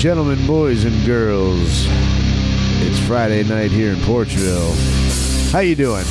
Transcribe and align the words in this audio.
gentlemen, 0.00 0.46
boys 0.46 0.84
and 0.84 1.04
girls, 1.04 1.84
it's 2.80 2.98
Friday 3.00 3.44
night 3.44 3.70
here 3.70 3.92
in 3.92 3.96
Porchville. 3.96 4.72
How 5.52 5.58
you 5.58 5.76
doing? 5.76 6.04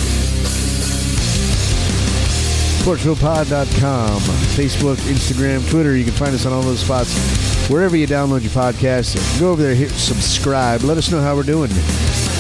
PorchvillePod.com, 2.85 4.19
Facebook, 4.53 4.97
Instagram, 5.11 5.67
Twitter. 5.71 5.97
You 5.97 6.03
can 6.03 6.13
find 6.13 6.35
us 6.35 6.45
on 6.45 6.53
all 6.53 6.61
those 6.61 6.81
spots. 6.81 7.67
Wherever 7.67 7.97
you 7.97 8.05
download 8.05 8.41
your 8.43 8.51
podcast, 8.51 9.39
go 9.39 9.53
over 9.53 9.63
there, 9.63 9.73
hit 9.73 9.89
subscribe. 9.89 10.83
Let 10.83 10.99
us 10.99 11.09
know 11.09 11.19
how 11.19 11.35
we're 11.35 11.41
doing. 11.41 11.71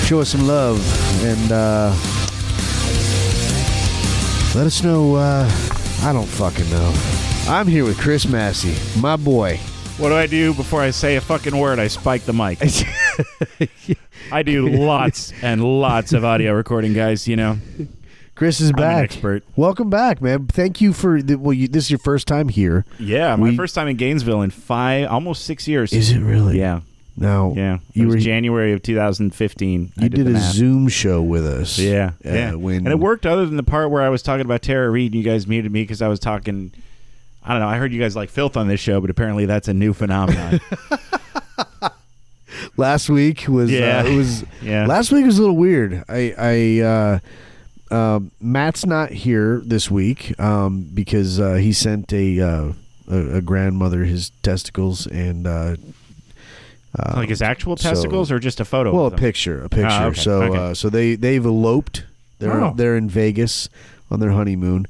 Show 0.05 0.21
us 0.21 0.29
some 0.29 0.45
love 0.45 0.77
and 1.23 1.51
uh, 1.51 1.89
let 4.53 4.67
us 4.67 4.83
know. 4.83 5.15
Uh, 5.15 5.49
I 6.03 6.13
don't 6.13 6.27
fucking 6.27 6.69
know. 6.69 6.93
I'm 7.47 7.65
here 7.65 7.85
with 7.85 7.97
Chris 7.97 8.27
Massey, 8.27 8.75
my 9.01 9.15
boy. 9.15 9.59
What 9.99 10.09
do 10.09 10.15
I 10.15 10.27
do 10.27 10.53
before 10.53 10.81
I 10.81 10.91
say 10.91 11.17
a 11.17 11.21
fucking 11.21 11.55
word? 11.57 11.77
I 11.77 11.87
spike 11.89 12.21
the 12.23 12.31
mic. 12.31 12.59
I 14.31 14.43
do 14.43 14.69
lots 14.69 15.33
and 15.41 15.61
lots 15.61 16.13
of 16.13 16.23
audio 16.23 16.53
recording, 16.53 16.93
guys. 16.93 17.27
You 17.27 17.35
know, 17.35 17.57
Chris 18.33 18.61
is 18.61 18.71
back. 18.71 19.03
expert. 19.03 19.43
Welcome 19.57 19.89
back, 19.89 20.21
man. 20.21 20.47
Thank 20.47 20.79
you 20.79 20.93
for 20.93 21.21
the, 21.21 21.35
well. 21.35 21.51
You, 21.51 21.67
this 21.67 21.85
is 21.85 21.91
your 21.91 21.99
first 21.99 22.27
time 22.27 22.47
here. 22.47 22.85
Yeah, 22.97 23.35
my 23.35 23.49
We- 23.49 23.57
first 23.57 23.75
time 23.75 23.89
in 23.89 23.97
Gainesville 23.97 24.41
in 24.41 24.51
five, 24.51 25.09
almost 25.09 25.43
six 25.43 25.67
years. 25.67 25.91
Is 25.91 26.11
it 26.11 26.21
really? 26.21 26.57
Yeah, 26.59 26.79
No. 27.17 27.53
yeah. 27.57 27.79
You 27.91 28.03
it 28.03 28.05
was 28.05 28.15
were 28.15 28.21
January 28.21 28.71
of 28.71 28.81
2015. 28.81 29.91
I 29.97 30.03
You 30.03 30.09
did, 30.09 30.25
the 30.27 30.29
a 30.29 30.33
math. 30.35 30.53
Zoom 30.53 30.87
show 30.87 31.21
with 31.21 31.45
us. 31.45 31.77
Yeah, 31.77 32.11
Uh, 32.25 32.29
yeah. 32.31 32.53
When 32.53 32.77
and 32.77 32.87
it 32.87 32.99
worked 32.99 33.25
other 33.25 33.45
than 33.45 33.57
the 33.57 33.63
part 33.63 33.91
where 33.91 34.01
I 34.01 34.07
was 34.09 34.21
talking 34.21 34.45
about 34.45 34.61
Tara 34.61 34.89
Reid 34.89 35.11
and 35.13 35.21
you 35.21 35.29
guys 35.29 35.45
muted 35.45 35.73
me 35.73 35.83
because 35.83 36.01
I 36.01 36.07
was 36.07 36.21
talking. 36.21 36.71
I 37.43 37.53
don't 37.53 37.61
know. 37.61 37.67
I 37.67 37.77
heard 37.77 37.93
you 37.93 37.99
guys 37.99 38.15
like 38.15 38.29
filth 38.29 38.57
on 38.57 38.67
this 38.67 38.79
show, 38.79 39.01
but 39.01 39.09
apparently 39.09 39.45
that's 39.45 39.67
a 39.67 39.73
new 39.73 39.93
phenomenon. 39.93 40.59
last 42.77 43.09
week 43.09 43.45
was. 43.47 43.71
Yeah. 43.71 43.99
Uh, 43.99 44.05
it 44.07 44.15
was. 44.17 44.45
yeah. 44.61 44.85
Last 44.85 45.11
week 45.11 45.25
was 45.25 45.37
a 45.37 45.41
little 45.41 45.57
weird. 45.57 46.03
I. 46.09 46.33
I 46.37 46.79
uh, 46.85 47.19
uh, 47.91 48.19
Matt's 48.39 48.85
not 48.85 49.11
here 49.11 49.61
this 49.65 49.89
week 49.89 50.39
um, 50.39 50.87
because 50.93 51.39
uh, 51.39 51.55
he 51.55 51.73
sent 51.73 52.13
a, 52.13 52.39
uh, 52.39 52.73
a 53.09 53.37
a 53.37 53.41
grandmother 53.41 54.03
his 54.05 54.29
testicles 54.43 55.07
and 55.07 55.47
uh, 55.47 55.75
uh, 56.97 57.13
like 57.15 57.29
his 57.29 57.41
actual 57.41 57.75
so- 57.77 57.89
testicles 57.89 58.31
or 58.31 58.37
just 58.39 58.59
a 58.59 58.65
photo? 58.65 58.93
well 58.93 59.07
a 59.07 59.09
them? 59.09 59.19
picture 59.19 59.63
a 59.63 59.69
picture. 59.69 59.87
Ah, 59.89 60.05
okay, 60.05 60.19
So 60.19 60.41
okay. 60.43 60.57
uh, 60.57 60.73
so 60.75 60.89
they 60.89 61.15
they've 61.15 61.43
eloped. 61.45 62.05
They're 62.37 62.63
Oh. 62.63 62.73
they're 62.75 62.95
in 62.95 63.09
Vegas 63.09 63.69
on 64.11 64.19
their 64.19 64.31
honeymoon. 64.31 64.85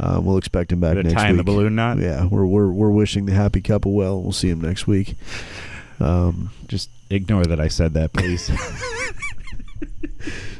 Uh, 0.00 0.20
we'll 0.22 0.38
expect 0.38 0.72
him 0.72 0.80
back 0.80 0.96
next 0.96 1.12
tying 1.12 1.32
week. 1.32 1.38
the 1.38 1.44
balloon 1.44 1.74
knot. 1.74 1.98
Yeah, 1.98 2.26
we're 2.26 2.46
we're 2.46 2.70
we're 2.70 2.90
wishing 2.90 3.26
the 3.26 3.32
happy 3.32 3.60
couple 3.60 3.92
well. 3.92 4.20
We'll 4.20 4.32
see 4.32 4.48
him 4.48 4.60
next 4.60 4.86
week. 4.86 5.14
Um, 6.00 6.50
Just 6.66 6.88
ignore 7.10 7.44
that 7.44 7.60
I 7.60 7.68
said 7.68 7.94
that, 7.94 8.12
please. 8.12 8.50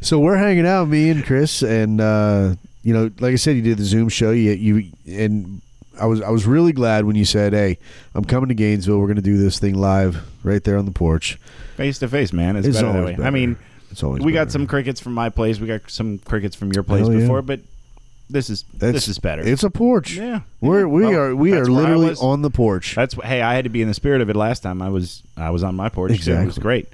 so 0.00 0.19
we're 0.19 0.36
hanging 0.36 0.66
out, 0.66 0.89
me 0.89 1.11
and 1.11 1.24
Chris, 1.24 1.62
and 1.62 2.00
uh, 2.00 2.55
you 2.83 2.92
know, 2.92 3.11
like 3.20 3.33
I 3.33 3.36
said, 3.36 3.56
you 3.56 3.62
did 3.62 3.78
the 3.78 3.84
Zoom 3.84 4.08
show. 4.08 4.30
You 4.30 4.52
you 4.52 4.91
and 5.08 5.62
I 6.00 6.06
was 6.06 6.20
I 6.20 6.30
was 6.30 6.46
really 6.46 6.72
glad 6.72 7.05
when 7.05 7.17
you 7.17 7.24
said, 7.24 7.52
"Hey, 7.52 7.78
I'm 8.14 8.24
coming 8.24 8.48
to 8.48 8.55
Gainesville. 8.55 8.98
We're 8.98 9.06
going 9.06 9.17
to 9.17 9.22
do 9.22 9.39
this 9.39 9.58
thing 9.58 9.74
live 9.74 10.22
right 10.44 10.62
there 10.62 10.77
on 10.77 10.84
the 10.84 10.92
porch." 10.92 11.39
face 11.77 11.98
to 11.98 12.06
face, 12.06 12.33
man. 12.34 12.55
It's, 12.56 12.69
It's 12.69 12.77
better 12.77 12.89
that 12.92 12.98
always 12.98 13.06
way. 13.06 13.14
I 13.14 13.17
better. 13.17 13.30
mean, 13.33 13.56
It's 13.91 14.02
always 14.02 14.22
we 14.22 14.33
got 14.33 14.41
better. 14.41 14.50
some 14.50 14.67
crickets 14.67 15.00
from 15.00 15.14
my 15.14 15.30
place. 15.30 15.58
We 15.58 15.67
got 15.67 15.91
some 15.91 16.19
crickets 16.19 16.55
from 16.55 16.70
your 16.72 16.83
place 16.84 17.06
Hell 17.06 17.14
yeah. 17.14 17.20
before, 17.20 17.42
but 17.42 17.61
this 18.33 18.50
is 18.50 18.64
That's- 18.75 18.92
this 18.94 19.08
is 19.08 19.19
better. 19.19 19.42
It's 19.42 19.62
a 19.62 19.70
porch. 19.70 20.14
yeah, 20.14 20.41
We're 20.61 20.88
we 20.88 21.02
Well, 21.06 21.14
are 21.14 21.36
we 21.36 21.52
are 21.52 21.56
that's 21.58 21.69
where 21.69 21.78
I 21.78 21.80
literally 21.83 22.08
was. 22.11 22.20
on 22.22 22.42
the 22.42 22.50
porch. 22.50 22.94
That's 22.94 23.14
wh- 23.14 23.24
hey, 23.24 23.42
I 23.42 23.55
had 23.55 23.64
to 23.64 23.70
be 23.70 23.83
in 23.83 23.89
the 23.89 23.94
spirit 23.94 24.20
of 24.20 24.29
it 24.30 24.36
last 24.36 24.62
time. 24.62 24.83
I 24.83 24.89
was 24.89 25.23
I 25.36 25.51
was 25.51 25.62
on 25.62 25.74
my 25.77 25.89
porch. 25.89 26.11
too. 26.11 26.33
It 26.33 26.34
was 26.36 26.57
Exactly. 26.57 26.62
great. 26.62 26.89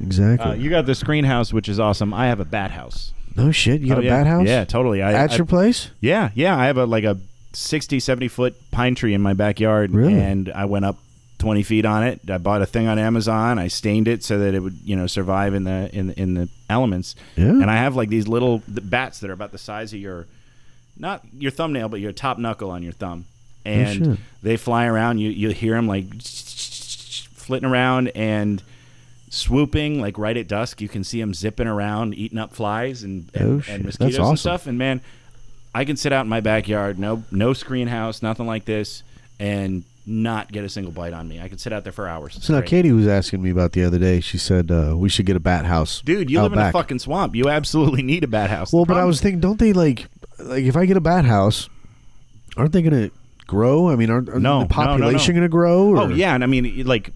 Exactly. 0.00 0.50
Uh, 0.50 0.54
you 0.54 0.70
got 0.70 0.86
the 0.86 0.94
screen 0.94 1.24
house, 1.24 1.52
which 1.52 1.68
is 1.68 1.78
awesome. 1.78 2.12
I 2.12 2.26
have 2.26 2.40
a 2.40 2.44
bat 2.44 2.70
house. 2.72 3.12
no 3.36 3.50
shit. 3.50 3.80
You 3.80 3.88
got 3.88 3.98
Oh, 3.98 4.00
a 4.00 4.04
yeah. 4.04 4.10
bat 4.18 4.26
house? 4.26 4.46
Yeah, 4.46 4.64
totally. 4.64 5.02
I, 5.02 5.12
At 5.12 5.32
I- 5.32 5.36
your 5.36 5.46
place? 5.46 5.90
Yeah, 6.00 6.30
yeah. 6.34 6.56
I 6.56 6.66
have 6.66 6.76
a 6.76 6.84
like 6.86 7.04
a 7.04 7.16
60, 7.54 8.00
70 8.00 8.28
foot 8.28 8.54
pine 8.70 8.94
tree 8.94 9.14
in 9.14 9.20
my 9.22 9.32
backyard, 9.34 9.90
Really? 9.92 10.14
and 10.18 10.50
I 10.54 10.64
went 10.66 10.84
up 10.84 10.96
twenty 11.38 11.62
feet 11.62 11.84
on 11.84 12.02
it. 12.04 12.20
I 12.30 12.38
bought 12.38 12.62
a 12.62 12.66
thing 12.66 12.86
on 12.88 12.98
Amazon. 12.98 13.58
I 13.58 13.66
stained 13.68 14.06
it 14.06 14.22
so 14.22 14.38
that 14.38 14.54
it 14.54 14.60
would 14.60 14.76
you 14.84 14.94
know 14.96 15.06
survive 15.06 15.54
in 15.54 15.64
the 15.64 15.90
in 15.92 16.06
the, 16.08 16.20
in 16.20 16.34
the 16.34 16.48
elements. 16.70 17.14
Yeah. 17.36 17.46
And 17.48 17.70
I 17.70 17.76
have 17.76 17.96
like 17.96 18.08
these 18.10 18.28
little 18.28 18.60
th- 18.60 18.78
bats 18.88 19.18
that 19.20 19.28
are 19.30 19.32
about 19.34 19.50
the 19.52 19.58
size 19.58 19.92
of 19.92 19.98
your 19.98 20.26
not 21.02 21.22
your 21.36 21.50
thumbnail, 21.50 21.88
but 21.90 22.00
your 22.00 22.12
top 22.12 22.38
knuckle 22.38 22.70
on 22.70 22.82
your 22.82 22.92
thumb, 22.92 23.26
and 23.66 24.06
shit. 24.06 24.18
they 24.42 24.56
fly 24.56 24.86
around. 24.86 25.18
You 25.18 25.28
you 25.30 25.50
hear 25.50 25.74
them 25.74 25.88
like 25.88 26.06
flitting 26.22 27.68
around 27.68 28.08
and 28.14 28.62
swooping 29.28 30.00
like 30.00 30.16
right 30.16 30.36
at 30.36 30.48
dusk. 30.48 30.80
You 30.80 30.88
can 30.88 31.04
see 31.04 31.20
them 31.20 31.34
zipping 31.34 31.66
around, 31.66 32.14
eating 32.14 32.38
up 32.38 32.54
flies 32.54 33.02
and 33.02 33.28
and, 33.34 33.62
Oh, 33.68 33.72
and 33.72 33.84
mosquitoes 33.84 34.18
awesome. 34.18 34.30
and 34.30 34.38
stuff. 34.38 34.66
And 34.66 34.78
man, 34.78 35.00
I 35.74 35.84
can 35.84 35.96
sit 35.96 36.12
out 36.12 36.22
in 36.22 36.28
my 36.28 36.40
backyard, 36.40 36.98
no 36.98 37.24
no 37.30 37.52
screen 37.52 37.88
house, 37.88 38.22
nothing 38.22 38.46
like 38.46 38.64
this, 38.64 39.02
and 39.40 39.82
not 40.06 40.50
get 40.50 40.64
a 40.64 40.68
single 40.68 40.92
bite 40.92 41.12
on 41.12 41.28
me. 41.28 41.40
I 41.40 41.48
could 41.48 41.60
sit 41.60 41.72
out 41.72 41.84
there 41.84 41.92
for 41.92 42.08
hours. 42.08 42.38
So 42.44 42.54
now. 42.54 42.60
Katie 42.60 42.90
was 42.92 43.06
asking 43.06 43.40
me 43.42 43.50
about 43.50 43.72
the 43.72 43.84
other 43.84 43.98
day. 43.98 44.20
She 44.20 44.36
said 44.38 44.70
uh, 44.70 44.94
we 44.96 45.08
should 45.08 45.26
get 45.26 45.36
a 45.36 45.40
bat 45.40 45.64
house. 45.64 46.00
Dude, 46.02 46.30
you 46.30 46.40
live 46.42 46.52
in 46.52 46.58
a 46.58 46.72
fucking 46.72 46.98
swamp. 47.00 47.34
You 47.36 47.48
absolutely 47.48 48.02
need 48.02 48.24
a 48.24 48.28
bat 48.28 48.50
house. 48.50 48.72
Well, 48.72 48.84
but 48.84 48.96
I 48.96 49.04
was 49.04 49.20
thinking, 49.20 49.40
don't 49.40 49.58
they 49.58 49.72
like 49.72 50.06
like 50.44 50.64
if 50.64 50.76
I 50.76 50.86
get 50.86 50.96
a 50.96 51.00
bat 51.00 51.24
house, 51.24 51.68
aren't 52.56 52.72
they 52.72 52.82
going 52.82 53.08
to 53.08 53.14
grow? 53.46 53.88
I 53.90 53.96
mean, 53.96 54.10
aren't, 54.10 54.28
aren't 54.28 54.42
No, 54.42 54.60
the 54.60 54.64
no, 54.66 54.82
no, 54.82 54.84
no. 54.84 54.90
population 54.98 55.34
going 55.34 55.42
to 55.42 55.48
grow? 55.48 55.98
Oh 56.00 56.08
yeah, 56.08 56.34
and 56.34 56.42
I 56.42 56.46
mean 56.46 56.84
like 56.86 57.12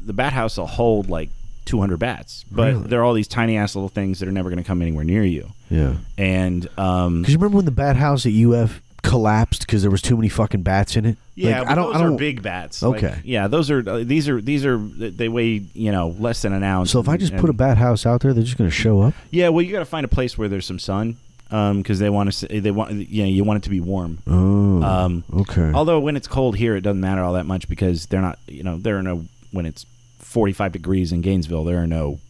the 0.00 0.12
bat 0.12 0.32
house 0.32 0.56
will 0.58 0.66
hold 0.66 1.08
like 1.08 1.30
200 1.66 1.98
bats, 1.98 2.44
but 2.50 2.72
Really? 2.74 2.86
they're 2.88 3.04
all 3.04 3.12
these 3.14 3.28
tiny 3.28 3.56
ass 3.58 3.74
little 3.76 3.88
things 3.90 4.20
that 4.20 4.28
are 4.28 4.32
never 4.32 4.48
going 4.48 4.62
to 4.62 4.66
come 4.66 4.80
anywhere 4.82 5.04
near 5.04 5.22
you. 5.24 5.50
yeah. 5.68 5.96
And 6.16 6.66
um, 6.78 7.20
Because 7.22 7.32
you 7.34 7.38
remember 7.38 7.56
when 7.56 7.64
the 7.66 7.70
bat 7.70 7.96
house 7.96 8.24
at 8.24 8.32
UF 8.32 8.80
collapsed 9.02 9.60
because 9.60 9.82
there 9.82 9.90
was 9.90 10.02
too 10.02 10.16
many 10.16 10.28
fucking 10.30 10.62
bats 10.62 10.96
in 10.96 11.04
it? 11.04 11.16
Yeah, 11.34 11.60
Like, 11.60 11.68
I 11.70 11.74
don't. 11.74 11.86
those 11.92 11.96
I 11.96 12.04
don't. 12.04 12.14
are 12.14 12.18
big 12.18 12.42
bats. 12.42 12.82
Like, 12.82 13.02
Okay. 13.04 13.20
yeah, 13.24 13.46
those 13.48 13.70
are 13.70 13.86
uh, 13.88 14.02
these 14.02 14.28
are 14.28 14.40
these 14.40 14.64
are 14.66 14.76
they 14.78 15.28
weigh 15.28 15.62
you 15.74 15.92
know 15.92 16.08
less 16.18 16.42
than 16.42 16.52
an 16.52 16.62
ounce. 16.64 16.90
So 16.90 17.00
if 17.00 17.08
I 17.08 17.16
just 17.18 17.32
and- 17.32 17.40
put 17.40 17.48
a 17.50 17.52
bat 17.52 17.76
house 17.78 18.06
out 18.06 18.22
there, 18.22 18.32
they're 18.32 18.42
just 18.42 18.56
going 18.58 18.68
to 18.70 18.74
show 18.74 19.02
up. 19.02 19.14
yeah, 19.30 19.48
well, 19.50 19.62
you 19.62 19.70
got 19.72 19.78
to 19.80 19.84
find 19.84 20.04
a 20.04 20.08
place 20.08 20.36
where 20.38 20.48
there's 20.48 20.66
some 20.66 20.78
sun, 20.78 21.16
because 21.48 21.98
they 21.98 22.10
want 22.10 22.32
to 22.32 22.60
they 22.60 22.70
want 22.70 22.92
you 22.92 23.22
know 23.22 23.28
you 23.28 23.44
want 23.44 23.58
it 23.58 23.62
to 23.64 23.70
be 23.70 23.80
warm. 23.80 24.18
Oh. 24.26 24.82
Um, 24.82 25.24
okay. 25.32 25.72
although 25.72 25.98
when 25.98 26.16
it's 26.16 26.28
cold 26.28 26.56
here, 26.56 26.76
it 26.76 26.82
doesn't 26.82 27.00
matter 27.00 27.22
all 27.22 27.32
that 27.34 27.46
much 27.46 27.68
because 27.68 28.06
they're 28.06 28.20
not 28.20 28.38
you 28.46 28.62
know 28.62 28.78
there 28.78 28.98
are 28.98 29.02
no 29.02 29.24
when 29.50 29.66
it's 29.66 29.86
45 30.20 30.72
degrees 30.72 31.10
in 31.10 31.22
Gainesville 31.22 31.64
there 31.64 31.82
are 31.82 31.86
no 31.86 32.20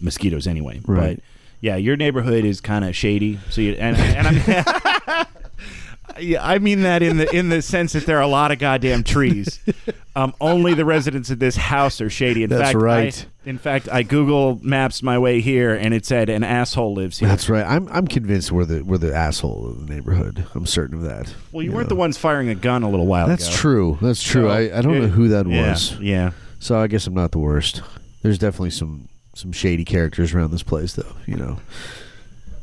mosquitoes 0.00 0.46
anyway. 0.46 0.80
Right. 0.86 1.16
But 1.16 1.24
yeah, 1.60 1.76
your 1.76 1.96
neighborhood 1.96 2.44
is 2.44 2.60
kind 2.60 2.84
of 2.84 2.94
shady. 2.94 3.38
So 3.50 3.60
you 3.60 3.72
and 3.74 3.96
and 3.96 4.26
I'm. 4.28 5.26
Yeah, 6.18 6.46
I 6.46 6.58
mean 6.58 6.80
that 6.82 7.02
in 7.02 7.18
the 7.18 7.28
in 7.34 7.48
the 7.50 7.60
sense 7.60 7.92
that 7.92 8.06
there 8.06 8.16
are 8.18 8.22
a 8.22 8.26
lot 8.28 8.50
of 8.50 8.58
goddamn 8.58 9.04
trees. 9.04 9.60
Um, 10.14 10.34
only 10.40 10.72
the 10.72 10.86
residents 10.86 11.28
of 11.30 11.38
this 11.38 11.56
house 11.56 12.00
are 12.00 12.08
shady. 12.08 12.42
In 12.42 12.48
That's 12.48 12.62
fact, 12.62 12.78
right. 12.78 13.26
I, 13.44 13.50
in 13.50 13.58
fact, 13.58 13.88
I 13.90 14.02
Google 14.02 14.58
Maps 14.62 15.02
my 15.02 15.18
way 15.18 15.40
here, 15.42 15.74
and 15.74 15.92
it 15.92 16.06
said 16.06 16.30
an 16.30 16.42
asshole 16.42 16.94
lives 16.94 17.18
here. 17.18 17.28
That's 17.28 17.50
right. 17.50 17.66
I'm 17.66 17.86
I'm 17.88 18.06
convinced 18.06 18.50
we're 18.50 18.64
the 18.64 18.82
we're 18.82 18.96
the 18.96 19.14
asshole 19.14 19.66
of 19.68 19.86
the 19.86 19.94
neighborhood. 19.94 20.46
I'm 20.54 20.64
certain 20.64 20.96
of 20.96 21.02
that. 21.02 21.34
well, 21.52 21.62
you 21.62 21.70
Yeah. 21.70 21.76
weren't 21.76 21.88
the 21.90 21.96
ones 21.96 22.16
firing 22.16 22.48
a 22.48 22.54
gun 22.54 22.82
a 22.82 22.88
little 22.88 23.06
while 23.06 23.26
That's 23.26 23.46
ago. 23.48 23.56
true. 23.56 23.98
That's 24.00 24.22
true. 24.22 24.44
So, 24.44 24.48
I, 24.48 24.78
I 24.78 24.80
don't 24.80 24.98
know 24.98 25.08
who 25.08 25.28
that 25.28 25.46
yeah, 25.46 25.68
was. 25.70 25.98
Yeah. 26.00 26.30
So 26.60 26.78
I 26.78 26.86
guess 26.86 27.06
I'm 27.06 27.12
not 27.14 27.32
the 27.32 27.38
worst. 27.38 27.82
There's 28.22 28.38
definitely 28.38 28.70
some 28.70 29.08
some 29.34 29.52
shady 29.52 29.84
characters 29.84 30.32
around 30.32 30.50
this 30.52 30.62
place, 30.62 30.94
though. 30.94 31.14
You 31.26 31.36
know, 31.36 31.58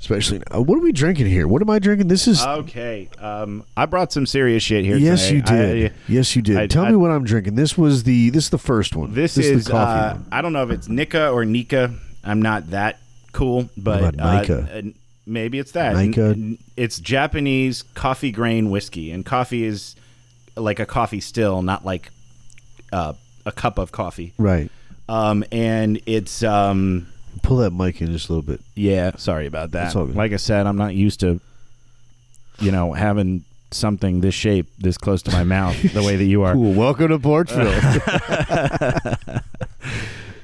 especially. 0.03 0.41
What 0.51 0.77
are 0.77 0.81
we 0.81 0.91
drinking 0.91 1.27
here? 1.27 1.47
What 1.47 1.61
am 1.61 1.69
I 1.69 1.79
drinking? 1.79 2.09
This 2.09 2.27
is. 2.27 2.45
Okay. 2.45 3.09
Um, 3.19 3.63
I 3.77 3.85
brought 3.85 4.11
some 4.11 4.25
serious 4.25 4.61
shit 4.61 4.83
here. 4.83 4.97
yes, 4.97 5.31
you 5.31 5.41
did. 5.41 5.91
I- 5.91 5.95
yes, 6.07 6.35
you 6.35 6.41
did. 6.41 6.57
I- 6.57 6.67
Tell 6.67 6.85
I- 6.85 6.89
me 6.89 6.97
what 6.97 7.09
I'm 7.11 7.23
drinking. 7.23 7.55
This 7.55 7.77
was 7.77 8.03
the. 8.03 8.29
This 8.29 8.45
is 8.45 8.49
the 8.49 8.57
first 8.57 8.95
one. 8.95 9.13
this, 9.13 9.37
is, 9.37 9.47
is 9.47 9.65
the 9.65 9.71
coffee 9.71 9.99
uh, 9.99 10.13
one. 10.15 10.25
I 10.31 10.41
don't 10.41 10.53
know 10.53 10.63
if 10.63 10.71
it's 10.71 10.89
Nikka 10.89 11.29
or 11.29 11.45
Nikka. 11.45 11.93
I'm 12.23 12.41
not 12.41 12.71
that 12.71 12.99
cool, 13.31 13.69
but 13.77 14.19
uh, 14.19 14.41
Nikka? 14.41 14.77
uh, 14.77 14.81
maybe 15.25 15.57
it's 15.59 15.71
that. 15.71 15.95
Nikka? 15.95 16.57
It's 16.75 16.99
Japanese 16.99 17.83
Coffey 17.93 18.31
grain 18.31 18.69
whiskey, 18.69 19.11
and 19.11 19.25
Coffey 19.25 19.63
is 19.63 19.95
like 20.57 20.79
a 20.79 20.85
Coffey 20.85 21.21
still, 21.21 21.61
not 21.61 21.85
like 21.85 22.11
uh, 22.91 23.13
a 23.45 23.51
cup 23.51 23.77
of 23.77 23.91
coffee. 23.93 24.33
Right. 24.37 24.69
Um, 25.09 25.43
and 25.51 26.01
it's 26.05 26.43
um, 26.43 27.07
Pull 27.41 27.57
that 27.57 27.71
mic 27.71 28.01
in 28.01 28.11
just 28.11 28.29
a 28.29 28.33
little 28.33 28.43
bit. 28.45 28.61
yeah. 28.75 29.11
Sorry 29.17 29.45
about 29.47 29.71
that. 29.71 29.83
That's 29.85 29.95
all 29.95 30.05
good. 30.05 30.15
Like 30.15 30.31
I 30.31 30.37
said, 30.37 30.65
I'm 30.67 30.77
not 30.77 30.93
used 30.95 31.19
to 31.21 31.39
you 32.59 32.71
know 32.71 32.93
having 32.93 33.43
something 33.71 34.21
this 34.21 34.35
shape 34.35 34.67
this 34.77 34.97
close 34.99 35.23
to 35.23 35.31
my 35.31 35.43
mouth 35.43 35.75
the 35.93 36.03
way 36.03 36.15
that 36.15 36.25
you 36.25 36.43
are. 36.43 36.53
Cool. 36.55 36.73
Welcome 36.73 37.07
to 37.09 37.19
Porchville. 37.19 37.73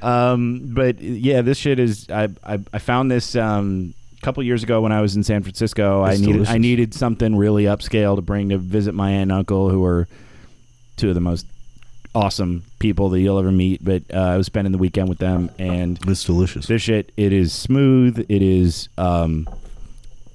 Um, 0.02 0.62
but 0.74 1.02
yeah, 1.02 1.42
this 1.42 1.58
shit 1.58 1.78
is. 1.78 2.10
I 2.10 2.30
I, 2.44 2.60
I 2.72 2.80
found 2.80 3.12
this 3.12 3.36
um 3.36 3.94
a 4.18 4.22
couple 4.22 4.42
years 4.44 4.64
ago 4.64 4.80
when 4.82 4.94
I 4.94 5.02
was 5.02 5.18
in 5.18 5.24
San 5.24 5.44
Francisco. 5.44 6.06
It's 6.06 6.18
I 6.18 6.22
needed 6.22 6.34
delicious. 6.34 6.54
I 6.54 6.58
needed 6.58 6.94
something 6.94 7.36
really 7.36 7.66
upscale 7.66 8.16
to 8.16 8.22
bring 8.22 8.48
to 8.50 8.58
visit 8.58 8.94
my 8.96 9.12
aunt 9.12 9.24
and 9.24 9.32
uncle, 9.34 9.70
who 9.70 9.84
are 9.84 10.08
two 10.96 11.10
of 11.10 11.16
the 11.16 11.22
most 11.22 11.46
awesome 12.16 12.64
people 12.80 13.10
that 13.10 13.20
you'll 13.20 13.40
ever 13.40 13.52
meet. 13.52 13.84
But 13.84 14.04
uh, 14.14 14.18
I 14.18 14.38
was 14.38 14.46
spending 14.48 14.72
the 14.72 14.78
weekend 14.78 15.10
with 15.10 15.20
them, 15.20 15.50
and 15.60 16.00
It's 16.08 16.24
delicious. 16.24 16.68
this 16.68 16.82
shit 16.82 17.12
it 17.18 17.32
is 17.34 17.54
smooth. 17.54 18.26
It 18.30 18.42
is 18.42 18.90
um, 18.98 19.48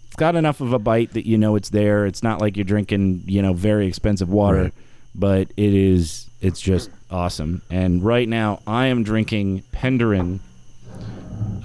it's 0.06 0.16
got 0.16 0.36
enough 0.36 0.60
of 0.60 0.72
a 0.72 0.78
bite 0.78 1.12
that 1.14 1.26
you 1.26 1.36
know 1.38 1.56
it's 1.56 1.70
there. 1.70 2.06
It's 2.06 2.22
not 2.22 2.40
like 2.40 2.56
you're 2.56 2.64
drinking 2.64 3.24
you 3.26 3.42
know 3.42 3.52
very 3.52 3.86
expensive 3.86 4.28
water, 4.28 4.62
Right. 4.64 4.72
but 5.14 5.48
it 5.56 5.74
is 5.74 6.28
it's 6.40 6.60
just 6.60 6.90
awesome. 7.10 7.62
And 7.70 8.04
right 8.04 8.28
now 8.28 8.60
I 8.66 8.86
am 8.86 9.02
drinking 9.02 9.62
Penderyn. 9.72 10.40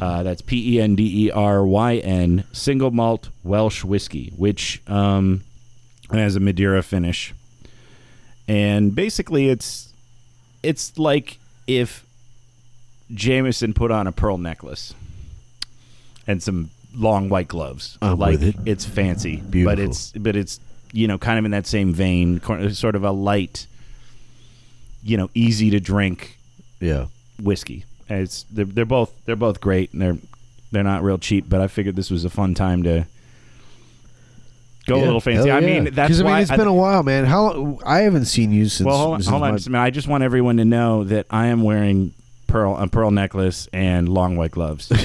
Uh, 0.02 0.24
that's 0.24 0.42
P 0.42 0.76
E 0.78 0.82
N 0.82 0.96
D 0.96 1.26
E 1.28 1.32
R 1.32 1.66
Y 1.66 1.98
N 1.98 2.46
single 2.54 2.90
malt 2.90 3.30
Welsh 3.44 3.84
whiskey, 3.84 4.32
which 4.38 4.82
um, 4.88 5.42
has 6.10 6.38
a 6.38 6.40
Madeira 6.40 6.82
finish, 6.82 7.34
and 8.48 8.96
basically 8.96 9.50
it's 9.50 9.89
it's 10.64 10.98
like 10.98 11.38
if 11.68 12.06
Jameson 13.14 13.74
put 13.74 13.92
on 13.92 14.08
a 14.08 14.12
pearl 14.12 14.38
necklace 14.38 14.94
and 16.28 16.42
some 16.44 16.70
long 16.96 17.30
white 17.30 17.48
gloves. 17.48 17.98
I'm 18.02 18.18
like 18.20 18.34
with 18.40 18.44
it. 18.44 18.56
it's 18.66 18.86
fancy, 18.86 19.38
Beautiful. 19.38 19.76
but 19.76 19.80
it's 19.80 20.12
but 20.14 20.36
it's 20.36 20.60
you 20.92 21.08
know 21.08 21.18
kind 21.18 21.40
of 21.40 21.46
in 21.46 21.52
that 21.52 21.66
same 21.68 21.94
vein, 21.94 22.42
sort 22.74 22.96
of 22.96 23.04
a 23.04 23.12
light, 23.12 23.68
you 25.04 25.18
know, 25.18 25.30
easy 25.34 25.70
to 25.72 25.80
drink 25.80 26.38
Yeah. 26.80 27.06
whiskey. 27.42 27.86
And 28.10 28.22
It's 28.22 28.44
they're, 28.52 28.66
they're 28.66 28.86
both 28.86 29.14
they're 29.26 29.36
both 29.36 29.62
great 29.62 29.92
and 29.94 30.02
they're 30.02 30.18
they're 30.72 30.84
not 30.84 31.04
real 31.04 31.18
cheap, 31.18 31.46
but 31.50 31.62
I 31.62 31.68
figured 31.68 31.96
this 31.96 32.12
was 32.12 32.26
a 32.26 32.30
fun 32.30 32.54
time 32.54 32.84
to 32.84 33.06
go 34.90 34.98
a 34.98 35.06
little 35.06 35.22
fancy. 35.22 35.48
Hell 35.50 35.58
I 35.58 35.60
yeah. 35.62 35.80
mean, 35.82 35.94
that's 35.94 36.08
'Cause, 36.10 36.22
I 36.22 36.24
mean 36.24 36.38
it's 36.42 36.52
I- 36.52 36.58
been 36.58 36.68
a 36.68 36.74
while, 36.74 37.04
man. 37.04 37.26
How 37.26 37.80
I 37.86 38.00
haven't 38.00 38.26
seen 38.26 38.52
you 38.52 38.68
since. 38.68 38.86
well, 38.86 38.98
hold 38.98 39.14
on, 39.16 39.22
hold 39.24 39.44
on 39.44 39.58
just. 39.58 39.70
I 39.74 39.90
just 39.90 40.08
want 40.08 40.24
everyone 40.24 40.58
to 40.58 40.66
know 40.66 41.04
that 41.06 41.26
I 41.30 41.48
am 41.48 41.64
wearing 41.64 42.14
pearl 42.48 42.76
a 42.78 42.88
pearl 42.88 43.12
necklace 43.12 43.68
and 43.72 44.10
long 44.10 44.36
white 44.36 44.52
gloves. 44.52 44.92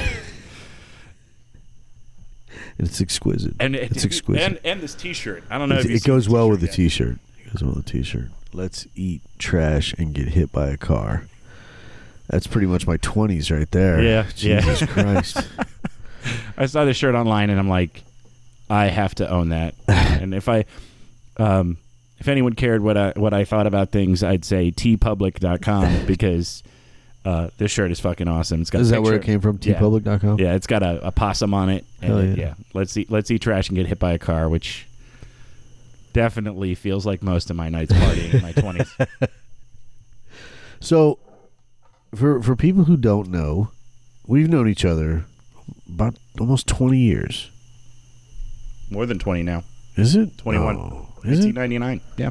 It's 2.79 3.01
exquisite. 3.01 3.55
and 3.61 3.77
it's 3.77 4.05
exquisite. 4.05 4.43
And 4.43 4.59
and 4.65 4.81
this 4.81 4.95
T-shirt. 4.95 5.45
I 5.49 5.59
don't 5.59 5.69
know 5.69 5.77
It, 5.79 5.87
if 5.87 5.91
it 5.93 6.05
goes 6.05 6.29
well 6.29 6.49
with 6.51 6.61
the 6.61 6.67
t-shirt 6.67 7.19
t-shirt. 7.37 7.47
It 7.47 7.53
goes 7.53 7.63
well 7.63 7.75
with 7.75 7.87
the 7.87 7.93
t-shirt. 7.93 8.29
Let's 8.53 8.87
eat 8.97 9.23
trash 9.39 9.93
and 9.95 10.13
get 10.13 10.29
hit 10.29 10.51
by 10.51 10.69
a 10.71 10.77
car. 10.77 11.27
That's 12.29 12.47
pretty 12.47 12.67
much 12.67 12.87
my 12.87 12.97
twenties 12.97 13.51
right 13.51 13.71
there. 13.71 14.03
Yeah, 14.03 14.27
yeah. 14.39 14.61
Jesus 14.61 14.89
Christ. 14.91 15.37
I 16.57 16.67
saw 16.67 16.85
this 16.85 16.97
shirt 16.97 17.15
online 17.15 17.51
and 17.51 17.59
I'm 17.61 17.69
like, 17.69 18.03
I 18.71 18.87
have 18.87 19.15
to 19.17 19.29
own 19.31 19.51
that. 19.51 19.75
and 19.89 20.35
if 20.35 20.49
I, 20.49 20.65
um, 21.37 21.77
if 22.19 22.29
anyone 22.29 22.55
cared 22.55 22.83
what 22.83 22.97
I 22.97 23.13
what 23.17 23.35
I 23.35 23.45
thought 23.45 23.67
about 23.67 23.91
things, 23.91 24.23
I'd 24.23 24.45
say 24.45 24.71
teepublic.com 24.71 26.07
because 26.07 26.63
uh, 27.25 27.49
this 27.59 27.71
shirt 27.71 27.91
is 27.91 28.01
fucking 28.01 28.29
awesome. 28.29 28.61
It's 28.61 28.71
got 28.71 28.81
Is 28.83 28.91
that 28.91 29.03
where 29.03 29.15
it 29.15 29.23
came 29.23 29.41
from? 29.41 29.59
Yeah. 29.63 29.75
teepublic.com? 29.75 30.39
Yeah, 30.39 30.55
it's 30.55 30.67
got 30.67 30.83
a, 30.83 31.07
a 31.07 31.11
possum 31.13 31.53
on 31.55 31.69
it. 31.71 31.85
And 32.01 32.11
Hell 32.11 32.19
it- 32.21 32.39
yeah. 32.39 32.45
yeah. 32.45 32.55
Let's 32.73 32.97
eat 32.97 33.11
let's 33.11 33.31
eat 33.31 33.43
trash 33.43 33.69
and 33.69 33.77
get 33.77 33.87
hit 33.87 33.99
by 33.99 34.13
a 34.13 34.19
car, 34.19 34.49
which 34.49 34.87
definitely 36.13 36.75
feels 36.75 37.05
like 37.05 37.23
most 37.23 37.51
of 37.51 37.57
my 37.57 37.69
nights 37.69 37.93
partying 37.93 38.35
in 38.35 38.43
my 38.43 38.53
twenties. 38.61 38.95
So, 40.81 41.19
for 42.15 42.43
for 42.43 42.57
people 42.57 42.85
who 42.85 42.97
don't 42.97 43.29
know, 43.31 43.71
we've 44.27 44.49
known 44.49 44.69
each 44.69 44.85
other 44.85 45.25
about 45.89 46.17
almost 46.39 46.67
twenty 46.67 46.99
years. 46.99 47.51
More 48.91 49.07
than 49.07 49.19
twenty 49.19 49.43
now. 49.43 49.65
Is 49.97 50.15
it 50.17 50.37
21. 50.39 50.77
Oh, 50.77 51.07
is 51.25 51.45
it? 51.45 51.55
1999. 51.55 52.01
Yeah. 52.17 52.31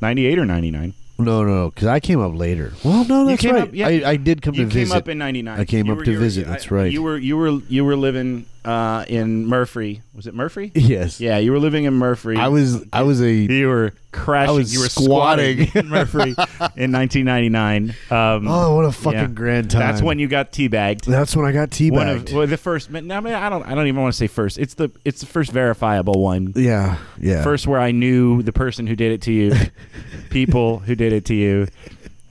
98 0.00 0.38
or 0.38 0.44
99. 0.46 0.94
No, 1.20 1.42
no, 1.42 1.70
because 1.70 1.88
I 1.88 1.98
came 1.98 2.20
up 2.20 2.32
later. 2.36 2.72
Well, 2.84 3.04
no, 3.04 3.24
that's 3.26 3.44
right. 3.44 3.62
up- 3.62 3.74
yeah. 3.74 3.88
I, 3.88 4.10
I 4.10 4.16
did 4.16 4.40
come 4.40 4.54
you 4.54 4.60
to 4.62 4.66
visit. 4.66 4.80
You 4.80 4.86
came 4.86 4.96
up 4.96 5.08
in 5.08 5.18
99. 5.18 5.58
I 5.60 5.64
came 5.64 5.86
You 5.86 5.92
up 5.92 5.98
were- 5.98 6.04
to 6.04 6.12
were- 6.12 6.18
visit, 6.20 6.46
I- 6.46 6.50
that's 6.50 6.70
right. 6.70 6.92
You 6.92 7.02
were 7.02 7.18
you 7.18 7.36
were 7.36 7.48
you 7.68 7.84
were 7.84 7.96
living 7.96 8.46
uh, 8.64 9.04
in 9.08 9.46
Murphree. 9.46 10.02
Was 10.14 10.26
it 10.26 10.34
Murphree? 10.34 10.72
yes. 10.74 11.20
Yeah, 11.20 11.38
you 11.38 11.52
were 11.52 11.58
living 11.58 11.84
in 11.84 11.94
Murphree. 11.94 12.36
I 12.36 12.48
was. 12.48 12.84
I 12.92 13.02
was 13.02 13.20
a. 13.22 13.32
you 13.32 13.68
were 13.68 13.92
crashing. 14.12 14.50
I 14.50 14.52
was 14.52 14.72
you 14.72 14.80
were 14.80 14.88
squatting. 14.88 15.66
squatting 15.66 15.84
in 15.84 15.90
Murphree 15.90 16.22
in 16.76 16.92
1999. 16.92 17.94
Um, 18.10 18.48
Oh, 18.48 18.76
what 18.76 18.84
a 18.84 18.92
fucking 18.92 19.18
yeah. 19.18 19.26
grand 19.28 19.70
time! 19.70 19.80
That's 19.80 20.02
when 20.02 20.18
you 20.18 20.28
got 20.28 20.52
teabagged. 20.52 21.02
That's 21.02 21.36
when 21.36 21.46
I 21.46 21.52
got 21.52 21.70
teabagged. 21.70 21.92
One 21.92 22.08
of 22.08 22.32
well, 22.32 22.46
the 22.46 22.56
first. 22.56 22.90
No, 22.90 23.16
I, 23.16 23.20
mean, 23.20 23.34
I 23.34 23.48
don't. 23.48 23.62
I 23.64 23.74
don't 23.74 23.86
even 23.86 24.00
want 24.02 24.12
to 24.12 24.18
say 24.18 24.26
first. 24.26 24.58
It's 24.58 24.74
the. 24.74 24.90
It's 25.04 25.20
the 25.20 25.26
first 25.26 25.52
verifiable 25.52 26.20
one. 26.22 26.52
yeah, 26.56 26.98
yeah. 27.18 27.42
First, 27.42 27.66
where 27.66 27.80
I 27.80 27.92
knew 27.92 28.42
the 28.42 28.52
person 28.52 28.86
who 28.86 28.96
did 28.96 29.12
it 29.12 29.22
to 29.22 29.32
you, 29.32 29.54
people 30.30 30.80
who 30.80 30.94
did 30.94 31.12
it 31.12 31.24
to 31.26 31.34
you. 31.34 31.68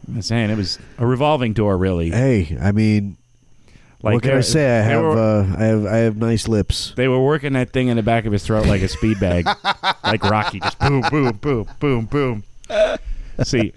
I'm 0.07 0.21
saying 0.21 0.49
it 0.49 0.57
was 0.57 0.79
a 0.97 1.05
revolving 1.05 1.51
door, 1.53 1.77
really. 1.77 2.11
Hey, 2.11 2.57
I 2.61 2.71
mean, 2.71 3.17
Like 4.07 4.13
what 4.15 4.23
can 4.23 4.37
I 4.37 4.41
say? 4.41 4.79
I 4.79 4.81
have. 4.81 5.01
were- 5.01 5.17
uh, 5.17 5.55
I 5.57 5.63
have. 5.65 5.85
I 5.85 5.97
have 5.97 6.17
nice 6.17 6.47
lips. 6.47 6.93
They 6.95 7.07
were 7.07 7.23
working 7.23 7.53
that 7.53 7.71
thing 7.71 7.87
in 7.87 7.97
the 7.97 8.03
back 8.03 8.25
of 8.25 8.31
his 8.33 8.43
throat 8.43 8.65
like 8.65 8.81
a 8.81 8.87
speed 8.87 9.19
bag, 9.19 9.45
like 10.03 10.23
Rocky, 10.23 10.59
just 10.59 10.79
boom, 10.79 11.01
boom, 11.09 11.31
boom, 11.37 11.67
boom, 11.79 12.05
boom. 12.05 12.43
See, 13.43 13.71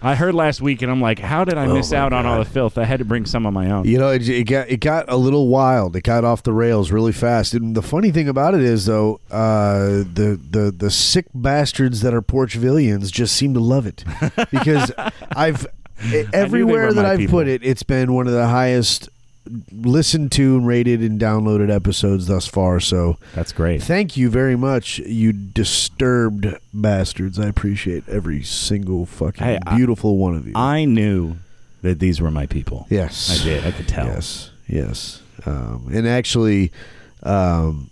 I 0.00 0.14
heard 0.16 0.34
last 0.34 0.60
week, 0.60 0.82
and 0.82 0.90
I'm 0.90 1.00
like, 1.00 1.18
how 1.20 1.44
did 1.44 1.56
I 1.58 1.66
Oh 1.66 1.74
miss 1.74 1.92
out 1.92 2.12
on 2.12 2.26
all 2.26 2.38
the 2.38 2.44
filth? 2.44 2.76
I 2.78 2.84
had 2.84 2.98
to 2.98 3.04
bring 3.04 3.24
some 3.26 3.46
of 3.46 3.52
my 3.52 3.70
own. 3.70 3.84
You 3.86 3.98
know, 3.98 4.10
it, 4.10 4.28
it 4.28 4.44
got 4.44 4.68
it 4.68 4.78
got 4.80 5.04
a 5.08 5.16
little 5.16 5.48
wild. 5.48 5.94
It 5.94 6.02
got 6.02 6.24
off 6.24 6.42
the 6.42 6.52
rails 6.52 6.90
really 6.90 7.12
fast. 7.12 7.54
And 7.54 7.74
the 7.76 7.82
funny 7.82 8.10
thing 8.10 8.28
about 8.28 8.54
it 8.54 8.62
is, 8.62 8.86
though, 8.86 9.20
uh, 9.30 10.02
the 10.12 10.40
the 10.50 10.74
the 10.76 10.90
sick 10.90 11.26
bastards 11.34 12.00
that 12.00 12.14
are 12.14 12.22
Porchvillians 12.22 13.12
just 13.12 13.36
seem 13.36 13.54
to 13.54 13.60
love 13.60 13.86
it 13.86 14.02
because 14.50 14.90
I've 15.36 15.66
everywhere 16.32 16.92
that 16.92 17.04
I've 17.04 17.18
people. 17.18 17.38
put 17.40 17.48
it, 17.48 17.62
it's 17.64 17.82
been 17.82 18.12
one 18.12 18.26
of 18.26 18.32
the 18.32 18.48
highest 18.48 19.08
listened 19.72 20.30
to 20.32 20.56
and 20.56 20.66
rated 20.66 21.00
and 21.00 21.20
downloaded 21.20 21.70
episodes 21.74 22.26
thus 22.26 22.46
far. 22.46 22.78
So 22.80 23.16
That's 23.34 23.52
great. 23.52 23.82
thank 23.82 24.16
you 24.16 24.30
very 24.30 24.56
much, 24.56 24.98
you 25.00 25.32
disturbed 25.32 26.46
bastards. 26.72 27.38
I 27.38 27.46
appreciate 27.48 28.08
every 28.08 28.42
single 28.42 29.06
fucking 29.06 29.44
Hey, 29.44 29.58
I- 29.66 29.76
beautiful 29.76 30.16
one 30.18 30.34
of 30.34 30.46
you. 30.46 30.52
I 30.54 30.84
knew 30.84 31.36
that 31.82 31.98
these 31.98 32.20
were 32.20 32.30
my 32.30 32.46
people. 32.46 32.86
yes, 32.90 33.40
I 33.40 33.44
did. 33.44 33.64
I 33.66 33.72
could 33.72 33.88
tell. 33.88 34.06
Yes, 34.06 34.50
yes. 34.68 35.20
Um, 35.44 35.88
and 35.92 36.06
actually, 36.06 36.70
um, 37.24 37.88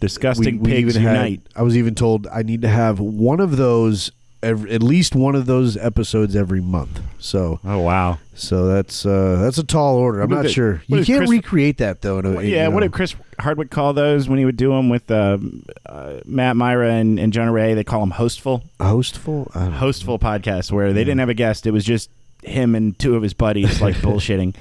Disgusting 0.00 0.62
pigs 0.62 0.96
even 0.96 1.02
had- 1.02 1.14
unite. 1.16 1.40
I 1.54 1.62
was 1.62 1.76
even 1.76 1.94
told 1.94 2.26
I 2.26 2.42
need 2.42 2.62
to 2.62 2.68
have 2.68 3.00
one 3.00 3.40
of 3.40 3.56
those, 3.56 4.10
every, 4.42 4.70
at 4.72 4.82
least 4.82 5.14
one 5.14 5.34
of 5.34 5.46
those 5.46 5.76
episodes 5.76 6.34
every 6.36 6.60
month. 6.60 7.00
So, 7.18 7.60
oh 7.64 7.78
wow. 7.80 8.18
so 8.34 8.66
that's 8.66 9.04
uh, 9.04 9.38
that's 9.40 9.58
a 9.58 9.64
tall 9.64 9.96
order. 9.96 10.20
I'm 10.22 10.30
What 10.30 10.42
not 10.42 10.50
sure. 10.50 10.82
You 10.86 11.04
can't 11.04 11.18
Chris- 11.20 11.30
recreate 11.30 11.78
that 11.78 12.02
though. 12.02 12.18
in 12.18 12.26
a- 12.26 12.30
Well, 12.32 12.42
you 12.42 12.54
yeah, 12.54 12.68
what 12.68 12.80
did 12.80 12.92
Chris 12.92 13.14
Hardwick 13.38 13.70
call 13.70 13.92
those 13.92 14.28
when 14.28 14.38
he 14.38 14.44
would 14.44 14.56
do 14.56 14.70
them 14.70 14.88
with 14.88 15.10
um, 15.10 15.64
uh, 15.86 16.20
Matt 16.24 16.56
Mira 16.56 16.92
and, 16.92 17.18
and 17.18 17.32
Jonah 17.32 17.52
Ray? 17.52 17.74
They 17.74 17.84
call 17.84 18.00
them 18.00 18.10
hostful, 18.12 18.62
hostful? 18.80 19.50
Don't 19.54 19.64
know. 19.72 19.76
hostful 19.76 20.18
podcasts 20.18 20.70
where 20.72 20.92
they 20.92 21.04
didn't 21.04 21.18
have 21.20 21.28
a 21.28 21.34
guest. 21.34 21.66
It 21.66 21.72
was 21.72 21.84
just 21.84 22.10
him 22.42 22.74
and 22.74 22.98
two 22.98 23.16
of 23.16 23.22
his 23.22 23.34
buddies 23.34 23.80
like 23.80 23.94
bullshitting. 24.02 24.54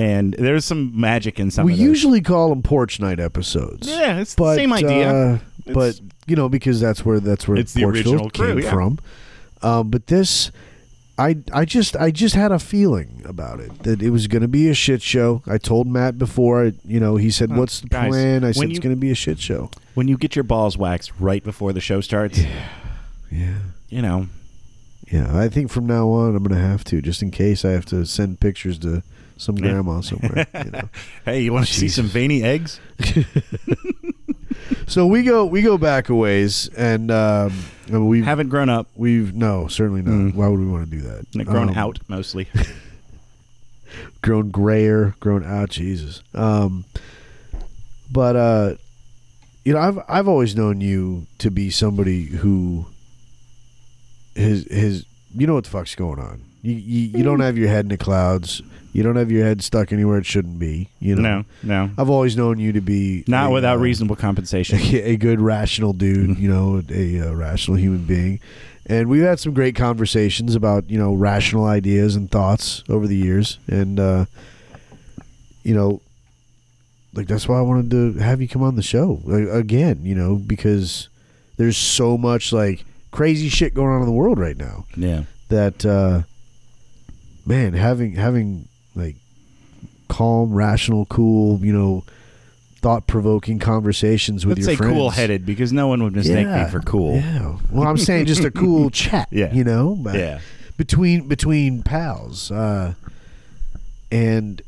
And 0.00 0.34
there's 0.34 0.64
some 0.64 0.92
magic 1.00 1.40
in 1.40 1.50
some. 1.50 1.64
We 1.66 1.74
usually 1.74 2.20
call 2.20 2.50
them 2.50 2.62
porch 2.62 3.00
night 3.00 3.18
episodes. 3.18 3.88
yeah, 3.88 4.18
it's 4.20 4.36
but 4.36 4.50
the 4.50 4.56
same 4.56 4.72
idea. 4.72 5.40
Uh, 5.68 5.72
but 5.74 6.00
you 6.26 6.36
know, 6.36 6.48
because 6.48 6.80
that's 6.80 7.04
where 7.04 7.20
that's 7.20 7.46
where 7.48 7.56
It's 7.58 7.74
the 7.74 7.82
Porchville 7.82 7.92
original 7.94 8.30
crew, 8.30 8.46
came 8.54 8.58
yeah. 8.60 8.70
from. 8.70 8.98
Um, 9.62 9.90
but 9.90 10.06
this, 10.06 10.50
I 11.18 11.38
I 11.52 11.64
just 11.64 11.96
I 11.96 12.10
just 12.10 12.34
had 12.34 12.52
a 12.52 12.58
feeling 12.58 13.22
about 13.24 13.58
it 13.60 13.82
that 13.82 14.02
it 14.02 14.10
was 14.10 14.26
going 14.28 14.42
to 14.42 14.48
be 14.48 14.68
a 14.68 14.74
shit 14.74 15.02
show. 15.02 15.42
I 15.46 15.58
told 15.58 15.86
Matt 15.88 16.18
before. 16.18 16.66
I, 16.66 16.72
you 16.84 17.00
know, 17.00 17.16
he 17.16 17.30
said, 17.30 17.50
Uh, 17.50 17.56
"What's 17.56 17.80
the 17.80 17.88
guys, 17.88 18.08
plan?" 18.10 18.44
I 18.44 18.52
said, 18.52 18.60
when 18.60 18.68
"It's 18.70 18.76
you- 18.76 18.82
going 18.82 18.94
to 18.94 19.00
be 19.00 19.10
a 19.10 19.14
shit 19.16 19.38
show." 19.40 19.70
when 19.94 20.06
you 20.06 20.16
get 20.16 20.36
your 20.36 20.44
balls 20.44 20.78
waxed 20.78 21.10
right 21.18 21.42
before 21.42 21.72
the 21.72 21.80
show 21.80 22.00
starts, 22.00 22.38
Yeah, 23.32 23.54
you 23.88 24.00
know, 24.00 24.28
yeah. 25.10 25.36
I 25.36 25.48
think 25.48 25.72
from 25.72 25.86
now 25.86 26.08
on, 26.10 26.36
I'm 26.36 26.44
going 26.44 26.54
to 26.60 26.64
have 26.68 26.84
to, 26.84 27.02
just 27.02 27.20
in 27.20 27.32
case 27.32 27.64
I 27.64 27.70
have 27.72 27.84
to 27.86 28.04
send 28.06 28.38
pictures 28.38 28.78
to 28.80 29.02
some 29.36 29.56
grandma 29.56 30.00
somewhere. 30.02 30.46
you 30.64 30.70
know. 30.70 30.88
hey, 31.24 31.40
you 31.42 31.52
want 31.52 31.66
to 31.66 31.72
see 31.74 31.88
some 31.88 32.06
veiny 32.06 32.44
eggs? 32.44 32.78
So 34.88 35.06
we 35.06 35.22
go 35.22 35.44
we 35.44 35.60
go 35.60 35.76
back 35.76 36.08
a 36.08 36.14
ways, 36.14 36.68
and 36.76 37.10
um, 37.10 37.52
we 37.90 38.22
Haven't 38.22 38.48
grown 38.48 38.68
up, 38.70 38.86
we've 38.96 39.34
no 39.34 39.68
certainly 39.68 40.00
not. 40.02 40.12
Mm. 40.12 40.34
Why 40.34 40.48
would 40.48 40.58
we 40.58 40.66
want 40.66 40.90
to 40.90 40.90
do 40.90 41.02
that? 41.02 41.30
They've 41.32 41.46
grown 41.46 41.68
Um, 41.68 41.76
out 41.76 41.98
mostly. 42.08 42.48
grown 44.22 44.50
grayer, 44.50 45.14
grown 45.20 45.44
out. 45.44 45.68
Jesus. 45.70 46.22
Um, 46.34 46.86
but 48.10 48.34
uh, 48.36 48.74
you 49.64 49.74
know, 49.74 49.78
I've 49.80 49.98
I've 50.08 50.28
always 50.28 50.56
known 50.56 50.80
you 50.80 51.26
to 51.38 51.50
be 51.50 51.68
somebody 51.68 52.24
who 52.24 52.86
his 54.34 54.64
his 54.70 55.04
you 55.36 55.46
know 55.46 55.54
what 55.54 55.64
the 55.64 55.70
fuck's 55.70 55.94
going 55.94 56.18
on. 56.18 56.42
You, 56.62 56.72
you 56.72 57.18
you 57.18 57.22
don't 57.22 57.40
have 57.40 57.58
your 57.58 57.68
head 57.68 57.84
in 57.84 57.88
the 57.90 57.98
clouds. 57.98 58.62
You 58.98 59.04
don't 59.04 59.14
have 59.14 59.30
your 59.30 59.44
head 59.44 59.62
stuck 59.62 59.92
anywhere 59.92 60.18
it 60.18 60.26
shouldn't 60.26 60.58
be. 60.58 60.88
You 60.98 61.14
know. 61.14 61.44
No, 61.62 61.86
no. 61.86 61.90
I've 61.96 62.10
always 62.10 62.36
known 62.36 62.58
you 62.58 62.72
to 62.72 62.80
be 62.80 63.22
Not 63.28 63.50
a, 63.50 63.50
without 63.50 63.76
uh, 63.76 63.80
reasonable 63.80 64.16
compensation. 64.16 64.80
a 64.82 65.16
good 65.16 65.40
rational 65.40 65.92
dude, 65.92 66.36
you 66.36 66.48
know, 66.48 66.82
a, 66.90 67.20
uh 67.20 67.32
rational 67.32 67.76
human 67.78 68.06
being. 68.06 68.40
And 68.86 69.08
we've 69.08 69.22
had 69.22 69.38
some 69.38 69.54
great 69.54 69.76
conversations 69.76 70.56
about, 70.56 70.90
you 70.90 70.98
know, 70.98 71.14
rational 71.14 71.64
ideas 71.64 72.16
and 72.16 72.28
thoughts 72.28 72.82
over 72.88 73.06
the 73.06 73.14
years. 73.14 73.60
And, 73.68 74.00
uh, 74.00 74.24
you 75.62 75.74
know, 75.74 76.02
like 77.14 77.28
that's 77.28 77.46
why 77.46 77.58
I 77.58 77.62
wanted 77.62 77.92
to 77.92 78.18
have 78.18 78.40
you 78.40 78.48
come 78.48 78.64
on 78.64 78.74
the 78.74 78.82
show 78.82 79.20
like, 79.22 79.46
again, 79.48 80.00
you 80.02 80.16
know, 80.16 80.34
because 80.34 81.08
there's 81.56 81.76
so 81.76 82.18
much 82.18 82.52
like 82.52 82.84
crazy 83.12 83.48
shit 83.48 83.74
going 83.74 83.92
on 83.92 84.00
in 84.00 84.06
the 84.06 84.12
world 84.12 84.40
right 84.40 84.56
now 84.56 84.86
yeah. 84.96 85.22
that, 85.50 85.86
uh, 85.86 86.22
man, 87.46 87.74
having, 87.74 88.16
having 88.16 88.67
like 88.98 89.16
calm, 90.08 90.52
rational, 90.52 91.06
cool, 91.06 91.58
you 91.64 91.72
know, 91.72 92.04
thought 92.80 93.06
provoking 93.06 93.58
conversations 93.58 94.46
with 94.46 94.58
Let's 94.58 94.66
your 94.68 94.74
say 94.74 94.78
friends. 94.78 94.92
cool 94.94 95.10
headed 95.10 95.44
because 95.46 95.72
no 95.72 95.88
one 95.88 96.02
would 96.04 96.14
mistake 96.14 96.46
me 96.46 96.64
for 96.70 96.80
cool. 96.80 97.16
Yeah. 97.16 97.58
Well, 97.70 97.88
I'm 97.88 97.96
saying 97.98 98.26
just 98.26 98.44
a 98.44 98.50
cool 98.50 98.90
chat. 99.02 99.28
Yeah. 99.32 99.52
You 99.52 99.64
know, 99.64 99.96
but 100.00 100.14
Yeah. 100.14 100.40
between 100.76 101.26
between 101.28 101.82
pals, 101.82 102.50
uh, 102.50 102.94
and 104.10 104.62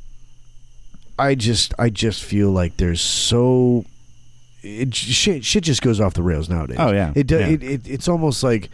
I 1.19 1.35
just 1.35 1.73
I 1.79 1.91
just 1.91 2.23
feel 2.25 2.51
like 2.51 2.77
there's 2.79 3.01
so 3.01 3.85
it 4.63 4.95
shit 4.95 5.45
shit 5.45 5.65
just 5.65 5.81
goes 5.83 6.01
off 6.01 6.15
the 6.15 6.23
rails 6.23 6.49
nowadays. 6.49 6.77
Oh, 6.79 6.93
yeah. 6.93 7.13
It, 7.15 7.27
do, 7.27 7.39
Yeah. 7.39 7.47
it, 7.47 7.63
it 7.63 7.89
it's 7.89 8.09
almost 8.09 8.43
like 8.43 8.71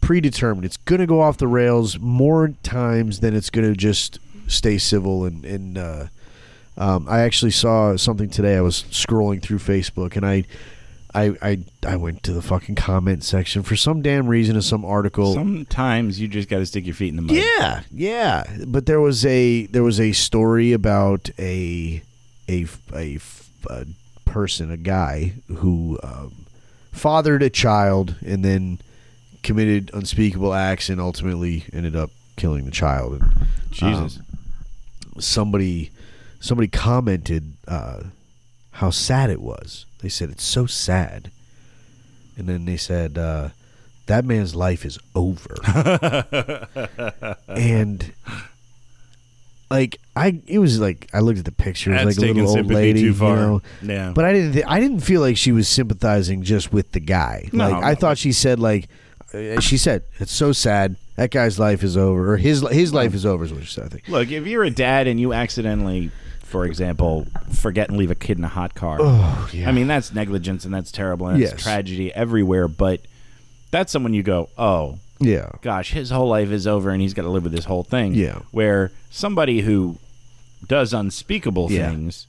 predetermined. 0.00 0.64
It's 0.64 0.76
gonna 0.76 1.06
go 1.06 1.20
off 1.22 1.38
the 1.38 1.46
rails 1.48 1.98
more 1.98 2.48
times 2.62 3.20
than 3.20 3.34
it's 3.34 3.48
gonna 3.50 3.74
just 3.74 4.18
stay 4.48 4.78
civil 4.78 5.24
and 5.24 5.44
and. 5.44 5.78
Uh, 5.78 6.06
um, 6.78 7.06
I 7.08 7.20
actually 7.20 7.52
saw 7.52 7.96
something 7.96 8.28
today. 8.28 8.56
I 8.56 8.60
was 8.60 8.82
scrolling 8.90 9.40
through 9.40 9.60
Facebook 9.60 10.14
and 10.14 10.26
I, 10.26 10.44
I, 11.14 11.34
I, 11.40 11.58
I 11.86 11.96
went 11.96 12.22
to 12.24 12.34
the 12.34 12.42
fucking 12.42 12.74
comment 12.74 13.24
section 13.24 13.62
for 13.62 13.76
some 13.76 14.02
damn 14.02 14.26
reason 14.26 14.56
of 14.56 14.64
some 14.64 14.84
article. 14.84 15.32
Sometimes 15.32 16.20
you 16.20 16.28
just 16.28 16.50
got 16.50 16.58
to 16.58 16.66
stick 16.66 16.84
your 16.84 16.94
feet 16.94 17.08
in 17.08 17.16
the 17.16 17.22
mud. 17.22 17.34
yeah, 17.36 17.80
yeah. 17.90 18.44
But 18.66 18.84
there 18.84 19.00
was 19.00 19.24
a 19.24 19.64
there 19.66 19.82
was 19.82 19.98
a 19.98 20.12
story 20.12 20.74
about 20.74 21.30
a 21.38 22.02
a 22.46 22.66
a, 22.94 23.18
a 23.70 23.86
person, 24.26 24.70
a 24.70 24.76
guy 24.76 25.32
who 25.48 25.98
um, 26.02 26.44
fathered 26.92 27.42
a 27.42 27.48
child 27.48 28.16
and 28.20 28.44
then 28.44 28.80
committed 29.42 29.90
unspeakable 29.94 30.52
acts 30.52 30.90
and 30.90 31.00
ultimately 31.00 31.64
ended 31.72 31.96
up 31.96 32.10
killing 32.36 32.66
the 32.66 32.70
child. 32.70 33.22
And 33.22 33.46
Jesus. 33.70 34.18
um, 34.18 34.25
somebody 35.20 35.90
somebody 36.40 36.68
commented 36.68 37.54
uh, 37.66 38.02
how 38.72 38.90
sad 38.90 39.30
it 39.30 39.40
was. 39.40 39.86
They 40.00 40.08
said 40.08 40.30
it's 40.30 40.44
so 40.44 40.66
sad, 40.66 41.30
and 42.36 42.48
then 42.48 42.64
they 42.64 42.76
said 42.76 43.18
uh, 43.18 43.50
that 44.06 44.24
man's 44.24 44.54
life 44.54 44.84
is 44.84 44.98
over. 45.14 45.56
and 47.48 48.12
like 49.70 49.98
I, 50.14 50.40
it 50.46 50.58
was 50.58 50.78
like 50.80 51.08
I 51.12 51.20
looked 51.20 51.38
at 51.38 51.44
the 51.44 51.52
picture. 51.52 51.92
It 51.92 52.04
was 52.04 52.18
like 52.18 52.30
a 52.30 52.32
little 52.32 52.56
old 52.56 52.66
lady, 52.66 53.00
you 53.02 53.12
know. 53.12 53.62
Yeah. 53.82 54.12
But 54.14 54.24
I 54.24 54.32
didn't. 54.32 54.52
Th- 54.52 54.64
I 54.66 54.80
didn't 54.80 55.00
feel 55.00 55.20
like 55.20 55.36
she 55.36 55.52
was 55.52 55.68
sympathizing 55.68 56.42
just 56.42 56.72
with 56.72 56.92
the 56.92 57.00
guy. 57.00 57.48
No, 57.52 57.70
like 57.70 57.84
I 57.84 57.94
thought 57.94 58.18
she 58.18 58.32
said 58.32 58.60
like 58.60 58.88
uh, 59.34 59.60
she 59.60 59.76
said 59.76 60.04
it's 60.18 60.32
so 60.32 60.52
sad. 60.52 60.96
That 61.16 61.30
guy's 61.30 61.58
life 61.58 61.82
is 61.82 61.96
over, 61.96 62.32
or 62.32 62.36
his 62.36 62.60
his 62.70 62.92
life 62.92 63.14
is 63.14 63.24
over. 63.26 63.44
Is 63.44 63.52
what 63.52 63.64
she 63.64 63.72
said. 63.72 63.84
I 63.84 63.88
think. 63.88 64.08
Look, 64.08 64.30
if 64.30 64.46
you're 64.46 64.64
a 64.64 64.70
dad 64.70 65.06
and 65.06 65.18
you 65.18 65.32
accidentally, 65.32 66.10
for 66.42 66.64
example, 66.66 67.26
forget 67.52 67.88
and 67.88 67.96
leave 67.98 68.10
a 68.10 68.14
kid 68.14 68.36
in 68.38 68.44
a 68.44 68.48
hot 68.48 68.74
car, 68.74 68.98
Oh 69.00 69.48
yeah. 69.52 69.68
I 69.68 69.72
mean 69.72 69.86
that's 69.86 70.12
negligence 70.12 70.64
and 70.66 70.74
that's 70.74 70.92
terrible 70.92 71.28
and 71.28 71.42
it's 71.42 71.52
Yes. 71.52 71.62
tragedy 71.62 72.14
everywhere. 72.14 72.68
But 72.68 73.00
that's 73.70 73.90
someone 73.92 74.12
you 74.14 74.22
go, 74.22 74.50
oh 74.58 74.98
yeah. 75.18 75.50
gosh, 75.62 75.92
his 75.92 76.10
whole 76.10 76.28
life 76.28 76.50
is 76.50 76.66
over 76.66 76.90
and 76.90 77.00
he's 77.00 77.14
got 77.14 77.22
to 77.22 77.30
live 77.30 77.44
with 77.44 77.52
this 77.52 77.64
whole 77.64 77.82
thing. 77.82 78.14
Yeah. 78.14 78.40
Where 78.50 78.92
somebody 79.10 79.62
who 79.62 79.96
does 80.68 80.92
unspeakable 80.92 81.72
Yeah. 81.72 81.88
things, 81.90 82.26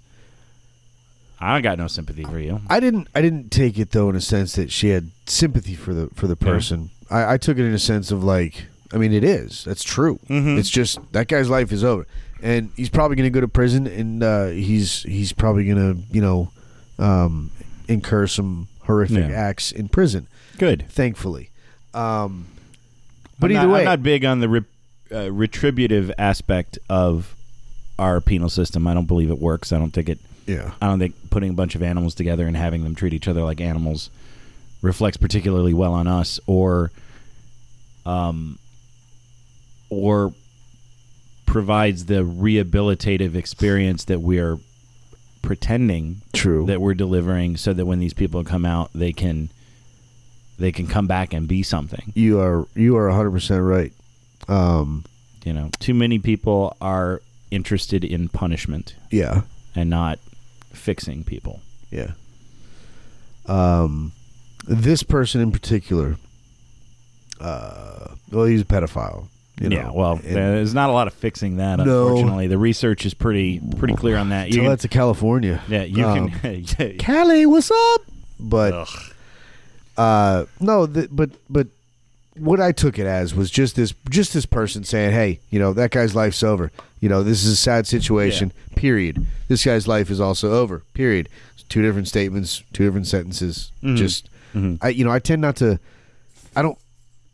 I 1.40 1.62
got 1.62 1.78
no 1.78 1.88
sympathy 1.88 2.24
for 2.24 2.40
you. 2.40 2.62
I 2.70 2.80
didn't. 2.80 3.08
I 3.14 3.22
didn't 3.22 3.52
take 3.52 3.78
it 3.78 3.92
though 3.92 4.10
in 4.10 4.16
a 4.16 4.22
sense 4.22 4.54
that 4.54 4.72
she 4.72 4.90
had 4.90 5.12
sympathy 5.26 5.76
for 5.76 5.94
the 5.94 6.08
for 6.16 6.26
the 6.28 6.38
Yeah. 6.40 6.48
person. 6.48 6.90
I, 7.10 7.34
I 7.34 7.38
took 7.38 7.58
it 7.58 7.66
in 7.66 7.74
a 7.74 7.80
sense 7.80 8.12
of 8.12 8.24
like. 8.24 8.66
I 8.94 8.98
mean, 8.98 9.12
it 9.14 9.24
is. 9.24 9.64
That's 9.66 9.84
true. 9.84 10.20
Mhm. 10.30 10.58
It's 10.58 10.70
just 10.70 11.00
that 11.12 11.28
guy's 11.28 11.50
life 11.50 11.72
is 11.72 11.84
over, 11.84 12.06
and 12.42 12.70
he's 12.76 12.90
probably 12.90 13.16
going 13.18 13.32
to 13.32 13.36
go 13.36 13.42
to 13.42 13.48
prison, 13.48 13.86
and 13.88 14.24
uh, 14.24 14.48
he's 14.48 15.04
he's 15.04 15.34
probably 15.34 15.66
going 15.66 15.78
to 15.96 16.02
you 16.14 16.22
know 16.22 16.52
um, 17.00 17.52
incur 17.88 18.28
some 18.28 18.68
horrific 18.84 19.30
Yeah. 19.30 19.36
acts 19.36 19.72
in 19.72 19.90
prison. 19.90 20.28
Good. 20.58 20.86
Thankfully, 20.90 21.50
um, 21.94 22.48
but 23.40 23.52
I'm 23.52 23.58
either 23.58 23.68
not, 23.68 23.74
way, 23.74 23.80
I'm 23.82 23.86
not 23.86 24.04
big 24.04 24.24
on 24.26 24.40
the 24.40 24.50
re- 24.50 24.66
uh, 25.12 25.32
retributive 25.32 26.12
aspect 26.18 26.80
of 26.90 27.36
our 28.00 28.22
penal 28.22 28.50
system. 28.50 28.88
I 28.88 28.94
don't 28.94 29.06
believe 29.06 29.30
it 29.30 29.40
works. 29.40 29.72
I 29.74 29.78
don't 29.80 29.92
think 29.92 30.08
it. 30.10 30.20
yeah, 30.48 30.72
I 30.82 30.88
don't 30.88 31.00
think 31.00 31.14
putting 31.30 31.50
a 31.50 31.54
bunch 31.54 31.76
of 31.76 31.84
animals 31.84 32.16
together 32.16 32.48
and 32.48 32.56
having 32.56 32.84
them 32.84 32.96
treat 32.96 33.14
each 33.14 33.28
other 33.28 33.44
like 33.44 33.60
animals 33.60 34.10
reflects 34.82 35.18
particularly 35.18 35.74
well 35.74 35.94
on 35.94 36.08
us, 36.08 36.40
or, 36.48 36.92
um, 38.06 38.58
or 39.90 40.34
provides 41.46 42.06
the 42.06 42.24
rehabilitative 42.24 43.36
experience 43.36 44.06
that 44.06 44.20
we're 44.22 44.58
pretending 45.42 46.22
true. 46.34 46.66
that 46.66 46.82
we're 46.82 46.94
delivering, 46.94 47.56
so 47.58 47.74
that 47.74 47.86
when 47.86 48.00
these 48.00 48.14
people 48.14 48.44
come 48.44 48.66
out, 48.66 48.90
they 48.94 49.14
can 49.14 49.50
they 50.60 50.72
can 50.72 50.88
come 50.88 51.08
back 51.08 51.34
and 51.34 51.48
be 51.48 51.64
something. 51.64 52.12
you 52.16 52.40
are 52.40 52.68
you 52.76 52.98
are 52.98 53.08
100 53.08 53.32
percent 53.32 53.64
right. 53.64 53.94
Um, 54.48 55.04
You 55.46 55.54
know, 55.54 55.70
too 55.80 55.94
many 55.94 56.20
people 56.20 56.76
are 56.82 57.22
interested 57.52 58.04
in 58.04 58.28
punishment 58.30 58.96
yeah, 59.12 59.42
and 59.76 59.90
not 59.90 60.20
fixing 60.74 61.24
people. 61.24 61.62
Yeah. 61.92 62.12
Um, 63.46 64.12
this 64.68 65.04
person 65.04 65.40
in 65.42 65.52
particular, 65.54 66.18
uh, 67.40 68.16
well, 68.32 68.46
he's 68.46 68.62
a 68.62 68.66
pedophile. 68.66 69.28
You 69.60 69.70
know, 69.70 69.76
yeah, 69.76 69.92
well, 69.92 70.12
and 70.14 70.24
there's 70.36 70.74
not 70.76 70.90
a 70.90 70.94
lot 70.94 71.08
of 71.08 71.14
fixing 71.14 71.58
that. 71.58 71.80
No. 71.80 72.08
Unfortunately, 72.10 72.46
the 72.48 72.60
research 72.60 73.06
is 73.08 73.14
pretty 73.16 73.60
pretty 73.78 73.96
clear 73.96 74.16
on 74.18 74.30
that. 74.30 74.50
You 74.50 74.58
can, 74.62 74.66
that 74.66 74.82
to 74.82 74.88
California. 74.88 75.62
yeah, 75.68 75.84
you 75.84 76.06
Um, 76.06 76.30
can. 76.66 76.98
Cali, 77.00 77.46
what's 77.48 77.72
up? 77.72 78.02
But 78.40 78.74
Ugh. 78.74 78.88
uh, 79.98 80.46
no, 80.60 80.86
th- 80.86 81.10
but 81.12 81.32
but 81.50 81.68
what 82.38 82.60
I 82.62 82.72
took 82.72 83.00
it 83.00 83.08
as 83.08 83.34
was 83.34 83.50
just 83.50 83.76
this 83.76 83.94
just 84.10 84.34
this 84.34 84.46
person 84.46 84.84
saying, 84.84 85.12
"Hey, 85.12 85.40
you 85.50 85.60
know 85.60 85.74
that 85.74 85.90
guy's 85.92 86.14
life's 86.16 86.44
over. 86.44 86.72
You 87.00 87.10
know 87.10 87.24
this 87.24 87.44
is 87.44 87.54
a 87.54 87.56
sad 87.56 87.88
situation. 87.88 88.52
Period. 88.76 89.26
This 89.48 89.66
guy's 89.66 89.88
life 89.88 90.12
is 90.12 90.20
also 90.20 90.52
over. 90.52 90.84
Period. 90.94 91.30
It's 91.56 91.64
two 91.64 91.82
different 91.82 92.08
statements, 92.08 92.62
two 92.74 92.86
different 92.86 93.08
sentences. 93.08 93.72
Mhm. 93.84 93.98
Just 93.98 94.30
Mhm. 94.54 94.78
I, 94.82 94.90
you 94.90 95.04
know, 95.04 95.12
I 95.12 95.18
tend 95.20 95.42
not 95.42 95.56
to. 95.58 95.80
I 96.56 96.62
don't. 96.62 96.78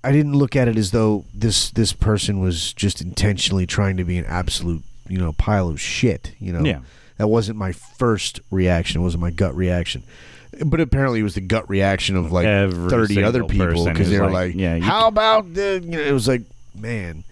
I 0.03 0.11
didn't 0.11 0.33
look 0.33 0.55
at 0.55 0.67
it 0.67 0.77
as 0.77 0.91
though 0.91 1.25
this 1.33 1.69
this 1.71 1.93
person 1.93 2.39
was 2.39 2.73
just 2.73 3.01
intentionally 3.01 3.65
trying 3.65 3.97
to 3.97 4.03
be 4.03 4.17
an 4.17 4.25
absolute, 4.25 4.83
you 5.07 5.17
know, 5.17 5.33
pile 5.33 5.69
of 5.69 5.79
shit. 5.79 6.33
You 6.39 6.53
know, 6.53 6.63
Yeah. 6.63 6.79
that 7.17 7.27
wasn't 7.27 7.57
my 7.57 7.71
first 7.71 8.39
reaction. 8.51 9.01
It 9.01 9.03
wasn't 9.03 9.21
my 9.21 9.31
gut 9.31 9.55
reaction. 9.55 10.03
But 10.63 10.79
apparently, 10.81 11.19
it 11.19 11.23
was 11.23 11.33
the 11.35 11.41
gut 11.41 11.67
reaction 11.69 12.15
of 12.15 12.31
like 12.31 12.45
Every 12.45 12.89
thirty 12.89 13.23
other 13.23 13.43
people 13.45 13.85
because 13.85 14.09
they 14.09 14.19
were 14.19 14.25
like, 14.25 14.49
like, 14.49 14.55
yeah, 14.55 14.75
you 14.75 14.83
how 14.83 15.07
about 15.07 15.53
the?" 15.53 15.81
You 15.83 15.91
know, 15.91 15.99
it 15.99 16.11
was 16.11 16.27
like, 16.27 16.43
man, 16.75 17.23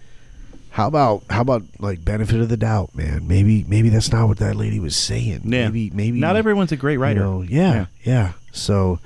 how 0.70 0.88
about 0.88 1.22
how 1.30 1.42
about 1.42 1.62
like 1.78 2.04
benefit 2.04 2.40
of 2.40 2.48
the 2.48 2.56
doubt, 2.56 2.96
man? 2.96 3.28
Maybe 3.28 3.64
maybe 3.68 3.90
that's 3.90 4.10
not 4.10 4.26
what 4.26 4.38
that 4.38 4.56
lady 4.56 4.80
was 4.80 4.96
saying. 4.96 5.42
Yeah. 5.44 5.66
Maybe 5.68 5.90
maybe 5.94 6.18
Not 6.18 6.34
everyone's 6.34 6.72
a 6.72 6.76
great 6.76 6.94
you 6.94 7.00
writer. 7.00 7.20
know, 7.20 7.42
yeah, 7.42 7.74
Yeah. 7.74 7.86
yeah, 8.02 8.32
So, 8.50 8.98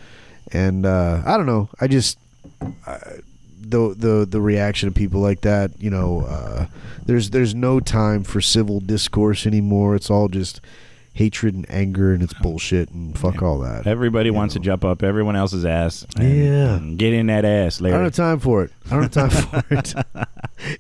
and 0.52 0.86
uh, 0.86 1.20
I 1.26 1.36
don't 1.36 1.46
know. 1.46 1.68
I 1.78 1.86
just 1.86 2.16
uh, 2.86 2.96
the 3.68 3.94
the 3.96 4.26
the 4.28 4.40
reaction 4.40 4.88
of 4.88 4.94
people 4.94 5.20
like 5.20 5.40
that. 5.42 5.72
You 5.80 5.90
know, 5.90 6.22
uh, 6.22 6.66
there's 7.04 7.30
there's 7.30 7.54
no 7.54 7.80
time 7.80 8.24
for 8.24 8.40
civil 8.40 8.80
discourse 8.80 9.46
anymore. 9.46 9.94
It's 9.94 10.10
all 10.10 10.28
just 10.28 10.60
hatred 11.14 11.54
and 11.54 11.64
anger, 11.70 12.12
and 12.12 12.22
it's 12.22 12.34
bullshit 12.34 12.90
and 12.90 13.18
fuck 13.18 13.40
all 13.42 13.58
that. 13.60 13.86
Everybody 13.86 14.30
wants 14.30 14.54
know. 14.54 14.60
to 14.60 14.64
jump 14.66 14.84
up 14.84 15.02
everyone 15.02 15.34
else's 15.34 15.64
ass. 15.64 16.04
and- 16.18 16.28
Yeah. 16.44 16.76
and 16.76 16.98
get 16.98 17.14
in 17.14 17.28
that 17.28 17.46
ass, 17.46 17.80
later. 17.80 17.94
I 17.96 17.98
don't 18.00 18.04
have 18.08 18.14
time 18.14 18.38
for 18.38 18.64
it. 18.64 18.70
I 18.90 19.00
don't 19.00 19.14
have 19.14 19.30
time 19.30 19.30
for 19.62 19.74
it. 19.74 19.94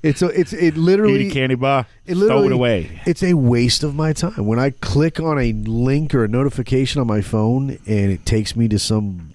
It's 0.02 0.20
a, 0.20 0.26
it's 0.38 0.52
it 0.52 0.74
Eat 0.74 0.76
literally 0.76 1.28
a 1.28 1.30
candy 1.30 1.54
bar, 1.54 1.86
it 2.04 2.16
throw 2.16 2.20
literally- 2.26 2.46
it 2.48 2.52
away. 2.52 3.00
It's 3.06 3.22
a 3.22 3.32
waste 3.32 3.82
of 3.82 3.94
my 3.94 4.12
time. 4.12 4.44
When 4.44 4.58
I 4.58 4.70
click 4.70 5.20
on 5.20 5.38
a 5.38 5.52
link 5.54 6.14
or 6.14 6.24
a 6.24 6.28
notification 6.28 7.00
on 7.00 7.06
my 7.06 7.22
phone 7.22 7.78
and 7.86 8.10
it 8.12 8.26
takes 8.26 8.54
me 8.54 8.68
to 8.68 8.78
some 8.78 9.32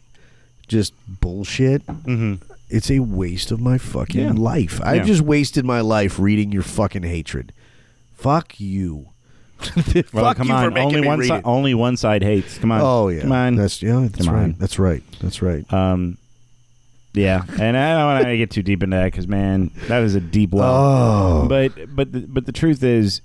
just 0.67 0.93
bullshit, 1.07 1.83
Mm-hmm. 1.87 2.43
It's 2.71 2.89
a 2.89 2.99
waste 2.99 3.51
of 3.51 3.59
my 3.59 3.77
fucking 3.77 4.21
Yeah. 4.21 4.31
life. 4.31 4.79
I 4.83 4.95
Yeah. 4.95 5.03
just 5.03 5.21
wasted 5.21 5.65
my 5.65 5.81
life 5.81 6.17
reading 6.19 6.51
your 6.51 6.63
fucking 6.63 7.03
hatred. 7.03 7.51
Fuck 8.15 8.59
you. 8.59 9.07
Well, 9.75 9.93
Fuck 10.05 10.37
come 10.37 10.47
you 10.47 10.53
for 10.53 10.59
on. 10.59 10.73
making 10.73 10.87
Only 10.87 11.01
me 11.01 11.07
one 11.07 11.19
read 11.19 11.27
side. 11.27 11.39
it. 11.39 11.45
Only 11.45 11.73
one 11.75 11.97
side 11.97 12.23
hates. 12.23 12.57
Come 12.57 12.71
on. 12.71 12.81
Oh 12.81 13.09
yeah, 13.09 13.21
Come 13.21 13.31
on. 13.31 13.55
That's 13.55 13.81
yeah. 13.81 14.07
That's 14.11 14.25
Come 14.25 14.33
right. 14.35 14.43
on. 14.43 14.55
That's 14.57 14.79
right. 14.79 15.03
That's 15.19 15.41
right. 15.43 15.71
Um, 15.71 16.17
yeah, 17.13 17.43
and 17.59 17.75
I 17.77 17.93
don't 17.97 18.05
want 18.13 18.25
to 18.25 18.37
get 18.37 18.49
too 18.51 18.63
deep 18.63 18.81
into 18.81 18.95
that 18.95 19.05
because 19.11 19.27
man, 19.27 19.69
that 19.87 19.99
was 19.99 20.15
a 20.15 20.21
deep 20.21 20.51
well. 20.51 20.63
oh, 21.43 21.45
But 21.47 21.93
but 21.95 22.11
the, 22.11 22.21
but 22.21 22.45
the 22.45 22.51
truth 22.53 22.81
is, 22.83 23.21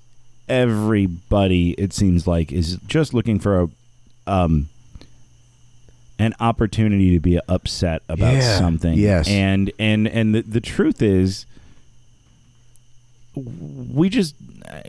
everybody 0.48 1.70
it 1.78 1.92
seems 1.92 2.26
like 2.26 2.52
is 2.52 2.76
just 2.86 3.14
looking 3.14 3.38
for 3.38 3.60
a 3.62 3.68
um 4.26 4.68
an 6.18 6.34
opportunity 6.40 7.10
to 7.12 7.20
be 7.20 7.38
upset 7.48 8.02
about 8.08 8.34
Yeah, 8.34 8.58
something. 8.58 8.98
yes. 8.98 9.28
and 9.28 9.70
and 9.78 10.06
and 10.08 10.34
the, 10.34 10.42
the 10.42 10.60
truth 10.60 11.02
is, 11.02 11.44
we 13.34 14.08
just 14.08 14.34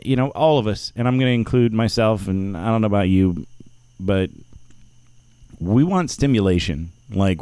you 0.04 0.16
know 0.16 0.28
all 0.30 0.58
of 0.58 0.66
us, 0.66 0.92
and 0.96 1.06
I'm 1.06 1.18
going 1.18 1.28
to 1.28 1.34
include 1.34 1.72
myself, 1.72 2.28
and 2.28 2.56
I 2.56 2.66
don't 2.68 2.80
know 2.80 2.86
about 2.86 3.08
you, 3.08 3.46
but 4.00 4.30
we 5.60 5.84
want 5.84 6.10
stimulation. 6.10 6.90
Like 7.10 7.40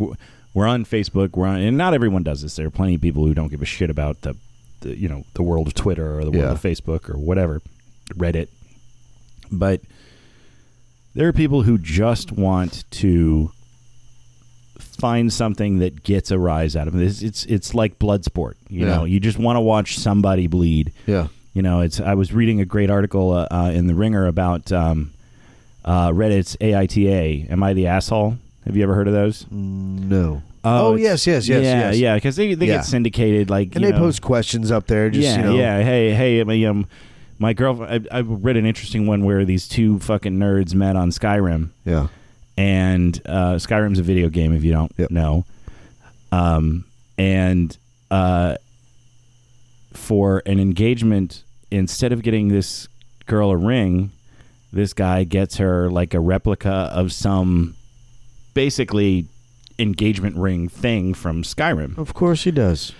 we're 0.54 0.66
on 0.66 0.84
Facebook, 0.84 1.36
we're 1.36 1.46
on, 1.46 1.60
and 1.60 1.76
not 1.76 1.94
everyone 1.94 2.22
does 2.22 2.42
this. 2.42 2.56
There 2.56 2.66
are 2.66 2.70
plenty 2.70 2.96
of 2.96 3.00
people 3.00 3.24
who 3.24 3.34
don't 3.34 3.48
give 3.48 3.62
a 3.62 3.66
shit 3.66 3.90
about 3.90 4.22
the, 4.22 4.36
the 4.80 4.96
you 4.98 5.08
know, 5.08 5.24
the 5.34 5.42
world 5.42 5.66
of 5.68 5.74
Twitter 5.74 6.18
or 6.18 6.24
the 6.24 6.30
world 6.30 6.44
Yeah. 6.44 6.52
of 6.52 6.60
Facebook 6.62 7.08
or 7.08 7.18
whatever, 7.18 7.62
Reddit. 8.14 8.48
But 9.52 9.80
there 11.14 11.28
are 11.28 11.32
people 11.32 11.62
who 11.62 11.78
just 11.78 12.32
want 12.32 12.84
to 12.92 13.52
find 14.98 15.32
something 15.32 15.78
that 15.78 16.02
gets 16.02 16.30
a 16.30 16.38
rise 16.38 16.74
out 16.76 16.88
of 16.88 16.94
it. 16.96 17.02
It's 17.04 17.22
it's, 17.22 17.44
it's 17.46 17.74
like 17.74 17.98
blood 17.98 18.24
sport. 18.24 18.56
You 18.68 18.80
Yeah. 18.86 18.94
know, 18.96 19.04
you 19.04 19.20
just 19.20 19.38
want 19.38 19.56
to 19.56 19.60
watch 19.60 19.98
somebody 19.98 20.46
bleed. 20.46 20.92
yeah. 21.06 21.28
You 21.54 21.62
know, 21.62 21.80
it's. 21.80 22.00
I 22.00 22.12
was 22.12 22.34
reading 22.34 22.60
a 22.60 22.66
great 22.66 22.90
article 22.90 23.32
uh, 23.32 23.46
uh, 23.50 23.70
in 23.74 23.86
the 23.86 23.94
Ringer 23.94 24.26
about 24.26 24.70
um, 24.72 25.12
uh, 25.86 26.10
Reddit's 26.10 26.54
AITA. 26.60 27.50
Am 27.50 27.62
I 27.62 27.72
the 27.72 27.86
asshole? 27.86 28.36
Have 28.66 28.76
you 28.76 28.82
ever 28.82 28.94
heard 28.94 29.08
of 29.08 29.14
those? 29.14 29.46
No. 29.50 30.42
Oh, 30.64 30.96
it's- 30.96 31.26
yes, 31.26 31.26
yes, 31.26 31.48
yes, 31.48 31.64
yeah, 31.64 31.78
yes. 31.90 31.96
yeah. 31.98 32.14
Because 32.16 32.36
they 32.36 32.52
they 32.52 32.66
Yeah. 32.66 32.76
get 32.76 32.84
syndicated, 32.84 33.48
like 33.48 33.74
And 33.74 33.82
they 33.84 33.90
know- 33.92 33.98
post 33.98 34.20
questions 34.20 34.70
up 34.70 34.86
there. 34.86 35.08
Just 35.08 35.24
yeah, 35.24 35.36
you 35.38 35.42
know. 35.44 35.56
yeah. 35.56 35.82
Hey, 35.82 36.12
hey, 36.12 36.44
my, 36.44 36.62
um, 36.64 36.86
my 37.38 37.54
girlfriend. 37.54 38.06
I, 38.12 38.18
I 38.18 38.20
read 38.20 38.58
an 38.58 38.66
interesting 38.66 39.06
one 39.06 39.24
where 39.24 39.44
these 39.46 39.66
two 39.66 39.98
fucking 40.00 40.36
nerds 40.38 40.74
met 40.74 40.94
on 40.96 41.08
Skyrim, 41.10 41.70
Yeah. 41.86 42.08
And 42.56 43.20
uh, 43.26 43.54
Skyrim's 43.54 43.98
a 43.98 44.02
video 44.02 44.28
game. 44.28 44.54
If 44.54 44.64
you 44.64 44.72
don't 44.72 44.92
Yep. 44.96 45.10
know, 45.10 45.44
um, 46.32 46.84
and 47.18 47.76
uh, 48.10 48.56
for 49.92 50.42
an 50.46 50.58
engagement, 50.60 51.42
instead 51.70 52.12
of 52.12 52.22
getting 52.22 52.48
this 52.48 52.88
girl 53.26 53.50
a 53.50 53.56
ring, 53.56 54.10
this 54.72 54.92
guy 54.92 55.24
gets 55.24 55.56
her 55.56 55.90
like 55.90 56.14
a 56.14 56.20
replica 56.20 56.90
of 56.92 57.12
some 57.12 57.74
basically 58.54 59.26
engagement 59.78 60.36
ring 60.36 60.68
thing 60.68 61.12
from 61.14 61.42
Skyrim 61.42 61.96
Of 61.98 62.14
course 62.14 62.44
he 62.44 62.50
does. 62.50 62.92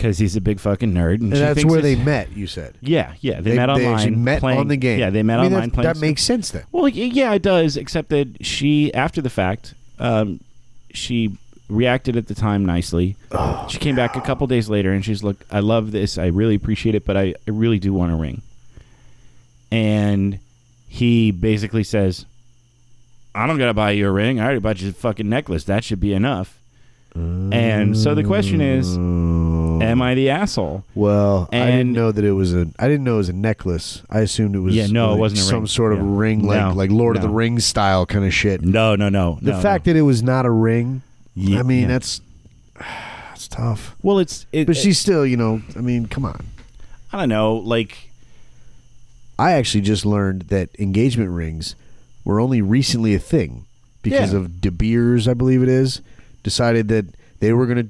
Because 0.00 0.16
he's 0.18 0.34
a 0.34 0.40
big 0.40 0.58
fucking 0.60 0.92
nerd, 0.94 1.14
and, 1.20 1.24
And 1.24 1.34
she 1.34 1.38
that's 1.40 1.54
thinks 1.60 1.70
where 1.70 1.82
they 1.82 1.92
it's- 1.92 2.06
met. 2.06 2.34
You 2.34 2.46
said 2.46 2.74
Yeah, 2.80 3.12
yeah, 3.20 3.40
they, 3.42 3.54
met 3.54 3.66
They 3.66 3.72
online. 3.86 3.94
actually 3.94 4.16
met 4.16 4.40
playing, 4.40 4.58
on 4.58 4.68
the 4.68 4.76
game. 4.76 4.98
Yeah, 4.98 5.10
they 5.10 5.22
met 5.22 5.38
I 5.40 5.42
mean, 5.42 5.52
online 5.52 5.68
That, 5.68 5.74
playing. 5.74 5.92
that 5.92 6.00
makes 6.00 6.22
sense 6.22 6.50
then. 6.50 6.64
well, 6.72 6.84
y- 6.84 6.88
yeah, 6.90 7.34
it 7.34 7.42
does. 7.42 7.76
Except 7.76 8.08
that 8.08 8.44
she, 8.44 8.92
after 8.94 9.20
the 9.20 9.28
fact, 9.30 9.74
um, 9.98 10.40
she 10.94 11.36
reacted 11.68 12.16
at 12.16 12.26
the 12.28 12.34
time 12.34 12.64
nicely. 12.64 13.16
Oh, 13.30 13.66
she 13.68 13.78
came 13.78 13.94
back 13.94 14.16
a 14.16 14.20
couple 14.20 14.46
days 14.46 14.68
later 14.70 14.90
and 14.92 15.04
she's 15.04 15.22
look, 15.22 15.36
I 15.50 15.60
love 15.60 15.92
this. 15.92 16.16
I 16.18 16.26
really 16.26 16.54
appreciate 16.56 16.94
it, 16.94 17.04
but 17.04 17.16
I, 17.16 17.34
I 17.46 17.50
really 17.50 17.78
do 17.78 17.92
want 17.92 18.10
a 18.10 18.16
ring. 18.16 18.42
And 19.70 20.38
he 20.88 21.30
basically 21.30 21.84
says, 21.84 22.24
"I 23.34 23.46
don't 23.46 23.58
gotta 23.58 23.74
buy 23.74 23.92
you 23.92 24.08
a 24.08 24.10
ring. 24.10 24.40
I 24.40 24.44
already 24.44 24.60
bought 24.60 24.80
you 24.82 24.88
a 24.88 24.92
fucking 24.92 25.28
necklace. 25.28 25.64
That 25.64 25.84
should 25.84 26.00
be 26.00 26.12
enough." 26.12 26.56
And 27.14 27.96
so 27.96 28.14
the 28.14 28.24
question 28.24 28.60
is. 28.60 28.96
Am 29.90 30.02
I 30.02 30.14
the 30.14 30.30
asshole? 30.30 30.84
Well, 30.94 31.48
I 31.52 31.66
didn't 31.70 31.92
know 31.92 32.10
that 32.12 32.24
it 32.24 32.32
was 32.32 32.54
a. 32.54 32.68
I 32.78 32.88
didn't 32.88 33.04
know 33.04 33.14
it 33.14 33.18
was 33.18 33.28
a 33.28 33.32
necklace. 33.34 34.02
I 34.10 34.20
assumed 34.20 34.54
it 34.56 34.60
was. 34.60 34.74
Yeah, 34.74 34.86
no, 34.86 35.14
it 35.14 35.18
wasn't 35.18 35.40
a 35.40 35.44
some 35.44 35.58
ring. 35.60 35.66
sort 35.66 35.92
of 35.92 35.98
Yeah. 35.98 36.04
ring, 36.08 36.46
like 36.46 36.58
No, 36.60 36.72
like 36.72 36.90
Lord 36.90 37.16
of 37.16 37.22
the 37.22 37.28
Rings 37.28 37.64
style 37.64 38.06
kind 38.06 38.24
of 38.24 38.32
shit. 38.34 38.62
No, 38.62 38.96
no, 38.96 39.08
no. 39.08 39.38
The 39.42 39.52
no, 39.52 39.60
fact 39.60 39.86
no. 39.86 39.92
that 39.92 39.98
it 39.98 40.02
was 40.02 40.22
not 40.22 40.46
a 40.46 40.50
ring, 40.50 41.02
Ye- 41.34 41.58
I 41.58 41.62
mean, 41.62 41.82
yeah. 41.82 41.88
that's 41.88 42.20
that's 42.78 43.48
tough. 43.48 43.94
well, 44.02 44.18
it's 44.18 44.46
it, 44.52 44.66
But 44.66 44.76
she's 44.76 44.98
still, 44.98 45.24
you 45.26 45.36
know, 45.36 45.62
I 45.76 45.80
mean, 45.80 46.06
come 46.06 46.24
on. 46.24 46.46
I 47.12 47.18
don't 47.18 47.28
know, 47.28 47.56
like 47.56 48.10
I 49.38 49.52
actually 49.52 49.80
just 49.82 50.04
learned 50.04 50.42
that 50.42 50.68
engagement 50.78 51.30
rings 51.30 51.74
were 52.24 52.40
only 52.40 52.60
recently 52.60 53.14
a 53.14 53.18
thing 53.18 53.64
because 54.02 54.32
Yeah. 54.32 54.40
of 54.40 54.60
De 54.60 54.70
Beers, 54.70 55.26
I 55.26 55.34
believe 55.34 55.62
it 55.62 55.68
is, 55.68 56.00
decided 56.42 56.88
that 56.88 57.06
they 57.40 57.52
were 57.52 57.66
going 57.66 57.78
to 57.78 57.88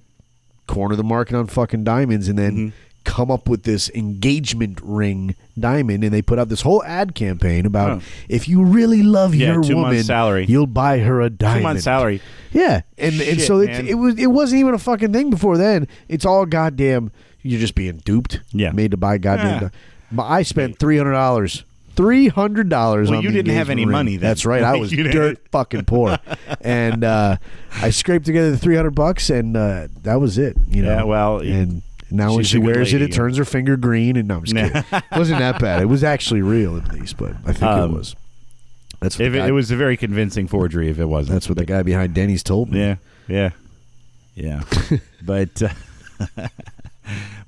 corner 0.71 0.95
the 0.97 1.05
market 1.05 1.35
on 1.37 1.47
fucking 1.49 1.83
diamonds 1.85 2.29
and 2.29 2.39
then 2.39 2.53
Mhm. 2.57 2.73
come 3.05 3.31
up 3.31 3.49
with 3.49 3.63
this 3.65 3.91
engagement 3.95 4.79
ring 4.83 5.35
diamond 5.59 6.05
and 6.05 6.13
they 6.13 6.23
put 6.23 6.39
out 6.39 6.49
this 6.49 6.61
whole 6.61 6.83
ad 6.85 7.15
campaign 7.15 7.67
about 7.67 7.91
Oh. 7.91 8.01
if 8.29 8.47
you 8.49 8.63
really 8.63 9.03
love 9.03 9.35
Yeah, 9.35 9.55
your 9.55 9.61
woman 9.75 10.03
salary. 10.05 10.45
you'll 10.49 10.67
buy 10.67 10.99
her 11.01 11.21
a 11.21 11.31
diamond 11.31 11.59
two 11.61 11.63
months 11.65 11.85
salary. 11.85 12.21
yeah 12.53 12.83
and 12.99 13.21
and 13.21 13.41
so 13.41 13.59
it, 13.61 13.71
it 13.89 13.95
was 13.95 14.15
it 14.17 14.29
wasn't 14.31 14.61
even 14.61 14.75
a 14.75 14.79
fucking 14.79 15.13
thing 15.13 15.31
before 15.31 15.57
then 15.59 15.89
it's 16.09 16.25
all 16.27 16.47
goddamn 16.47 17.11
you're 17.43 17.59
just 17.61 17.75
being 17.75 18.01
duped 18.05 18.41
Yeah. 18.53 18.71
made 18.73 18.91
to 18.93 18.97
buy 18.99 19.17
goddamn 19.19 19.63
Yeah. 19.63 19.69
but 20.13 20.25
I 20.25 20.43
spent 20.43 20.79
three 20.79 20.99
hundred 20.99 21.13
dollars. 21.13 21.65
Three 21.97 22.29
hundred 22.29 22.69
dollars. 22.69 23.11
Well, 23.11 23.23
you 23.23 23.31
didn't 23.31 23.55
have 23.55 23.69
any 23.71 23.85
ring. 23.85 23.93
money 23.93 24.17
then. 24.17 24.29
That's 24.31 24.47
right. 24.47 24.63
I 24.63 24.77
was 24.77 24.91
dirt 24.93 25.39
fucking 25.51 25.85
poor, 25.85 26.19
and 26.61 27.05
uh, 27.05 27.37
I 27.77 27.91
scraped 27.91 28.27
together 28.27 28.51
the 28.53 28.59
three 28.59 28.77
hundred 28.77 28.95
bucks, 28.95 29.29
and 29.31 29.57
uh, 29.57 29.89
that 30.03 30.21
was 30.21 30.39
it. 30.39 30.57
You 30.69 30.83
know. 30.83 30.97
Yeah, 30.97 31.03
well, 31.05 31.39
and 31.41 31.83
now 32.11 32.35
when 32.35 32.45
she 32.45 32.59
wears 32.59 32.93
lady, 32.93 33.05
it, 33.05 33.11
it 33.11 33.15
turns 33.15 33.37
her 33.37 33.45
finger 33.45 33.77
green. 33.77 34.17
And 34.17 34.29
no, 34.29 34.37
I'm 34.37 34.45
just 34.45 34.57
kidding. 34.57 34.85
it 34.93 35.05
wasn't 35.17 35.41
that 35.41 35.61
bad. 35.61 35.83
It 35.83 35.87
was 35.87 36.03
actually 36.05 36.43
real, 36.43 36.77
at 36.77 36.93
least, 36.93 37.17
but 37.17 37.33
I 37.45 37.53
think 37.53 37.63
Um, 37.65 37.91
it 37.93 37.97
was. 37.99 38.17
That's 39.01 39.19
If 39.19 39.35
it, 39.35 39.39
guy, 39.39 39.49
it 39.49 39.53
was 39.53 39.71
a 39.71 39.77
very 39.77 39.97
convincing 39.97 40.47
forgery, 40.47 40.91
if 40.91 40.99
it 40.99 41.07
wasn't. 41.07 41.33
That's 41.35 41.49
what 41.49 41.57
the 41.59 41.65
guy 41.65 41.83
behind 41.83 42.15
Denny's 42.15 42.43
told 42.43 42.71
me. 42.71 42.81
Yeah, 42.81 42.97
yeah, 43.29 43.51
yeah. 44.35 44.63
but 45.23 45.63
uh, 45.63 46.49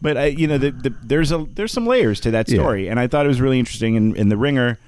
but 0.02 0.16
I, 0.18 0.26
you 0.26 0.46
know, 0.46 0.58
the, 0.58 0.70
the, 0.72 0.94
there's 1.02 1.32
a 1.32 1.46
there's 1.54 1.72
some 1.72 1.86
layers 1.86 2.20
to 2.20 2.30
that 2.32 2.48
Yeah. 2.50 2.56
story, 2.56 2.88
and 2.88 2.98
I 3.00 3.06
thought 3.06 3.24
it 3.24 3.28
was 3.28 3.40
really 3.40 3.58
interesting. 3.58 3.96
And 3.96 4.16
in, 4.16 4.28
the 4.28 4.36
Ringer, 4.36 4.78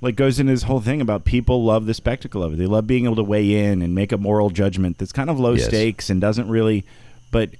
like 0.00 0.16
goes 0.16 0.38
into 0.40 0.52
this 0.52 0.62
whole 0.62 0.80
thing 0.80 1.00
about 1.00 1.24
people 1.24 1.64
love 1.64 1.86
the 1.86 1.94
spectacle 1.94 2.42
of 2.42 2.54
it. 2.54 2.56
They 2.56 2.66
love 2.66 2.86
being 2.86 3.04
able 3.04 3.16
to 3.16 3.22
weigh 3.24 3.64
in 3.66 3.82
and 3.82 3.94
make 3.94 4.12
a 4.12 4.18
moral 4.18 4.50
judgment 4.50 4.98
that's 4.98 5.12
kind 5.12 5.28
of 5.28 5.38
low 5.38 5.54
Yes. 5.54 5.66
stakes 5.66 6.08
and 6.08 6.20
doesn't 6.20 6.48
really, 6.48 6.84
but. 7.30 7.50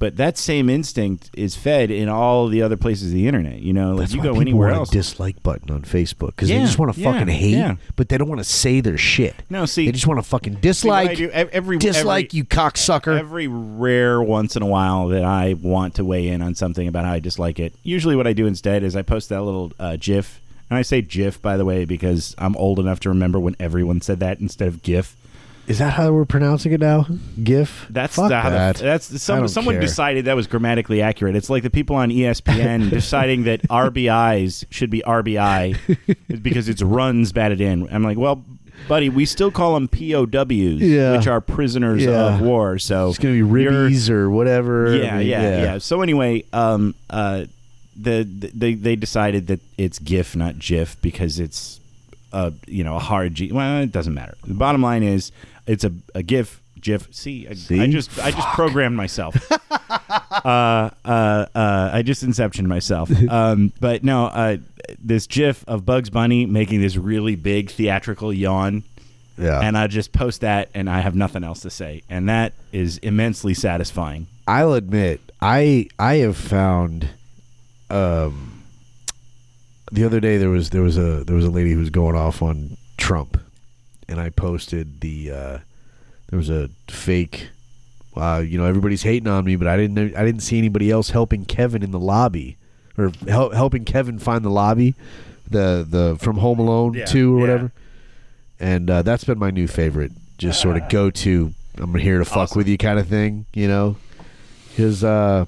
But 0.00 0.16
that 0.16 0.38
same 0.38 0.70
instinct 0.70 1.28
is 1.34 1.56
fed 1.56 1.90
in 1.90 2.08
all 2.08 2.46
the 2.46 2.62
other 2.62 2.76
places 2.76 3.08
of 3.08 3.14
the 3.14 3.26
internet. 3.26 3.60
You 3.62 3.72
know, 3.72 3.90
like 3.94 4.00
That's 4.10 4.14
you 4.14 4.22
go 4.22 4.40
anywhere 4.40 4.68
else. 4.70 4.90
a 4.90 4.92
dislike 4.92 5.42
button 5.42 5.72
on 5.74 5.82
Facebook 5.82 6.28
because 6.28 6.48
Yeah, 6.48 6.58
they 6.60 6.66
just 6.66 6.78
want 6.78 6.94
to 6.94 7.00
yeah, 7.00 7.12
fucking 7.12 7.26
hate, 7.28 7.50
yeah. 7.56 7.74
but 7.96 8.08
they 8.08 8.16
don't 8.16 8.28
want 8.28 8.40
to 8.40 8.44
say 8.44 8.80
their 8.80 8.96
shit. 8.96 9.34
no, 9.50 9.66
see, 9.66 9.86
They 9.86 9.92
just 9.92 10.06
want 10.06 10.18
to 10.22 10.22
fucking 10.28 10.54
see 10.54 10.60
dislike, 10.60 11.18
ev- 11.20 11.48
every 11.50 11.78
dislike 11.78 12.26
every, 12.26 12.36
you 12.38 12.44
cocksucker. 12.44 13.18
Every 13.18 13.48
rare 13.48 14.22
once 14.22 14.54
in 14.54 14.62
a 14.62 14.66
while 14.66 15.08
that 15.08 15.24
I 15.24 15.54
want 15.54 15.96
to 15.96 16.04
weigh 16.04 16.28
in 16.28 16.42
on 16.42 16.54
something 16.54 16.86
about 16.86 17.04
how 17.04 17.12
I 17.14 17.18
dislike 17.18 17.58
it. 17.58 17.74
Usually, 17.82 18.14
what 18.14 18.28
I 18.28 18.34
do 18.34 18.46
instead 18.46 18.84
is 18.84 18.94
I 18.94 19.02
post 19.02 19.30
that 19.30 19.42
little 19.42 19.72
uh, 19.80 19.96
GIF, 19.98 20.40
and 20.70 20.78
I 20.78 20.82
say 20.82 21.02
GIF 21.02 21.42
by 21.42 21.56
the 21.56 21.64
way 21.64 21.84
because 21.84 22.36
I'm 22.38 22.54
old 22.56 22.78
enough 22.78 23.00
to 23.00 23.08
remember 23.08 23.40
when 23.40 23.56
everyone 23.58 24.00
said 24.00 24.20
that 24.20 24.38
instead 24.38 24.68
of 24.68 24.82
GIF. 24.82 25.16
Is 25.68 25.78
that 25.78 25.92
how 25.92 26.10
we're 26.12 26.24
pronouncing 26.24 26.72
it 26.72 26.80
now? 26.80 27.06
GIF. 27.42 27.86
That's 27.90 28.16
Fuck 28.16 28.30
the, 28.30 28.40
how 28.40 28.50
that. 28.50 28.76
that's 28.76 29.20
some, 29.22 29.46
someone 29.48 29.74
care. 29.74 29.80
decided 29.82 30.24
that 30.24 30.34
was 30.36 30.46
grammatically 30.46 31.02
accurate. 31.02 31.36
It's 31.36 31.50
like 31.50 31.62
the 31.62 31.70
people 31.70 31.94
on 31.96 32.10
ESPN 32.10 32.88
deciding 32.90 33.44
that 33.44 33.62
RBIs 33.68 34.64
should 34.70 34.88
be 34.90 35.02
RBI 35.06 35.76
because 36.42 36.68
it's 36.68 36.80
runs 36.82 37.32
batted 37.32 37.60
in. 37.60 37.86
I'm 37.92 38.02
like, 38.02 38.16
well, 38.16 38.42
buddy, 38.88 39.10
we 39.10 39.26
still 39.26 39.50
call 39.50 39.74
them 39.74 39.88
POWs, 39.88 40.80
Yeah. 40.80 41.16
which 41.16 41.26
are 41.26 41.40
prisoners 41.42 42.02
Yeah. 42.04 42.34
of 42.36 42.40
war. 42.40 42.78
So 42.78 43.10
It's 43.10 43.18
gonna 43.18 43.34
be 43.34 43.40
ribbies 43.42 44.08
or 44.08 44.30
whatever. 44.30 44.96
Yeah, 44.96 45.14
I 45.14 45.18
mean, 45.18 45.26
yeah, 45.28 45.62
yeah, 45.62 45.78
So 45.78 46.00
anyway, 46.00 46.44
um, 46.54 46.94
uh, 47.10 47.44
the, 48.00 48.22
the 48.24 48.50
they 48.54 48.74
they 48.74 48.96
decided 48.96 49.48
that 49.48 49.60
it's 49.76 49.98
GIF, 49.98 50.34
not 50.36 50.58
GIF, 50.60 51.00
because 51.02 51.40
it's 51.40 51.80
a 52.32 52.52
you 52.66 52.84
know 52.84 52.94
a 52.96 53.00
hard 53.00 53.34
G. 53.34 53.50
Well, 53.50 53.82
it 53.82 53.90
doesn't 53.90 54.14
matter. 54.14 54.36
The 54.46 54.54
bottom 54.54 54.82
line 54.82 55.02
is 55.02 55.32
it's 55.68 55.84
a, 55.84 55.92
a 56.14 56.22
GIF. 56.24 56.60
GIF. 56.80 57.12
See, 57.12 57.46
I, 57.48 57.54
See? 57.54 57.80
I 57.80 57.86
just 57.88 58.18
I 58.18 58.30
just 58.30 58.46
programmed 58.48 58.96
myself. 58.96 59.36
uh, 59.90 60.90
uh, 61.04 61.46
uh, 61.54 61.90
I 61.92 62.02
just 62.02 62.24
inceptioned 62.24 62.66
myself. 62.66 63.10
Um, 63.30 63.72
but 63.80 64.02
no, 64.04 64.26
uh, 64.26 64.56
this 64.98 65.26
GIF 65.26 65.64
of 65.68 65.84
Bugs 65.84 66.08
Bunny 66.10 66.46
making 66.46 66.80
this 66.80 66.96
really 66.96 67.34
big 67.36 67.70
theatrical 67.70 68.32
yawn 68.32 68.84
Yeah. 69.36 69.60
and 69.60 69.76
I 69.76 69.86
just 69.88 70.12
post 70.12 70.40
that, 70.42 70.70
and 70.74 70.88
I 70.88 71.00
have 71.00 71.14
nothing 71.14 71.44
else 71.44 71.60
to 71.60 71.70
say, 71.70 72.02
and 72.08 72.28
that 72.28 72.52
is 72.72 72.98
immensely 72.98 73.54
satisfying. 73.54 74.26
I'll 74.46 74.72
admit, 74.74 75.20
I 75.42 75.88
I 75.98 76.14
have 76.16 76.36
found, 76.36 77.08
um, 77.90 78.62
the 79.92 80.04
other 80.04 80.20
day 80.20 80.38
there 80.38 80.50
was 80.50 80.70
there 80.70 80.82
was 80.82 80.96
a 80.96 81.24
there 81.24 81.36
was 81.36 81.44
a 81.44 81.50
lady 81.50 81.72
who 81.72 81.78
was 81.80 81.90
going 81.90 82.16
off 82.16 82.40
on 82.42 82.76
Trump, 82.96 83.38
and 84.08 84.20
I 84.20 84.30
posted 84.30 85.00
the 85.00 85.30
uh, 85.30 85.58
there 86.30 86.36
was 86.38 86.50
a 86.50 86.70
fake. 86.88 87.48
Uh, 88.16 88.42
you 88.44 88.58
know, 88.58 88.64
everybody's 88.64 89.02
hating 89.02 89.28
on 89.28 89.44
me, 89.44 89.54
but 89.56 89.68
I 89.68 89.76
didn't. 89.76 90.16
I 90.16 90.24
didn't 90.24 90.40
see 90.40 90.58
anybody 90.58 90.90
else 90.90 91.10
helping 91.10 91.44
Kevin 91.44 91.82
in 91.82 91.90
the 91.92 92.00
lobby, 92.00 92.56
or 92.96 93.12
hel- 93.28 93.50
helping 93.50 93.84
Kevin 93.84 94.18
find 94.18 94.44
the 94.44 94.50
lobby, 94.50 94.94
the 95.48 95.86
the 95.88 96.16
from 96.20 96.38
Home 96.38 96.58
Alone 96.58 96.94
Yeah, 96.94 97.04
two 97.04 97.34
or 97.34 97.38
yeah. 97.38 97.40
whatever. 97.42 97.72
And 98.60 98.90
uh, 98.90 99.02
that's 99.02 99.22
been 99.24 99.38
my 99.38 99.50
new 99.52 99.68
favorite. 99.68 100.10
Just 100.36 100.60
sort 100.60 100.76
of 100.76 100.88
go 100.90 101.10
to. 101.10 101.52
I'm 101.76 101.94
here 101.94 102.18
to 102.18 102.24
fuck 102.24 102.36
Awesome. 102.38 102.58
with 102.58 102.66
you, 102.66 102.76
kind 102.76 102.98
of 102.98 103.06
thing. 103.06 103.46
You 103.54 103.68
know, 103.68 103.96
because 104.70 105.04
uh, 105.04 105.44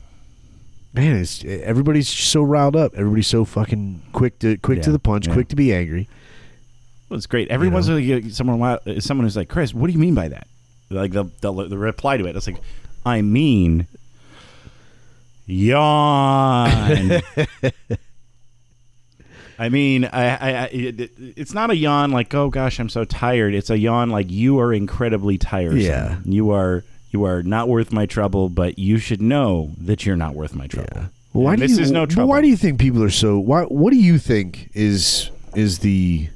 man, 0.94 1.16
it's 1.16 1.44
everybody's 1.44 2.08
so 2.08 2.42
riled 2.42 2.76
up. 2.76 2.92
Everybody's 2.94 3.26
so 3.26 3.44
fucking 3.44 4.02
quick 4.12 4.38
to 4.40 4.56
quick 4.58 4.82
to 4.82 4.92
the 4.92 5.00
punch, 5.00 5.26
yeah. 5.26 5.32
quick 5.32 5.48
to 5.48 5.56
be 5.56 5.74
angry. 5.74 6.08
Well, 7.10 7.16
it's 7.18 7.26
great. 7.26 7.48
Every 7.48 7.66
You 7.66 7.72
once 7.74 7.88
know? 7.88 7.96
in 7.96 8.02
a 8.04 8.06
while, 8.06 8.18
you 8.18 8.20
get 8.22 8.34
someone 8.34 8.62
uh, 8.62 9.00
someone 9.00 9.26
who's 9.26 9.36
like, 9.36 9.48
"Chris, 9.48 9.74
what 9.74 9.88
do 9.88 9.92
you 9.92 9.98
mean 9.98 10.14
by 10.14 10.28
that?" 10.28 10.46
Like 10.88 11.10
they'll, 11.12 11.30
they'll, 11.40 11.52
they'll 11.68 11.76
reply 11.78 12.16
to 12.16 12.24
it. 12.26 12.36
It's 12.36 12.46
like, 12.46 12.60
"I 13.04 13.20
mean, 13.20 13.86
yawn." 15.46 17.20
I 19.58 19.68
mean, 19.68 20.06
I, 20.06 20.28
I, 20.36 20.52
I 20.52 20.64
it, 20.72 21.00
it- 21.00 21.10
it's 21.18 21.52
not 21.52 21.70
a 21.70 21.76
yawn 21.76 22.12
like, 22.12 22.32
"Oh 22.34 22.48
gosh, 22.48 22.78
I'm 22.80 22.88
so 22.88 23.04
tired." 23.04 23.54
It's 23.54 23.68
a 23.70 23.78
yawn 23.78 24.08
like 24.10 24.30
you 24.30 24.58
are 24.58 24.72
incredibly 24.72 25.36
tiresome. 25.36 25.80
Yeah. 25.80 26.18
you 26.24 26.50
are. 26.50 26.84
You 27.12 27.24
are 27.24 27.42
not 27.42 27.68
worth 27.68 27.92
my 27.92 28.06
trouble, 28.06 28.48
but 28.48 28.78
you 28.78 28.98
should 28.98 29.20
know 29.20 29.72
that 29.80 30.06
you're 30.06 30.14
not 30.14 30.36
worth 30.36 30.54
my 30.54 30.68
trouble. 30.68 31.06
Well, 31.32 31.42
why 31.44 31.54
And 31.54 31.60
do 31.60 31.66
this 31.66 31.76
you, 31.76 31.82
is 31.82 31.90
no 31.90 32.06
trouble. 32.06 32.28
Why 32.28 32.40
do 32.40 32.46
you 32.46 32.56
think 32.56 32.78
people 32.78 33.02
are 33.02 33.10
so? 33.10 33.36
Why? 33.36 33.62
What 33.64 33.90
do 33.92 33.96
you 33.98 34.16
think 34.16 34.70
is 34.74 35.28
is 35.56 35.80
the 35.80 36.28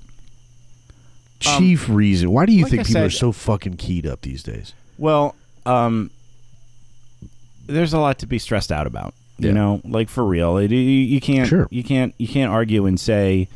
chief 1.41 1.89
reason? 1.89 2.31
Why 2.31 2.47
do 2.47 2.53
you 2.53 2.59
Um, 2.59 2.63
like 2.65 2.71
think 2.71 2.81
I 2.83 2.85
people 2.85 3.03
are 3.03 3.11
so 3.11 3.33
fucking 3.33 3.77
keyed 3.77 4.07
up 4.07 4.23
these 4.23 4.43
days? 4.43 4.73
Well, 4.99 5.35
um, 5.67 6.11
there's 7.67 7.93
a 7.93 7.99
lot 7.99 8.19
to 8.21 8.27
be 8.27 8.39
stressed 8.39 8.71
out 8.73 8.87
about. 8.87 9.15
You 9.39 9.49
Yeah. 9.49 9.55
know, 9.55 9.81
like 9.85 10.09
for 10.09 10.25
real, 10.25 10.59
it, 10.59 10.71
you, 10.71 10.79
you 10.79 11.21
can't, 11.21 11.49
Sure. 11.49 11.67
you 11.71 11.83
can't, 11.83 12.15
you 12.19 12.29
can't 12.29 12.53
argue 12.53 12.87
and 12.87 12.99
say, 13.01 13.49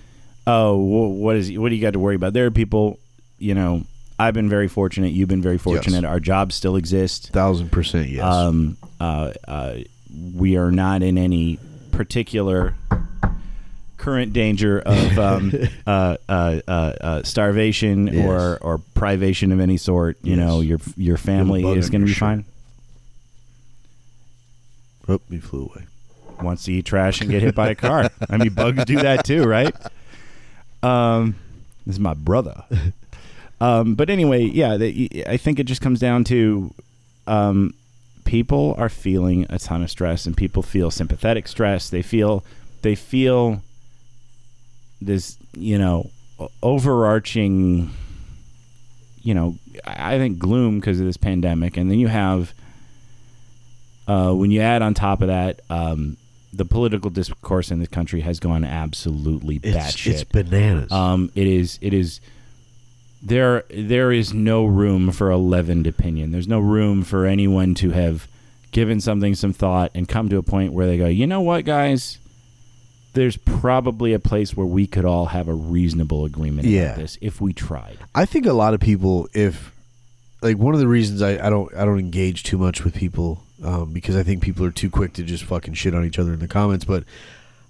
"Oh, 0.46 0.76
what 0.76 1.36
is, 1.36 1.52
what 1.56 1.68
do 1.68 1.76
you 1.76 1.80
got 1.82 1.92
to 1.92 2.00
worry 2.00 2.16
about?" 2.16 2.32
There 2.32 2.46
are 2.46 2.50
people, 2.50 2.98
you 3.38 3.54
know. 3.54 3.84
I've 4.20 4.34
been 4.34 4.48
very 4.48 4.66
fortunate. 4.66 5.12
You've 5.12 5.28
been 5.28 5.40
very 5.42 5.58
fortunate. 5.58 6.04
Our 6.04 6.18
jobs 6.18 6.56
still 6.56 6.74
exist. 6.74 7.28
Thousand 7.28 7.70
percent 7.70 8.08
yes. 8.08 8.24
Um, 8.24 8.76
uh, 9.00 9.30
uh, 9.46 9.74
we 10.34 10.56
are 10.56 10.72
not 10.72 11.04
in 11.04 11.16
any 11.16 11.60
particular 11.92 12.74
current 14.08 14.32
danger 14.32 14.80
of 14.80 15.18
um, 15.18 15.52
uh, 15.86 16.16
uh, 16.28 16.60
uh, 16.66 16.70
uh, 17.00 17.22
starvation 17.24 18.06
Yes. 18.06 18.26
or 18.26 18.58
or 18.62 18.78
privation 18.94 19.52
of 19.52 19.60
any 19.60 19.76
sort. 19.76 20.16
You 20.22 20.36
Yes. 20.36 20.38
know, 20.46 20.60
your 20.60 20.78
your 20.96 21.16
family 21.18 21.62
is 21.64 21.90
going 21.90 22.00
to 22.02 22.06
be 22.06 22.14
fine. 22.14 22.44
oh, 25.08 25.20
he 25.30 25.38
flew 25.38 25.64
away. 25.72 25.84
Wants 26.42 26.64
to 26.64 26.72
eat 26.72 26.84
trash 26.86 27.20
and 27.20 27.30
get 27.30 27.42
hit 27.42 27.54
by 27.54 27.70
a 27.70 27.74
car. 27.74 28.10
I 28.30 28.36
mean, 28.36 28.50
bugs 28.54 28.84
do 28.84 28.96
that 28.96 29.24
too, 29.24 29.42
right? 29.44 29.74
Um, 30.82 31.34
this 31.84 31.96
is 31.96 32.00
my 32.00 32.14
brother. 32.14 32.64
Um, 33.60 33.96
but 33.96 34.08
anyway, 34.08 34.44
yeah, 34.44 34.76
the, 34.76 35.24
I 35.26 35.36
think 35.36 35.58
it 35.58 35.64
just 35.64 35.80
comes 35.80 35.98
down 35.98 36.22
to 36.30 36.72
um, 37.26 37.74
people 38.24 38.76
are 38.78 38.88
feeling 38.88 39.46
a 39.50 39.58
ton 39.58 39.82
of 39.82 39.90
stress, 39.90 40.26
and 40.26 40.36
people 40.36 40.62
feel 40.62 40.92
sympathetic 40.92 41.48
stress. 41.48 41.90
They 41.90 42.00
feel 42.02 42.44
they 42.82 42.94
feel 42.94 43.60
this, 45.00 45.38
you 45.54 45.78
know, 45.78 46.10
overarching, 46.62 47.90
you 49.22 49.34
know, 49.34 49.56
I 49.84 50.18
think 50.18 50.38
gloom 50.38 50.80
because 50.80 51.00
of 51.00 51.06
this 51.06 51.16
pandemic, 51.16 51.76
and 51.76 51.90
then 51.90 51.98
you 51.98 52.08
have 52.08 52.52
uh, 54.06 54.32
when 54.32 54.50
you 54.50 54.60
add 54.60 54.80
on 54.82 54.94
top 54.94 55.20
of 55.20 55.28
that, 55.28 55.60
um, 55.68 56.16
the 56.52 56.64
political 56.64 57.10
discourse 57.10 57.70
in 57.70 57.78
this 57.78 57.88
country 57.88 58.22
has 58.22 58.40
gone 58.40 58.64
absolutely 58.64 59.60
It's, 59.62 59.76
batshit. 59.76 60.10
it's 60.12 60.24
bananas. 60.24 60.90
Um, 60.90 61.30
it 61.34 61.46
is. 61.46 61.78
It 61.82 61.92
is. 61.92 62.20
There, 63.22 63.64
there 63.68 64.12
is 64.12 64.32
no 64.32 64.64
room 64.64 65.10
for 65.10 65.28
a 65.30 65.36
leavened 65.36 65.86
opinion. 65.86 66.30
There's 66.30 66.48
no 66.48 66.60
room 66.60 67.02
for 67.02 67.26
anyone 67.26 67.74
to 67.76 67.90
have 67.90 68.28
given 68.70 69.00
something 69.00 69.34
some 69.34 69.52
thought 69.52 69.90
and 69.94 70.08
come 70.08 70.28
to 70.28 70.38
a 70.38 70.42
point 70.42 70.72
where 70.72 70.86
they 70.86 70.96
go, 70.96 71.06
you 71.06 71.26
know 71.26 71.40
what, 71.40 71.64
guys? 71.64 72.18
There's 73.18 73.36
probably 73.36 74.12
a 74.12 74.20
place 74.20 74.56
where 74.56 74.64
we 74.66 74.86
could 74.86 75.04
all 75.04 75.26
have 75.26 75.48
a 75.48 75.52
reasonable 75.54 76.24
agreement 76.24 76.68
Yeah. 76.68 76.82
about 76.92 76.96
this 76.98 77.18
if 77.20 77.40
we 77.40 77.52
tried. 77.52 77.98
I 78.14 78.24
think 78.26 78.46
a 78.46 78.52
lot 78.52 78.74
of 78.74 78.80
people, 78.80 79.28
if 79.34 79.72
like 80.40 80.56
one 80.56 80.72
of 80.72 80.78
the 80.78 80.86
reasons 80.86 81.20
I, 81.20 81.32
I 81.44 81.50
don't 81.50 81.74
I 81.74 81.84
don't 81.84 81.98
engage 81.98 82.44
too 82.44 82.58
much 82.58 82.84
with 82.84 82.94
people 82.94 83.42
um, 83.64 83.92
because 83.92 84.14
I 84.14 84.22
think 84.22 84.40
people 84.40 84.64
are 84.64 84.70
too 84.70 84.88
quick 84.88 85.14
to 85.14 85.24
just 85.24 85.42
fucking 85.42 85.74
shit 85.74 85.94
on 85.94 86.04
each 86.04 86.18
other 86.18 86.32
in 86.32 86.38
the 86.38 86.46
comments. 86.46 86.84
But 86.84 87.02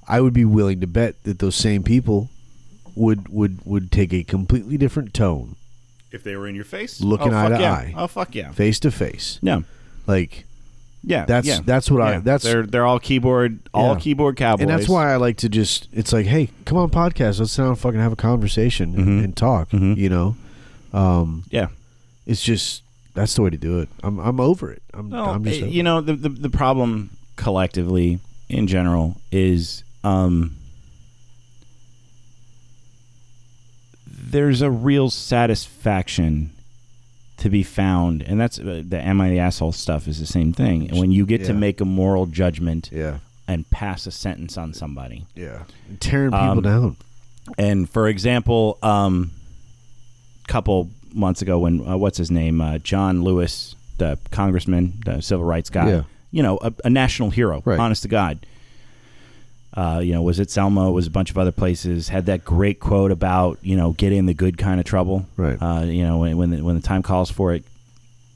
I 0.06 0.20
would 0.20 0.34
be 0.34 0.44
willing 0.44 0.80
to 0.82 0.86
bet 0.86 1.22
that 1.24 1.38
those 1.38 1.56
same 1.56 1.82
people 1.82 2.28
would 2.94 3.28
would 3.30 3.60
would 3.64 3.90
take 3.90 4.12
a 4.12 4.22
completely 4.24 4.76
different 4.76 5.14
tone, 5.14 5.56
If 6.12 6.22
they 6.24 6.36
were 6.36 6.46
in 6.46 6.54
your 6.54 6.64
face, 6.66 7.00
Looking 7.00 7.32
oh, 7.32 7.38
eye 7.38 7.48
fuck 7.48 7.56
to 7.56 7.62
yeah. 7.62 7.72
eye. 7.72 7.94
Oh 7.96 8.06
fuck 8.06 8.34
yeah, 8.34 8.50
face 8.52 8.78
to 8.80 8.90
face. 8.90 9.38
yeah, 9.40 9.60
Like 10.06 10.44
yeah. 11.02 11.24
That's- 11.24 11.46
yeah. 11.46 11.60
that's 11.64 11.90
what 11.90 12.02
I- 12.02 12.12
Yeah. 12.12 12.18
that's- 12.20 12.42
they're 12.42 12.66
they're 12.66 12.86
all 12.86 12.98
keyboard 12.98 13.58
all 13.72 13.94
Yeah. 13.94 14.00
keyboard 14.00 14.36
cowboys, 14.36 14.62
and 14.62 14.70
that's 14.70 14.88
why 14.88 15.12
I 15.12 15.16
like 15.16 15.36
to 15.38 15.48
just 15.48 15.88
it's 15.92 16.12
like, 16.12 16.26
hey, 16.26 16.50
come 16.64 16.76
on 16.78 16.90
podcast, 16.90 17.38
let's 17.40 17.52
sit 17.52 17.62
down 17.62 17.70
and 17.70 17.78
fucking 17.78 18.00
have 18.00 18.12
a 18.12 18.16
conversation 18.16 18.94
and, 18.94 19.06
Mhm. 19.06 19.24
and 19.24 19.36
talk. 19.36 19.70
Mhm. 19.70 19.96
You 19.96 20.08
know? 20.08 20.36
Um 20.92 21.44
yeah. 21.50 21.68
it's 22.26 22.42
just 22.42 22.82
that's 23.14 23.34
the 23.34 23.42
way 23.42 23.50
to 23.50 23.56
do 23.56 23.78
it. 23.80 23.88
I'm 24.02 24.18
I'm 24.18 24.38
over 24.40 24.70
it. 24.70 24.82
I'm 24.94 25.10
Well, 25.10 25.30
I'm 25.30 25.44
just 25.44 25.62
eh, 25.62 25.66
you 25.66 25.82
know 25.82 26.00
the, 26.00 26.14
the 26.14 26.28
the 26.28 26.50
problem 26.50 27.10
collectively 27.36 28.18
in 28.48 28.66
general 28.66 29.16
is 29.32 29.82
um 30.04 30.54
there's 34.30 34.60
a 34.62 34.70
real 34.70 35.10
satisfaction 35.10 36.50
to 37.38 37.48
be 37.48 37.62
found 37.62 38.22
and 38.22 38.40
that's 38.40 38.58
uh, 38.58 38.82
the 38.86 39.00
am 39.00 39.20
I 39.20 39.30
the 39.30 39.38
asshole 39.38 39.72
stuff 39.72 40.06
is 40.08 40.18
the 40.20 40.26
same 40.26 40.52
thing 40.52 40.90
and 40.90 40.98
when 40.98 41.10
you 41.12 41.24
get 41.24 41.44
to 41.46 41.54
make 41.54 41.80
a 41.80 41.84
moral 41.84 42.26
judgment 42.26 42.90
Yeah. 42.92 43.18
and 43.46 43.68
pass 43.70 44.06
a 44.06 44.10
sentence 44.10 44.56
on 44.58 44.74
somebody 44.74 45.26
Yeah. 45.34 45.62
Tearing 46.00 46.30
people 46.32 46.46
Um, 46.48 46.60
down. 46.62 46.96
and 47.56 47.88
for 47.88 48.08
example, 48.08 48.76
um, 48.82 49.30
couple 50.46 50.88
months 51.14 51.42
ago, 51.42 51.58
when 51.58 51.86
uh, 51.86 51.96
what's 51.96 52.18
his 52.18 52.30
name, 52.30 52.60
uh, 52.60 52.78
John 52.78 53.22
Lewis, 53.22 53.74
the 53.98 54.18
congressman, 54.30 54.94
the 55.04 55.20
civil 55.20 55.44
rights 55.44 55.70
guy, 55.70 55.90
Yeah. 55.90 56.02
you 56.30 56.42
know, 56.42 56.58
a, 56.62 56.72
a 56.84 56.90
national 56.90 57.30
hero, 57.30 57.62
Right. 57.64 57.78
honest 57.78 58.02
to 58.02 58.08
God. 58.08 58.38
Uh, 59.78 60.00
you 60.00 60.12
know, 60.12 60.22
was 60.22 60.40
it 60.40 60.50
Selma? 60.50 60.90
Was 60.90 61.06
a 61.06 61.10
bunch 61.10 61.30
of 61.30 61.38
other 61.38 61.52
places. 61.52 62.08
Had 62.08 62.26
that 62.26 62.44
great 62.44 62.80
quote 62.80 63.12
about 63.12 63.58
you 63.62 63.76
know 63.76 63.92
get 63.92 64.12
in 64.12 64.26
the 64.26 64.34
good 64.34 64.58
kind 64.58 64.80
of 64.80 64.86
trouble. 64.86 65.26
Right. 65.36 65.56
Uh, 65.60 65.84
you 65.84 66.02
know, 66.02 66.18
when 66.18 66.36
when 66.36 66.50
the, 66.50 66.62
when 66.62 66.74
the 66.74 66.82
time 66.82 67.02
calls 67.02 67.30
for 67.30 67.52
it, 67.54 67.62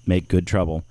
make 0.06 0.28
good 0.28 0.46
trouble. 0.46 0.84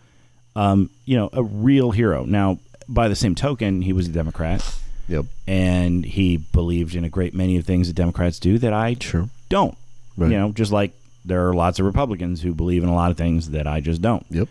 Um, 0.55 0.89
you 1.05 1.15
know, 1.15 1.29
a 1.31 1.41
real 1.41 1.91
hero. 1.91 2.25
Now, 2.25 2.59
by 2.89 3.07
the 3.07 3.15
same 3.15 3.33
token, 3.35 3.81
he 3.81 3.93
was 3.93 4.07
a 4.07 4.11
Democrat 4.11 4.61
Yep. 5.07 5.25
and 5.47 6.03
he 6.05 6.35
believed 6.37 6.95
in 6.95 7.05
a 7.05 7.09
great 7.09 7.33
many 7.33 7.55
of 7.57 7.65
things 7.65 7.87
that 7.87 7.93
Democrats 7.95 8.37
do 8.39 8.57
that 8.57 8.73
I 8.73 8.97
Sure. 8.99 9.29
don't. 9.47 9.77
Right. 10.17 10.31
You 10.31 10.37
know, 10.37 10.51
just 10.51 10.73
like 10.73 10.91
there 11.23 11.47
are 11.47 11.53
lots 11.53 11.79
of 11.79 11.85
Republicans 11.85 12.41
who 12.41 12.53
believe 12.53 12.83
in 12.83 12.89
a 12.89 12.93
lot 12.95 13.11
of 13.11 13.17
things 13.17 13.51
that 13.51 13.65
I 13.67 13.79
just 13.79 14.01
don't. 14.01 14.25
Yep. 14.29 14.49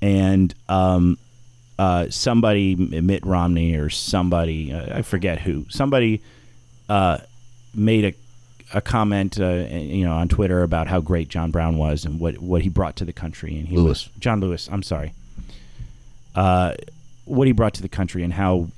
And 0.00 0.54
um, 0.70 1.18
uh, 1.78 2.08
somebody, 2.10 2.74
Mitt 2.74 3.24
Romney 3.26 3.74
or 3.76 3.90
somebody, 3.90 4.72
uh, 4.72 4.98
I 4.98 5.02
forget 5.02 5.40
who, 5.40 5.66
somebody 5.68 6.22
uh, 6.88 7.18
made 7.74 8.04
a 8.04 8.14
a 8.74 8.80
comment, 8.80 9.38
uh, 9.38 9.64
you 9.70 10.04
know, 10.04 10.12
on 10.12 10.26
Twitter 10.28 10.64
about 10.64 10.88
how 10.88 11.00
great 11.00 11.28
John 11.28 11.52
Brown 11.52 11.76
was 11.78 12.04
and 12.04 12.18
what 12.18 12.38
what 12.38 12.62
he 12.62 12.68
brought 12.68 12.96
to 12.96 13.04
the 13.04 13.12
country. 13.12 13.56
And 13.58 13.68
he 13.68 13.76
Lewis. 13.76 14.06
was 14.08 14.18
John 14.18 14.40
Lewis. 14.40 14.68
I'm 14.72 14.82
sorry. 14.82 15.12
Uh, 16.34 16.74
what 17.26 17.46
he 17.46 17.52
brought 17.52 17.74
to 17.74 17.82
the 17.82 17.88
country 17.88 18.22
and 18.22 18.32
how 18.32 18.68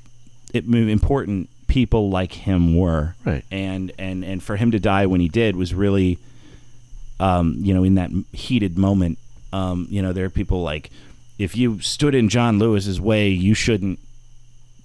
it, 0.55 0.65
important 0.67 1.49
people 1.69 2.11
like 2.11 2.33
him 2.33 2.77
were 2.77 3.15
Right. 3.25 3.45
and 3.51 3.93
and 3.99 4.25
and 4.25 4.43
for 4.43 4.57
him 4.57 4.71
to 4.73 4.79
die 4.79 5.07
when 5.07 5.21
he 5.21 5.29
did 5.29 5.55
was 5.57 5.75
really 5.75 6.19
um 7.21 7.57
you 7.59 7.75
know 7.75 7.83
in 7.85 7.97
that 7.97 8.11
heated 8.33 8.79
moment 8.79 9.19
um 9.53 9.87
you 9.91 10.01
know 10.01 10.13
there 10.15 10.25
are 10.25 10.31
people 10.31 10.63
like 10.63 10.91
if 11.39 11.57
you 11.57 11.81
stood 11.81 12.15
in 12.15 12.29
John 12.29 12.59
Lewis's 12.59 13.01
way 13.01 13.29
you 13.29 13.55
shouldn't 13.55 13.99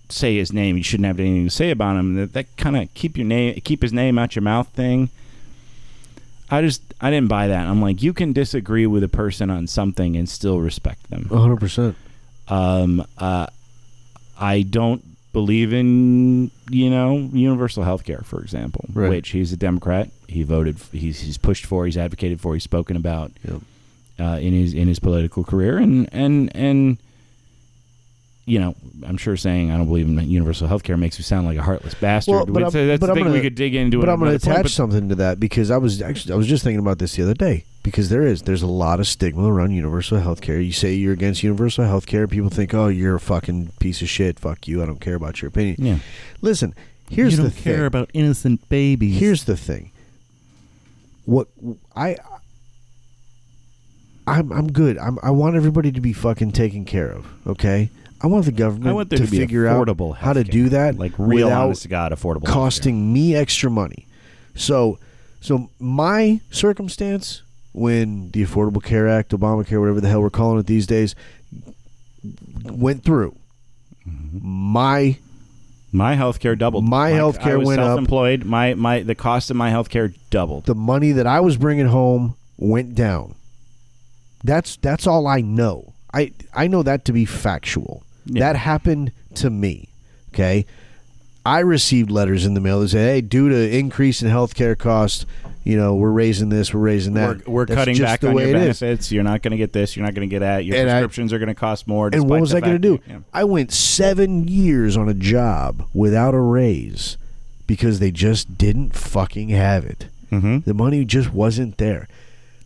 say 0.09 0.35
his 0.37 0.53
name 0.53 0.77
you 0.77 0.83
shouldn't 0.83 1.07
have 1.07 1.19
anything 1.19 1.45
to 1.45 1.49
say 1.49 1.71
about 1.71 1.95
him 1.97 2.15
that, 2.15 2.33
that 2.33 2.57
kind 2.57 2.77
of 2.77 2.93
keep 2.93 3.17
your 3.17 3.25
name 3.25 3.55
keep 3.61 3.81
his 3.81 3.91
name 3.93 4.17
out 4.19 4.35
your 4.35 4.43
mouth 4.43 4.67
thing 4.69 5.09
I 6.51 6.61
just 6.61 6.81
I 7.01 7.09
didn't 7.09 7.29
buy 7.29 7.47
that 7.47 7.65
I'm 7.67 7.81
like 7.81 8.03
you 8.03 8.13
can 8.13 8.31
disagree 8.33 8.85
with 8.85 9.03
a 9.03 9.07
person 9.09 9.49
on 9.49 9.65
something 9.67 10.15
and 10.15 10.29
still 10.29 10.59
respect 10.59 11.09
them 11.09 11.25
100%. 11.29 11.95
Um, 12.49 13.05
uh, 13.17 13.47
I 14.39 14.61
don't 14.63 15.01
believe 15.31 15.73
in 15.73 16.51
you 16.69 16.89
know 16.89 17.29
universal 17.33 17.83
health 17.83 18.03
care, 18.03 18.21
for 18.25 18.41
example, 18.41 18.85
Right. 18.93 19.09
which 19.09 19.29
he's 19.29 19.53
a 19.53 19.57
Democrat. 19.57 20.09
He 20.27 20.43
voted. 20.43 20.77
He's 20.91 21.21
he's 21.21 21.37
pushed 21.37 21.65
for. 21.65 21.85
He's 21.85 21.95
advocated 21.97 22.41
for. 22.41 22.53
He's 22.53 22.63
spoken 22.63 22.97
about 22.97 23.31
Yep. 23.47 23.61
Uh, 24.19 24.37
in 24.41 24.53
his 24.53 24.73
in 24.73 24.87
his 24.87 24.99
political 24.99 25.43
career, 25.43 25.77
and 25.77 26.07
and 26.13 26.55
and 26.55 26.97
you 28.45 28.59
know, 28.59 28.75
I'm 29.07 29.15
sure 29.15 29.37
saying 29.37 29.71
I 29.71 29.77
don't 29.77 29.87
believe 29.87 30.05
in 30.05 30.19
universal 30.29 30.67
health 30.67 30.83
care 30.83 30.97
makes 30.97 31.17
me 31.17 31.23
sound 31.23 31.47
like 31.47 31.57
a 31.57 31.61
heartless 31.63 31.93
bastard. 31.93 32.33
Well, 32.33 32.45
but 32.45 32.59
That's, 32.63 32.75
I'm- 32.75 32.87
that's 32.87 32.99
but 32.99 33.05
the 33.05 33.11
I'm 33.13 33.15
thing 33.17 33.25
we 33.25 33.31
gonna- 33.31 33.41
could 33.43 33.55
dig 33.55 33.73
into. 33.73 34.01
But 34.01 34.09
I'm 34.09 34.19
going 34.19 34.31
to 34.31 34.35
another 34.35 34.45
point, 34.45 34.59
attach 34.65 34.73
something 34.73 35.07
to 35.09 35.15
that 35.15 35.39
because 35.39 35.71
I 35.71 35.77
was 35.77 36.01
actually 36.01 36.33
I 36.33 36.35
was 36.35 36.47
just 36.47 36.61
thinking 36.63 36.79
about 36.79 36.99
this 36.99 37.15
the 37.15 37.23
other 37.23 37.33
day 37.33 37.63
because 37.83 38.09
there 38.09 38.27
is 38.27 38.41
there's 38.41 38.61
a 38.61 38.67
lot 38.67 38.99
of 38.99 39.07
stigma 39.07 39.51
around 39.51 39.71
universal 39.71 40.19
health 40.19 40.41
care. 40.41 40.59
You 40.59 40.73
say 40.73 40.93
you're 40.93 41.13
against 41.13 41.41
universal 41.41 41.85
health 41.85 42.05
care, 42.05 42.27
people 42.27 42.49
think, 42.49 42.73
"Oh, 42.73 42.87
you're 42.89 43.15
a 43.15 43.19
fucking 43.21 43.71
piece 43.79 44.01
of 44.01 44.09
shit. 44.09 44.39
Fuck 44.39 44.67
you. 44.67 44.83
I 44.83 44.87
don't 44.87 44.99
care 44.99 45.15
about 45.15 45.41
your 45.41 45.47
opinion." 45.47 45.77
Yeah. 45.79 45.99
Listen, 46.41 46.75
here's 47.09 47.31
you 47.33 47.37
the 47.37 47.43
don't 47.43 47.51
thing. 47.53 47.63
care 47.75 47.85
about 47.85 48.09
innocent 48.13 48.67
babies. 48.67 49.17
Here's 49.21 49.45
the 49.45 49.55
thing. 49.55 49.91
What 51.25 51.47
I 51.95 52.17
I'm 54.25 54.51
I'm 54.51 54.71
good. 54.71 54.97
I'm, 54.97 55.19
I 55.21 55.31
want 55.31 55.55
everybody 55.55 55.91
to 55.91 56.01
be 56.01 56.13
fucking 56.13 56.51
taken 56.53 56.85
care 56.85 57.11
of. 57.11 57.25
Okay. 57.47 57.89
I 58.21 58.27
want 58.27 58.45
the 58.45 58.53
government 58.53 58.87
I 58.87 58.93
want 58.93 59.09
there 59.09 59.19
to, 59.19 59.25
to, 59.25 59.31
be 59.31 59.37
figure 59.37 59.67
out 59.67 59.89
how 60.15 60.31
to 60.31 60.45
do 60.45 60.69
that, 60.69 60.97
like 60.97 61.11
real 61.17 61.49
honest 61.51 61.81
to 61.81 61.89
God 61.89 62.13
affordable, 62.13 62.43
healthcare. 62.43 62.53
costing 62.53 63.11
me 63.11 63.35
extra 63.35 63.69
money. 63.69 64.07
So, 64.55 64.97
so 65.41 65.69
my 65.77 66.39
circumstance 66.49 67.41
when 67.73 68.31
the 68.31 68.45
Affordable 68.45 68.81
Care 68.81 69.09
Act, 69.09 69.31
Obamacare, 69.31 69.77
whatever 69.79 69.99
the 69.99 70.07
hell 70.07 70.21
we're 70.21 70.29
calling 70.29 70.57
it 70.59 70.67
these 70.67 70.87
days, 70.87 71.15
went 72.63 73.03
through, 73.03 73.35
Mm-hmm. 74.07 74.39
my 74.41 75.17
My 75.93 76.15
health 76.15 76.39
care 76.41 76.55
doubled. 76.57 76.83
My 76.83 77.11
healthcare 77.11 77.51
I 77.53 77.55
was 77.57 77.67
went 77.67 77.79
up. 77.81 77.87
self-employed. 77.87 78.43
My 78.45 78.73
my 78.73 79.01
the 79.01 79.15
cost 79.15 79.49
of 79.49 79.55
my 79.55 79.69
health 79.69 79.89
care 79.89 80.13
doubled. 80.29 80.65
the 80.65 80.75
money 80.75 81.11
that 81.13 81.25
I 81.25 81.39
was 81.39 81.55
bringing 81.55 81.85
home 81.87 82.35
went 82.57 82.95
down. 82.95 83.35
That's 84.43 84.75
that's 84.77 85.07
all 85.07 85.27
I 85.27 85.41
know. 85.41 85.93
I 86.13 86.31
I 86.53 86.67
know 86.67 86.83
that 86.83 87.05
to 87.05 87.13
be 87.13 87.25
factual. 87.25 88.03
Yeah. 88.25 88.39
That 88.41 88.55
happened 88.57 89.11
to 89.35 89.49
me. 89.49 89.89
Okay. 90.33 90.65
I 91.45 91.59
received 91.59 92.09
letters 92.09 92.45
in 92.45 92.53
the 92.53 92.61
mail 92.61 92.79
that 92.81 92.89
said, 92.89 93.05
"Hey, 93.15 93.21
due 93.21 93.49
to 93.49 93.77
increase 93.77 94.21
in 94.21 94.29
healthcare 94.29 94.77
costs, 94.77 95.25
you 95.65 95.75
know, 95.75 95.93
we're 95.93 96.09
raising 96.11 96.47
this, 96.47 96.73
we're 96.73 96.79
raising 96.79 97.15
that. 97.15 97.45
We're, 97.45 97.53
we're 97.53 97.65
cutting 97.65 97.97
back 97.97 98.23
on 98.23 98.31
your 98.37 98.41
it 98.47 98.55
is." 98.55 98.79
benefits. 98.79 99.11
You're 99.11 99.23
not 99.25 99.41
going 99.41 99.51
to 99.51 99.57
get 99.57 99.73
this. 99.73 99.97
You're 99.97 100.05
not 100.05 100.13
going 100.13 100.27
to 100.29 100.33
get 100.33 100.39
that. 100.39 100.63
Your 100.63 100.77
And 100.77 100.89
I- 100.89 100.93
prescriptions 101.01 101.33
are 101.33 101.39
going 101.39 101.49
to 101.49 101.53
cost 101.55 101.85
more. 101.85 102.09
And 102.13 102.29
what 102.29 102.39
was 102.39 102.53
I 102.53 102.61
going 102.61 102.73
to 102.73 102.79
do? 102.79 103.01
yeah. 103.09 103.19
I 103.33 103.43
went 103.43 103.73
seven 103.73 104.47
years 104.47 104.95
on 104.95 105.09
a 105.09 105.13
job 105.13 105.85
without 105.93 106.33
a 106.33 106.39
raise 106.39 107.17
because 107.67 107.99
they 107.99 108.11
just 108.11 108.57
didn't 108.57 108.95
fucking 108.95 109.49
have 109.49 109.83
it. 109.83 110.07
Mhm. 110.31 110.63
The 110.63 110.73
money 110.73 111.03
just 111.03 111.33
wasn't 111.33 111.77
there. 111.77 112.07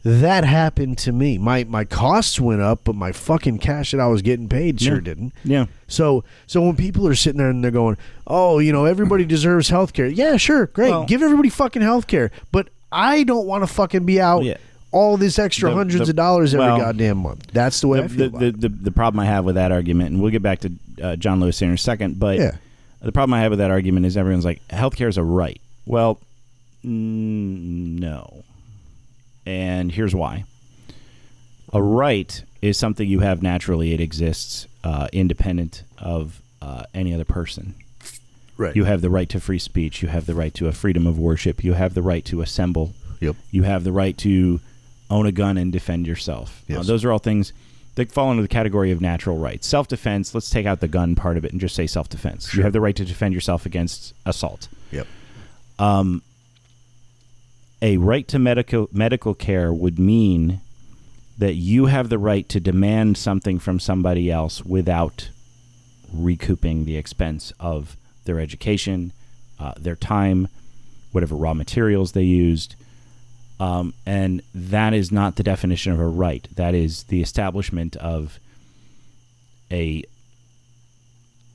That 0.03 0.45
happened 0.45 0.97
to 0.99 1.11
me. 1.11 1.37
My 1.37 1.63
my 1.65 1.83
costs 1.83 2.39
went 2.39 2.61
up, 2.61 2.81
but 2.85 2.95
my 2.95 3.11
fucking 3.11 3.57
cash 3.59 3.91
that 3.91 3.99
I 3.99 4.07
was 4.07 4.21
getting 4.21 4.47
paid 4.47 4.79
sure 4.79 4.95
Yeah. 4.95 5.01
didn't. 5.01 5.33
Yeah. 5.43 5.65
So 5.87 6.23
so 6.45 6.61
when 6.61 6.75
people 6.77 7.07
are 7.07 7.15
sitting 7.15 7.39
there 7.39 7.49
and 7.49 7.63
they're 7.63 7.71
going, 7.71 7.97
"Oh, 8.25 8.59
you 8.59 8.71
know, 8.71 8.85
everybody 8.85 9.25
deserves 9.35 9.69
health 9.69 9.93
care." 9.93 10.07
Yeah, 10.07 10.37
sure, 10.37 10.67
great. 10.67 10.91
Well- 10.91 11.05
Give 11.05 11.21
everybody 11.21 11.49
fucking 11.49 11.81
health 11.81 12.07
care. 12.07 12.31
But 12.51 12.69
I 12.91 13.23
don't 13.23 13.45
want 13.47 13.63
to 13.63 13.67
fucking 13.67 14.05
be 14.05 14.21
out 14.21 14.43
Yeah. 14.45 14.57
all 14.91 15.17
this 15.17 15.37
extra 15.39 15.69
The- 15.71 15.75
hundreds 15.75 16.05
the- 16.05 16.11
of 16.11 16.15
dollars 16.15 16.53
every 16.53 16.65
well, 16.67 16.77
goddamn 16.77 17.17
month. 17.17 17.47
That's 17.51 17.81
the 17.81 17.87
way 17.89 17.99
I 18.01 18.07
feel 18.07 18.29
the, 18.29 18.51
the, 18.51 18.51
the, 18.51 18.69
the 18.69 18.91
problem 18.91 19.19
I 19.19 19.25
have 19.25 19.43
with 19.43 19.55
that 19.55 19.73
argument, 19.73 20.11
and 20.11 20.21
we'll 20.21 20.31
get 20.31 20.41
back 20.43 20.59
to 20.59 20.71
uh, 21.03 21.15
John 21.17 21.39
Lewis 21.41 21.59
here 21.59 21.67
in 21.67 21.73
a 21.73 21.77
second, 21.77 22.17
but 22.17 22.37
Yeah. 22.37 22.51
the 23.01 23.11
problem 23.11 23.33
I 23.33 23.41
have 23.41 23.51
with 23.51 23.59
that 23.59 23.71
argument 23.71 24.05
is 24.05 24.15
everyone's 24.15 24.45
like, 24.45 24.61
healthcare 24.69 25.09
is 25.09 25.17
a 25.17 25.23
right. 25.23 25.59
Well, 25.85 26.19
mm, 26.85 27.99
no. 27.99 28.43
And 29.47 29.93
here's 29.93 30.13
why. 30.13 30.43
A 31.71 31.81
right 31.81 32.43
is 32.61 32.77
something 32.77 33.07
you 33.07 33.21
have 33.21 33.41
naturally. 33.41 33.93
It 33.93 34.01
exists 34.01 34.67
uh, 34.83 35.07
independent 35.13 35.83
of 35.97 36.41
uh, 36.61 36.83
any 36.93 37.13
other 37.13 37.23
person. 37.23 37.73
Right. 38.57 38.75
You 38.75 38.83
have 38.83 38.99
the 38.99 39.09
right 39.09 39.29
to 39.29 39.39
free 39.39 39.59
speech. 39.59 40.01
You 40.01 40.09
have 40.09 40.25
the 40.25 40.35
right 40.35 40.53
to 40.55 40.67
a 40.67 40.73
freedom 40.73 41.07
of 41.07 41.17
worship. 41.17 41.63
You 41.63 41.73
have 41.73 41.93
the 41.93 42.01
right 42.01 42.25
to 42.25 42.41
assemble. 42.41 42.91
Yep. 43.21 43.37
You 43.49 43.63
have 43.63 43.85
the 43.85 43.93
right 43.93 44.17
to 44.17 44.59
own 45.09 45.25
a 45.25 45.31
gun 45.31 45.57
and 45.57 45.71
defend 45.71 46.07
yourself. 46.07 46.63
Uh, 46.69 46.83
those 46.83 47.05
are 47.05 47.11
all 47.13 47.19
things 47.19 47.53
that 47.95 48.11
fall 48.11 48.31
into 48.31 48.41
the 48.41 48.49
category 48.49 48.91
of 48.91 48.99
natural 48.99 49.37
rights. 49.37 49.65
Self 49.65 49.87
defense, 49.87 50.35
let's 50.35 50.49
take 50.49 50.65
out 50.65 50.81
the 50.81 50.89
gun 50.89 51.15
part 51.15 51.37
of 51.37 51.45
it 51.45 51.53
and 51.53 51.61
just 51.61 51.73
say 51.73 51.87
self 51.87 52.09
defense. 52.09 52.53
You 52.53 52.63
have 52.63 52.73
the 52.73 52.81
right 52.81 52.95
to 52.97 53.05
defend 53.05 53.33
yourself 53.33 53.65
against 53.65 54.13
assault. 54.25 54.67
Yep. 54.91 55.07
Um, 55.79 56.21
a 57.81 57.97
right 57.97 58.27
to 58.27 58.39
medical 58.39 58.89
medical 58.91 59.33
care 59.33 59.73
would 59.73 59.99
mean 59.99 60.61
that 61.37 61.53
you 61.53 61.85
have 61.85 62.09
the 62.09 62.17
right 62.17 62.47
to 62.49 62.59
demand 62.59 63.17
something 63.17 63.59
from 63.59 63.79
somebody 63.79 64.31
else 64.31 64.65
without 64.65 65.29
recouping 66.11 66.85
the 66.85 66.97
expense 66.97 67.53
of 67.59 67.95
their 68.25 68.39
education, 68.39 69.13
uh, 69.59 69.73
their 69.77 69.95
time, 69.95 70.47
whatever 71.11 71.35
raw 71.35 71.53
materials 71.53 72.13
they 72.13 72.23
used. 72.23 72.75
Um, 73.59 73.93
and 74.05 74.41
that 74.53 74.93
is 74.93 75.11
not 75.11 75.35
the 75.35 75.43
definition 75.43 75.91
of 75.91 75.99
a 75.99 76.07
right. 76.07 76.47
That 76.55 76.75
is 76.75 77.03
the 77.03 77.21
establishment 77.21 77.95
of 77.97 78.39
a. 79.71 80.03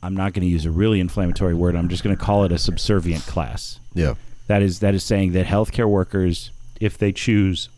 I'm 0.05 0.17
not 0.17 0.33
going 0.33 0.43
to 0.43 0.51
use 0.51 0.67
a 0.67 0.71
really 0.71 0.99
inflammatory 0.99 1.55
word. 1.55 1.77
I'm 1.77 1.89
just 1.89 2.03
going 2.03 2.17
to 2.17 2.21
call 2.23 2.45
it 2.45 2.51
a 2.51 2.59
subservient 2.59 3.25
class. 3.25 3.79
Yeah. 3.95 4.15
That 4.53 4.61
is 4.61 4.81
that 4.81 4.95
is 4.95 5.03
saying 5.03 5.33
that 5.33 5.47
healthcare 5.47 5.89
workers, 5.89 6.51
if 6.79 6.99
they 6.99 7.11
choose 7.11 7.71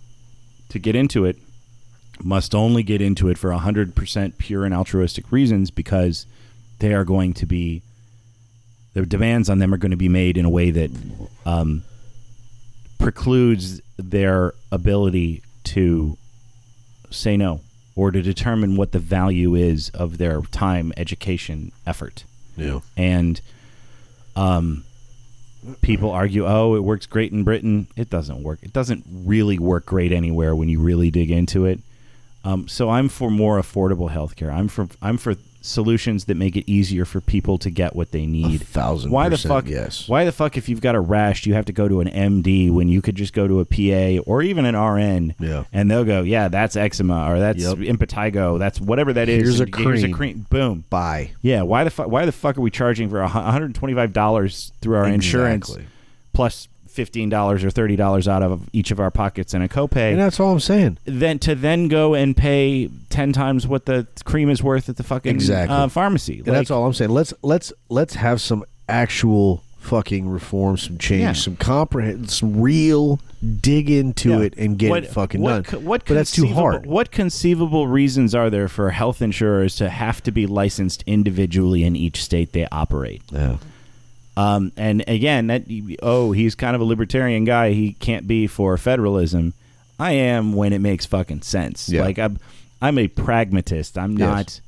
to 0.71 0.81
get 0.81 0.97
into 0.97 1.25
it, 1.25 1.37
must 2.21 2.53
only 2.53 2.83
get 2.83 3.01
into 3.01 3.29
it 3.29 3.39
for 3.39 3.51
100% 3.51 4.39
pure 4.39 4.65
and 4.65 4.75
altruistic 4.75 5.31
reasons 5.31 5.71
because 5.71 6.27
they 6.81 6.93
are 6.93 7.05
going 7.05 7.33
to 7.35 7.47
be 7.47 7.83
the 8.93 9.07
demands 9.07 9.49
on 9.49 9.61
them 9.61 9.73
are 9.73 9.77
going 9.77 9.93
to 9.93 9.97
be 9.97 10.09
made 10.09 10.37
in 10.37 10.45
a 10.45 10.51
way 10.51 10.73
that 10.73 10.91
um, 11.47 11.85
precludes 12.99 13.81
their 13.97 14.53
ability 14.73 15.43
to 15.63 16.19
say 17.11 17.37
no 17.37 17.61
or 17.95 18.11
to 18.11 18.21
determine 18.21 18.75
what 18.75 18.91
the 18.91 18.99
value 18.99 19.55
is 19.55 19.91
of 19.91 20.19
their 20.19 20.41
time, 20.51 20.93
education, 20.97 21.71
effort 21.87 22.25
Yeah. 22.57 22.81
and 22.97 23.41
um, 24.35 24.83
people 25.83 26.11
argue, 26.11 26.47
oh, 26.47 26.75
it 26.75 26.81
works 26.85 27.07
great 27.07 27.33
in 27.33 27.45
Britain. 27.45 27.87
It 27.97 28.11
doesn't 28.11 28.43
work. 28.43 28.61
It 28.63 28.73
doesn't 28.73 29.05
really 29.09 29.59
work 29.59 29.87
great 29.87 30.13
anywhere 30.13 30.55
when 30.55 30.69
you 30.69 30.81
really 30.81 31.11
dig 31.11 31.31
into 31.31 31.65
it. 31.65 31.81
Um, 32.45 32.69
so 32.69 32.91
I'm 32.91 33.09
for 33.09 33.31
more 33.31 33.61
affordable 33.61 34.11
healthcare. 34.11 34.53
I'm 34.53 34.69
for 34.69 34.89
I'm 35.01 35.17
for 35.17 35.35
solutions 35.65 36.27
that 36.27 36.37
make 36.37 36.57
it 36.57 36.71
easier 36.71 37.05
for 37.05 37.21
people 37.21 37.57
to 37.59 37.71
get 37.71 37.97
what 37.97 38.11
they 38.11 38.27
need. 38.27 38.61
thousand 38.63 39.11
Why 39.11 39.29
the 39.29 39.39
fuck? 39.39 39.67
yes. 39.67 40.07
Why 40.09 40.25
the 40.25 40.33
fuck? 40.33 40.57
If 40.57 40.69
you've 40.69 40.81
got 40.83 40.95
a 40.95 41.01
rash, 41.01 41.43
do 41.43 41.51
you 41.51 41.55
have 41.57 41.65
to 41.65 41.73
go 41.73 41.89
to 41.89 42.01
an 42.01 42.09
MD 42.09 42.71
when 42.71 42.89
you 42.89 43.01
could 43.01 43.15
just 43.15 43.33
go 43.33 43.49
to 43.49 43.61
a 43.61 43.65
PA 43.65 44.23
or 44.31 44.43
even 44.43 44.67
an 44.67 44.77
RN? 44.77 45.35
Yeah. 45.41 45.65
And 45.73 45.91
they'll 45.91 46.05
go, 46.05 46.23
yeah, 46.23 46.49
that's 46.49 46.77
eczema 46.77 47.31
or 47.31 47.39
that's 47.39 47.63
Yep. 47.63 47.79
impetigo. 47.79 48.59
That's 48.59 48.81
whatever 48.81 49.13
that 49.15 49.29
is. 49.29 49.43
Here's 49.43 49.61
a 49.61 49.65
And 49.65 49.75
Here's 49.75 50.03
a 50.03 50.07
cream. 50.09 50.15
cream. 50.15 50.47
Boom. 50.51 50.85
Bye. 50.91 51.31
Yeah, 51.41 51.63
why 51.63 51.85
the 51.85 51.91
fuck? 51.91 52.09
Why 52.09 52.27
the 52.27 52.33
fuck 52.33 52.59
are 52.59 52.61
we 52.61 52.71
charging 52.71 53.09
for 53.09 53.23
a 53.23 53.29
$125 53.29 54.73
through 54.81 54.97
our 54.97 55.09
insurance 55.09 55.69
Exactly. 55.71 55.87
Plus 56.95 57.09
$15 57.09 57.65
or 57.65 57.69
$30 57.69 58.29
out 58.29 58.43
of 58.43 58.69
each 58.73 58.91
of 58.91 59.01
our 59.01 59.11
pockets 59.11 59.55
in 59.55 59.63
a 59.63 59.69
copay? 59.69 60.13
And 60.13 60.21
that's 60.21 60.41
all 60.41 60.53
I'm 60.53 60.61
saying. 60.61 60.99
then 61.05 61.39
to 61.41 61.55
then 61.55 61.89
go 61.89 62.15
and 62.15 62.37
pay 62.37 62.89
10 63.11 63.33
times 63.33 63.67
what 63.67 63.87
the 63.87 64.07
cream 64.25 64.51
is 64.51 64.63
worth 64.63 64.89
at 64.89 64.97
the 64.97 65.03
fucking 65.03 65.35
Exactly. 65.35 65.75
uh, 65.77 65.89
pharmacy. 65.89 66.39
And 66.39 66.55
that's 66.55 66.71
all 66.71 66.87
I'm 66.87 66.93
saying. 66.95 67.11
Let's 67.11 67.33
let's 67.43 67.73
let's 67.89 68.15
have 68.15 68.41
some 68.41 68.65
actual 68.89 69.63
fucking 69.79 70.27
reform, 70.29 70.79
some 70.79 70.97
change, 70.97 71.21
Yeah. 71.23 71.33
some 71.35 71.57
comprehend, 71.57 72.31
some 72.31 72.61
real 72.63 73.21
dig 73.61 73.91
into 73.91 74.31
Yeah. 74.31 74.41
it 74.41 74.55
and 74.57 74.79
get 74.79 74.89
What- 74.91 75.05
it 75.05 75.11
fucking 75.11 75.43
what, 75.43 75.67
done. 75.67 75.85
What 75.85 76.05
but 76.07 76.15
that's 76.15 76.33
too 76.33 76.47
hard. 76.47 76.87
What 76.87 77.11
conceivable 77.11 77.87
reasons 77.87 78.35
are 78.35 78.49
there 78.49 78.69
for 78.69 78.91
health 78.91 79.21
insurers 79.21 79.77
to 79.77 79.91
have 79.91 80.23
to 80.23 80.33
be 80.33 80.47
licensed 80.47 81.05
individually 81.07 81.85
in 81.85 81.97
each 81.97 82.23
state 82.25 82.53
they 82.53 82.67
operate? 82.73 83.21
Yeah. 83.31 83.57
Um, 84.37 84.73
and 84.77 85.05
again, 85.07 85.47
that 85.47 85.63
oh, 86.03 86.33
he's 86.33 86.55
kind 86.55 86.75
of 86.75 86.81
a 86.83 86.85
libertarian 86.85 87.45
guy. 87.45 87.71
He 87.73 87.93
can't 87.95 88.27
be 88.27 88.47
for 88.47 88.77
federalism. 88.77 89.53
I 89.99 90.13
am 90.13 90.55
when 90.55 90.73
it 90.73 90.81
makes 90.81 91.07
fucking 91.07 91.43
sense. 91.43 91.89
Yeah. 91.89 92.03
Like 92.03 92.19
I'm, 92.19 92.39
I'm 92.83 92.99
a 92.99 93.07
pragmatist. 93.09 93.97
I'm 93.97 94.19
Yes. 94.19 94.61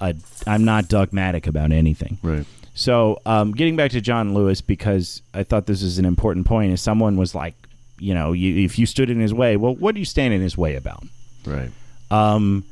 not 0.00 0.10
a, 0.10 0.14
I'm 0.46 0.64
not 0.64 0.88
dogmatic 0.88 1.46
about 1.46 1.72
anything. 1.72 2.18
Right. 2.22 2.44
So, 2.74 3.18
um, 3.24 3.52
getting 3.52 3.74
back 3.74 3.92
to 3.92 4.02
John 4.02 4.34
Lewis, 4.34 4.60
because 4.60 5.22
I 5.32 5.44
thought 5.44 5.64
this 5.64 5.80
is 5.82 5.96
an 5.98 6.04
important 6.04 6.44
point, 6.46 6.72
is 6.74 6.82
someone 6.82 7.16
was 7.16 7.34
like, 7.34 7.54
you 7.98 8.12
know, 8.12 8.32
you, 8.34 8.62
if 8.66 8.78
you 8.78 8.84
stood 8.84 9.08
in 9.08 9.18
his 9.18 9.32
way, 9.32 9.56
well, 9.56 9.74
what 9.74 9.94
do 9.94 9.98
you 9.98 10.04
stand 10.04 10.34
in 10.34 10.42
his 10.42 10.58
way 10.58 10.74
about? 10.76 11.02
Right. 11.46 11.70
Um, 12.10 12.64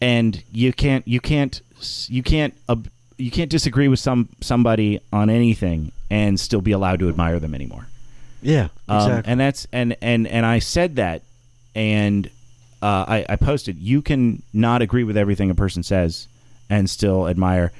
and 0.00 0.42
you 0.52 0.72
can't 0.72 1.06
you 1.06 1.20
can't 1.20 1.60
you 2.08 2.22
can't 2.22 2.54
uh, 2.68 2.76
you 3.22 3.30
can't 3.30 3.50
disagree 3.50 3.88
with 3.88 3.98
some 4.00 4.28
somebody 4.40 5.00
on 5.12 5.30
anything 5.30 5.92
and 6.10 6.38
still 6.38 6.60
be 6.60 6.72
allowed 6.72 6.98
to 7.00 7.08
admire 7.08 7.38
them 7.38 7.54
anymore. 7.54 7.86
Yeah, 8.42 8.68
Um, 8.88 8.96
exactly. 9.10 9.30
and 9.32 9.40
that's 9.40 9.66
and 9.72 9.96
and 10.02 10.26
and 10.26 10.44
I 10.44 10.58
said 10.58 10.96
that, 10.96 11.22
and 11.74 12.26
uh, 12.82 13.04
I, 13.08 13.26
I 13.28 13.36
posted. 13.36 13.78
You 13.78 14.02
can 14.02 14.42
not 14.52 14.82
agree 14.82 15.04
with 15.04 15.16
everything 15.16 15.50
a 15.50 15.54
person 15.54 15.82
says, 15.84 16.26
and 16.68 16.90
still 16.90 17.28
admire 17.28 17.70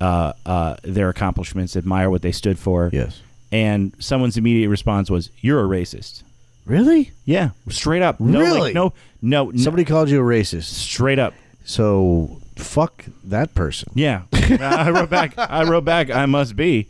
uh, 0.00 0.32
uh, 0.46 0.76
their 0.82 1.10
accomplishments, 1.10 1.76
admire 1.76 2.08
what 2.08 2.22
they 2.22 2.32
stood 2.32 2.58
for. 2.58 2.88
yes. 2.92 3.20
And 3.52 3.92
someone's 3.98 4.36
immediate 4.38 4.68
response 4.70 5.10
was, 5.10 5.28
"You're 5.40 5.60
a 5.62 5.68
racist." 5.68 6.22
Really? 6.64 7.10
Yeah, 7.24 7.50
straight 7.68 8.00
up. 8.00 8.20
No, 8.20 8.38
Really? 8.40 8.60
like, 8.60 8.74
no, 8.74 8.92
no, 9.20 9.50
no, 9.50 9.56
Somebody 9.58 9.84
called 9.84 10.08
you 10.08 10.20
a 10.20 10.24
racist. 10.24 10.64
straight 10.72 11.18
up. 11.18 11.34
So 11.64 12.39
fuck 12.60 13.04
that 13.24 13.54
person. 13.54 13.90
Yeah, 13.94 14.22
I 14.32 14.90
wrote 14.90 15.10
back. 15.10 15.34
I 15.38 15.64
wrote 15.64 15.84
back. 15.84 16.10
I 16.10 16.26
must 16.26 16.54
be, 16.56 16.86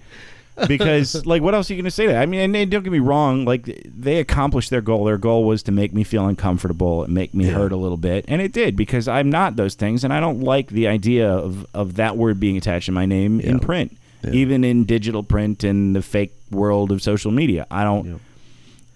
because 0.66 1.24
like, 1.26 1.42
what 1.42 1.54
else 1.54 1.70
are 1.70 1.74
you 1.74 1.78
going 1.78 1.84
to 1.84 1.90
say 1.90 2.06
to 2.06 2.12
that? 2.12 2.22
I 2.22 2.26
mean, 2.26 2.40
and, 2.40 2.56
and 2.56 2.70
don't 2.70 2.82
get 2.82 2.92
me 2.92 2.98
wrong. 2.98 3.44
Like, 3.44 3.64
they 3.86 4.18
accomplished 4.18 4.70
their 4.70 4.80
goal. 4.80 5.04
Their 5.04 5.18
goal 5.18 5.44
was 5.44 5.62
to 5.64 5.72
make 5.72 5.92
me 5.94 6.04
feel 6.04 6.26
uncomfortable 6.26 7.04
and 7.04 7.14
make 7.14 7.32
me 7.34 7.46
Yeah. 7.46 7.52
hurt 7.52 7.72
a 7.72 7.76
little 7.76 7.96
bit, 7.96 8.24
and 8.28 8.40
it 8.42 8.52
did 8.52 8.76
because 8.76 9.08
I'm 9.08 9.30
not 9.30 9.56
those 9.56 9.74
things, 9.74 10.04
and 10.04 10.12
I 10.12 10.20
don't 10.20 10.40
like 10.40 10.68
the 10.68 10.88
idea 10.88 11.30
of 11.30 11.66
of 11.74 11.96
that 11.96 12.16
word 12.16 12.40
being 12.40 12.56
attached 12.56 12.86
to 12.86 12.92
my 12.92 13.06
name 13.06 13.40
in 13.40 13.58
print, 13.60 13.96
Yeah. 14.22 14.30
even 14.32 14.64
in 14.64 14.84
digital 14.84 15.22
print 15.22 15.64
and 15.64 15.94
the 15.96 16.02
fake 16.02 16.32
world 16.50 16.92
of 16.92 17.02
social 17.02 17.30
media. 17.30 17.66
I 17.70 17.84
don't. 17.84 18.06
Yeah. 18.06 18.14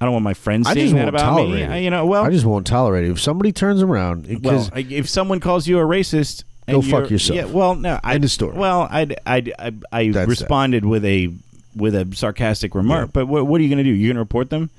I 0.00 0.06
don't 0.06 0.12
want 0.12 0.24
my 0.24 0.34
friends 0.34 0.66
I 0.66 0.74
saying 0.74 0.86
just 0.90 0.94
that 0.96 1.08
about 1.08 1.36
me. 1.48 1.64
I- 1.64 1.78
You 1.78 1.88
know, 1.88 2.04
well, 2.04 2.24
I 2.24 2.30
just 2.30 2.44
won't 2.44 2.66
tolerate 2.66 3.04
it. 3.06 3.10
If 3.12 3.20
somebody 3.20 3.52
turns 3.52 3.80
around, 3.80 4.26
well, 4.26 4.38
because 4.38 4.70
I- 4.74 4.84
if 4.90 5.08
someone 5.08 5.40
calls 5.40 5.66
you 5.66 5.78
a 5.78 5.82
racist, 5.82 6.42
Go 6.66 6.82
fuck 6.82 7.10
yourself. 7.10 7.36
Yeah, 7.36 7.44
well, 7.44 7.74
no, 7.74 8.00
I 8.02 8.14
End 8.14 8.24
of 8.24 8.30
story. 8.30 8.56
Well, 8.56 8.88
I 8.90 9.08
I 9.26 9.52
I, 9.58 9.72
I 9.92 10.08
That's 10.10 10.28
responded 10.28 10.84
with 10.84 11.04
a 11.04 11.32
with 11.76 11.94
a 11.94 12.08
sarcastic 12.14 12.74
remark. 12.74 13.08
Yeah. 13.08 13.10
But 13.12 13.26
what, 13.26 13.46
what 13.46 13.60
are 13.60 13.64
you 13.64 13.68
going 13.68 13.78
to 13.78 13.84
do? 13.84 13.90
You're 13.90 14.08
going 14.08 14.16
to 14.16 14.20
report 14.20 14.50
them? 14.50 14.70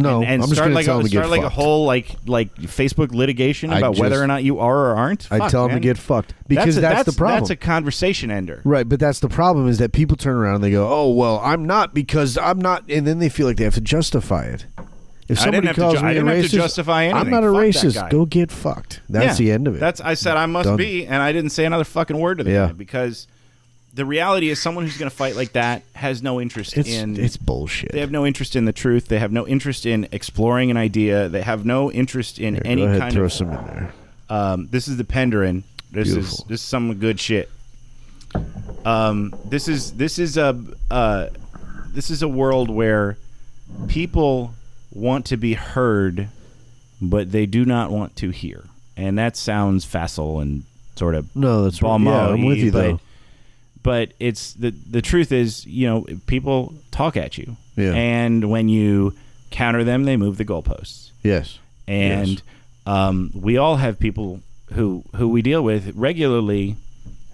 no, 0.00 0.22
and, 0.22 0.30
and 0.30 0.42
I'm 0.42 0.48
start 0.50 0.68
to 0.68 0.74
like 0.74 0.86
tell 0.86 0.96
a, 0.96 1.02
them 1.02 1.10
to 1.10 1.16
start 1.16 1.28
like 1.28 1.42
a 1.42 1.48
whole 1.48 1.84
like 1.84 2.16
like 2.26 2.54
Facebook 2.56 3.12
litigation 3.12 3.72
about 3.72 3.98
whether 3.98 4.22
or 4.22 4.26
not 4.26 4.44
you 4.44 4.60
are 4.60 4.90
or 4.90 4.96
aren't. 4.96 5.30
I 5.30 5.48
tell 5.48 5.64
them 5.64 5.72
man. 5.72 5.82
to 5.82 5.88
get 5.88 5.98
fucked 5.98 6.34
because 6.46 6.76
a- 6.76 6.80
that's, 6.80 7.04
the 7.04 7.16
problem. 7.16 7.40
That's 7.40 7.50
a 7.50 7.56
conversation 7.56 8.30
ender. 8.30 8.62
Right, 8.64 8.88
but 8.88 9.00
that's 9.00 9.20
the 9.20 9.28
problem 9.28 9.68
is 9.68 9.78
that 9.78 9.92
people 9.92 10.16
turn 10.16 10.36
around 10.36 10.56
and 10.56 10.64
they 10.64 10.70
go, 10.70 10.88
"Oh, 10.88 11.10
well, 11.10 11.40
I'm 11.42 11.64
not 11.66 11.94
because 11.94 12.38
I'm 12.38 12.58
not," 12.58 12.84
and 12.88 13.06
then 13.06 13.18
they 13.18 13.28
feel 13.28 13.46
like 13.46 13.56
they 13.56 13.64
have 13.64 13.74
to 13.74 13.80
justify 13.80 14.44
it. 14.44 14.66
If 15.28 15.40
I 15.40 15.50
didn't 15.50 15.54
somebody 15.64 15.66
have 15.66 15.76
to 15.76 15.82
calls 15.82 15.94
ju- 15.94 16.00
me 16.06 16.16
a 16.16 16.22
racist, 16.22 16.88
I'm 17.14 17.30
not 17.30 17.44
a 17.44 17.46
Fuck 17.52 17.54
that 17.54 17.84
racist. 17.84 17.94
guy. 17.94 18.08
Go 18.10 18.24
get 18.24 18.50
fucked. 18.50 19.00
That's 19.10 19.38
Yeah. 19.38 19.46
the 19.46 19.52
end 19.52 19.68
of 19.68 19.74
it. 19.76 19.80
That's 19.80 20.00
I 20.00 20.14
said 20.14 20.36
I 20.38 20.46
must 20.46 20.68
Done. 20.68 20.76
be, 20.76 21.06
and 21.06 21.22
I 21.22 21.32
didn't 21.32 21.50
say 21.50 21.64
another 21.66 21.84
fucking 21.84 22.16
word 22.18 22.38
to 22.38 22.44
the 22.44 22.50
Yeah. 22.50 22.66
guy 22.68 22.72
because 22.72 23.26
the 23.94 24.04
reality 24.06 24.48
is 24.48 24.58
someone 24.60 24.84
who's 24.84 24.96
going 24.96 25.10
to 25.10 25.14
fight 25.16 25.36
like 25.36 25.52
that 25.52 25.82
has 25.94 26.22
no 26.22 26.40
interest 26.40 26.76
it's 26.78 26.88
in 26.88 27.18
it's 27.18 27.36
bullshit. 27.36 27.92
They 27.92 28.00
have 28.00 28.10
no 28.10 28.24
interest 28.24 28.56
in 28.56 28.64
the 28.64 28.72
truth. 28.72 29.08
They 29.08 29.18
have 29.18 29.32
no 29.32 29.46
interest 29.46 29.84
in 29.84 30.08
exploring 30.12 30.70
an 30.70 30.76
idea. 30.76 31.28
They 31.28 31.42
have 31.42 31.64
no 31.66 31.90
interest 31.92 32.38
in 32.38 32.54
Here, 32.54 32.62
any 32.64 32.82
go 32.82 32.88
ahead, 32.88 33.00
kind 33.00 33.12
throw 33.14 33.24
of. 33.24 33.32
some 33.32 33.50
in 33.50 33.66
there. 33.66 33.92
Um, 34.30 34.68
this 34.70 34.88
is 34.88 34.96
the 34.98 35.04
Penderyn. 35.04 35.62
This 35.92 36.08
is 36.08 36.14
Beautiful. 36.14 36.46
this 36.48 36.60
is 36.62 36.66
some 36.66 36.94
good 36.94 37.18
shit. 37.20 37.50
Um, 38.84 39.34
this 39.46 39.68
is 39.68 39.92
this 39.92 40.18
is 40.18 40.36
a 40.36 40.56
uh, 40.90 41.26
this 41.92 42.10
is 42.10 42.22
a 42.22 42.28
world 42.28 42.70
where 42.70 43.16
people 43.88 44.54
want 44.98 45.26
to 45.26 45.36
be 45.36 45.54
heard, 45.54 46.28
but 47.00 47.32
they 47.32 47.46
do 47.46 47.64
not 47.64 47.90
want 47.90 48.16
to 48.16 48.30
hear, 48.30 48.64
and 48.96 49.18
that 49.18 49.36
sounds 49.36 49.84
facile 49.84 50.40
and 50.40 50.64
sort 50.96 51.14
of 51.14 51.34
No, 51.36 51.64
that's 51.64 51.80
right. 51.82 52.00
Yeah, 52.00 52.28
I'm 52.28 52.44
with 52.44 52.58
you 52.58 52.72
but, 52.72 52.82
though. 52.82 53.00
But 53.82 54.12
it's 54.18 54.52
the 54.54 54.70
the 54.70 55.00
truth 55.02 55.30
is, 55.32 55.64
you 55.66 55.86
know, 55.86 56.04
people 56.26 56.74
talk 56.90 57.16
at 57.16 57.38
you, 57.38 57.56
Yeah. 57.76 57.92
and 57.94 58.50
when 58.50 58.68
you 58.68 59.14
counter 59.50 59.84
them, 59.84 60.04
they 60.04 60.16
move 60.16 60.36
the 60.36 60.44
goalposts, 60.44 61.10
Yes. 61.22 61.58
and 61.86 62.28
Yes. 62.28 62.42
um, 62.86 63.30
we 63.34 63.56
all 63.56 63.76
have 63.76 63.98
people 63.98 64.40
who 64.72 65.04
who 65.16 65.28
we 65.28 65.40
deal 65.42 65.62
with 65.62 65.94
regularly 65.94 66.76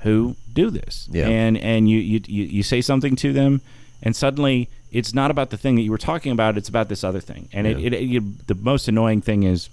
who 0.03 0.37
do 0.53 0.71
this, 0.71 1.09
Yeah. 1.11 1.27
and 1.29 1.57
and 1.59 1.89
you, 1.89 1.99
you 1.99 2.21
you 2.27 2.45
you 2.45 2.63
say 2.63 2.81
something 2.83 3.17
to 3.17 3.33
them, 3.33 3.63
and 4.03 4.15
suddenly 4.15 4.69
it's 4.95 5.13
not 5.13 5.31
about 5.31 5.51
the 5.51 5.57
thing 5.59 5.75
that 5.75 5.83
you 5.83 5.91
were 5.91 5.99
talking 5.99 6.33
about; 6.33 6.57
it's 6.57 6.69
about 6.71 6.89
this 6.89 7.05
other 7.05 7.21
thing, 7.21 7.49
and 7.53 7.67
Yeah. 7.67 7.77
it, 7.87 7.93
it, 7.93 8.03
you, 8.03 8.35
the 8.47 8.55
most 8.55 8.89
annoying 8.89 9.21
thing 9.21 9.43
is 9.43 9.69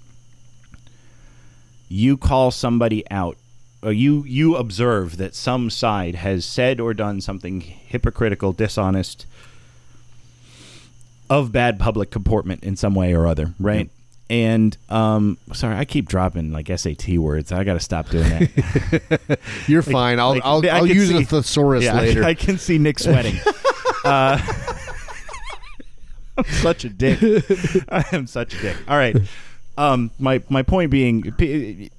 you 1.88 2.16
call 2.16 2.50
somebody 2.50 3.04
out 3.10 3.36
or 3.82 3.92
you 3.92 4.24
you 4.24 4.56
observe 4.56 5.16
that 5.16 5.34
some 5.34 5.68
side 5.70 6.14
has 6.16 6.44
said 6.44 6.80
or 6.80 6.94
done 6.94 7.20
something 7.20 7.60
hypocritical, 7.60 8.52
dishonest, 8.52 9.26
of 11.28 11.52
bad 11.52 11.78
public 11.78 12.10
comportment 12.10 12.62
in 12.64 12.76
some 12.76 12.94
way 12.94 13.14
or 13.14 13.26
other, 13.26 13.54
right? 13.58 13.90
And 14.30 14.76
um, 14.88 15.36
sorry, 15.52 15.76
I 15.76 15.84
keep 15.84 16.08
dropping 16.08 16.52
like 16.52 16.68
SAT 16.74 17.08
words. 17.18 17.52
I 17.52 17.64
got 17.64 17.74
to 17.74 17.80
stop 17.80 18.08
doing 18.08 18.28
that. 18.30 19.38
You're 19.66 19.82
fine. 19.82 20.18
I'll 20.18 20.30
like, 20.30 20.42
I'll, 20.44 20.64
I 20.64 20.78
I'll 20.78 20.86
use 20.86 21.08
see- 21.08 21.22
a 21.22 21.24
thesaurus 21.26 21.84
yeah, 21.84 21.96
I- 21.96 22.00
later. 22.06 22.24
I, 22.24 22.32
can 22.34 22.56
see 22.56 22.78
Nick 22.78 22.98
sweating. 22.98 23.34
uh, 24.04 24.38
such 26.62 26.84
a 26.84 26.88
dick. 26.88 27.18
I 27.88 28.04
am 28.12 28.26
such 28.26 28.54
a 28.54 28.60
dick. 28.62 28.76
All 28.88 28.96
right. 28.96 29.16
Um, 29.78 30.10
my 30.18 30.42
my 30.48 30.62
point 30.62 30.90
being, 30.90 31.32
p- 31.32 31.90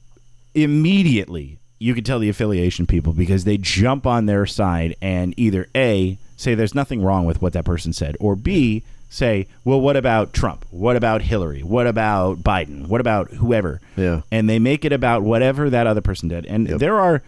immediately 0.53 1.59
you 1.79 1.93
can 1.93 2.03
tell 2.03 2.19
the 2.19 2.29
affiliation 2.29 2.85
people 2.87 3.13
because 3.13 3.43
they 3.43 3.57
jump 3.57 4.05
on 4.07 4.25
their 4.25 4.45
side 4.45 4.95
and 5.01 5.33
either 5.37 5.67
a 5.75 6.17
say 6.37 6.55
there's 6.55 6.75
nothing 6.75 7.01
wrong 7.01 7.25
with 7.25 7.41
what 7.41 7.53
that 7.53 7.65
person 7.65 7.91
said, 7.93 8.15
or 8.19 8.35
b 8.35 8.83
say, 9.09 9.45
well, 9.63 9.79
what 9.79 9.95
about 9.95 10.33
Trump? 10.33 10.65
What 10.71 10.95
about 10.95 11.21
Hillary? 11.21 11.61
What 11.61 11.85
about 11.85 12.39
Biden? 12.39 12.87
What 12.87 12.99
about 12.99 13.29
whoever? 13.29 13.79
Yeah. 13.95 14.21
And 14.31 14.49
they 14.49 14.57
make 14.57 14.85
it 14.85 14.91
about 14.91 15.21
whatever 15.21 15.69
that 15.69 15.85
other 15.85 16.01
person 16.01 16.29
did. 16.29 16.47
And 16.47 16.67
Yep. 16.67 16.79
there 16.79 16.99
are 16.99 17.21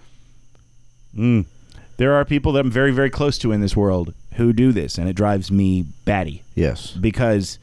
Mm. 1.15 1.45
There 1.97 2.13
are 2.13 2.25
people 2.25 2.51
that 2.53 2.59
I'm 2.65 2.71
very, 2.71 2.91
very 2.91 3.09
close 3.09 3.37
to 3.37 3.51
in 3.51 3.61
this 3.61 3.75
world 3.75 4.13
who 4.35 4.53
do 4.53 4.71
this, 4.71 4.97
and 4.97 5.09
it 5.09 5.13
drives 5.13 5.51
me 5.51 5.85
batty 6.05 6.43
yes. 6.55 6.91
because 6.91 7.59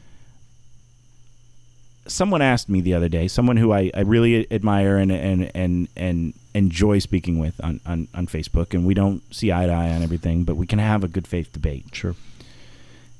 someone 2.07 2.41
asked 2.41 2.69
me 2.69 2.81
the 2.81 2.93
other 2.93 3.09
day, 3.09 3.27
someone 3.27 3.57
who 3.57 3.71
I, 3.71 3.91
I 3.93 4.01
really 4.01 4.51
admire 4.51 4.97
and, 4.97 5.11
and, 5.11 5.51
and, 5.55 5.87
and 5.95 6.33
enjoy 6.53 6.99
speaking 6.99 7.39
with 7.39 7.63
on, 7.63 7.79
on, 7.85 8.07
on 8.13 8.27
Facebook, 8.27 8.73
and 8.73 8.85
we 8.85 8.93
don't 8.93 9.21
see 9.33 9.51
eye 9.51 9.65
to 9.65 9.71
eye 9.71 9.91
on 9.91 10.01
everything, 10.01 10.43
but 10.43 10.55
we 10.55 10.67
can 10.67 10.79
have 10.79 11.03
a 11.03 11.07
good 11.07 11.27
faith 11.27 11.53
debate. 11.53 11.85
Sure. 11.93 12.15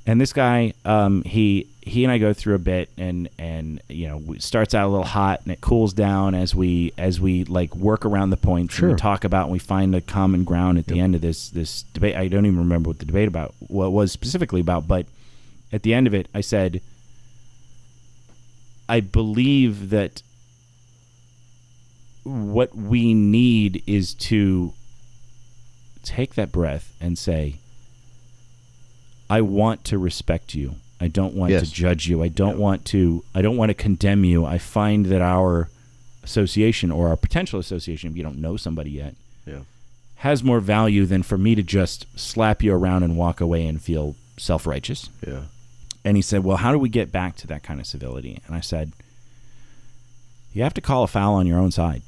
And 0.06 0.20
this 0.20 0.34
guy, 0.34 0.74
um, 0.84 1.24
he 1.24 1.68
he 1.86 2.04
and 2.04 2.12
I 2.12 2.17
go 2.17 2.34
through 2.34 2.56
a 2.56 2.60
bit, 2.60 2.89
and 2.98 3.30
and 3.38 3.82
you 3.89 4.08
know, 4.08 4.34
it 4.34 4.41
starts 4.41 4.74
out 4.74 4.88
a 4.88 4.89
little 4.89 5.06
hot, 5.06 5.41
and 5.43 5.52
it 5.52 5.62
cools 5.62 5.93
down 5.93 6.36
as 6.36 6.56
we 6.56 6.93
as 6.98 7.19
we 7.19 7.43
like 7.43 7.76
work 7.76 8.06
around 8.06 8.30
the 8.30 8.38
points 8.38 8.78
and 8.80 8.89
we 8.91 8.96
talk 8.96 9.24
about, 9.24 9.43
and 9.43 9.52
we 9.52 9.60
find 9.60 9.93
a 9.96 10.02
common 10.02 10.43
ground 10.43 10.78
at 10.78 10.88
the 10.88 11.00
end 11.00 11.15
of 11.15 11.22
this 11.22 11.50
this 11.50 11.84
debate. 11.93 12.15
I 12.15 12.28
don't 12.28 12.46
even 12.46 12.60
remember 12.60 12.89
what 12.89 13.00
the 13.00 13.06
debate 13.06 13.28
about 13.28 13.54
what 13.60 13.91
was 13.91 14.12
specifically 14.12 14.62
about, 14.62 14.88
but 14.88 15.06
at 15.72 15.84
the 15.84 15.93
end 15.93 16.08
of 16.08 16.13
it, 16.13 16.28
I 16.34 16.41
said, 16.41 16.82
I 18.88 19.00
believe 19.00 19.89
that 19.89 20.22
what 22.24 22.76
we 22.76 23.13
need 23.13 23.84
is 23.86 24.13
to 24.13 24.74
take 26.04 26.36
that 26.36 26.52
breath 26.52 26.93
and 27.02 27.17
say, 27.17 27.56
I 29.30 29.41
want 29.41 29.84
to 29.86 29.98
respect 29.98 30.54
you. 30.54 30.76
I 31.04 31.08
don't 31.10 31.34
want 31.34 31.52
Yes. 31.52 31.68
to 31.68 31.74
judge 31.74 32.08
you. 32.08 32.24
I 32.24 32.30
don't 32.30 32.58
want 32.58 32.86
to 32.94 33.24
I 33.36 33.42
don't 33.42 33.58
want 33.58 33.70
to 33.70 33.74
condemn 33.74 34.24
you. 34.24 34.46
I 34.46 34.58
find 34.58 35.06
that 35.08 35.22
our 35.22 35.70
association 36.24 36.92
or 36.92 37.10
our 37.10 37.18
potential 37.18 37.60
association, 37.60 38.10
if 38.12 38.16
you 38.18 38.24
don't 38.24 38.39
know 38.39 38.56
somebody 38.58 38.92
yet, 38.92 39.13
Yeah. 39.46 39.62
has 40.28 40.44
more 40.44 40.60
value 40.62 41.06
than 41.06 41.22
for 41.24 41.38
me 41.38 41.56
to 41.56 41.63
just 41.63 42.06
slap 42.18 42.63
you 42.63 42.74
around 42.74 43.04
and 43.04 43.18
walk 43.18 43.42
away 43.42 43.66
and 43.68 43.82
feel 43.82 44.16
self 44.38 44.66
righteous. 44.66 45.10
Yeah. 45.28 45.41
And 46.06 46.16
he 46.18 46.22
said, 46.22 46.43
Well, 46.43 46.58
how 46.58 46.72
do 46.72 46.80
we 46.80 46.89
get 46.89 47.12
back 47.12 47.36
to 47.38 47.47
that 47.47 47.64
kind 47.64 47.80
of 47.80 47.86
civility? 47.86 48.39
And 48.47 48.56
I 48.56 48.62
said, 48.62 48.91
You 50.54 50.64
have 50.64 50.74
to 50.76 50.82
call 50.82 51.04
a 51.04 51.08
foul 51.08 51.34
on 51.36 51.47
your 51.47 51.60
own 51.60 51.72
side. 51.72 52.01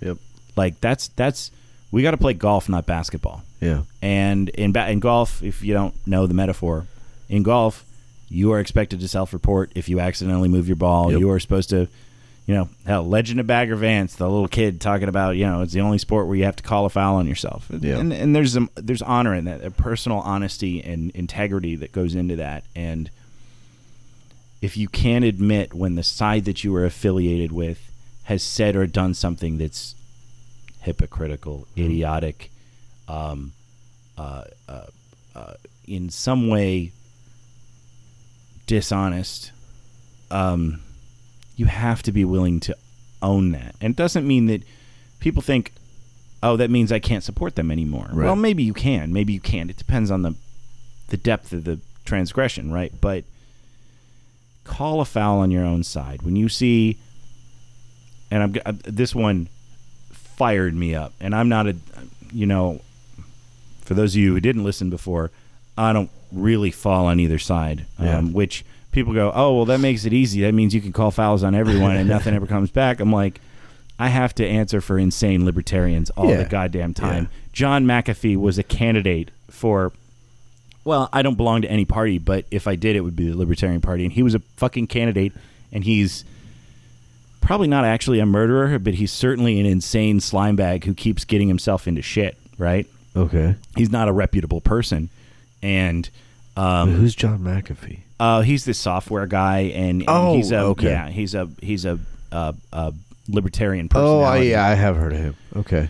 Yep. 0.00 0.18
Like 0.56 0.80
that's 0.80 1.08
that's 1.08 1.50
we 1.90 2.02
got 2.02 2.10
to 2.12 2.16
play 2.18 2.34
golf, 2.34 2.68
not 2.68 2.84
basketball. 2.86 3.42
Yeah. 3.60 3.82
And 4.02 4.48
in 4.50 4.72
ba- 4.72 4.90
in 4.90 5.00
golf, 5.00 5.42
if 5.42 5.62
you 5.62 5.72
don't 5.74 5.94
know 6.06 6.26
the 6.26 6.34
metaphor, 6.34 6.86
in 7.28 7.42
golf, 7.42 7.84
you 8.28 8.52
are 8.52 8.60
expected 8.60 9.00
to 9.00 9.08
self-report 9.08 9.72
if 9.74 9.88
you 9.88 10.00
accidentally 10.00 10.48
move 10.48 10.68
your 10.68 10.76
ball. 10.76 11.10
Yep. 11.10 11.20
You 11.20 11.30
are 11.30 11.40
supposed 11.40 11.70
to, 11.70 11.88
you 12.46 12.54
know, 12.54 12.68
hell, 12.86 13.06
Legend 13.06 13.40
of 13.40 13.46
Bagger 13.46 13.76
Vance, 13.76 14.16
the 14.16 14.28
little 14.28 14.48
kid 14.48 14.80
talking 14.80 15.08
about, 15.08 15.36
you 15.36 15.46
know, 15.46 15.62
it's 15.62 15.72
the 15.72 15.80
only 15.80 15.98
sport 15.98 16.26
where 16.26 16.36
you 16.36 16.44
have 16.44 16.56
to 16.56 16.62
call 16.62 16.84
a 16.86 16.90
foul 16.90 17.16
on 17.16 17.26
yourself. 17.26 17.66
Yeah. 17.70 17.98
And 17.98 18.12
and 18.12 18.34
there's 18.34 18.52
some 18.52 18.70
there's 18.74 19.02
honor 19.02 19.34
in 19.34 19.44
that, 19.46 19.64
a 19.64 19.70
personal 19.70 20.18
honesty 20.18 20.82
and 20.82 21.10
integrity 21.12 21.76
that 21.76 21.92
goes 21.92 22.14
into 22.14 22.36
that. 22.36 22.64
And 22.76 23.10
if 24.60 24.76
you 24.76 24.88
can't 24.88 25.24
admit 25.24 25.72
when 25.72 25.94
the 25.94 26.02
side 26.02 26.44
that 26.46 26.64
you 26.64 26.74
are 26.76 26.84
affiliated 26.84 27.52
with 27.52 27.90
has 28.24 28.42
said 28.42 28.76
or 28.76 28.86
done 28.86 29.14
something 29.14 29.56
that's 29.58 29.94
hypocritical, 30.80 31.66
idiotic, 31.76 32.50
um, 33.08 33.52
uh, 34.16 34.44
uh, 34.68 34.86
uh, 35.34 35.54
in 35.86 36.10
some 36.10 36.48
way 36.48 36.92
dishonest, 38.68 39.50
um, 40.30 40.80
you 41.56 41.66
have 41.66 42.02
to 42.04 42.12
be 42.12 42.24
willing 42.24 42.60
to 42.60 42.76
own 43.20 43.50
that. 43.50 43.74
And 43.80 43.94
it 43.94 43.96
doesn't 43.96 44.24
mean 44.24 44.46
that 44.46 44.62
people 45.18 45.42
think, 45.42 45.72
oh, 46.42 46.56
that 46.56 46.70
means 46.70 46.92
I 46.92 47.00
can't 47.00 47.24
support 47.24 47.56
them 47.56 47.72
anymore. 47.72 48.08
Right. 48.12 48.26
Well, 48.26 48.36
maybe 48.36 48.62
you 48.62 48.74
can, 48.74 49.12
maybe 49.12 49.32
you 49.32 49.40
can't. 49.40 49.70
It 49.70 49.76
depends 49.76 50.12
on 50.12 50.22
the 50.22 50.36
the 51.08 51.16
depth 51.16 51.54
of 51.54 51.64
the 51.64 51.80
transgression, 52.04 52.70
right? 52.70 52.92
But 53.00 53.24
call 54.64 55.00
a 55.00 55.06
foul 55.06 55.38
on 55.38 55.50
your 55.50 55.64
own 55.64 55.82
side 55.82 56.22
when 56.22 56.36
you 56.36 56.48
see. 56.48 56.98
And 58.30 58.42
I'm 58.42 58.54
uh, 58.66 58.72
this 58.84 59.14
one 59.14 59.48
fired 60.12 60.74
me 60.74 60.94
up, 60.94 61.14
and 61.18 61.34
I'm 61.34 61.48
not 61.48 61.66
a, 61.66 61.76
you 62.30 62.44
know, 62.44 62.82
for 63.80 63.94
those 63.94 64.14
of 64.14 64.20
you 64.20 64.34
who 64.34 64.40
didn't 64.40 64.64
listen 64.64 64.90
before, 64.90 65.30
I 65.78 65.92
don't 65.92 66.10
really 66.32 66.70
fall 66.70 67.06
on 67.06 67.20
either 67.20 67.38
side. 67.38 67.86
Yeah. 67.98 68.18
Um, 68.18 68.32
which 68.32 68.64
people 68.92 69.14
go, 69.14 69.32
oh 69.34 69.54
well, 69.56 69.64
that 69.66 69.80
makes 69.80 70.04
it 70.04 70.12
easy. 70.12 70.42
That 70.42 70.52
means 70.52 70.74
you 70.74 70.80
can 70.80 70.92
call 70.92 71.10
fouls 71.10 71.42
on 71.42 71.54
everyone 71.54 71.96
and 71.96 72.08
nothing 72.08 72.34
ever 72.34 72.46
comes 72.46 72.70
back. 72.70 73.00
I'm 73.00 73.12
like, 73.12 73.40
I 73.98 74.08
have 74.08 74.34
to 74.36 74.46
answer 74.46 74.80
for 74.80 74.98
insane 74.98 75.44
libertarians 75.44 76.10
all 76.10 76.28
Yeah. 76.30 76.38
the 76.42 76.48
goddamn 76.48 76.94
time. 76.94 77.24
Yeah. 77.24 77.38
John 77.52 77.84
McAfee 77.86 78.36
was 78.36 78.58
a 78.58 78.62
candidate 78.62 79.30
for. 79.50 79.92
Well, 80.84 81.08
I 81.12 81.20
don't 81.22 81.34
belong 81.36 81.62
to 81.62 81.70
any 81.70 81.84
party, 81.84 82.18
but 82.18 82.46
if 82.50 82.66
I 82.66 82.74
did, 82.76 82.96
it 82.96 83.00
would 83.00 83.16
be 83.16 83.28
the 83.30 83.36
Libertarian 83.36 83.80
Party, 83.82 84.04
and 84.04 84.12
he 84.12 84.22
was 84.22 84.34
a 84.34 84.38
fucking 84.56 84.86
candidate, 84.86 85.32
and 85.70 85.84
he's 85.84 86.24
probably 87.42 87.68
not 87.68 87.84
actually 87.84 88.20
a 88.20 88.26
murderer, 88.26 88.78
but 88.78 88.94
he's 88.94 89.12
certainly 89.12 89.60
an 89.60 89.66
insane 89.66 90.18
slime 90.20 90.56
bag 90.56 90.84
who 90.84 90.94
keeps 90.94 91.24
getting 91.24 91.48
himself 91.48 91.86
into 91.86 92.00
shit. 92.00 92.36
Right? 92.56 92.86
Okay. 93.14 93.54
He's 93.76 93.90
not 93.90 94.08
a 94.08 94.12
reputable 94.12 94.60
person, 94.60 95.10
and 95.62 96.08
um, 96.56 96.94
Who's 96.94 97.14
John 97.14 97.40
McAfee? 97.40 98.00
uh, 98.20 98.40
he's 98.42 98.64
this 98.64 98.78
software 98.78 99.26
guy, 99.26 99.60
and, 99.74 100.00
and 100.02 100.04
Oh, 100.08 100.34
he's 100.34 100.50
a 100.50 100.58
okay. 100.58 100.88
yeah, 100.90 101.08
he's 101.08 101.34
a 101.34 101.48
he's 101.62 101.84
a, 101.84 101.98
uh 102.32 102.52
uh 102.72 102.90
libertarian 103.28 103.88
Oh, 103.94 104.20
I, 104.22 104.38
yeah, 104.38 104.64
I 104.66 104.74
have 104.74 104.96
heard 104.96 105.12
of 105.12 105.18
him. 105.18 105.36
Okay. 105.54 105.88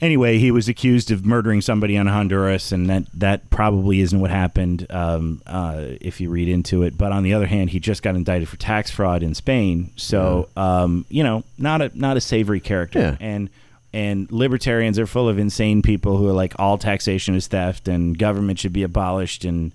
Anyway, 0.00 0.38
he 0.38 0.50
was 0.50 0.68
accused 0.68 1.10
of 1.10 1.24
murdering 1.24 1.60
somebody 1.62 1.96
in 1.96 2.06
Honduras, 2.06 2.72
and 2.72 2.90
that 2.90 3.04
that 3.14 3.48
probably 3.48 4.00
isn't 4.00 4.18
what 4.20 4.30
happened 4.30 4.86
um, 4.90 5.40
uh, 5.46 5.82
if 6.00 6.20
you 6.20 6.28
read 6.30 6.48
into 6.48 6.82
it. 6.82 6.98
But 6.98 7.12
on 7.12 7.22
the 7.22 7.32
other 7.32 7.46
hand, 7.46 7.70
he 7.70 7.80
just 7.80 8.02
got 8.02 8.14
indicted 8.14 8.48
for 8.48 8.56
tax 8.56 8.90
fraud 8.90 9.22
in 9.22 9.34
Spain, 9.34 9.92
so 9.96 10.48
um, 10.56 11.06
you 11.08 11.22
know, 11.22 11.42
not 11.58 11.80
a 11.80 11.90
not 11.94 12.16
a 12.16 12.20
savory 12.20 12.60
character. 12.60 12.98
Yeah. 12.98 13.16
And 13.20 13.48
and 13.94 14.30
libertarians 14.32 14.98
are 14.98 15.06
full 15.06 15.28
of 15.28 15.38
insane 15.38 15.80
people 15.80 16.16
who 16.16 16.28
are 16.28 16.32
like 16.32 16.52
all 16.58 16.76
taxation 16.76 17.34
is 17.36 17.46
theft 17.46 17.86
and 17.88 18.18
government 18.18 18.58
should 18.58 18.72
be 18.72 18.82
abolished 18.82 19.44
and 19.44 19.70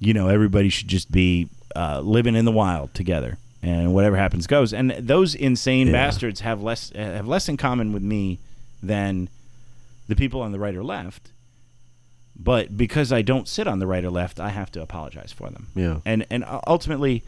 you 0.00 0.14
know 0.14 0.28
everybody 0.28 0.68
should 0.70 0.88
just 0.88 1.12
be 1.12 1.48
uh, 1.76 2.00
living 2.00 2.34
in 2.34 2.44
the 2.44 2.50
wild 2.52 2.92
together 2.94 3.36
and 3.62 3.92
whatever 3.94 4.16
happens 4.16 4.46
goes 4.46 4.72
and 4.72 4.90
those 4.92 5.34
insane 5.34 5.86
Yeah. 5.88 5.92
bastards 5.92 6.40
have 6.40 6.62
less 6.62 6.90
have 6.94 7.28
less 7.28 7.48
in 7.48 7.56
common 7.56 7.92
with 7.92 8.02
me 8.02 8.38
than 8.82 9.28
the 10.08 10.16
people 10.16 10.40
on 10.40 10.52
the 10.52 10.58
right 10.58 10.74
or 10.74 10.82
left 10.82 11.30
but 12.34 12.76
because 12.76 13.12
I 13.12 13.22
don't 13.22 13.46
sit 13.46 13.66
on 13.68 13.78
the 13.78 13.86
right 13.86 14.04
or 14.04 14.10
left 14.10 14.40
I 14.40 14.48
have 14.48 14.72
to 14.72 14.82
apologize 14.82 15.30
for 15.32 15.50
them 15.50 15.68
Yeah. 15.74 15.98
and 16.04 16.24
and 16.30 16.44
ultimately 16.66 17.22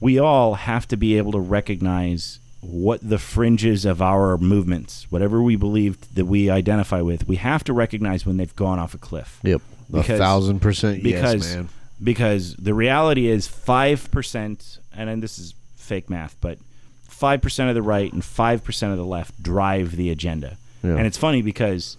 we 0.00 0.18
all 0.18 0.54
have 0.54 0.86
to 0.88 0.96
be 0.96 1.16
able 1.16 1.32
to 1.32 1.40
recognize 1.40 2.38
what 2.64 3.00
the 3.08 3.18
fringes 3.18 3.84
of 3.84 4.00
our 4.00 4.38
movements 4.38 5.06
whatever 5.10 5.42
we 5.42 5.54
believe 5.56 6.14
that 6.14 6.24
we 6.24 6.48
identify 6.50 7.00
with 7.00 7.26
we 7.28 7.36
have 7.36 7.62
to 7.64 7.72
recognize 7.72 8.24
when 8.24 8.36
they've 8.38 8.56
gone 8.56 8.78
off 8.78 8.94
a 8.94 8.98
cliff 8.98 9.38
Yep. 9.42 9.60
A 9.60 9.96
Because- 9.98 10.18
thousand 10.18 10.60
percent 10.60 11.02
because 11.02 11.44
yes, 11.46 11.54
man. 11.56 11.68
because 12.02 12.54
the 12.56 12.72
reality 12.74 13.26
is 13.28 13.46
five 13.46 14.10
percent, 14.10 14.78
and 14.96 15.08
then 15.10 15.20
this 15.20 15.38
is 15.38 15.54
fake 15.76 16.08
math, 16.08 16.36
but 16.40 16.58
five 17.06 17.42
percent 17.42 17.68
of 17.68 17.74
the 17.74 17.82
right 17.82 18.10
and 18.12 18.24
five 18.24 18.64
percent 18.64 18.92
of 18.92 18.98
the 18.98 19.04
left 19.04 19.42
drive 19.42 19.96
the 19.96 20.10
agenda. 20.10 20.56
Yeah. 20.82 20.96
And 20.96 21.06
it's 21.06 21.18
funny 21.18 21.42
because 21.42 21.98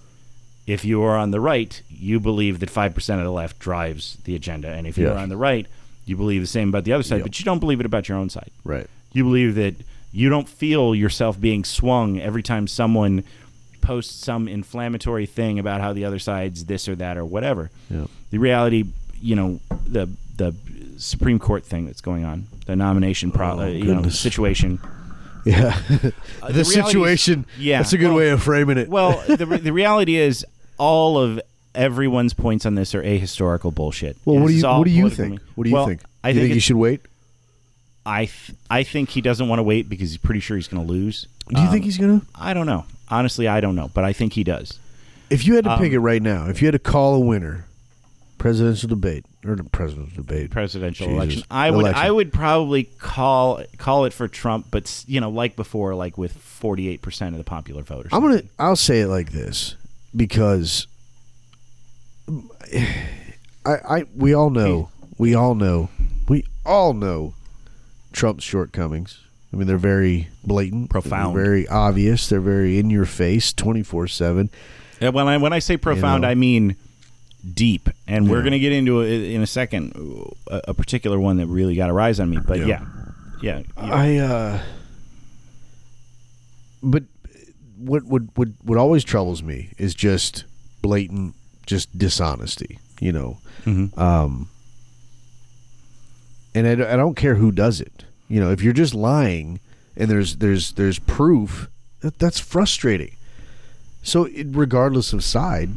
if 0.66 0.84
you 0.84 1.04
are 1.04 1.16
on 1.16 1.30
the 1.30 1.40
right, 1.40 1.80
you 1.90 2.20
believe 2.20 2.60
that 2.60 2.72
five 2.72 2.96
percent 2.96 3.20
of 3.20 3.26
the 3.26 3.32
left 3.32 3.60
drives 3.60 4.18
the 4.26 4.36
agenda, 4.36 4.70
and 4.70 4.88
if 4.88 4.98
you 4.98 5.06
Yeah. 5.06 5.12
are 5.14 5.18
on 5.20 5.30
the 5.30 5.38
right, 5.38 5.68
you 6.08 6.18
believe 6.18 6.42
the 6.42 6.48
same 6.48 6.70
about 6.70 6.86
the 6.86 6.92
other 6.94 7.04
side, 7.04 7.18
Yep. 7.18 7.24
but 7.26 7.40
you 7.40 7.46
don't 7.46 7.60
believe 7.60 7.80
it 7.80 7.86
about 7.86 8.10
your 8.10 8.18
own 8.18 8.30
side. 8.30 8.50
Right. 8.64 8.88
You 9.14 9.24
believe 9.24 9.54
that 9.56 9.76
you 10.16 10.30
don't 10.30 10.48
feel 10.48 10.96
yourself 10.96 11.40
being 11.40 11.64
swung 11.66 12.20
every 12.20 12.42
time 12.42 12.68
someone 12.68 13.24
posts 13.82 14.16
some 14.26 14.48
inflammatory 14.48 15.26
thing 15.26 15.60
about 15.60 15.82
how 15.82 15.94
the 15.94 16.06
other 16.06 16.18
side's 16.20 16.66
this 16.66 16.88
or 16.88 16.96
that 16.96 17.18
or 17.18 17.26
whatever. 17.26 17.70
Yep. 17.92 18.10
The 18.32 18.38
reality, 18.40 18.86
you 19.22 19.36
know, 19.36 19.60
the 19.86 20.10
the 20.38 20.56
Supreme 20.98 21.38
Court 21.40 21.66
thing 21.66 21.86
that's 21.86 22.02
going 22.02 22.24
on, 22.26 22.48
the 22.66 22.76
nomination 22.76 23.32
pro, 23.32 23.52
Oh, 23.52 23.60
uh, 23.60 23.66
you 23.68 23.94
know, 23.94 24.10
situation. 24.10 24.80
Yeah. 25.46 25.78
Uh, 26.42 26.48
the, 26.48 26.54
reality 26.54 26.60
is- 26.62 26.74
situation. 26.74 27.46
yeah, 27.60 27.78
That's 27.78 27.94
a 27.94 28.00
good 28.00 28.08
well- 28.08 28.16
way 28.16 28.30
of 28.30 28.42
framing 28.42 28.80
it. 28.80 28.90
Well, 28.90 29.24
the 29.28 29.46
the 29.46 29.72
reality 29.74 30.16
is 30.16 30.44
all 30.80 31.20
of 31.20 31.40
everyone's 31.76 32.34
points 32.34 32.66
on 32.66 32.74
this 32.74 32.96
are 32.96 33.04
ahistorical 33.04 33.72
bullshit. 33.72 34.18
well, 34.26 34.40
what 34.40 34.48
do 34.48 34.54
you 34.56 34.64
what 34.68 34.86
do 34.86 34.90
you 34.92 35.08
think? 35.10 35.40
What 35.54 35.66
do 35.66 35.70
you 35.70 35.76
Well, 35.76 35.86
think? 35.86 36.02
I 36.24 36.30
you 36.30 36.34
think, 36.34 36.42
think 36.46 36.52
it's- 36.54 36.64
should 36.64 36.78
wait? 36.78 37.02
I 38.06 38.26
th- 38.26 38.52
I 38.70 38.84
think 38.84 39.10
he 39.10 39.22
doesn't 39.22 39.48
want 39.48 39.60
to 39.60 39.64
wait 39.64 39.90
because 39.90 40.10
he's 40.12 40.18
pretty 40.18 40.40
sure 40.40 40.56
he's 40.58 40.68
going 40.68 40.86
to 40.86 40.92
lose. 40.92 41.28
Do 41.50 41.60
you 41.60 41.68
Um, 41.68 41.72
think 41.72 41.86
he's 41.86 41.98
gonna? 41.98 42.22
I 42.36 42.54
don't 42.54 42.66
know. 42.66 42.86
Honestly, 43.10 43.48
I 43.48 43.62
don't 43.62 43.76
know, 43.76 43.90
but 43.94 44.04
I 44.04 44.14
think 44.14 44.34
he 44.34 44.44
does. 44.44 44.80
If 45.30 45.46
you 45.46 45.56
had 45.56 45.64
to 45.66 45.78
pick 45.78 45.90
um, 45.90 45.96
it 45.96 46.00
right 46.00 46.22
now, 46.22 46.48
if 46.48 46.62
you 46.62 46.68
had 46.68 46.74
to 46.74 46.80
call 46.80 47.16
a 47.16 47.20
winner, 47.20 47.66
presidential 48.38 48.90
debate 48.90 49.26
or 49.44 49.56
the 49.56 49.64
presidential 49.64 50.16
debate, 50.16 50.52
presidential 50.52 51.08
Jesus. 51.08 51.18
election. 51.18 51.44
I 51.50 51.72
would 51.72 51.82
Election. 51.82 52.04
I 52.04 52.12
would 52.12 52.34
probably 52.34 52.84
call 53.00 53.64
call 53.78 54.06
it 54.06 54.14
for 54.14 54.28
Trump, 54.28 54.68
but 54.72 55.04
you 55.08 55.20
know, 55.22 55.30
like 55.30 55.56
before, 55.56 55.96
like 55.96 56.18
with 56.18 56.34
forty 56.34 56.90
eight 56.90 57.02
percent 57.02 57.34
of 57.34 57.40
the 57.40 57.44
popular 57.44 57.82
voters. 57.82 58.12
I'm 58.14 58.22
gonna. 58.22 58.44
I'll 58.60 58.76
say 58.76 59.02
it 59.02 59.08
like 59.08 59.32
this 59.32 59.76
because 60.16 60.86
I, 63.66 63.76
I 64.00 64.04
we 64.16 64.34
all 64.34 64.50
know, 64.50 64.90
we 65.18 65.34
all 65.36 65.56
know, 65.56 65.90
we 66.28 66.44
all 66.66 66.94
know 66.94 67.34
Trump's 68.16 68.44
shortcomings. 68.44 69.20
I 69.54 69.58
mean, 69.58 69.68
they're 69.68 69.78
very 69.78 70.30
blatant, 70.44 70.90
Profound. 70.90 71.36
very 71.36 71.68
obvious. 71.68 72.28
They're 72.28 72.42
very 72.42 72.80
in 72.80 72.90
your 72.90 73.06
face, 73.06 73.54
twenty 73.54 73.84
four 73.84 74.08
seven. 74.08 74.50
When 75.00 75.18
I 75.28 75.38
when 75.38 75.54
I 75.54 75.60
say 75.60 75.78
profound, 75.78 76.22
know. 76.24 76.30
I 76.30 76.36
mean 76.36 76.76
deep, 77.54 77.90
and 78.08 78.30
we're 78.30 78.42
going 78.42 78.54
to 78.54 78.60
get 78.60 78.72
into 78.72 79.02
it 79.02 79.32
in 79.32 79.42
a 79.44 79.48
second 79.48 79.94
a, 80.50 80.62
a 80.70 80.74
particular 80.74 81.20
one 81.20 81.38
that 81.38 81.48
really 81.48 81.76
got 81.76 81.90
a 81.90 81.94
rise 81.94 82.20
on 82.20 82.30
me. 82.30 82.38
But 82.46 82.60
Yeah. 82.60 82.66
yeah, 82.66 82.86
yeah, 83.42 83.60
yeah. 83.78 83.94
I 83.96 84.18
uh 84.18 84.62
but 86.82 87.04
what 87.78 88.04
what 88.04 88.24
what 88.36 88.48
what 88.64 88.78
always 88.78 89.04
troubles 89.04 89.44
me 89.44 89.70
is 89.78 89.94
just 89.94 90.46
blatant 90.82 91.36
just 91.66 91.96
dishonesty, 91.98 92.80
you 93.00 93.12
know. 93.12 93.38
Mhm. 93.66 93.96
Um 93.98 94.50
and 96.56 96.68
I, 96.68 96.76
don't- 96.76 96.88
I 96.90 96.96
don't 96.96 97.16
care 97.16 97.36
who 97.36 97.52
does 97.52 97.80
it. 97.82 98.06
You 98.28 98.40
know, 98.40 98.52
if 98.52 98.64
you're 98.64 98.74
just 98.74 98.96
lying 98.96 99.60
and 99.96 100.10
there's 100.10 100.38
there's 100.38 100.72
there's 100.74 100.98
proof, 100.98 101.70
that, 102.00 102.18
that's 102.18 102.40
frustrating. 102.40 103.16
So 104.02 104.26
it, 104.26 104.48
regardless 104.50 105.14
of 105.14 105.24
side, 105.24 105.70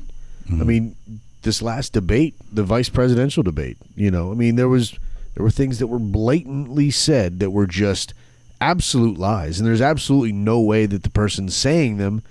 I 0.47 0.51
mm-hmm. 0.51 0.67
mean, 0.67 0.97
this 1.43 1.61
last 1.63 1.93
debate, 1.93 2.35
the 2.53 2.63
vice 2.63 2.89
presidential 2.89 3.43
debate, 3.43 3.77
you 3.97 4.11
know, 4.11 4.31
I 4.31 4.35
mean, 4.35 4.57
there 4.57 4.69
was 4.69 4.93
there 5.35 5.45
were 5.45 5.51
things 5.51 5.79
that 5.79 5.87
were 5.89 5.99
blatantly 5.99 6.91
said 6.91 7.39
that 7.41 7.51
were 7.51 7.67
just 7.67 8.15
absolute 8.61 9.19
lies, 9.19 9.61
and 9.61 9.69
there's 9.69 9.81
absolutely 9.83 10.33
no 10.33 10.61
way 10.61 10.87
that 10.87 11.03
the 11.03 11.11
person 11.11 11.49
saying 11.49 11.99
them 11.99 12.23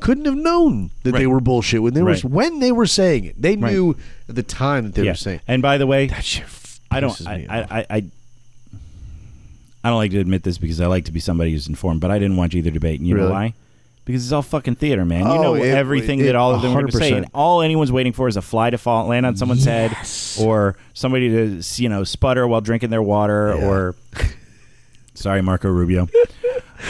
couldn't 0.00 0.24
have 0.24 0.36
known 0.36 0.90
that 1.04 1.12
they 1.12 1.26
were 1.28 1.40
bullshit 1.40 1.82
when 1.82 1.94
they 1.94 2.02
Right. 2.02 2.22
were 2.24 2.28
when 2.30 2.58
they 2.58 2.72
were 2.72 2.86
saying 2.86 3.24
it. 3.24 3.40
They 3.40 3.56
Right. 3.56 3.72
knew 3.72 3.96
at 4.28 4.34
the 4.34 4.42
time 4.42 4.86
that 4.86 4.94
they 4.94 5.04
yeah. 5.04 5.12
were 5.12 5.16
saying 5.16 5.36
It. 5.38 5.44
And 5.46 5.62
by 5.62 5.78
the 5.78 5.86
way, 5.86 6.08
that 6.08 6.24
shit. 6.24 6.44
I 6.92 7.00
don't. 7.00 7.26
I, 7.26 7.46
I. 7.50 7.86
I, 7.96 8.04
I 9.84 9.88
don't 9.88 9.98
like 9.98 10.12
to 10.12 10.20
admit 10.20 10.44
this 10.44 10.58
because 10.58 10.80
I 10.80 10.86
like 10.86 11.06
to 11.06 11.12
be 11.12 11.18
somebody 11.18 11.50
who's 11.50 11.66
informed, 11.66 12.00
but 12.00 12.10
I 12.12 12.18
didn't 12.20 12.36
watch 12.36 12.54
either 12.54 12.70
debate. 12.70 13.00
And 13.00 13.08
you 13.08 13.16
know 13.16 13.30
why? 13.30 13.54
Because 14.04 14.24
it's 14.24 14.32
all 14.32 14.42
fucking 14.42 14.76
theater, 14.76 15.04
man. 15.04 15.24
You 15.26 15.32
Oh, 15.32 15.42
know 15.42 15.54
it- 15.56 15.70
everything 15.74 16.20
it- 16.20 16.24
that 16.24 16.36
all 16.36 16.54
of 16.54 16.62
them 16.62 16.70
are 16.72 16.82
going 16.82 16.92
to 16.92 16.98
say. 16.98 17.12
And 17.12 17.26
all 17.34 17.62
anyone's 17.62 17.90
waiting 17.90 18.12
for 18.12 18.28
is 18.28 18.36
a 18.36 18.42
fly 18.42 18.70
to 18.70 18.78
fall 18.78 19.06
land 19.08 19.26
on 19.26 19.36
someone's 19.36 19.66
Yes. 19.66 20.36
head, 20.36 20.44
or 20.46 20.76
somebody 20.94 21.28
to 21.30 21.62
you 21.82 21.88
know 21.88 22.04
sputter 22.04 22.46
while 22.46 22.60
drinking 22.60 22.90
their 22.90 23.02
water, 23.02 23.56
Yeah. 23.58 23.66
or 23.66 23.94
sorry, 25.14 25.42
Marco 25.42 25.68
Rubio. 25.68 26.06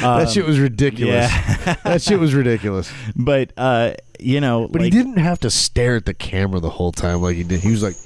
that 0.00 0.04
Um, 0.04 0.26
shit 0.28 0.46
was 0.46 0.58
ridiculous. 0.58 1.30
yeah. 1.30 1.76
that 1.84 2.02
shit 2.02 2.18
was 2.20 2.34
ridiculous. 2.34 2.92
But 3.16 3.52
uh, 3.56 3.92
you 4.20 4.40
know, 4.40 4.68
But 4.70 4.82
like, 4.82 4.92
he 4.92 4.98
didn't 4.98 5.16
have 5.18 5.40
to 5.40 5.50
stare 5.50 5.96
at 5.96 6.04
the 6.04 6.14
camera 6.14 6.60
the 6.60 6.70
whole 6.70 6.92
time 6.92 7.20
like 7.22 7.36
he 7.36 7.42
did. 7.44 7.60
He 7.60 7.70
was 7.70 7.82
like, 7.82 7.96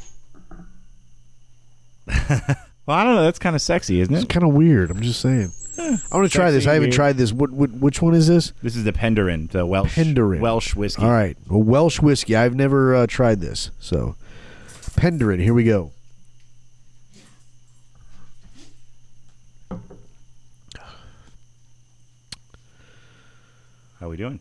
Well, 2.86 2.96
I 2.96 3.02
don't 3.02 3.16
know. 3.16 3.24
That's 3.24 3.40
kind 3.40 3.57
of 3.57 3.62
sexy, 3.62 4.00
isn't 4.00 4.14
it? 4.14 4.18
it's 4.18 4.24
it? 4.26 4.28
kind 4.28 4.46
of 4.46 4.54
weird. 4.54 4.92
I'm 4.92 5.00
just 5.02 5.20
saying. 5.20 5.50
I 5.76 5.98
want 6.12 6.30
to 6.30 6.34
try 6.34 6.52
this. 6.52 6.62
Sexy, 6.62 6.70
I 6.70 6.74
haven't 6.74 6.90
weird. 6.90 6.94
tried 6.94 7.16
this. 7.16 7.32
What, 7.32 7.50
what 7.50 7.72
which 7.72 8.00
one 8.00 8.14
is 8.14 8.28
this? 8.28 8.52
This 8.62 8.76
is 8.76 8.84
the 8.84 8.92
Penderyn, 8.92 9.50
the 9.50 9.66
Welsh 9.66 9.96
Penderyn. 9.96 10.38
Welsh 10.38 10.76
whiskey. 10.76 11.02
All 11.02 11.11
right, 11.11 11.36
a 11.50 11.59
Welsh 11.59 12.00
whiskey. 12.00 12.36
I've 12.36 12.54
never 12.54 12.94
uh, 12.94 13.07
tried 13.09 13.40
this, 13.40 13.72
so 13.80 14.14
Penderyn. 14.94 15.42
Here 15.42 15.52
we 15.52 15.64
go. 15.64 15.90
How 23.98 24.07
are 24.07 24.09
we 24.11 24.16
doing? 24.16 24.38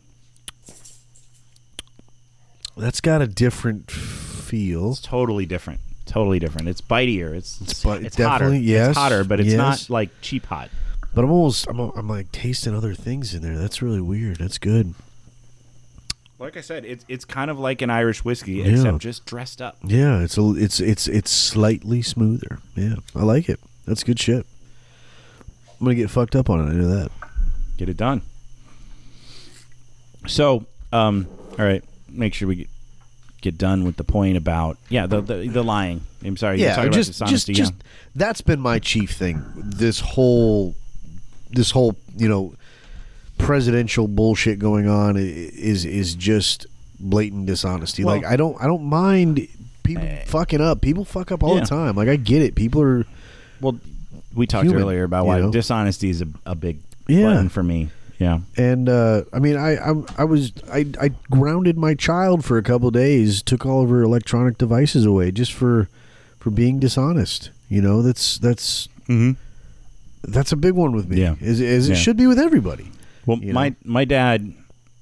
That's 2.76 3.00
got 3.00 3.22
a 3.22 3.26
different 3.26 3.90
feel. 3.90 4.90
It's 4.92 5.00
totally 5.00 5.46
different. 5.46 5.80
Totally 6.06 6.38
different. 6.38 6.68
It's 6.68 6.80
bitier. 6.80 7.34
It's 7.34 7.60
it's, 7.60 7.82
bu- 7.82 7.90
it's 7.92 8.16
hotter. 8.16 8.44
definitely, 8.44 8.58
yes, 8.60 8.90
It's 8.90 8.98
hotter, 8.98 9.24
but 9.24 9.40
it's 9.40 9.50
yes. 9.50 9.56
not 9.58 9.90
like 9.90 10.10
cheap 10.22 10.46
hot. 10.46 10.70
But 11.14 11.24
I'm 11.24 11.30
almost. 11.30 11.66
I'm. 11.68 11.78
I'm 11.80 12.08
like 12.08 12.30
tasting 12.32 12.74
other 12.74 12.94
things 12.94 13.34
in 13.34 13.42
there. 13.42 13.56
That's 13.58 13.82
really 13.82 14.00
weird. 14.00 14.36
That's 14.36 14.58
good. 14.58 14.94
Like 16.38 16.56
I 16.56 16.60
said, 16.60 16.84
it's 16.84 17.04
it's 17.08 17.24
kind 17.24 17.50
of 17.50 17.58
like 17.58 17.80
an 17.82 17.88
Irish 17.90 18.24
whiskey, 18.24 18.54
Yeah. 18.54 18.66
except 18.66 18.98
just 18.98 19.24
dressed 19.26 19.60
up. 19.62 19.78
Yeah, 19.82 20.20
it's 20.20 20.36
a. 20.38 20.54
It's 20.56 20.78
it's 20.80 21.08
it's 21.08 21.30
slightly 21.30 22.02
smoother. 22.02 22.58
Yeah, 22.74 22.96
I 23.14 23.22
like 23.24 23.48
it. 23.48 23.58
That's 23.86 24.04
good 24.04 24.20
shit. 24.20 24.44
I'm 25.80 25.84
gonna 25.86 25.94
get 25.94 26.10
fucked 26.10 26.36
up 26.36 26.48
on 26.50 26.60
it. 26.60 26.70
I 26.70 26.74
know 26.74 26.88
that. 26.88 27.10
Get 27.78 27.88
it 27.88 27.96
done. 27.96 28.22
So, 30.26 30.66
um, 30.92 31.26
all 31.58 31.64
right, 31.64 31.84
make 32.08 32.34
sure 32.34 32.48
we 32.48 32.56
get, 32.56 32.68
get 33.42 33.58
done 33.58 33.84
with 33.84 33.96
the 33.96 34.04
point 34.04 34.36
about 34.36 34.78
yeah 34.88 35.06
the 35.06 35.20
the, 35.20 35.48
the 35.48 35.62
lying. 35.62 36.00
I'm 36.24 36.36
sorry, 36.36 36.58
you're 36.60 36.68
yeah, 36.70 36.88
just 36.88 37.20
about 37.20 37.28
just 37.28 37.46
dishonesty. 37.46 37.52
just 37.54 37.72
yeah. 37.74 37.82
that's 38.16 38.40
been 38.40 38.60
my 38.60 38.78
chief 38.78 39.10
thing. 39.12 39.42
This 39.56 40.00
whole 40.00 40.74
this 41.50 41.70
whole 41.70 41.96
you 42.16 42.28
know 42.28 42.54
presidential 43.38 44.08
bullshit 44.08 44.58
going 44.58 44.88
on 44.88 45.16
is 45.16 45.84
is 45.84 46.14
just 46.14 46.66
blatant 46.98 47.46
dishonesty. 47.46 48.04
Well- 48.04 48.16
like 48.16 48.24
I 48.24 48.36
don't 48.36 48.60
I 48.60 48.66
don't 48.66 48.84
mind 48.84 49.46
people 49.82 50.04
Eh. 50.04 50.24
fucking 50.26 50.60
up. 50.60 50.80
People 50.80 51.04
fuck 51.04 51.30
up 51.30 51.42
all 51.42 51.54
Yeah. 51.54 51.60
the 51.60 51.66
time. 51.66 51.96
Like 51.96 52.08
I 52.08 52.16
get 52.16 52.42
it. 52.42 52.54
People 52.54 52.82
are 52.82 53.06
Well, 53.60 53.78
we 54.34 54.46
talked 54.46 54.64
human, 54.66 54.82
earlier 54.82 55.04
about 55.04 55.26
why 55.26 55.40
know? 55.40 55.50
dishonesty 55.52 56.10
is 56.10 56.22
a, 56.22 56.26
a 56.44 56.54
big 56.54 56.78
Yeah. 57.06 57.24
button 57.28 57.48
for 57.50 57.62
me. 57.62 57.90
Yeah. 58.18 58.40
and 58.56 58.88
uh, 58.88 59.24
I 59.32 59.38
mean 59.40 59.56
I 59.56 59.76
I'm, 59.78 60.06
I 60.16 60.24
was 60.24 60.52
I 60.72 60.86
I 61.00 61.08
grounded 61.30 61.76
my 61.76 61.94
child 61.94 62.44
for 62.44 62.56
a 62.58 62.62
couple 62.62 62.90
days. 62.90 63.42
Took 63.42 63.66
all 63.66 63.82
of 63.82 63.90
her 63.90 64.02
electronic 64.02 64.56
devices 64.58 65.04
away 65.04 65.30
just 65.30 65.52
for 65.52 65.88
for 66.38 66.50
being 66.50 66.78
dishonest. 66.80 67.50
You 67.68 67.82
know 67.82 68.02
that's 68.02 68.38
that's 68.38 68.88
Mm-hmm. 69.08 69.32
that's 70.32 70.50
a 70.52 70.56
big 70.56 70.72
one 70.74 70.92
with 70.92 71.08
me. 71.08 71.20
Yeah. 71.20 71.36
as, 71.40 71.60
as 71.60 71.88
it 71.88 71.92
Yeah. 71.92 71.98
should 71.98 72.16
be 72.16 72.26
with 72.26 72.38
everybody. 72.38 72.90
Well, 73.26 73.36
my 73.38 73.68
know? 73.70 73.74
my 73.84 74.04
dad, 74.04 74.40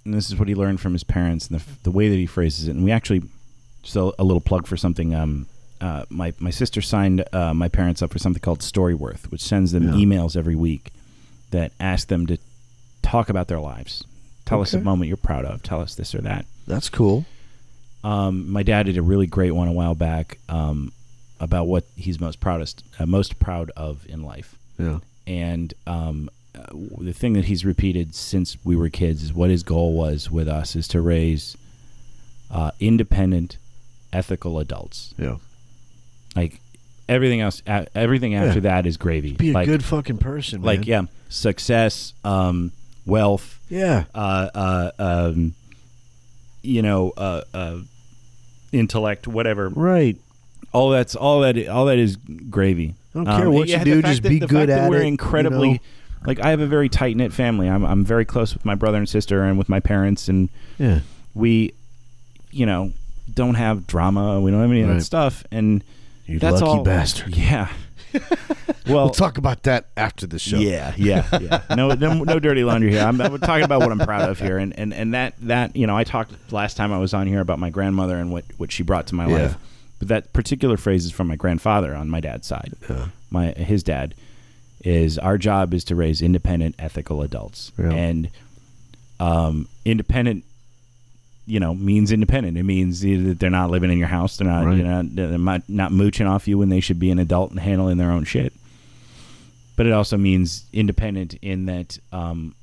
and 0.05 0.13
this 0.15 0.29
is 0.29 0.37
what 0.39 0.49
he 0.49 0.55
learned 0.55 0.81
from 0.81 0.93
his 0.93 1.05
parents, 1.05 1.49
and 1.49 1.59
the, 1.61 1.65
the 1.85 1.91
way 1.91 2.09
that 2.09 2.17
he 2.17 2.27
phrases 2.27 2.69
it. 2.69 2.73
And 2.73 2.85
we 2.85 2.91
actually, 2.91 3.23
so 3.83 4.15
a 4.19 4.25
little 4.25 4.41
plug 4.41 4.67
for 4.67 4.77
something. 4.77 5.15
Um, 5.15 5.47
uh, 5.81 6.05
my 6.11 6.33
my 6.39 6.51
sister 6.51 6.81
signed 6.83 7.25
uh, 7.33 7.53
my 7.55 7.69
parents 7.69 8.03
up 8.03 8.13
for 8.13 8.19
something 8.19 8.41
called 8.43 8.61
Storyworth, 8.61 9.31
which 9.31 9.43
sends 9.43 9.73
them 9.73 9.85
Yeah. 9.85 9.95
emails 10.05 10.37
every 10.37 10.55
week 10.57 10.91
that 11.51 11.73
ask 11.81 12.09
them 12.09 12.27
to 12.27 12.39
talk 13.15 13.29
about 13.29 13.47
their 13.49 13.61
lives. 13.61 14.05
Tell 14.45 14.61
us 14.61 14.75
a 14.75 14.81
moment 14.81 15.07
you're 15.09 15.17
proud 15.17 15.45
of. 15.45 15.63
Tell 15.63 15.81
us 15.81 15.95
this 15.95 16.15
or 16.15 16.21
that. 16.23 16.47
That's 16.67 16.89
cool. 16.91 17.25
Um, 18.03 18.51
my 18.51 18.63
dad 18.63 18.87
did 18.87 18.99
a 18.99 19.03
really 19.03 19.27
great 19.29 19.53
one 19.53 19.69
a 19.69 19.73
while 19.73 19.95
back 19.95 20.39
um, 20.49 20.93
about 21.41 21.67
what 21.69 21.85
he's 21.97 22.21
most 22.21 22.41
proudest, 22.41 22.85
uh, 22.99 23.07
most 23.07 23.39
proud 23.39 23.71
of 23.77 24.05
in 24.09 24.23
life 24.23 24.57
Yeah. 24.79 24.99
and 25.27 25.73
um, 25.87 26.29
uh, 26.55 26.67
the 26.99 27.13
thing 27.13 27.33
that 27.35 27.47
he's 27.47 27.65
repeated 27.65 28.15
since 28.15 28.57
we 28.65 28.75
were 28.77 28.91
kids 28.91 29.23
is 29.23 29.33
what 29.33 29.49
his 29.49 29.63
goal 29.63 29.95
was 29.95 30.31
with 30.31 30.49
us 30.49 30.77
is 30.77 30.87
to 30.89 31.01
raise 31.01 31.57
uh, 32.51 32.73
independent, 32.81 33.57
ethical 34.13 34.59
adults. 34.59 35.15
Yeah. 35.19 35.37
Like 36.37 36.61
everything 37.09 37.41
else, 37.41 37.63
a- 37.67 37.87
everything 37.95 38.35
after 38.35 38.59
Yeah. 38.59 38.71
that 38.75 38.87
is 38.87 38.97
gravy. 38.99 39.33
Be 39.33 39.51
a 39.51 39.55
like, 39.55 39.67
good 39.67 39.83
fucking 39.85 40.19
person, 40.19 40.61
man. 40.61 40.67
like 40.67 40.87
yeah, 40.87 41.03
success, 41.31 42.13
um, 42.25 42.71
wealth, 43.07 43.59
Yeah. 43.69 44.05
uh, 44.15 44.49
uh, 44.55 44.91
um, 44.99 45.55
you 46.63 46.83
know, 46.83 47.13
uh, 47.17 47.43
uh, 47.53 47.79
intellect, 48.73 49.27
whatever. 49.29 49.69
Right. 49.69 50.17
All 50.73 50.91
that's 50.91 51.15
all 51.15 51.41
that 51.43 51.69
all 51.69 51.87
that 51.87 51.99
is 51.99 52.17
gravy. 52.51 52.95
I 53.15 53.19
don't 53.19 53.27
care 53.27 53.51
what 53.51 53.69
you 53.69 53.79
do, 53.85 54.03
just 54.03 54.23
that- 54.23 54.29
be 54.29 54.41
good 54.41 54.71
at 54.71 54.91
we're 54.91 54.97
it, 54.99 55.03
you 55.03 55.09
incredibly 55.09 55.73
know? 55.75 55.79
like 56.27 56.41
I 56.41 56.51
have 56.51 56.61
a 56.61 56.67
very 56.67 56.89
tight 56.89 57.17
knit 57.17 57.33
family. 57.33 57.69
I'm 57.71 57.85
I'm 57.85 58.05
very 58.05 58.25
close 58.25 58.55
with 58.55 58.65
my 58.65 58.75
brother 58.75 58.99
and 58.99 59.09
sister 59.09 59.45
and 59.45 59.57
with 59.57 59.69
my 59.69 59.79
parents, 59.79 60.29
and 60.29 60.49
Yeah. 60.79 61.01
we, 61.35 61.75
you 62.51 62.67
know, 62.67 62.93
don't 63.33 63.55
have 63.55 63.87
drama. 63.87 64.41
We 64.41 64.51
don't 64.51 64.61
have 64.63 64.71
any 64.71 64.81
of 64.81 64.89
Right. 64.89 64.95
that 64.99 65.05
stuff, 65.05 65.45
and 65.53 65.85
You 66.27 66.41
that's 66.41 66.61
lucky 66.61 66.79
all. 66.79 66.83
bastard. 66.83 67.37
Yeah. 67.37 67.69
well, 68.87 69.05
We'll 69.07 69.11
talk 69.11 69.39
about 69.39 69.63
that 69.65 69.87
after 69.97 70.27
the 70.27 70.39
show. 70.39 70.59
yeah, 70.59 70.93
yeah, 70.97 71.27
yeah. 71.41 71.61
No, 71.77 71.89
no, 71.95 72.23
no 72.25 72.39
dirty 72.39 72.65
laundry 72.65 72.91
here. 72.93 73.03
I'm, 73.03 73.21
I'm 73.21 73.39
talking 73.41 73.65
about 73.65 73.81
what 73.81 73.91
I'm 73.93 73.99
proud 73.99 74.29
of 74.29 74.39
here, 74.39 74.59
and, 74.59 74.79
and, 74.79 74.93
and 74.95 75.15
that 75.15 75.35
that 75.43 75.75
you 75.77 75.87
know, 75.87 75.97
I 75.97 76.05
talked 76.05 76.53
last 76.53 76.77
time 76.77 76.93
I 76.93 76.99
was 76.99 77.15
on 77.15 77.27
here 77.27 77.41
about 77.41 77.59
my 77.59 77.71
grandmother 77.71 78.17
and 78.17 78.31
what 78.33 78.45
what 78.57 78.71
she 78.73 78.83
brought 78.83 79.07
to 79.09 79.15
my 79.15 79.27
Yeah. 79.29 79.35
life. 79.43 79.57
But 79.99 80.09
that 80.09 80.33
particular 80.33 80.77
phrase 80.77 81.05
is 81.05 81.13
from 81.13 81.29
my 81.29 81.37
grandfather 81.37 81.95
on 81.95 82.09
my 82.11 82.21
dad's 82.21 82.47
side. 82.47 82.75
Yeah. 82.91 83.09
My 83.31 83.53
his 83.53 83.83
dad 83.83 84.15
is 84.85 85.19
our 85.19 85.39
job 85.39 85.73
is 85.73 85.85
to 85.85 85.95
raise 85.95 86.21
independent, 86.21 86.75
ethical 86.79 87.23
adults, 87.23 87.73
Yeah. 87.79 87.91
and 87.91 88.29
um, 89.21 89.69
independent. 89.85 90.45
You 91.47 91.61
know, 91.61 91.75
means 91.75 92.11
independent. 92.11 92.57
It 92.57 92.63
means 92.63 93.05
either 93.05 93.29
that 93.29 93.39
they're 93.39 93.51
not 93.51 93.71
living 93.71 93.91
in 93.93 93.99
your 93.99 94.09
house. 94.09 94.39
They're 94.39 94.49
not, 94.49 94.65
Right. 94.65 94.79
you 94.79 94.83
know, 94.83 95.03
they're 95.03 95.39
not, 95.39 95.63
not 95.69 95.93
mooching 95.93 96.27
off 96.27 96.49
you 96.49 96.57
when 96.57 96.71
they 96.71 96.81
should 96.81 96.99
be 96.99 97.11
an 97.11 97.19
adult 97.19 97.51
and 97.51 97.61
handling 97.61 97.99
their 97.99 98.11
own 98.11 98.25
shit 98.25 98.53
but 99.77 99.87
it 99.87 99.93
also 99.93 100.17
means 100.17 100.65
independent 100.73 101.35
in 101.43 101.67
that 101.67 101.99
um, 102.13 102.55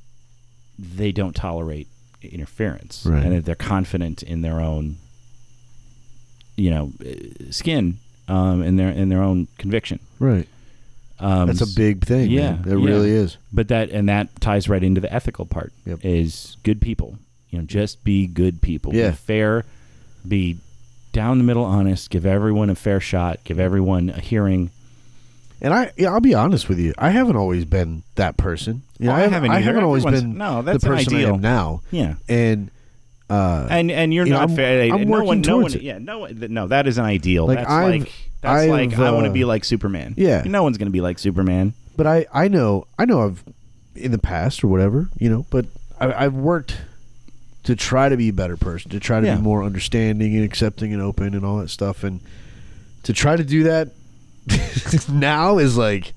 they 0.80 1.12
don't 1.12 1.36
tolerate 1.36 1.88
interference 2.22 3.06
Right. 3.06 3.22
and 3.24 3.34
that 3.36 3.44
they're 3.46 3.54
confident 3.54 4.24
in 4.24 4.42
their 4.42 4.62
own 4.62 4.96
you 6.56 6.70
know 6.72 6.92
skin 7.50 7.98
um, 8.28 8.62
in 8.64 8.78
their 8.78 8.90
in 8.92 9.10
their 9.10 9.22
own 9.22 9.48
conviction 9.58 10.00
Right. 10.20 10.48
um, 11.20 11.48
That's 11.48 11.62
a 11.62 11.76
big 11.76 12.06
thing. 12.06 12.30
yeah, 12.32 12.52
man. 12.54 12.62
It 12.66 12.80
yeah. 12.80 12.86
really 12.88 13.12
is. 13.12 13.38
but 13.52 13.68
that 13.70 13.90
and 13.90 14.08
that 14.10 14.40
ties 14.40 14.70
right 14.70 14.84
into 14.84 15.02
the 15.02 15.12
ethical 15.14 15.46
part 15.46 15.74
Yep. 15.86 16.00
is 16.04 16.56
good 16.64 16.80
people 16.82 17.18
you 17.52 17.60
know 17.60 17.66
just 17.66 18.04
be 18.04 18.26
good 18.28 18.62
people 18.62 18.94
Yeah. 18.96 19.12
be 19.12 19.16
fair 19.16 19.66
be 20.28 20.58
down 21.14 21.38
the 21.38 21.44
middle 21.44 21.64
honest 21.66 22.10
give 22.10 22.26
everyone 22.26 22.70
a 22.70 22.76
fair 22.76 23.00
shot 23.00 23.40
give 23.44 23.60
everyone 23.60 24.10
a 24.10 24.20
hearing 24.20 24.72
And 25.64 25.74
I, 25.76 25.92
yeah, 25.96 26.12
I'll 26.12 26.22
be 26.22 26.34
honest 26.34 26.68
with 26.70 26.80
you. 26.80 26.92
I 26.98 27.12
haven't 27.12 27.36
always 27.36 27.66
been 27.66 28.02
that 28.16 28.36
person. 28.36 28.82
You 28.98 29.06
know, 29.06 29.12
Oh, 29.12 29.16
I 29.16 29.18
I 29.18 29.22
haven't, 29.22 29.34
haven't 29.34 29.52
I 29.52 29.60
haven't 29.60 29.84
always 29.84 30.04
been 30.04 30.36
no, 30.36 30.64
the 30.64 30.72
that's 30.72 30.84
an 30.84 30.90
person 30.90 31.14
I 31.14 31.18
ideal. 31.20 31.36
am 31.36 31.42
now. 31.42 31.82
yeah 31.92 32.16
And 32.28 32.72
uh, 33.30 33.68
and 33.70 33.92
and 33.92 34.12
you're 34.12 34.26
You 34.26 34.32
know, 34.34 34.40
not 34.40 34.50
I'm- 34.50 34.56
fair. 34.56 34.92
I'm 34.92 35.04
no 35.04 35.12
working 35.12 35.28
one, 35.28 35.42
no 35.42 35.58
one, 35.60 35.74
it. 35.74 35.84
yeah, 35.84 36.00
no, 36.00 36.26
no, 36.26 36.66
that 36.68 36.88
is 36.88 36.98
an 36.98 37.06
ideal. 37.06 37.46
Like, 37.46 37.60
that's 37.60 37.70
I've- 37.70 38.00
like 38.00 38.12
that's 38.42 38.62
I've, 38.64 38.70
like 38.72 38.98
I 38.98 39.12
want 39.12 39.26
to 39.26 39.30
uh, 39.30 39.34
be 39.34 39.46
like 39.46 39.64
Superman. 39.64 40.16
yeah. 40.18 40.42
no 40.48 40.64
one's 40.64 40.80
gonna 40.80 40.90
be 40.90 41.02
like 41.02 41.20
Superman. 41.20 41.74
but 41.96 42.08
I, 42.08 42.26
I 42.34 42.48
know, 42.48 42.88
I 42.98 43.06
know, 43.06 43.22
I've 43.22 43.44
in 43.96 44.10
the 44.12 44.18
past 44.18 44.64
or 44.64 44.68
whatever, 44.68 45.10
you 45.20 45.30
know. 45.30 45.46
But 45.52 45.68
I, 46.00 46.26
I've 46.26 46.34
worked 46.34 46.76
to 47.64 47.76
try 47.76 48.10
to 48.10 48.18
be 48.18 48.30
a 48.30 48.34
better 48.34 48.58
person, 48.58 48.90
to 48.92 49.00
try 49.00 49.20
to 49.20 49.28
Yeah. 49.28 49.36
be 49.36 49.42
more 49.42 49.64
understanding 49.64 50.36
and 50.36 50.44
accepting 50.44 50.94
and 50.94 51.02
open 51.02 51.34
and 51.36 51.46
all 51.46 51.58
that 51.60 51.70
stuff, 51.70 52.04
and 52.04 52.20
to 53.04 53.14
try 53.14 53.36
to 53.36 53.44
do 53.44 53.64
that 53.64 53.90
now 55.12 55.58
is 55.58 55.78
like 55.78 56.14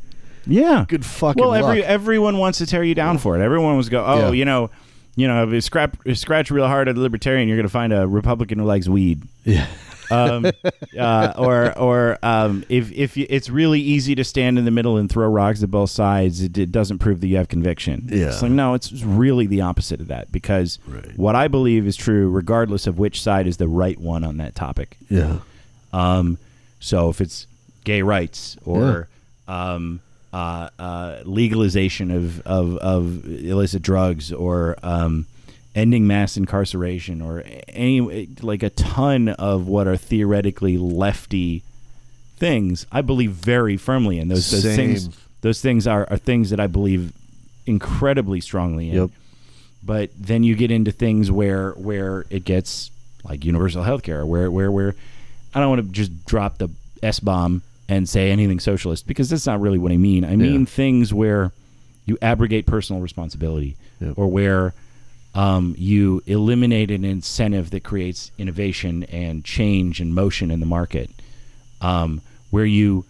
Yeah. 0.47 0.85
good 0.89 1.05
fucking 1.05 1.41
Well, 1.41 1.51
luck. 1.51 1.61
every 1.63 1.85
everyone 1.85 2.39
wants 2.39 2.59
to 2.59 2.67
tear 2.67 2.83
you 2.85 2.95
down 2.95 3.19
for 3.19 3.39
it. 3.39 3.43
Everyone 3.43 3.77
was 3.77 3.89
go, 3.89 4.05
oh, 4.07 4.27
Yeah. 4.27 4.33
you 4.33 4.45
know, 4.45 4.71
you 5.17 5.29
know, 5.29 5.47
if 5.47 5.53
you 5.53 5.61
scrap 5.61 5.97
scratch 6.15 6.51
real 6.51 6.67
hard 6.67 6.89
at 6.89 6.97
a 6.97 7.01
libertarian, 7.01 7.49
you're 7.49 7.57
gonna 7.57 7.69
find 7.69 7.93
a 7.93 8.07
Republican 8.07 8.59
who 8.59 8.65
likes 8.65 8.89
weed. 8.89 9.23
yeah, 9.45 9.67
um, 10.11 10.47
uh, 10.99 11.33
or 11.37 11.77
or 11.79 12.19
um, 12.23 12.65
if 12.69 12.91
if 12.93 13.17
you, 13.17 13.27
it's 13.31 13.49
really 13.51 13.81
easy 13.81 14.15
to 14.15 14.25
stand 14.25 14.59
in 14.59 14.65
the 14.65 14.71
middle 14.71 14.97
and 14.97 15.09
throw 15.11 15.29
rocks 15.29 15.63
at 15.63 15.71
both 15.71 15.91
sides, 15.91 16.41
it, 16.43 16.57
it 16.59 16.71
doesn't 16.73 16.99
prove 16.99 17.21
that 17.21 17.27
you 17.29 17.37
have 17.37 17.49
conviction. 17.49 18.09
Yeah. 18.11 18.27
it's 18.29 18.43
like 18.43 18.51
no, 18.51 18.75
it's 18.75 18.93
really 19.03 19.47
the 19.47 19.61
opposite 19.63 20.01
of 20.01 20.09
that 20.09 20.31
because 20.33 20.79
Right. 20.87 21.17
what 21.17 21.35
I 21.35 21.49
believe 21.49 21.87
is 21.87 21.97
true, 21.97 22.29
regardless 22.31 22.87
of 22.87 22.99
which 22.99 23.21
side 23.23 23.47
is 23.47 23.57
the 23.57 23.69
right 23.69 23.99
one 23.99 24.25
on 24.25 24.37
that 24.39 24.55
topic. 24.55 24.97
yeah, 25.09 25.39
Um, 25.93 26.39
so 26.81 27.09
if 27.09 27.21
it's 27.21 27.47
gay 27.85 28.03
rights 28.03 28.57
or 28.65 29.09
um, 29.49 30.01
uh, 30.33 30.69
uh, 30.79 31.19
legalization 31.25 32.11
of, 32.11 32.41
of, 32.47 32.77
of 32.79 33.25
illicit 33.27 33.83
drugs 33.83 34.33
or 34.33 34.77
um, 34.83 35.27
ending 35.75 36.07
mass 36.07 36.37
incarceration 36.37 37.21
or 37.21 37.43
any 37.69 38.27
like 38.43 38.63
a 38.63 38.71
ton 38.71 39.29
of 39.29 39.67
what 39.67 39.87
are 39.87 39.97
theoretically 39.97 40.79
lefty 40.79 41.63
things, 42.37 42.87
I 42.93 43.03
believe 43.03 43.33
very 43.33 43.77
firmly 43.77 44.19
in 44.19 44.29
those, 44.29 44.51
those 44.51 44.63
Same. 44.63 44.77
things. 44.77 45.09
Those 45.41 45.61
things 45.61 45.87
are, 45.87 46.07
are 46.11 46.17
things 46.17 46.51
that 46.51 46.61
I 46.61 46.67
believe 46.67 47.13
incredibly 47.67 48.41
strongly 48.41 48.91
in. 48.91 48.95
Yep. 48.97 49.11
But 49.83 50.11
then 50.19 50.43
you 50.43 50.55
get 50.55 50.71
into 50.71 50.91
things 50.93 51.31
where 51.31 51.73
where 51.73 52.25
it 52.31 52.45
gets 52.45 52.91
like 53.25 53.45
universal 53.45 53.83
health 53.83 54.03
care, 54.03 54.25
where 54.25 54.51
where 54.51 54.71
where 54.73 54.95
I 55.55 55.61
don't 55.61 55.69
want 55.69 55.83
to 55.87 55.93
just 55.93 56.25
drop 56.25 56.59
the 56.59 56.69
S 57.03 57.21
bomb 57.21 57.63
and 57.89 58.09
say 58.09 58.31
anything 58.31 58.61
socialist 58.61 59.07
because 59.07 59.29
that's 59.29 59.47
not 59.47 59.61
really 59.61 59.77
what 59.79 59.93
I 59.93 59.99
mean. 59.99 60.25
I 60.25 60.37
mean 60.37 60.61
Yeah. 60.61 60.67
things 60.67 61.13
where 61.13 61.53
you 62.07 62.17
abrogate 62.23 62.65
personal 62.67 63.03
responsibility 63.03 63.77
Yep. 64.01 64.15
or 64.17 64.27
where 64.29 64.73
um, 65.35 65.75
you 65.77 66.23
eliminate 66.27 66.91
an 66.91 67.05
incentive 67.05 67.71
that 67.71 67.83
creates 67.85 68.31
innovation 68.39 69.03
and 69.05 69.45
change 69.45 70.01
and 70.01 70.15
motion 70.15 70.51
in 70.51 70.61
the 70.61 70.67
market, 70.67 71.11
um, 71.81 72.21
where 72.51 72.65
you 72.65 73.05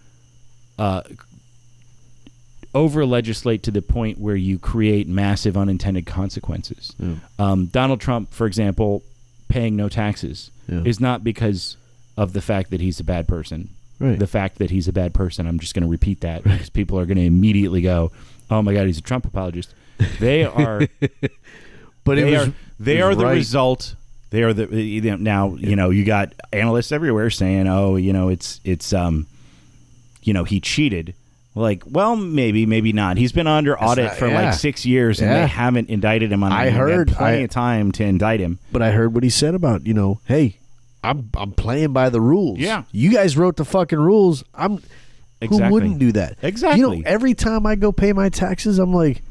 uh, 0.79 1.01
over 2.73 3.05
legislate 3.05 3.63
to 3.63 3.71
the 3.71 3.81
point 3.81 4.17
where 4.17 4.35
you 4.35 4.59
create 4.59 5.07
massive 5.07 5.55
unintended 5.55 6.05
consequences. 6.05 6.93
Yeah. 6.99 7.15
Um, 7.39 7.67
Donald 7.67 8.01
Trump, 8.01 8.31
for 8.31 8.47
example, 8.47 9.01
paying 9.47 9.75
no 9.75 9.87
taxes 9.87 10.51
Yeah. 10.67 10.81
is 10.83 10.99
not 10.99 11.23
because 11.23 11.77
of 12.17 12.33
the 12.33 12.41
fact 12.41 12.71
that 12.71 12.81
he's 12.81 12.99
a 12.99 13.03
bad 13.03 13.27
person. 13.27 13.69
Right. 13.99 14.19
The 14.19 14.27
fact 14.27 14.57
that 14.57 14.71
he's 14.71 14.89
a 14.89 14.93
bad 14.93 15.13
person, 15.13 15.47
I'm 15.47 15.57
just 15.59 15.73
going 15.73 15.83
to 15.83 15.89
repeat 15.89 16.19
that 16.21 16.43
because 16.43 16.69
people 16.69 16.99
are 16.99 17.05
going 17.05 17.17
to 17.17 17.23
immediately 17.23 17.81
go, 17.81 18.11
"Oh 18.51 18.61
my 18.61 18.73
God, 18.73 18.87
he's 18.87 18.97
a 18.97 19.01
Trump 19.01 19.25
apologist." 19.25 19.73
They 20.19 20.43
are 20.43 20.81
but 22.05 22.17
it 22.17 22.25
they 22.25 22.31
was 22.37 22.47
are 22.47 22.53
they 22.79 23.01
are 23.01 23.13
the 23.15 23.25
right. 23.25 23.33
result. 23.33 23.95
They 24.29 24.43
are 24.43 24.53
the 24.53 24.65
now 25.19 25.55
you 25.55 25.75
know 25.75 25.89
you 25.89 26.05
got 26.05 26.33
analysts 26.53 26.91
everywhere 26.93 27.29
saying, 27.29 27.67
"Oh, 27.67 27.97
you 27.97 28.13
know, 28.13 28.29
it's 28.29 28.59
it's 28.63 28.93
um, 28.93 29.27
you 30.23 30.33
know, 30.33 30.43
he 30.45 30.59
cheated." 30.61 31.13
Like, 31.57 31.83
well, 31.85 32.17
maybe, 32.17 32.65
maybe 32.65 32.91
not. 32.91 33.15
He's 33.15 33.31
been 33.31 33.47
under 33.47 33.79
audit 33.79 34.05
not- 34.07 34.17
for 34.17 34.27
yeah. 34.27 34.41
like 34.47 34.53
six 34.55 34.85
years, 34.85 35.21
and 35.21 35.29
Yeah. 35.31 35.41
they 35.41 35.47
haven't 35.47 35.89
indicted 35.89 36.29
him 36.31 36.43
on. 36.43 36.51
I 36.51 36.69
heard- 36.69 37.07
plenty 37.13 37.37
I- 37.37 37.41
of 37.43 37.49
time 37.49 37.93
to 37.93 38.03
indict 38.03 38.41
him. 38.41 38.59
But 38.73 38.81
I 38.81 38.91
heard 38.91 39.13
what 39.13 39.23
he 39.23 39.29
said 39.29 39.55
about 39.55 39.85
you 39.87 39.93
know, 39.93 40.19
hey, 40.25 40.57
I'm 41.01 41.29
I'm 41.37 41.51
playing 41.53 41.93
by 41.93 42.09
the 42.09 42.19
rules. 42.19 42.59
Yeah. 42.59 42.83
you 42.91 43.09
guys 43.11 43.37
wrote 43.37 43.55
the 43.55 43.63
fucking 43.65 43.99
rules. 43.99 44.43
I'm 44.53 44.79
Exactly. 45.39 45.67
who 45.67 45.73
wouldn't 45.73 45.99
do 45.99 46.11
that? 46.13 46.37
Exactly. 46.41 46.79
You 46.81 46.87
know, 46.97 47.03
every 47.05 47.33
time 47.33 47.65
I 47.65 47.75
go 47.75 47.91
pay 47.93 48.11
my 48.13 48.27
taxes, 48.29 48.77
I'm 48.79 48.93
like, 48.93 49.21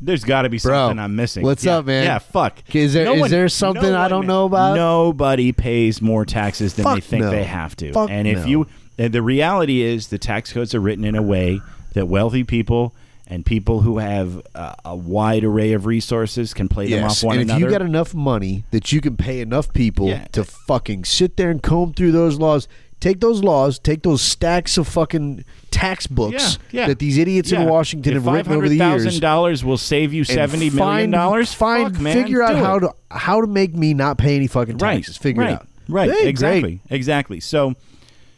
There's 0.00 0.24
got 0.24 0.42
to 0.42 0.48
be 0.48 0.58
Bro, 0.58 0.72
something 0.72 0.98
I'm 0.98 1.16
missing. 1.16 1.42
what's 1.42 1.64
Yeah, 1.64 1.78
up, 1.78 1.86
man? 1.86 2.04
Yeah, 2.04 2.18
fuck. 2.18 2.58
Is 2.74 2.92
there- 2.92 3.10
is 3.24 3.30
there 3.30 3.48
something 3.48 3.92
I 3.92 4.08
don't 4.08 4.26
know 4.26 4.44
about? 4.44 4.76
Nobody 4.76 5.52
pays 5.52 6.02
more 6.02 6.24
taxes 6.24 6.74
than 6.74 6.84
they 6.94 7.00
think 7.00 7.24
no. 7.24 7.30
they 7.30 7.44
have 7.44 7.76
to. 7.76 7.92
Fuck 7.92 8.10
and 8.10 8.28
if 8.28 8.40
no. 8.40 8.46
you, 8.46 8.66
and 8.98 9.12
the 9.12 9.22
reality 9.22 9.82
is, 9.82 10.08
the 10.08 10.18
tax 10.18 10.52
codes 10.52 10.74
are 10.74 10.80
written 10.80 11.04
in 11.04 11.14
a 11.14 11.22
way 11.22 11.60
that 11.94 12.06
wealthy 12.06 12.44
people 12.44 12.94
and 13.28 13.44
people 13.44 13.80
who 13.80 13.98
have 13.98 14.40
uh, 14.54 14.74
a 14.84 14.94
wide 14.94 15.42
array 15.42 15.72
of 15.72 15.84
resources 15.86 16.54
can 16.54 16.68
play 16.68 16.88
them 16.88 17.00
yes. 17.02 17.24
off 17.24 17.26
one 17.26 17.38
and 17.38 17.50
if 17.50 17.56
another. 17.56 17.64
you 17.72 17.78
got 17.78 17.84
enough 17.84 18.14
money 18.14 18.64
that 18.70 18.92
you 18.92 19.00
can 19.00 19.16
pay 19.16 19.40
enough 19.40 19.72
people 19.72 20.08
Yeah. 20.08 20.26
to 20.32 20.44
fucking 20.44 21.04
sit 21.04 21.36
there 21.36 21.50
and 21.50 21.60
comb 21.62 21.92
through 21.92 22.12
those 22.12 22.38
laws, 22.38 22.68
take 23.00 23.20
those 23.20 23.42
laws, 23.42 23.78
take 23.78 24.02
those 24.02 24.22
stacks 24.22 24.78
of 24.78 24.88
fucking 24.88 25.44
tax 25.70 26.06
books 26.06 26.58
Yeah, 26.70 26.80
yeah. 26.80 26.86
that 26.88 26.98
these 26.98 27.18
idiots 27.18 27.52
in 27.52 27.66
Washington 27.68 28.16
if 28.16 28.22
have 28.24 28.32
written 28.32 28.52
over 28.52 28.68
the 28.68 28.76
years. 28.76 29.20
dollars 29.20 29.64
will 29.64 29.76
save 29.78 30.12
you 30.14 30.24
seventy 30.24 30.70
million 30.70 30.78
find- 30.78 31.12
dollars. 31.12 31.52
Find, 31.52 31.92
Fuck, 31.94 32.02
man, 32.02 32.22
figure 32.24 32.42
out 32.42 32.52
do 32.52 32.56
how 32.64 32.76
it. 32.76 32.80
to 32.80 32.94
how 33.10 33.40
to 33.40 33.46
make 33.46 33.74
me 33.74 33.94
not 33.94 34.18
pay 34.18 34.36
any 34.36 34.46
fucking 34.46 34.78
right, 34.78 34.96
taxes. 34.96 35.16
Figure 35.16 35.42
right, 35.42 35.50
it 35.50 35.54
out. 35.54 35.68
Right, 35.88 36.10
Hey, 36.10 36.16
great. 36.22 36.28
exactly, 36.28 36.80
exactly. 36.90 37.40
So. 37.40 37.74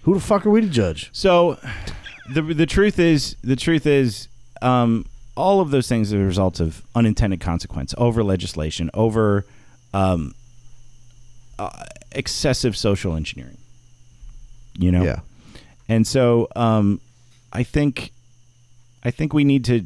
Who 0.03 0.15
the 0.15 0.21
fuck 0.21 0.47
are 0.47 0.51
we 0.51 0.63
to 0.63 0.69
judge? 0.69 1.11
So, 1.13 1.59
the 2.33 2.41
the 2.41 2.65
truth 2.65 2.99
is, 2.99 3.37
the 3.45 3.57
truth 3.57 3.87
is, 3.87 4.29
um, 4.63 5.05
all 5.37 5.61
of 5.61 5.71
those 5.71 5.87
things 5.87 6.15
are 6.15 6.19
the 6.19 6.25
result 6.25 6.61
of 6.61 6.83
unintended 6.95 7.41
consequence, 7.41 7.95
over 7.99 8.25
legislation, 8.25 8.91
over 8.95 9.45
um, 9.93 10.35
uh, 11.59 11.69
excessive 12.13 12.75
social 12.77 13.15
engineering. 13.15 13.59
You 14.79 14.93
know, 14.93 15.03
Yeah. 15.03 15.21
and 15.89 16.07
so 16.07 16.49
um, 16.57 17.01
I 17.53 17.65
think, 17.65 18.13
I 19.05 19.11
think 19.11 19.33
we 19.35 19.43
need 19.45 19.65
to 19.67 19.85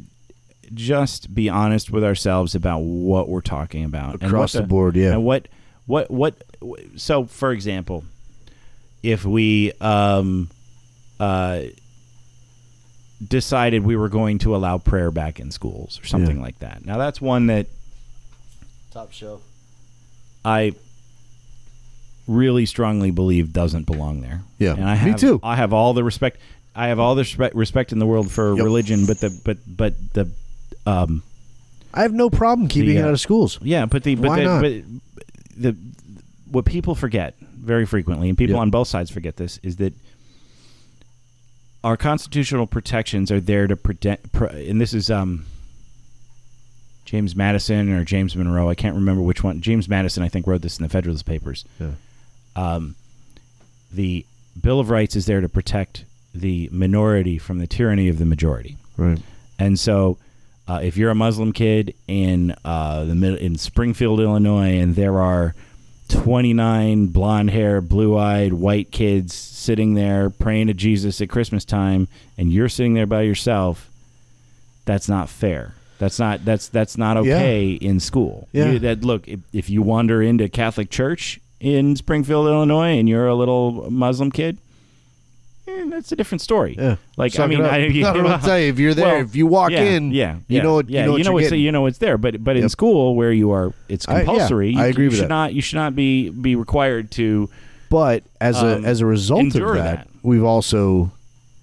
just 0.73 1.33
be 1.33 1.49
honest 1.49 1.91
with 1.91 2.03
ourselves 2.03 2.55
about 2.55 2.79
what 2.79 3.27
we're 3.29 3.41
talking 3.41 3.83
about 3.83 4.13
and 4.15 4.23
Across 4.23 4.53
what 4.55 4.61
the 4.61 4.67
board, 4.67 4.95
yeah. 4.95 5.11
and 5.13 5.23
what 5.23 5.47
what 5.85 6.09
what 6.09 6.35
so 6.95 7.25
for 7.25 7.51
example 7.51 8.05
if 9.03 9.25
we 9.25 9.71
um 9.81 10.49
uh 11.19 11.61
decided 13.27 13.83
we 13.85 13.95
were 13.95 14.09
going 14.09 14.37
to 14.39 14.55
allow 14.55 14.77
prayer 14.77 15.11
back 15.11 15.39
in 15.39 15.51
schools 15.51 15.99
or 16.01 16.05
something 16.05 16.37
Yeah. 16.37 16.41
like 16.41 16.59
that 16.59 16.85
now 16.85 16.97
that's 16.97 17.21
one 17.21 17.47
that 17.47 17.67
Top 18.91 19.11
shelf. 19.11 19.41
i 20.45 20.73
really 22.27 22.65
strongly 22.65 23.11
believe 23.11 23.51
doesn't 23.53 23.85
belong 23.85 24.21
there 24.21 24.41
Yeah, 24.59 24.73
and 24.73 24.85
i 24.85 25.03
me 25.05 25.13
too. 25.13 25.39
i 25.43 25.55
have 25.55 25.73
all 25.73 25.93
the 25.93 26.03
respect 26.03 26.37
i 26.75 26.87
have 26.87 26.99
all 26.99 27.15
the 27.15 27.21
respect, 27.23 27.53
respect 27.55 27.91
in 27.91 27.99
the 27.99 28.05
world 28.05 28.31
for 28.31 28.55
Yep. 28.55 28.63
religion 28.63 29.05
but 29.05 29.19
the 29.19 29.29
but 29.43 29.57
but 29.67 29.93
the 30.13 30.29
um 30.85 31.21
I 31.95 32.01
have 32.01 32.13
no 32.13 32.29
problem 32.31 32.67
keeping 32.69 32.95
The, 32.95 33.01
it 33.01 33.03
uh, 33.03 33.07
out 33.09 33.13
of 33.13 33.19
schools. 33.19 33.59
Yeah, 33.61 33.85
but 33.85 34.01
the 34.03 34.15
but 34.15 34.27
Why 34.29 34.37
the, 34.39 34.43
not? 34.45 34.61
but 34.63 34.73
the 35.55 35.75
what 36.49 36.65
people 36.65 36.95
forget 36.95 37.35
very 37.39 37.85
frequently, 37.85 38.29
and 38.29 38.35
people 38.37 38.55
Yep. 38.55 38.61
on 38.61 38.69
both 38.71 38.87
sides 38.87 39.11
forget 39.11 39.35
this, 39.37 39.59
is 39.61 39.75
that 39.75 39.93
our 41.83 41.95
constitutional 41.97 42.65
protections 42.65 43.31
are 43.31 43.39
there 43.39 43.67
to 43.67 43.75
protect. 43.75 44.31
Pro, 44.31 44.47
and 44.47 44.81
this 44.81 44.93
is 44.93 45.11
um, 45.11 45.45
James 47.05 47.35
Madison 47.35 47.91
or 47.91 48.03
James 48.03 48.35
Monroe. 48.35 48.69
I 48.69 48.75
can't 48.75 48.95
remember 48.95 49.21
which 49.21 49.43
one. 49.43 49.61
James 49.61 49.87
Madison, 49.89 50.23
I 50.23 50.29
think, 50.29 50.47
wrote 50.47 50.61
this 50.63 50.77
in 50.79 50.83
the 50.83 50.89
Federalist 50.89 51.25
Papers. 51.25 51.63
Yeah. 51.79 51.91
Um, 52.55 52.95
the 53.91 54.25
Bill 54.61 54.79
of 54.79 54.89
Rights 54.89 55.15
is 55.15 55.25
there 55.25 55.41
to 55.41 55.49
protect 55.49 56.05
the 56.33 56.69
minority 56.71 57.37
from 57.37 57.59
the 57.59 57.67
tyranny 57.67 58.09
of 58.09 58.17
the 58.19 58.25
majority. 58.25 58.77
Right. 58.97 59.19
And 59.59 59.79
so, 59.79 60.17
uh, 60.67 60.79
if 60.83 60.97
you're 60.97 61.11
a 61.11 61.15
Muslim 61.15 61.51
kid 61.53 61.93
in 62.07 62.55
uh, 62.65 63.03
the 63.05 63.15
mid- 63.15 63.39
in 63.39 63.57
Springfield, 63.57 64.19
Illinois, 64.19 64.79
and 64.79 64.95
there 64.95 65.19
are 65.19 65.53
29 66.09 67.07
blonde 67.07 67.49
hair, 67.49 67.81
blue 67.81 68.17
eyed 68.17 68.53
white 68.53 68.91
kids 68.91 69.33
sitting 69.33 69.93
there 69.93 70.29
praying 70.29 70.67
to 70.67 70.73
Jesus 70.73 71.19
at 71.21 71.29
Christmas 71.29 71.65
time, 71.65 72.07
and 72.37 72.51
you're 72.51 72.69
sitting 72.69 72.93
there 72.93 73.05
by 73.07 73.21
yourself, 73.23 73.89
that's 74.85 75.09
not 75.09 75.29
fair. 75.29 75.73
That's 75.99 76.19
not 76.19 76.43
that's 76.43 76.67
that's 76.67 76.97
not 76.97 77.23
Yeah. 77.23 77.35
okay 77.37 77.71
in 77.73 77.99
school. 77.99 78.47
Yeah. 78.51 78.71
You- 78.71 78.79
that 78.79 79.03
look 79.03 79.27
if, 79.27 79.39
if 79.53 79.69
you 79.69 79.81
wander 79.81 80.21
into 80.21 80.49
Catholic 80.49 80.89
church 80.89 81.39
in 81.63 81.95
Springfield, 81.95 82.45
Illinois, 82.47 82.99
and 82.99 83.07
you're 83.07 83.25
a 83.27 83.33
little 83.35 83.89
Muslim 83.89 84.29
kid, 84.31 84.57
eh, 85.67 85.85
that's 85.89 86.11
a 86.11 86.15
different 86.15 86.41
story. 86.41 86.75
Yeah. 86.77 86.97
Like 87.15 87.31
Suck 87.31 87.45
I 87.45 87.47
mean, 87.47 87.59
it 87.61 87.65
up. 87.65 87.71
I, 87.71 87.77
I 87.85 87.89
don't 88.13 88.17
know 88.17 88.23
what 88.31 88.41
to 88.41 88.45
tell 88.45 88.59
you. 88.59 88.67
If 88.67 88.79
you're 88.79 88.93
there, 88.93 89.19
if 89.21 89.33
you 89.35 89.47
walk 89.47 89.71
yeah, 89.71 89.83
in, 89.83 90.11
yeah, 90.11 90.37
you 90.49 90.61
know 90.61 90.73
what- 90.75 90.89
you 90.89 90.95
yeah, 90.97 91.05
know 91.05 91.13
what 91.13 91.23
you're 91.23 91.39
it's 91.41 91.51
you 91.53 91.71
know 91.71 91.85
it's 91.85 91.99
there. 91.99 92.17
But 92.17 92.43
but 92.43 92.57
in 92.57 92.63
Yep. 92.63 92.71
school 92.71 93.15
where 93.15 93.31
you 93.31 93.51
are, 93.51 93.71
it's 93.87 94.07
I- 94.07 94.19
yeah, 94.19 94.25
compulsory. 94.25 94.75
I 94.75 94.85
you- 94.87 94.91
agree 94.91 95.05
you 95.05 95.09
with 95.09 95.17
should 95.19 95.25
that. 95.25 95.29
not 95.29 95.53
you 95.53 95.61
should 95.61 95.77
not 95.77 95.95
be 95.95 96.29
be 96.29 96.55
required 96.55 97.09
to. 97.11 97.49
But 97.89 98.23
as 98.41 98.57
Um, 98.57 98.83
a 98.83 98.87
as 98.87 98.99
a 99.01 99.05
result 99.05 99.45
of 99.47 99.53
that, 99.53 99.73
that. 99.75 100.07
we've 100.23 100.43
also, 100.43 101.11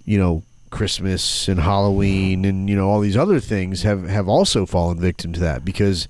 you 0.07 0.16
know, 0.16 0.44
Christmas 0.70 1.48
and 1.48 1.59
Halloween 1.61 2.44
and 2.46 2.70
you 2.70 2.76
know 2.76 2.88
all 2.88 3.01
these 3.01 3.16
other 3.18 3.38
things 3.40 3.82
have 3.82 4.09
have 4.09 4.28
also 4.28 4.64
fallen 4.64 4.98
victim 4.98 5.32
to 5.34 5.40
that 5.40 5.64
because, 5.64 6.07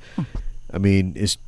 I 0.73 0.79
mean, 0.79 1.15
it's 1.17 1.39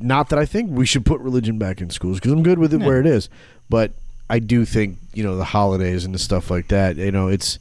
not 0.00 0.28
that 0.30 0.38
I 0.38 0.44
think 0.46 0.70
we 0.70 0.86
should 0.86 1.04
put 1.04 1.20
religion 1.20 1.58
back 1.58 1.80
in 1.80 1.90
schools 1.90 2.18
because 2.18 2.32
I'm 2.32 2.42
good 2.42 2.58
with 2.58 2.72
it 2.74 2.80
Yeah. 2.80 2.86
where 2.86 3.00
it 3.00 3.06
is, 3.06 3.28
but 3.68 3.92
I 4.28 4.38
do 4.38 4.64
think 4.64 4.98
you 5.12 5.22
know 5.22 5.36
the 5.36 5.44
holidays 5.44 6.04
and 6.04 6.14
the 6.14 6.18
stuff 6.18 6.50
like 6.50 6.68
that. 6.68 6.96
You 6.96 7.12
know, 7.12 7.28
it's 7.28 7.58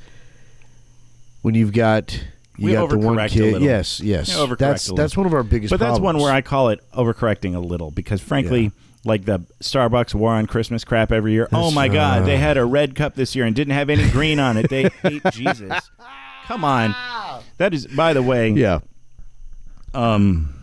when 1.42 1.56
you've 1.56 1.74
got. 1.74 2.14
You 2.56 2.68
We 2.68 2.72
got 2.74 2.90
the 2.92 3.00
one 3.00 3.28
kid. 3.30 3.64
Yes, 3.64 4.00
yes. 4.00 4.30
Yeah, 4.30 4.54
that's 4.58 4.86
that's 4.94 5.18
one 5.18 5.26
of 5.26 5.34
our 5.34 5.42
biggest. 5.42 5.72
But 5.72 5.80
that's 5.80 6.00
one 6.00 6.20
where 6.20 6.32
I 6.32 6.42
call 6.42 6.70
it 6.70 6.80
overcorrecting 6.94 7.56
a 7.56 7.60
little 7.60 7.92
because 7.92 8.22
frankly. 8.22 8.64
Yeah. 8.64 8.70
Like 9.06 9.26
the 9.26 9.40
Starbucks 9.62 10.14
War 10.16 10.32
on 10.32 10.46
Christmas 10.46 10.86
crap 10.86 11.12
every 11.12 11.34
year. 11.34 11.50
oh 11.52 11.64
That's 11.64 11.76
my 11.76 11.90
God, 11.90 12.26
they 12.26 12.38
had 12.38 12.56
a 12.58 12.64
red 12.64 12.96
cup 12.96 13.16
this 13.16 13.36
year 13.36 13.44
and 13.44 13.54
didn't 13.54 13.74
have 13.74 13.90
any 13.90 14.10
green 14.12 14.40
on 14.40 14.56
it. 14.56 14.70
They 14.70 14.84
hate 15.02 15.22
Jesus. 15.34 15.90
Come 16.46 16.64
on, 16.64 16.96
that 17.58 17.74
is. 17.74 17.86
By 17.86 18.14
the 18.14 18.24
way, 18.24 18.52
yeah, 18.52 18.80
Um, 19.94 20.54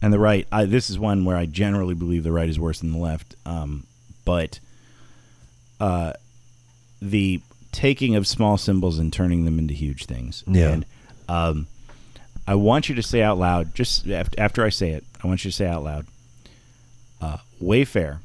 and 0.00 0.12
the 0.12 0.18
right. 0.18 0.46
I, 0.52 0.64
this 0.64 0.90
is 0.90 0.98
one 0.98 1.24
where 1.24 1.36
I 1.36 1.46
generally 1.46 1.94
believe 1.94 2.24
the 2.24 2.32
right 2.32 2.48
is 2.48 2.58
worse 2.58 2.80
than 2.80 2.92
the 2.92 2.98
left. 2.98 3.34
Um, 3.44 3.86
but 4.24 4.60
uh, 5.80 6.12
the 7.00 7.40
taking 7.72 8.16
of 8.16 8.26
small 8.26 8.58
symbols 8.58 8.98
and 8.98 9.12
turning 9.12 9.44
them 9.44 9.58
into 9.58 9.74
huge 9.74 10.06
things. 10.06 10.44
Yeah. 10.46 10.70
And 10.70 10.86
um, 11.28 11.66
I 12.46 12.54
want 12.54 12.88
you 12.88 12.94
to 12.94 13.02
say 13.02 13.22
out 13.22 13.38
loud, 13.38 13.74
just 13.74 14.08
after 14.08 14.64
I 14.64 14.68
say 14.68 14.90
it, 14.90 15.04
I 15.22 15.26
want 15.26 15.44
you 15.44 15.50
to 15.50 15.56
say 15.56 15.66
out 15.66 15.84
loud, 15.84 16.06
uh, 17.20 17.38
Wayfair 17.62 18.20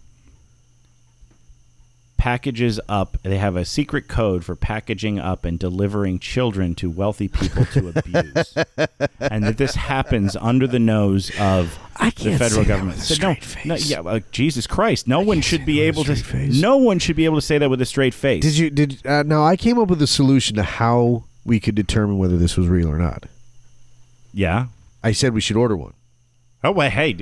packages 2.24 2.80
up. 2.88 3.17
They 3.21 3.38
have 3.38 3.57
a 3.57 3.65
secret 3.65 4.07
code 4.07 4.45
for 4.45 4.55
packaging 4.55 5.19
up 5.19 5.43
and 5.43 5.59
delivering 5.59 6.19
children 6.19 6.74
to 6.76 6.89
wealthy 6.89 7.28
people 7.28 7.65
to 7.65 7.89
abuse, 7.89 8.55
and 9.19 9.43
that 9.43 9.57
this 9.57 9.76
happens 9.76 10.38
under 10.38 10.65
the 10.65 10.80
nose 10.80 11.32
of 11.38 11.78
I 11.97 12.11
the 12.11 12.15
can't 12.15 12.39
federal 12.39 12.49
say 12.49 12.57
that 12.61 12.67
government. 12.69 12.97
with 12.99 13.03
a 13.11 13.13
Said, 13.15 13.21
no, 13.21 13.34
straight 13.34 13.65
no, 13.65 13.76
face. 13.76 13.89
yeah, 13.91 14.19
Jesus 14.32 14.67
Christ! 14.67 15.05
No 15.05 15.19
one 15.19 15.41
should 15.41 15.65
be 15.65 15.82
able 15.82 16.05
to. 16.05 16.15
face. 16.15 16.61
No 16.61 16.78
one 16.78 16.97
should 16.97 17.17
be 17.17 17.26
able 17.26 17.36
to 17.36 17.41
say 17.41 17.57
that 17.57 17.69
with 17.69 17.82
a 17.82 17.86
straight 17.86 18.13
face. 18.13 18.41
Did 18.41 18.57
you 18.57 18.69
did 18.69 19.05
uh, 19.05 19.24
now? 19.24 19.43
I 19.43 19.57
came 19.57 19.78
up 19.78 19.89
with 19.89 20.01
a 20.01 20.07
solution 20.07 20.55
to 20.55 20.63
how 20.63 21.26
we 21.43 21.59
could 21.59 21.76
determine 21.76 22.17
whether 22.19 22.38
this 22.38 22.55
was 22.55 22.69
real 22.69 22.88
or 22.88 22.97
not. 22.97 23.26
Yeah. 24.34 24.67
I 25.03 25.11
said 25.11 25.34
we 25.34 25.41
should 25.41 25.57
order 25.57 25.76
one. 25.76 25.93
Oh 26.66 26.72
well, 26.72 26.89
hey, 26.89 27.14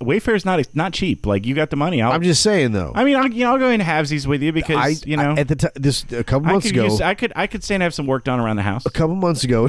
Wayfair's 0.00 0.46
not 0.46 0.64
not 0.74 0.94
cheap. 0.94 1.26
Like 1.26 1.44
you 1.44 1.54
got 1.54 1.68
the 1.68 1.76
money. 1.76 2.00
I'll, 2.00 2.12
I'm 2.12 2.22
just 2.22 2.42
saying 2.42 2.72
though. 2.72 2.92
I 2.94 3.04
mean, 3.04 3.16
I'll, 3.16 3.28
you 3.28 3.44
know, 3.44 3.52
I'll 3.52 3.58
go 3.58 3.68
in 3.68 3.80
halvesies 3.82 4.26
with 4.26 4.42
you 4.42 4.50
because 4.50 4.76
I, 4.76 5.06
you 5.06 5.16
know 5.16 5.32
I- 5.32 5.40
at 5.40 5.48
the 5.48 5.56
time 5.56 5.72
this 5.74 6.04
a 6.10 6.24
couple 6.24 6.48
I 6.48 6.52
months 6.52 6.70
ago. 6.70 6.84
use, 6.84 7.00
I 7.02 7.14
could 7.14 7.32
I 7.36 7.46
could 7.46 7.62
stay 7.62 7.74
and 7.74 7.82
have 7.82 7.92
some 7.92 8.06
work 8.06 8.24
done 8.24 8.40
around 8.40 8.56
the 8.56 8.62
house. 8.62 8.86
a 8.86 8.90
couple 8.90 9.14
months 9.14 9.44
ago 9.44 9.60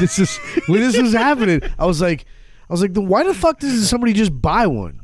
this 0.00 0.18
is 0.18 0.36
when 0.66 0.80
this 0.80 0.98
was 0.98 1.12
happening, 1.12 1.62
I 1.78 1.86
was 1.86 2.00
like, 2.00 2.24
I 2.68 2.72
was 2.72 2.82
like, 2.82 2.96
why 2.96 3.22
the 3.22 3.34
fuck 3.34 3.60
doesn't 3.60 3.84
somebody 3.84 4.12
just 4.12 4.40
buy 4.42 4.66
one? 4.66 5.00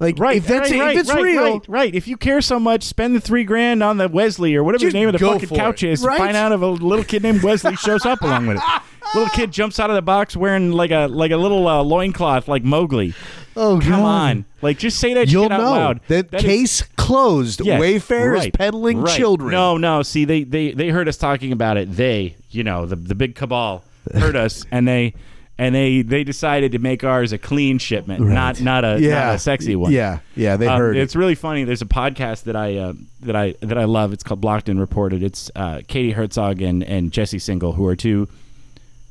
Like, 0.00 0.18
Right, 0.18 0.38
if 0.38 0.46
that's 0.46 0.70
right, 0.70 0.80
right, 0.80 0.96
if 0.96 1.00
it's 1.02 1.10
right, 1.10 1.22
real, 1.22 1.42
right, 1.52 1.68
right. 1.68 1.94
If 1.94 2.08
you 2.08 2.16
care 2.16 2.40
so 2.40 2.58
much, 2.58 2.82
spend 2.82 3.14
the 3.14 3.20
three 3.20 3.44
grand 3.44 3.82
on 3.82 3.96
the 3.96 4.08
Wesley 4.08 4.56
or 4.56 4.64
whatever 4.64 4.86
the 4.86 4.90
name 4.92 5.08
of 5.08 5.12
the 5.12 5.18
fucking 5.20 5.50
couch 5.50 5.82
it, 5.84 5.90
is. 5.90 6.02
right? 6.02 6.18
Find 6.18 6.36
out 6.36 6.52
if 6.52 6.60
a 6.60 6.66
little 6.66 7.04
kid 7.04 7.22
named 7.22 7.42
Wesley 7.42 7.76
shows 7.76 8.04
up 8.04 8.20
along 8.22 8.46
with 8.48 8.56
it. 8.56 8.62
Little 9.14 9.28
kid 9.30 9.52
jumps 9.52 9.78
out 9.78 9.90
of 9.90 9.96
the 9.96 10.02
box 10.02 10.36
wearing 10.36 10.72
like 10.72 10.90
a 10.90 11.06
like 11.06 11.30
a 11.30 11.36
little 11.36 11.66
uh, 11.68 11.82
loincloth 11.82 12.48
like 12.48 12.64
Mowgli. 12.64 13.14
oh 13.56 13.78
Come 13.80 13.90
God. 13.90 14.02
on, 14.02 14.44
like 14.60 14.78
just 14.78 14.98
say 14.98 15.14
that 15.14 15.28
you'll 15.30 15.44
shit 15.44 15.52
out 15.52 15.60
know 15.60 15.70
loud. 15.70 16.00
that, 16.08 16.30
That 16.32 16.40
is- 16.42 16.46
case 16.46 16.82
closed. 16.96 17.60
Yes, 17.64 17.80
Wayfair 17.80 18.36
is 18.38 18.48
peddling 18.52 19.02
right. 19.02 19.16
children. 19.16 19.52
No, 19.52 19.76
no. 19.76 20.02
See, 20.02 20.24
they, 20.24 20.42
they 20.44 20.72
they 20.72 20.88
heard 20.88 21.06
us 21.08 21.16
talking 21.16 21.52
about 21.52 21.76
it. 21.76 21.92
They, 21.92 22.36
you 22.50 22.64
know, 22.64 22.86
the 22.86 22.96
the 22.96 23.14
big 23.14 23.34
cabal 23.36 23.84
heard 24.12 24.34
us, 24.36 24.64
and 24.72 24.88
they 24.88 25.14
and 25.58 25.72
they 25.72 26.02
they 26.02 26.24
decided 26.24 26.72
to 26.72 26.80
make 26.80 27.04
ours 27.04 27.32
a 27.32 27.38
clean 27.38 27.78
shipment, 27.78 28.20
Right. 28.20 28.34
not 28.34 28.60
not 28.60 28.84
a 28.84 28.98
yeah, 29.00 29.26
not 29.26 29.34
a 29.36 29.38
sexy 29.38 29.76
one. 29.76 29.92
Yeah, 29.92 30.18
yeah, 30.34 30.56
they 30.56 30.66
Um, 30.66 30.78
heard 30.80 30.96
it's 30.96 31.14
it. 31.14 31.18
really 31.18 31.36
funny. 31.36 31.62
There's 31.62 31.82
a 31.82 31.86
podcast 31.86 32.42
that 32.44 32.56
I 32.56 32.76
uh, 32.78 32.94
that 33.20 33.36
I 33.36 33.54
that 33.60 33.78
I 33.78 33.84
love. 33.84 34.12
It's 34.12 34.24
called 34.24 34.40
Blocked 34.40 34.68
and 34.68 34.80
Reported. 34.80 35.22
It's 35.22 35.52
uh, 35.54 35.82
Katie 35.86 36.10
Herzog 36.10 36.60
and 36.60 36.82
and 36.82 37.12
Jesse 37.12 37.38
Singal, 37.38 37.76
who 37.76 37.86
are 37.86 37.94
two 37.94 38.28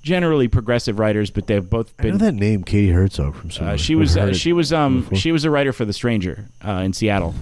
generally 0.03 0.47
progressive 0.47 0.99
writers, 0.99 1.31
but 1.31 1.47
they've 1.47 1.67
both 1.67 1.93
I 1.97 2.03
know 2.03 2.09
been. 2.11 2.17
that 2.19 2.33
name, 2.35 2.63
Katie 2.63 2.91
Herzog 2.91 3.35
from 3.35 3.49
somewhere. 3.49 3.73
Uh, 3.73 3.77
she 3.77 3.95
was 3.95 4.15
uh, 4.15 4.33
she 4.33 4.53
was 4.53 4.71
um 4.71 5.01
before. 5.01 5.17
she 5.17 5.31
was 5.31 5.45
a 5.45 5.49
writer 5.49 5.73
for 5.73 5.85
The 5.85 5.93
Stranger 5.93 6.45
uh, 6.63 6.73
in 6.73 6.93
Seattle, 6.93 7.33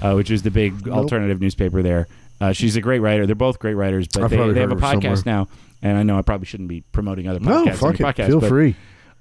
uh, 0.00 0.14
which 0.14 0.30
is 0.30 0.42
the 0.42 0.50
big 0.50 0.88
alternative 0.88 1.40
newspaper 1.40 1.82
there. 1.82 2.06
Uh, 2.40 2.52
she's 2.52 2.76
a 2.76 2.80
great 2.80 3.00
writer. 3.00 3.26
They're 3.26 3.34
both 3.34 3.58
great 3.58 3.74
writers, 3.74 4.08
but 4.08 4.22
I've 4.22 4.30
they, 4.30 4.52
they 4.52 4.60
have 4.60 4.72
a 4.72 4.76
podcast 4.76 5.26
now. 5.26 5.48
And 5.82 5.98
I 5.98 6.02
know 6.02 6.18
I 6.18 6.22
probably 6.22 6.46
shouldn't 6.46 6.70
be 6.70 6.80
promoting 6.92 7.28
other 7.28 7.40
podcasts. 7.40 7.66
No, 7.66 7.72
fuck 7.74 8.00
it. 8.00 8.02
podcast, 8.02 8.26
Feel 8.28 8.40
but, 8.40 8.48
free. 8.48 8.74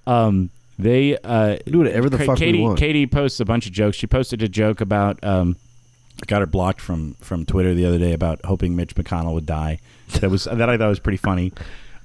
Um, 0.07 0.49
they 0.79 1.17
uh, 1.17 1.57
Do 1.65 1.79
whatever 1.79 2.09
the 2.09 2.19
fuck 2.19 2.37
Katie 2.37 2.59
we 2.59 2.63
want. 2.63 2.79
Katie 2.79 3.05
posts 3.05 3.39
a 3.41 3.45
bunch 3.45 3.65
of 3.65 3.73
jokes. 3.73 3.97
She 3.97 4.07
posted 4.07 4.41
a 4.41 4.47
joke 4.47 4.81
about 4.81 5.21
um, 5.23 5.57
I 6.21 6.25
got 6.25 6.39
her 6.39 6.45
blocked 6.45 6.79
from 6.79 7.15
from 7.15 7.45
Twitter 7.45 7.73
the 7.73 7.85
other 7.85 7.99
day 7.99 8.13
about 8.13 8.45
hoping 8.45 8.75
Mitch 8.75 8.95
McConnell 8.95 9.33
would 9.33 9.45
die. 9.45 9.79
That 10.19 10.29
was 10.29 10.45
that 10.45 10.69
I 10.69 10.77
thought 10.77 10.89
was 10.89 10.99
pretty 10.99 11.17
funny. 11.17 11.51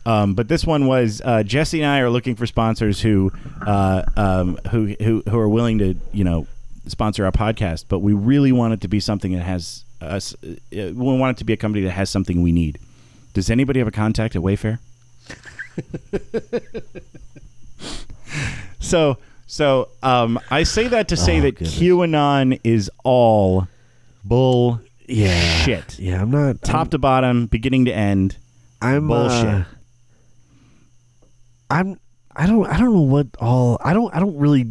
Um, 0.07 0.35
but 0.35 0.49
this 0.49 0.65
one 0.65 0.87
was 0.87 1.21
uh, 1.25 1.43
Jesse 1.43 1.83
and 1.83 1.91
I 1.91 2.01
are 2.01 2.11
looking 2.11 2.35
for 2.35 2.47
sponsors 2.47 3.01
who 3.01 3.33
uh, 3.67 4.03
um, 4.17 4.57
who 4.71 4.95
who 5.01 5.23
who 5.29 5.39
are 5.39 5.49
willing 5.49 5.79
to 5.79 5.95
you 6.13 6.25
know 6.25 6.47
sponsor 6.87 7.25
our 7.25 7.33
podcast. 7.33 7.85
But 7.89 7.99
we 7.99 8.13
really 8.15 8.53
want 8.53 8.75
it 8.75 8.81
to 8.83 8.89
be 8.89 9.01
something 9.01 9.33
that 9.33 9.43
has 9.43 9.85
us. 10.01 10.35
Uh, 10.43 10.55
we 10.71 10.93
want 10.93 11.37
it 11.37 11.39
to 11.39 11.45
be 11.45 11.53
a 11.53 11.57
company 11.57 11.85
that 11.85 11.91
has 11.93 12.11
something 12.11 12.43
we 12.43 12.53
need. 12.53 12.79
Does 13.35 13.51
anybody 13.51 13.79
have 13.81 13.89
a 13.89 13.93
contact 13.93 14.35
at 14.37 14.43
Wayfair? 14.43 14.79
so 18.81 19.19
so 19.47 19.89
um, 20.03 20.39
I 20.51 20.63
say 20.63 20.89
that 20.89 21.09
to 21.09 21.17
say 21.17 21.39
Oh, 21.39 21.43
that 21.43 21.53
goodness. 21.53 21.79
QAnon 21.79 22.61
is 22.65 22.91
all 23.05 23.69
bull 24.25 24.81
yeah, 25.07 25.41
shit. 25.65 25.99
Yeah, 25.99 26.21
I'm 26.21 26.31
not 26.31 26.61
top 26.63 26.91
to 26.91 26.99
bottom, 26.99 27.47
beginning 27.47 27.87
to 27.87 27.93
end. 27.95 28.37
I'm 28.83 29.09
bullshit. 29.09 29.47
uh, 29.47 29.65
I'm 31.71 31.99
I 32.35 32.47
don't 32.47 32.67
I 32.67 32.79
don't 32.79 32.93
know 32.95 33.01
what 33.01 33.27
all 33.39 33.79
I 33.85 33.93
don't 33.93 34.15
I 34.15 34.21
don't 34.21 34.37
really 34.39 34.67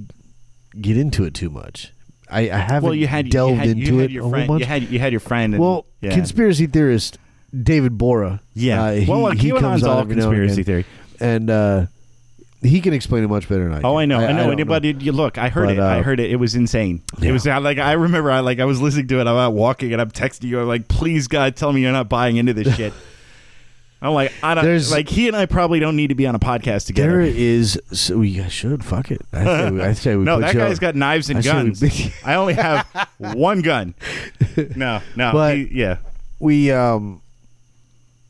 get 0.80 0.98
into 0.98 1.24
it 1.26 1.34
too 1.34 1.50
much. 1.50 1.94
I, 2.30 2.50
I 2.50 2.58
haven't 2.58 2.84
Well, 2.84 2.94
you 2.94 3.08
had 3.08 3.30
delved 3.30 3.54
you 3.54 3.60
had, 3.60 3.68
into 3.70 3.86
you 3.86 3.98
had 4.00 4.10
it 4.10 4.12
your 4.12 4.22
a 4.22 4.24
whole 4.24 4.32
friend. 4.32 4.48
bunch. 4.48 4.60
You 4.62 4.66
had 4.66 4.84
you 4.84 5.00
had 5.00 5.14
your 5.14 5.20
friend. 5.22 5.54
And, 5.54 5.64
well, 5.64 5.86
yeah. 6.02 6.12
conspiracy 6.14 6.68
theorist 6.68 7.18
David 7.64 7.98
Bora. 7.98 8.42
Yeah. 8.54 8.84
uh, 8.84 8.92
he, 8.94 9.06
well, 9.10 9.32
he 9.32 9.50
QAnon's 9.52 9.62
comes 9.62 9.84
all 9.84 10.00
every 10.00 10.16
now 10.16 10.30
and 10.30 10.34
conspiracy 10.34 10.64
theory. 10.64 10.86
and 11.22 11.50
uh, 11.50 11.86
he 12.62 12.82
can 12.82 12.94
explain 12.94 13.24
it 13.24 13.28
much 13.28 13.48
better 13.48 13.64
than 13.64 13.74
I. 13.76 13.82
Oh. 13.88 13.98
I 13.98 14.06
know, 14.06 14.18
I, 14.20 14.32
know. 14.34 14.54
don't 14.54 14.68
But 14.68 14.84
it- 14.84 15.02
you 15.02 15.12
look, 15.14 15.38
I 15.38 15.48
heard 15.50 15.68
But, 15.68 15.78
it. 15.78 15.80
I 15.80 16.00
uh, 16.00 16.04
heard 16.04 16.20
it. 16.20 16.30
It 16.32 16.36
was 16.38 16.56
insane. 16.56 17.02
It 17.22 17.32
was 17.32 17.48
I, 17.48 17.60
like 17.60 17.78
I 17.78 17.94
remember. 17.94 18.30
I 18.32 18.42
like 18.42 18.60
I 18.60 18.66
was 18.66 18.82
listening 18.82 19.08
to 19.10 19.20
it. 19.20 19.22
I'm 19.22 19.28
out 19.38 19.54
walking 19.54 19.94
and 19.94 20.02
I'm 20.02 20.12
texting 20.12 20.46
you. 20.46 20.60
I'm 20.60 20.68
like, 20.68 20.88
please 20.90 21.28
God, 21.28 21.56
tell 21.56 21.72
me 21.72 21.82
you're 21.82 21.92
not 21.94 22.10
buying 22.10 22.36
into 22.38 22.54
this 22.54 22.76
shit. 22.76 22.94
I'm 24.02 24.14
like, 24.14 24.32
I 24.44 24.54
don't 24.54 24.64
There's- 24.64 24.92
like 24.92 25.10
he 25.10 25.28
and 25.28 25.36
I 25.36 25.46
probably 25.48 25.80
don't 25.80 25.96
need 25.96 26.08
to 26.08 26.16
be 26.16 26.28
on 26.28 26.36
a 26.36 26.40
podcast 26.40 26.86
together. 26.86 27.12
There 27.14 27.22
is. 27.22 27.82
So 27.94 28.20
we 28.20 28.48
should 28.50 28.86
fuck 28.86 29.10
it. 29.12 29.22
I 29.34 29.44
say 29.44 29.72
we, 29.72 29.82
I 29.82 29.94
say 29.94 30.16
we 30.16 30.24
no, 30.26 30.40
that 30.40 30.54
guy's 30.56 30.76
up. 30.78 30.82
got 30.82 30.96
knives 30.96 31.30
and 31.30 31.40
I 31.40 31.42
say 31.42 31.50
we- 31.64 31.64
guns. 31.72 32.12
I 32.24 32.36
only 32.36 32.54
have 32.54 32.86
one 33.18 33.62
gun. 33.62 33.94
No, 34.76 35.02
no. 35.16 35.32
But- 35.34 35.56
he- 35.58 35.70
yeah. 35.72 35.98
we 36.40 36.72
um 36.72 37.22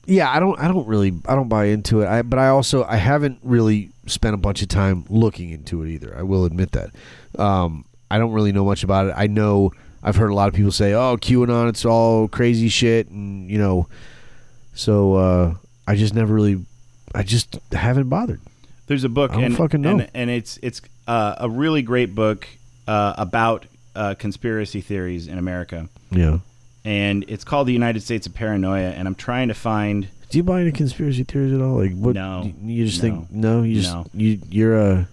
yeah 0.05 0.29
i 0.31 0.39
don't 0.39 0.57
i 0.59 0.67
don't 0.69 0.87
really 0.87 1.13
i 1.27 1.35
don't 1.35 1.49
buy 1.49 1.65
into 1.65 2.01
it 2.01 2.07
i 2.07 2.21
but 2.21 2.39
i 2.39 2.47
also 2.47 2.85
i 2.85 2.95
haven't 2.95 3.37
really 3.43 3.89
spent 4.05 4.33
a 4.33 4.37
bunch 4.37 4.61
of 4.61 4.69
time 4.69 5.03
looking 5.09 5.49
into 5.49 5.83
it 5.83 5.89
either 5.89 6.15
i 6.17 6.21
will 6.23 6.45
admit 6.45 6.71
that 6.71 6.89
um 7.37 7.83
i 8.09 8.17
don't 8.17 8.31
really 8.31 8.53
know 8.53 8.63
much 8.63 8.83
about 8.85 9.07
it 9.07 9.13
i 9.17 9.27
know 9.27 9.69
i've 10.03 10.15
heard 10.15 10.29
a 10.31 10.33
lot 10.33 10.47
of 10.47 10.53
people 10.53 10.71
say 10.71 10.93
oh 10.93 11.17
qanon 11.17 11.67
it's 11.67 11.83
all 11.83 12.29
crazy 12.29 12.69
shit 12.69 13.09
and 13.09 13.49
you 13.51 13.57
know 13.57 13.85
so 14.77 15.15
uh 15.15 15.53
i 15.87 15.95
just 15.95 16.13
never 16.13 16.33
really 16.33 16.63
i 17.15 17.23
just 17.23 17.57
haven't 17.71 18.07
bothered 18.09 18.39
There's 18.87 19.03
a 19.03 19.09
book, 19.09 19.31
I 19.31 19.35
don't 19.35 19.43
and, 19.45 19.57
fucking 19.57 19.81
know. 19.81 19.89
and 19.91 20.09
and 20.13 20.29
it's 20.29 20.57
it's 20.61 20.81
uh, 21.07 21.35
a 21.39 21.49
really 21.49 21.81
great 21.81 22.13
book 22.15 22.47
uh, 22.87 23.13
about 23.17 23.65
uh, 23.95 24.13
conspiracy 24.19 24.79
theories 24.81 25.27
in 25.27 25.37
America, 25.37 25.89
yeah 26.11 26.39
and 26.85 27.25
it's 27.27 27.43
called 27.43 27.67
"The 27.67 27.73
United 27.73 28.01
States 28.03 28.27
of 28.27 28.33
Paranoia." 28.33 28.91
And 28.91 29.07
I'm 29.07 29.15
trying 29.15 29.47
to 29.49 29.53
find. 29.53 30.07
do 30.29 30.37
you 30.37 30.43
buy 30.43 30.61
any 30.61 30.71
conspiracy 30.71 31.23
theories 31.23 31.53
at 31.53 31.61
all 31.61 31.77
like 31.83 31.93
what 31.95 32.13
No. 32.15 32.43
you, 32.43 32.53
you 32.75 32.85
just 32.85 33.01
No. 33.03 33.09
think 33.09 33.31
no 33.31 33.63
you 33.63 33.81
just 33.81 33.93
No. 33.93 34.05
you 34.13 34.39
you're 34.49 34.77
a 34.79 35.07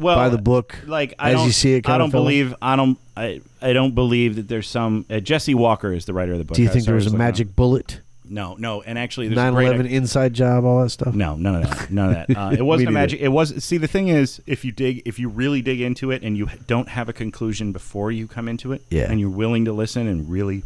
Well, 0.00 0.16
by 0.16 0.28
the 0.28 0.38
book 0.38 0.76
like 0.86 1.14
I 1.18 1.30
as 1.30 1.36
don't, 1.36 1.46
you 1.46 1.52
see 1.52 1.74
it 1.74 1.88
I 1.88 1.98
don't 1.98 2.10
believe. 2.10 2.54
I 2.62 2.76
don't. 2.76 2.98
I, 3.16 3.40
I 3.60 3.72
don't 3.72 3.94
believe 3.94 4.36
that 4.36 4.48
there's 4.48 4.68
some. 4.68 5.04
Uh, 5.10 5.20
Jesse 5.20 5.54
Walker 5.54 5.92
is 5.92 6.04
the 6.04 6.14
writer 6.14 6.32
of 6.32 6.38
the 6.38 6.44
book. 6.44 6.56
do 6.56 6.62
you 6.62 6.68
I 6.68 6.72
think 6.72 6.84
there 6.84 6.94
was 6.94 7.06
a 7.06 7.16
magic 7.16 7.54
bullet. 7.56 8.00
No, 8.30 8.56
no, 8.58 8.82
and 8.82 8.98
actually, 8.98 9.28
there's 9.28 9.38
a 9.48 9.52
great 9.52 9.68
9/11 9.72 9.90
inside 9.90 10.34
job, 10.34 10.66
all 10.66 10.82
that 10.82 10.90
stuff. 10.90 11.14
No, 11.14 11.34
none 11.36 11.62
of 11.62 11.70
that. 11.70 11.90
None 11.90 12.08
of 12.10 12.26
that. 12.26 12.36
Uh, 12.36 12.50
it 12.52 12.60
wasn't 12.62 12.90
a 12.90 12.92
magic. 12.92 13.20
It 13.20 13.28
was. 13.28 13.64
See, 13.64 13.78
the 13.78 13.88
thing 13.88 14.08
is, 14.08 14.42
if 14.46 14.66
you 14.66 14.72
dig, 14.72 15.00
if 15.06 15.18
you 15.18 15.28
really 15.30 15.62
dig 15.62 15.80
into 15.80 16.10
it, 16.10 16.22
and 16.22 16.36
you 16.36 16.48
don't 16.66 16.90
have 16.90 17.08
a 17.08 17.14
conclusion 17.14 17.72
before 17.72 18.12
you 18.12 18.26
come 18.26 18.46
into 18.46 18.72
it, 18.72 18.82
Yeah. 18.90 19.10
and 19.10 19.18
you're 19.18 19.30
willing 19.30 19.64
to 19.64 19.72
listen 19.72 20.06
and 20.06 20.28
really 20.30 20.62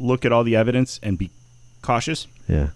look 0.00 0.24
at 0.24 0.32
all 0.32 0.42
the 0.44 0.56
evidence 0.56 0.98
and 1.02 1.16
be 1.16 1.30
cautious, 1.80 2.26
Yeah, 2.48 2.68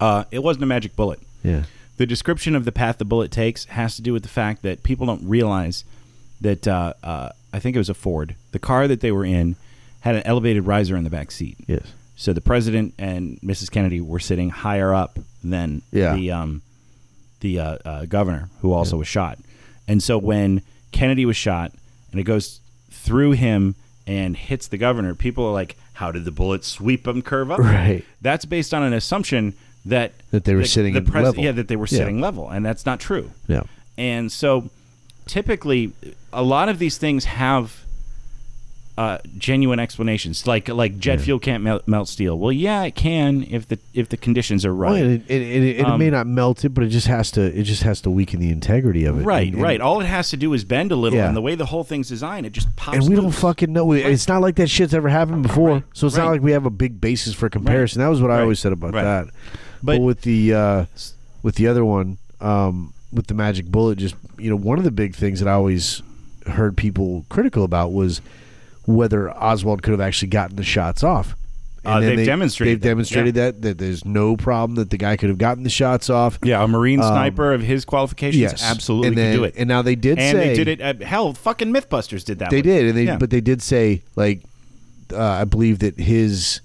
uh, 0.00 0.24
it 0.30 0.42
wasn't 0.42 0.62
a 0.62 0.66
magic 0.66 0.94
bullet. 0.96 1.18
yeah, 1.42 1.64
The 1.96 2.06
description 2.06 2.54
of 2.56 2.64
the 2.64 2.72
path 2.72 2.98
the 2.98 3.04
bullet 3.04 3.30
takes 3.30 3.66
has 3.66 3.94
to 3.96 4.02
do 4.02 4.12
with 4.12 4.22
the 4.22 4.28
fact 4.28 4.62
that 4.62 4.82
people 4.82 5.06
don't 5.06 5.28
realize 5.28 5.84
that. 6.40 6.66
Uh, 6.66 6.94
uh, 7.02 7.28
I 7.52 7.60
think 7.60 7.76
it 7.76 7.78
was 7.78 7.88
a 7.88 7.94
Ford. 7.94 8.34
The 8.50 8.58
car 8.58 8.88
that 8.88 9.00
they 9.00 9.12
were 9.12 9.24
in 9.24 9.54
had 10.00 10.16
an 10.16 10.22
elevated 10.24 10.66
riser 10.66 10.96
in 10.96 11.04
the 11.04 11.10
back 11.10 11.30
seat. 11.30 11.56
yes, 11.68 11.82
So 12.16 12.32
the 12.32 12.40
president 12.40 12.94
and 12.98 13.38
Mrs. 13.42 13.70
Kennedy 13.70 14.00
were 14.00 14.18
sitting 14.18 14.50
higher 14.50 14.92
up 14.92 15.18
than 15.44 15.82
Yeah. 15.92 16.14
the 16.16 16.30
um, 16.32 16.62
the 17.40 17.60
uh, 17.60 17.78
uh, 17.84 18.04
governor, 18.06 18.48
who 18.60 18.72
also 18.72 18.96
was 18.96 19.06
shot. 19.08 19.38
And 19.86 20.02
so 20.02 20.18
when 20.18 20.62
Kennedy 20.92 21.24
was 21.26 21.36
shot, 21.36 21.72
and 22.10 22.18
it 22.20 22.24
goes 22.24 22.60
through 22.90 23.32
him 23.32 23.74
and 24.06 24.36
hits 24.36 24.66
the 24.66 24.78
governor, 24.78 25.14
people 25.14 25.44
are 25.46 25.52
like, 25.52 25.76
"How 25.94 26.10
did 26.10 26.24
the 26.24 26.30
bullet 26.32 26.64
sweep 26.64 27.06
him 27.06 27.22
curve 27.22 27.50
up?" 27.50 27.58
Right. 27.60 28.04
That's 28.20 28.44
based 28.46 28.72
on 28.74 28.82
an 28.82 28.92
assumption 28.94 29.54
that 29.86 30.12
That 30.30 30.44
they 30.44 30.54
were 30.54 30.62
the- 30.62 30.68
sitting 30.68 30.94
the 30.94 31.00
in 31.00 31.06
level. 31.22 31.42
Yeah, 31.44 31.52
that 31.52 31.68
they 31.68 31.76
were 31.76 31.86
Yeah. 31.90 31.98
sitting 31.98 32.20
level, 32.20 32.48
and 32.50 32.64
that's 32.64 32.86
not 32.86 33.00
true. 33.00 33.30
yeah, 33.48 33.62
And 33.98 34.30
so 34.32 34.70
typically, 35.26 35.92
a 36.32 36.42
lot 36.42 36.68
of 36.68 36.78
these 36.78 36.96
things 36.98 37.24
have 37.26 37.80
uh, 38.96 39.18
genuine 39.38 39.80
explanations, 39.80 40.46
like 40.46 40.68
like 40.68 41.00
jet 41.00 41.20
fuel 41.20 41.40
can't 41.40 41.64
melt, 41.64 41.82
melt 41.88 42.06
steel. 42.08 42.38
Well, 42.38 42.52
yeah, 42.52 42.84
it 42.84 42.94
can 42.94 43.44
if 43.50 43.66
the 43.66 43.76
if 43.92 44.08
the 44.08 44.16
conditions 44.16 44.64
are 44.64 44.72
right. 44.72 45.02
Well, 45.02 45.10
it, 45.10 45.22
it, 45.26 45.42
it, 45.42 45.62
it 45.80 45.84
Um, 45.84 45.98
may 45.98 46.10
not 46.10 46.28
melt 46.28 46.64
it, 46.64 46.68
but 46.68 46.84
it 46.84 46.90
just 46.90 47.08
has 47.08 47.32
to. 47.32 47.40
It 47.42 47.64
just 47.64 47.82
has 47.82 48.00
to 48.02 48.10
weaken 48.10 48.38
the 48.38 48.50
integrity 48.50 49.04
of 49.04 49.18
it. 49.18 49.24
Right, 49.24 49.46
And- 49.48 49.54
and- 49.54 49.62
right. 49.64 49.80
All 49.80 50.00
it 50.00 50.06
has 50.06 50.30
to 50.30 50.36
do 50.36 50.52
is 50.52 50.62
bend 50.62 50.92
a 50.92 50.96
little, 50.96 51.18
Yeah. 51.18 51.26
and 51.26 51.36
the 51.36 51.40
way 51.42 51.56
the 51.56 51.66
whole 51.66 51.82
thing's 51.82 52.08
designed, 52.08 52.46
it 52.46 52.52
just 52.52 52.68
pops. 52.76 52.98
And 52.98 53.08
we 53.08 53.16
don't 53.16 53.32
fucking 53.32 53.72
know. 53.72 53.90
It's 53.90 54.28
not 54.28 54.40
like 54.42 54.54
that 54.56 54.70
shit's 54.70 54.94
ever 54.94 55.08
happened 55.08 55.42
before. 55.42 55.68
Right, 55.72 55.82
So 55.92 56.06
it's 56.06 56.16
not 56.16 56.28
like 56.30 56.40
we 56.42 56.52
have 56.52 56.64
a 56.64 56.70
big 56.70 57.00
basis 57.00 57.34
for 57.34 57.48
comparison. 57.48 57.98
That 58.00 58.06
was 58.08 58.22
what 58.22 58.30
I 58.30 58.42
always 58.42 58.60
said 58.60 58.70
about 58.72 58.94
right. 58.94 59.02
that. 59.02 59.26
But, 59.84 59.98
But- 59.98 60.00
with 60.02 60.20
the 60.22 60.54
uh, 60.54 60.84
with 61.42 61.56
the 61.56 61.66
other 61.68 61.84
one, 61.84 62.16
um, 62.40 62.92
with 63.12 63.26
the 63.26 63.34
magic 63.34 63.66
bullet, 63.66 63.98
just 63.98 64.14
you 64.38 64.48
know, 64.50 64.56
one 64.56 64.78
of 64.78 64.84
the 64.84 64.90
big 64.90 65.14
things 65.14 65.40
that 65.40 65.48
I 65.48 65.52
always 65.52 66.02
heard 66.46 66.76
people 66.76 67.24
critical 67.28 67.64
about 67.64 67.92
was 67.92 68.20
whether 68.86 69.30
Oswald 69.30 69.82
could 69.82 69.92
have 69.92 70.00
actually 70.00 70.28
gotten 70.28 70.56
the 70.56 70.62
shots 70.64 71.02
off. 71.04 71.36
Uh, 71.86 72.00
they've 72.00 72.16
they- 72.16 72.24
demonstrated 72.24 72.76
They've 72.76 72.80
that, 72.82 72.88
demonstrated 72.88 73.34
that 73.34 73.60
that 73.62 73.76
there's 73.78 74.06
no 74.06 74.38
problem 74.38 74.76
that 74.76 74.88
the 74.88 74.96
guy 74.96 75.16
could 75.18 75.28
have 75.28 75.36
gotten 75.36 75.64
the 75.64 75.70
shots 75.70 76.08
off. 76.08 76.38
Yeah, 76.42 76.64
a 76.64 76.66
Marine 76.68 77.00
Um, 77.00 77.08
sniper 77.08 77.52
of 77.52 77.60
his 77.60 77.84
qualifications 77.84 78.40
Yes, 78.40 78.62
absolutely 78.64 79.08
and 79.08 79.16
could 79.16 79.22
then- 79.22 79.36
do 79.36 79.44
it. 79.44 79.54
And 79.58 79.68
now 79.68 79.82
they 79.82 79.94
did 79.96 80.18
and 80.18 80.34
say 80.38 80.48
they 80.48 80.64
did 80.64 80.68
it. 80.68 80.80
Uh, 80.80 81.04
hell, 81.04 81.34
fucking 81.34 81.70
MythBusters 81.74 82.24
did 82.24 82.38
that. 82.38 82.48
They 82.48 82.58
one. 82.58 82.62
did, 82.64 82.86
and 82.88 82.96
they 82.96 83.04
Yeah. 83.04 83.18
but 83.18 83.28
they 83.28 83.42
did 83.42 83.60
say 83.60 84.02
like 84.16 84.42
uh, 85.12 85.22
I 85.22 85.44
believe 85.44 85.80
that 85.80 85.98
his 86.00 86.62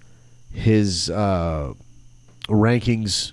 his 0.54 1.10
uh, 1.10 1.74
rankings 2.50 3.32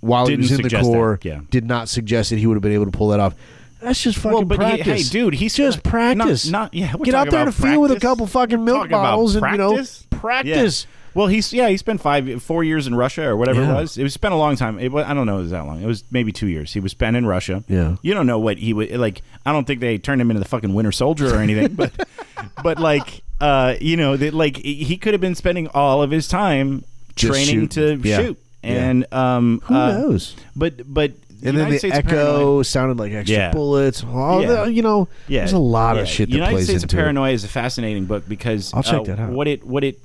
while 0.00 0.26
Didn't 0.26 0.40
he 0.40 0.44
was 0.44 0.50
in 0.52 0.56
the 0.62 0.70
suggest 0.70 0.90
that, 0.92 1.18
yeah. 1.24 1.40
did 1.50 1.64
not 1.66 1.88
suggest 1.88 2.30
that 2.30 2.38
he 2.38 2.46
would 2.46 2.54
have 2.54 2.62
been 2.62 2.72
able 2.72 2.86
to 2.86 2.90
pull 2.90 3.08
that 3.08 3.20
off. 3.20 3.34
That's 3.80 4.02
just 4.02 4.18
fucking 4.18 4.32
Well, 4.32 4.44
but 4.44 4.54
he- 4.58 4.82
practice. 4.82 5.06
hey, 5.06 5.18
dude, 5.20 5.34
he's 5.34 5.54
just 5.54 5.82
practice. 5.82 6.46
Not, 6.48 6.62
not 6.62 6.74
yeah. 6.74 6.94
we're 6.96 7.04
Get 7.06 7.14
out 7.14 7.24
talking 7.26 7.30
there 7.32 7.42
in 7.42 7.48
about 7.48 7.54
field 7.62 7.82
with 7.82 7.90
a 7.90 7.94
practice. 7.94 8.08
couple 8.08 8.26
fucking 8.26 8.64
milk 8.64 8.76
Talking 8.78 8.90
about 8.92 9.02
bottles 9.02 9.34
and 9.36 9.46
you 9.52 9.58
know 9.58 9.70
practice? 9.74 10.06
practice. 10.10 10.84
Yeah. 10.84 10.96
Well, 11.12 11.26
he's 11.26 11.52
yeah, 11.52 11.68
he 11.68 11.76
spent 11.76 12.00
five, 12.00 12.40
four 12.42 12.62
years 12.62 12.86
in 12.86 12.94
Russia 12.94 13.26
or 13.26 13.36
whatever 13.36 13.62
Yeah. 13.62 13.72
it 13.72 13.74
was. 13.74 13.98
It 13.98 14.04
was 14.04 14.14
spent 14.14 14.32
a 14.32 14.36
long 14.36 14.54
time. 14.56 14.78
It 14.78 14.92
was, 14.92 15.04
I 15.06 15.12
don't 15.12 15.26
know, 15.26 15.38
it 15.38 15.42
was 15.42 15.50
that 15.50 15.66
long. 15.66 15.82
It 15.82 15.86
was 15.86 16.04
maybe 16.10 16.30
two 16.30 16.46
years. 16.46 16.72
He 16.72 16.78
was 16.80 16.92
spent 16.92 17.16
in 17.16 17.26
Russia. 17.26 17.64
Yeah. 17.68 17.96
you 18.02 18.14
don't 18.14 18.26
know 18.26 18.38
what 18.38 18.58
he 18.58 18.72
would 18.72 18.92
like. 18.92 19.22
I 19.44 19.52
don't 19.52 19.66
think 19.66 19.80
they 19.80 19.98
turned 19.98 20.20
him 20.20 20.30
into 20.30 20.40
the 20.40 20.48
fucking 20.48 20.72
Winter 20.72 20.92
Soldier 20.92 21.34
or 21.34 21.38
anything, 21.40 21.74
but 21.74 21.92
but 22.62 22.78
like 22.78 23.22
uh, 23.40 23.74
you 23.80 23.96
know, 23.96 24.16
that 24.18 24.34
like 24.34 24.58
he 24.58 24.96
could 24.98 25.14
have 25.14 25.20
been 25.20 25.34
spending 25.34 25.66
all 25.68 26.02
of 26.02 26.10
his 26.10 26.28
time 26.28 26.84
Just 27.20 27.32
training 27.46 27.68
to 27.70 27.96
shoot. 27.96 28.04
Yeah. 28.04 28.16
shoot. 28.18 28.38
Yeah. 28.62 28.70
And 28.70 29.06
um, 29.12 29.60
Who 29.64 29.74
uh, 29.74 29.92
knows? 29.92 30.36
But 30.54 30.92
but 30.92 31.12
And 31.42 31.54
United 31.54 31.58
then 31.58 31.70
the 31.70 31.78
States 31.78 31.96
echo 31.96 32.08
paranoia- 32.10 32.64
sounded 32.64 32.98
like 32.98 33.12
extra 33.12 33.36
Yeah. 33.36 33.52
bullets. 33.52 34.04
All 34.04 34.42
Yeah. 34.42 34.64
the, 34.64 34.72
you 34.72 34.82
know, 34.82 35.08
Yeah, 35.28 35.40
there's 35.40 35.52
a 35.54 35.58
lot 35.58 35.96
yeah. 35.96 36.02
of 36.02 36.08
shit 36.08 36.28
that 36.28 36.34
United 36.34 36.52
plays 36.52 36.64
States 36.66 36.82
into 36.82 36.96
of. 36.96 37.00
Paranoia 37.00 37.32
is 37.32 37.44
a 37.44 37.48
fascinating 37.48 38.04
book 38.04 38.24
because 38.28 38.72
I'll 38.74 38.82
check 38.82 39.00
uh, 39.00 39.04
that 39.04 39.18
out. 39.20 39.30
What 39.30 39.48
it 39.48 39.64
what 39.66 39.82
it 39.84 39.98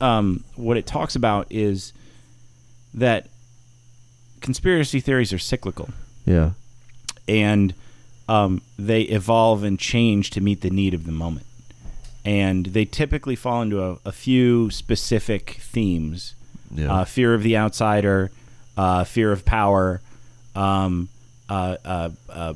um, 0.00 0.42
what 0.56 0.76
it 0.76 0.84
talks 0.86 1.14
about 1.14 1.46
is 1.50 1.92
that 2.94 3.28
conspiracy 4.40 5.00
theories 5.00 5.32
are 5.32 5.38
cyclical 5.38 5.88
Yeah, 6.24 6.50
and 7.28 7.74
um, 8.28 8.62
they 8.78 9.02
evolve 9.02 9.62
and 9.62 9.78
change 9.78 10.30
to 10.30 10.40
meet 10.40 10.60
the 10.60 10.70
need 10.70 10.94
of 10.94 11.06
the 11.06 11.12
moment. 11.12 11.46
And 12.24 12.66
they 12.66 12.84
typically 12.84 13.34
fall 13.36 13.62
into 13.62 13.82
a, 13.82 13.98
a 14.04 14.12
few 14.12 14.70
specific 14.70 15.58
themes 15.60 16.34
yeah. 16.74 16.92
uh, 16.92 17.04
fear 17.04 17.34
of 17.34 17.42
the 17.42 17.56
outsider, 17.56 18.30
uh, 18.76 19.04
fear 19.04 19.32
of 19.32 19.44
power. 19.44 20.00
Um, 20.54 21.08
uh, 21.48 21.76
uh, 21.84 22.10
uh, 22.28 22.54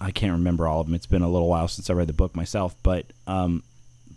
I 0.00 0.10
can't 0.10 0.32
remember 0.32 0.66
all 0.66 0.80
of 0.80 0.86
them. 0.86 0.94
It's 0.94 1.06
been 1.06 1.22
a 1.22 1.30
little 1.30 1.48
while 1.48 1.68
since 1.68 1.88
I 1.90 1.94
read 1.94 2.08
the 2.08 2.12
book 2.12 2.34
myself. 2.34 2.74
But 2.82 3.06
um, 3.26 3.62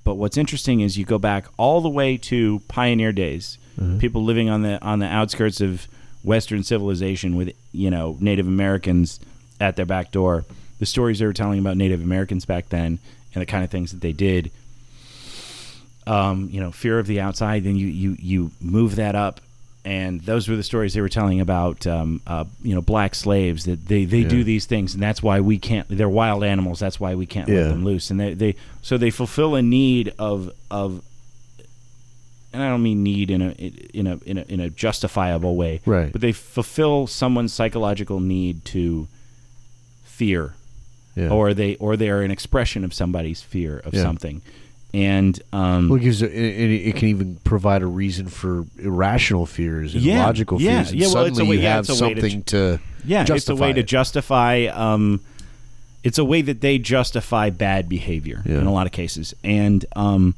but 0.03 0.15
what's 0.15 0.37
interesting 0.37 0.81
is 0.81 0.97
you 0.97 1.05
go 1.05 1.19
back 1.19 1.45
all 1.57 1.81
the 1.81 1.89
way 1.89 2.17
to 2.17 2.59
pioneer 2.67 3.11
days, 3.11 3.57
people 3.99 4.23
living 4.23 4.49
on 4.49 4.61
the 4.61 4.81
on 4.81 4.99
the 4.99 5.07
outskirts 5.07 5.61
of 5.61 5.87
Western 6.23 6.63
civilization 6.63 7.35
with 7.35 7.55
you 7.71 7.91
know 7.91 8.17
Native 8.19 8.47
Americans 8.47 9.19
at 9.59 9.75
their 9.75 9.85
back 9.85 10.11
door. 10.11 10.45
The 10.79 10.85
stories 10.85 11.19
they 11.19 11.25
were 11.25 11.33
telling 11.33 11.59
about 11.59 11.77
Native 11.77 12.01
Americans 12.01 12.45
back 12.45 12.69
then 12.69 12.99
and 13.33 13.41
the 13.41 13.45
kind 13.45 13.63
of 13.63 13.69
things 13.69 13.91
that 13.91 14.01
they 14.01 14.11
did 14.11 14.51
um, 16.07 16.49
you 16.51 16.59
know, 16.59 16.71
fear 16.71 16.99
of 16.99 17.07
the 17.07 17.19
outside. 17.21 17.63
Then 17.63 17.75
you 17.75 17.87
you 17.87 18.15
you 18.19 18.51
move 18.61 18.95
that 18.97 19.15
up, 19.15 19.41
and 19.83 20.21
those 20.21 20.47
were 20.47 20.55
the 20.55 20.63
stories 20.63 20.93
they 20.93 21.01
were 21.01 21.09
telling 21.09 21.41
about, 21.41 21.85
um, 21.87 22.21
uh, 22.27 22.45
you 22.63 22.73
know, 22.75 22.81
black 22.81 23.15
slaves 23.15 23.65
that 23.65 23.87
they 23.87 24.05
they 24.05 24.23
do 24.23 24.43
these 24.43 24.65
things, 24.65 24.93
and 24.93 25.01
that's 25.03 25.21
why 25.23 25.39
we 25.39 25.57
can't. 25.57 25.87
They're 25.89 26.09
wild 26.09 26.43
animals. 26.43 26.79
That's 26.79 26.99
why 26.99 27.15
we 27.15 27.25
can't 27.25 27.47
Yeah. 27.49 27.61
let 27.61 27.69
them 27.69 27.85
loose. 27.85 28.09
And 28.11 28.19
they, 28.19 28.33
they 28.33 28.55
so 28.81 28.97
they 28.97 29.09
fulfill 29.11 29.55
a 29.55 29.61
need 29.61 30.13
of 30.19 30.51
of. 30.71 31.01
And 32.53 32.63
I 32.63 32.69
don't 32.69 32.83
mean 32.83 33.03
need 33.03 33.31
in 33.31 33.41
a 33.41 33.49
in 33.51 34.07
a 34.07 34.17
in 34.25 34.37
a 34.37 34.41
in 34.43 34.59
a 34.61 34.69
justifiable 34.69 35.57
way, 35.57 35.81
Right. 35.85 36.09
But 36.11 36.21
they 36.21 36.31
fulfill 36.31 37.05
someone's 37.05 37.51
psychological 37.51 38.21
need 38.21 38.63
to 38.65 39.09
fear, 40.05 40.53
yeah. 41.17 41.27
or 41.29 41.53
they 41.53 41.75
or 41.77 41.97
they 41.97 42.09
are 42.09 42.21
an 42.21 42.31
expression 42.31 42.85
of 42.85 42.93
somebody's 42.93 43.41
fear 43.41 43.79
of 43.79 43.93
Yeah. 43.93 44.03
something, 44.03 44.41
and 44.95 45.41
um, 45.51 45.89
Well, 45.89 45.99
it, 45.99 46.03
gives, 46.03 46.21
it, 46.21 46.31
it 46.31 46.87
it 46.87 46.95
can 46.95 47.09
even 47.09 47.35
provide 47.43 47.81
a 47.81 47.85
reason 47.85 48.27
for 48.27 48.65
irrational 48.79 49.45
fears 49.45 49.93
and 49.93 50.01
Yeah, 50.03 50.25
logical 50.25 50.61
yeah, 50.61 50.77
fears. 50.77 50.91
And 50.91 50.99
yeah, 51.01 51.07
well, 51.07 51.25
it's 51.25 51.31
a 51.31 51.35
suddenly 51.35 51.49
way- 51.49 51.55
you 51.57 51.63
yeah, 51.63 51.75
have 51.75 51.83
a 51.83 51.87
to 51.87 51.93
something 51.95 52.43
to, 52.43 52.79
Yeah, 53.03 53.25
it's 53.27 53.49
a 53.49 53.55
way 53.55 53.73
to 53.73 53.83
justify. 53.83 54.65
Um, 54.67 55.19
it's 56.03 56.17
a 56.17 56.23
way 56.23 56.41
that 56.43 56.61
they 56.61 56.77
justify 56.77 57.49
bad 57.49 57.89
behavior 57.89 58.41
Yeah. 58.45 58.59
in 58.59 58.67
a 58.67 58.71
lot 58.71 58.85
of 58.85 58.93
cases, 58.93 59.33
and 59.43 59.83
um, 59.97 60.33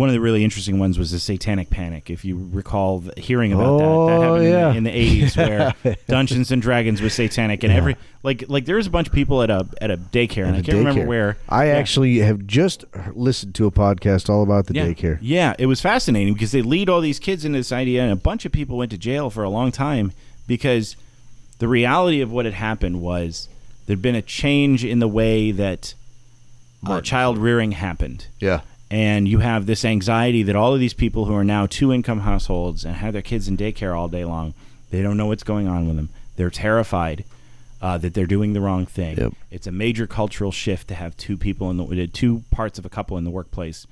one 0.00 0.08
of 0.08 0.14
the 0.14 0.20
really 0.20 0.42
interesting 0.42 0.78
ones 0.78 0.98
was 0.98 1.10
the 1.10 1.18
Satanic 1.18 1.68
Panic. 1.68 2.08
If 2.08 2.24
you 2.24 2.48
recall 2.52 3.00
the, 3.00 3.20
hearing 3.20 3.52
about 3.52 3.78
that, 3.78 3.84
that 3.84 3.90
Oh, 3.90 4.08
happened 4.08 4.36
in 4.38 4.44
the- 4.44 4.58
yeah. 4.58 4.72
in 4.74 4.84
the 4.84 4.90
eighties, 4.98 5.36
where 5.36 5.74
Dungeons 6.08 6.50
and 6.50 6.62
Dragons 6.62 7.02
was 7.02 7.12
satanic, 7.12 7.62
and 7.62 7.70
Yeah. 7.72 7.76
every 7.78 7.96
like 8.22 8.44
like 8.48 8.64
there 8.64 8.76
was 8.76 8.86
a 8.86 8.90
bunch 8.90 9.08
of 9.08 9.12
people 9.12 9.42
at 9.42 9.50
a 9.50 9.66
at 9.80 9.90
a 9.90 9.98
daycare, 9.98 10.46
and 10.46 10.56
I 10.56 10.60
At 10.60 10.64
can't 10.64 10.78
remember 10.78 11.04
where. 11.06 11.36
I 11.50 11.66
Yeah. 11.66 11.74
actually 11.74 12.18
have 12.20 12.46
just 12.46 12.84
listened 13.12 13.54
to 13.56 13.66
a 13.66 13.70
podcast 13.70 14.30
all 14.30 14.42
about 14.42 14.66
the 14.68 14.74
yeah. 14.74 14.86
daycare. 14.86 15.18
Yeah, 15.20 15.54
it 15.58 15.66
was 15.66 15.80
fascinating 15.82 16.32
because 16.32 16.52
they 16.52 16.62
lead 16.62 16.88
all 16.88 17.02
these 17.02 17.18
kids 17.18 17.44
into 17.44 17.58
this 17.58 17.70
idea, 17.70 18.02
and 18.02 18.10
a 18.10 18.16
bunch 18.16 18.46
of 18.46 18.52
people 18.52 18.78
went 18.78 18.90
to 18.92 18.98
jail 18.98 19.28
for 19.28 19.42
a 19.44 19.50
long 19.50 19.70
time 19.70 20.12
because 20.46 20.96
the 21.58 21.68
reality 21.68 22.22
of 22.22 22.32
what 22.32 22.46
had 22.46 22.54
happened 22.54 23.02
was 23.02 23.48
there'd 23.86 24.00
been 24.00 24.14
a 24.14 24.22
change 24.22 24.82
in 24.82 24.98
the 24.98 25.08
way 25.08 25.50
that 25.50 25.92
uh, 26.86 27.02
child 27.02 27.36
rearing 27.36 27.72
happened. 27.72 28.26
Yeah. 28.40 28.60
And 28.90 29.28
you 29.28 29.38
have 29.38 29.66
this 29.66 29.84
anxiety 29.84 30.42
that 30.42 30.56
all 30.56 30.74
of 30.74 30.80
these 30.80 30.94
people 30.94 31.26
who 31.26 31.34
are 31.34 31.44
now 31.44 31.66
two 31.66 31.92
income 31.92 32.20
households 32.20 32.84
and 32.84 32.96
have 32.96 33.12
their 33.12 33.22
kids 33.22 33.46
in 33.46 33.56
daycare 33.56 33.96
all 33.96 34.08
day 34.08 34.24
long, 34.24 34.52
they 34.90 35.00
don't 35.00 35.16
know 35.16 35.26
what's 35.26 35.44
going 35.44 35.68
on 35.68 35.86
with 35.86 35.96
them. 35.96 36.08
They're 36.36 36.50
terrified 36.50 37.24
uh, 37.80 37.98
that 37.98 38.14
they're 38.14 38.26
doing 38.26 38.52
the 38.52 38.60
wrong 38.60 38.86
thing. 38.86 39.16
Yep. 39.16 39.32
It's 39.50 39.66
a 39.66 39.72
major 39.72 40.06
cultural 40.06 40.50
shift 40.50 40.88
to 40.88 40.94
have 40.94 41.16
two 41.16 41.36
people 41.36 41.70
in 41.70 41.76
the 41.76 42.06
two 42.08 42.42
parts 42.50 42.78
of 42.78 42.84
a 42.84 42.88
couple 42.88 43.16
in 43.16 43.24
the 43.24 43.30
workplace 43.30 43.86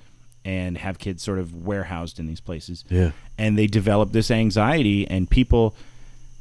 and 0.44 0.78
have 0.78 0.98
kids 0.98 1.22
sort 1.22 1.38
of 1.38 1.64
warehoused 1.64 2.18
in 2.18 2.26
these 2.26 2.40
places. 2.40 2.84
Yeah. 2.88 3.12
And 3.36 3.58
they 3.58 3.66
develop 3.66 4.12
this 4.12 4.30
anxiety, 4.30 5.06
and 5.06 5.28
people 5.28 5.74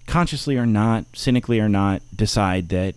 consciously 0.08 0.58
or 0.58 0.66
not, 0.66 1.05
cynically 1.14 1.60
or 1.60 1.70
not, 1.70 2.01
decide 2.16 2.70
that 2.70 2.95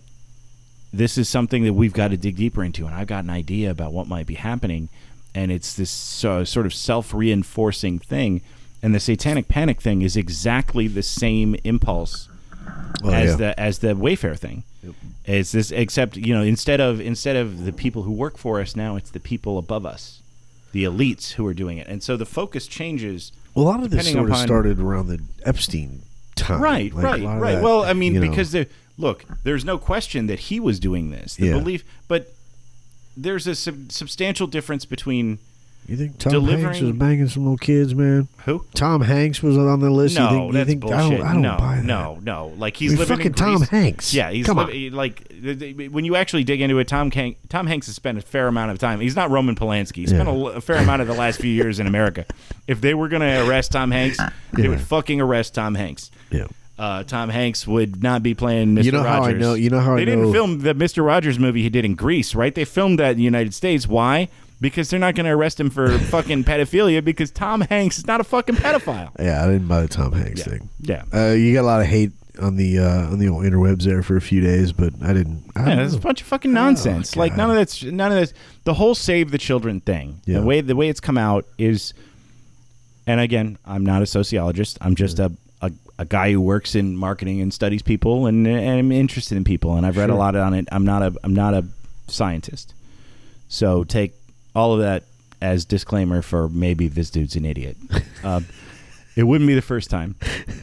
this 0.93 1.17
is 1.17 1.29
something 1.29 1.63
that 1.65 1.73
we've 1.73 1.93
got 1.93 2.09
to 2.09 2.17
dig 2.17 2.37
deeper 2.37 2.63
into. 2.63 2.85
And 2.85 2.95
I've 2.95 3.07
got 3.07 3.23
an 3.23 3.29
idea 3.29 3.71
about 3.71 3.93
what 3.93 4.07
might 4.07 4.25
be 4.25 4.35
happening. 4.35 4.89
And 5.33 5.51
it's 5.51 5.73
this 5.73 6.25
uh, 6.25 6.43
sort 6.45 6.65
of 6.65 6.73
self 6.73 7.13
reinforcing 7.13 7.99
thing. 7.99 8.41
And 8.83 8.93
the 8.95 8.99
satanic 8.99 9.47
panic 9.47 9.79
thing 9.81 10.01
is 10.01 10.17
exactly 10.17 10.87
the 10.87 11.03
same 11.03 11.55
impulse 11.63 12.27
Oh, 13.03 13.09
as 13.09 13.31
yeah. 13.31 13.35
the 13.37 13.59
as 13.59 13.79
the 13.79 13.93
Wayfair 13.95 14.37
thing. 14.37 14.63
It's 15.25 15.51
this 15.51 15.71
except 15.71 16.17
you 16.17 16.33
know 16.33 16.41
instead 16.43 16.79
of 16.81 16.99
instead 16.99 17.35
of 17.35 17.65
the 17.65 17.71
people 17.71 18.03
who 18.03 18.11
work 18.11 18.37
for 18.37 18.59
us 18.59 18.75
now, 18.75 18.95
it's 18.95 19.09
the 19.11 19.19
people 19.19 19.57
above 19.57 19.85
us, 19.85 20.21
the 20.71 20.83
elites 20.83 21.31
who 21.33 21.45
are 21.47 21.53
doing 21.53 21.77
it. 21.77 21.87
And 21.87 22.03
so 22.03 22.17
the 22.17 22.25
focus 22.25 22.67
changes. 22.67 23.31
Well, 23.55 23.65
a 23.65 23.67
lot 23.69 23.83
of 23.83 23.89
this 23.91 24.11
sort 24.11 24.29
of 24.29 24.37
started 24.37 24.79
around 24.79 25.07
the 25.07 25.19
Epstein 25.45 26.01
time. 26.35 26.61
Right, 26.61 26.93
Like, 26.93 27.03
right, 27.03 27.23
right. 27.23 27.51
that, 27.55 27.63
well, 27.63 27.83
I 27.83 27.93
mean, 27.93 28.13
you 28.15 28.19
know. 28.21 28.29
because 28.29 28.51
the 28.51 28.67
look, 28.97 29.25
there's 29.43 29.65
no 29.65 29.77
question 29.77 30.27
that 30.27 30.39
he 30.39 30.59
was 30.59 30.79
doing 30.79 31.09
this. 31.11 31.35
The 31.35 31.47
Yeah. 31.47 31.53
belief, 31.59 31.83
but 32.07 32.33
there's 33.17 33.47
a 33.47 33.55
sub- 33.55 33.91
substantial 33.91 34.47
difference 34.47 34.85
between 34.85 35.39
you 35.87 35.97
think 35.97 36.19
Tom 36.19 36.31
delivering- 36.31 36.63
Hanks 36.63 36.81
was 36.81 36.91
banging 36.93 37.27
some 37.27 37.43
little 37.43 37.57
kids, 37.57 37.95
man. 37.95 38.27
who. 38.45 38.63
Tom 38.75 39.01
Hanks 39.01 39.41
was 39.41 39.57
on 39.57 39.79
the 39.79 39.89
list. 39.89 40.15
No, 40.15 40.23
you 40.23 40.29
think, 40.29 40.45
you 40.47 40.53
that's 40.53 40.67
think, 40.69 40.81
bullshit. 40.81 40.99
I 40.99 41.09
don't, 41.09 41.21
I 41.21 41.33
don't 41.33 41.41
no, 41.41 41.57
buy 41.57 41.75
that. 41.77 41.83
no, 41.85 42.19
no. 42.21 42.53
Like 42.55 42.75
I 42.75 42.77
he's 42.77 42.91
mean, 42.91 42.99
living 42.99 43.17
fucking 43.17 43.31
in 43.31 43.33
Tom 43.33 43.61
Hanks. 43.63 44.13
Yeah, 44.13 44.29
he's 44.31 44.45
Come 44.45 44.57
li- 44.57 44.89
like 44.91 45.27
th- 45.29 45.59
th- 45.59 45.91
when 45.91 46.05
you 46.05 46.15
actually 46.15 46.43
dig 46.43 46.61
into 46.61 46.77
it. 46.79 46.87
Tom 46.87 47.09
Hanks, 47.11 47.39
Tom 47.49 47.65
Hanks 47.67 47.87
has 47.87 47.95
spent 47.95 48.17
a 48.17 48.21
fair 48.21 48.47
amount 48.47 48.71
of 48.71 48.77
time. 48.77 48.99
He's 48.99 49.15
not 49.15 49.31
Roman 49.31 49.55
Polanski. 49.55 49.95
He 49.97 50.07
spent 50.07 50.29
a 50.29 50.31
Yeah. 50.31 50.49
a, 50.57 50.61
fair 50.61 50.77
amount 50.77 51.01
of 51.01 51.07
the 51.07 51.15
last 51.15 51.39
few 51.41 51.51
years 51.51 51.79
in 51.79 51.87
America. 51.87 52.25
If 52.67 52.79
they 52.79 52.93
were 52.93 53.09
going 53.09 53.21
to 53.23 53.47
arrest 53.49 53.71
Tom 53.71 53.91
Hanks, 53.91 54.19
they 54.53 54.67
would 54.69 54.81
fucking 54.81 55.19
arrest 55.19 55.55
Tom 55.55 55.75
Hanks. 55.75 56.11
Yeah. 56.29 56.45
Uh, 56.81 57.03
Tom 57.03 57.29
Hanks 57.29 57.67
would 57.67 58.01
not 58.01 58.23
be 58.23 58.33
playing 58.33 58.75
Mr. 58.75 58.83
You 58.85 58.91
know 58.93 59.03
how 59.03 59.21
I 59.21 59.27
Rogers. 59.27 59.41
know- 59.41 59.53
you 59.53 59.69
know 59.69 59.79
how 59.79 59.93
I 59.93 59.97
they 59.97 60.05
didn't 60.05 60.23
know- 60.23 60.31
film 60.33 60.59
the 60.59 60.73
Mr. 60.73 61.05
Rogers 61.05 61.37
movie 61.37 61.61
he 61.61 61.69
did 61.69 61.85
in 61.85 61.93
Greece, 61.95 62.33
right? 62.33 62.53
They 62.55 62.65
filmed 62.65 62.97
that 62.99 63.11
in 63.11 63.17
the 63.17 63.23
United 63.23 63.53
States. 63.53 63.87
Why? 63.87 64.29
Because 64.59 64.89
they're 64.89 64.99
not 64.99 65.15
going 65.15 65.25
to 65.25 65.31
arrest 65.31 65.59
him 65.59 65.69
for 65.69 65.97
fucking 66.15 66.43
pedophilia 66.43 67.03
because 67.03 67.29
Tom 67.31 67.61
Hanks 67.61 67.97
is 67.99 68.07
not 68.07 68.19
a 68.19 68.23
fucking 68.23 68.55
pedophile. 68.55 69.11
Yeah, 69.19 69.43
I 69.43 69.47
didn't 69.51 69.67
buy 69.67 69.81
the 69.83 69.87
Tom 69.87 70.11
Hanks 70.13 70.43
thing. 70.43 70.69
Yeah. 70.81 71.03
Uh, 71.13 71.33
you 71.33 71.53
got 71.53 71.61
a 71.61 71.69
lot 71.69 71.81
of 71.81 71.87
hate 71.87 72.11
on 72.41 72.55
the 72.55 72.79
uh, 72.79 73.11
on 73.11 73.19
the 73.19 73.27
old 73.27 73.43
interwebs 73.43 73.83
there 73.83 74.01
for 74.01 74.15
a 74.17 74.21
few 74.21 74.39
days, 74.41 74.71
but 74.71 74.93
I 75.03 75.13
didn't. 75.13 75.43
I 75.55 75.59
Yeah, 75.69 75.75
don't 75.75 75.85
it's 75.85 75.93
a 75.93 75.97
know. 75.97 76.01
bunch 76.03 76.21
of 76.21 76.27
fucking 76.27 76.53
nonsense. 76.53 77.15
like 77.15 77.35
none 77.37 77.49
of 77.51 77.55
that's 77.57 77.83
none 77.83 78.11
of 78.11 78.17
this. 78.19 78.33
The 78.63 78.73
whole 78.73 78.95
save 78.95 79.29
the 79.31 79.37
children 79.37 79.81
thing. 79.81 80.21
Yeah. 80.25 80.39
The 80.39 80.45
way 80.45 80.61
the 80.61 80.75
way 80.75 80.89
it's 80.89 80.99
come 81.01 81.17
out 81.17 81.45
is, 81.57 81.93
and 83.05 83.19
again, 83.19 83.57
I'm 83.65 83.85
not 83.85 84.01
a 84.01 84.05
sociologist. 84.05 84.77
I'm 84.81 84.95
just 84.95 85.19
a, 85.19 85.31
a 86.01 86.05
guy 86.05 86.31
who 86.31 86.41
works 86.41 86.73
in 86.73 86.97
marketing 86.97 87.41
and 87.41 87.53
studies 87.53 87.83
people, 87.83 88.25
and, 88.25 88.47
and 88.47 88.79
I'm 88.79 88.91
interested 88.91 89.37
in 89.37 89.43
people, 89.43 89.75
and 89.75 89.85
I've 89.85 89.97
read 89.97 90.09
a 90.09 90.15
lot 90.15 90.35
on 90.35 90.55
it. 90.55 90.67
I'm 90.71 90.83
not 90.83 91.03
a 91.03 91.13
I'm 91.23 91.35
not 91.35 91.53
a 91.53 91.63
scientist, 92.07 92.73
so 93.47 93.83
take 93.83 94.13
all 94.55 94.73
of 94.73 94.79
that 94.79 95.03
as 95.41 95.63
disclaimer 95.63 96.23
for 96.23 96.49
maybe 96.49 96.87
this 96.87 97.11
dude's 97.11 97.35
an 97.35 97.45
idiot. 97.45 97.77
uh, 98.23 98.41
it 99.15 99.23
wouldn't 99.23 99.47
be 99.47 99.53
the 99.53 99.61
first 99.61 99.91
time. 99.91 100.15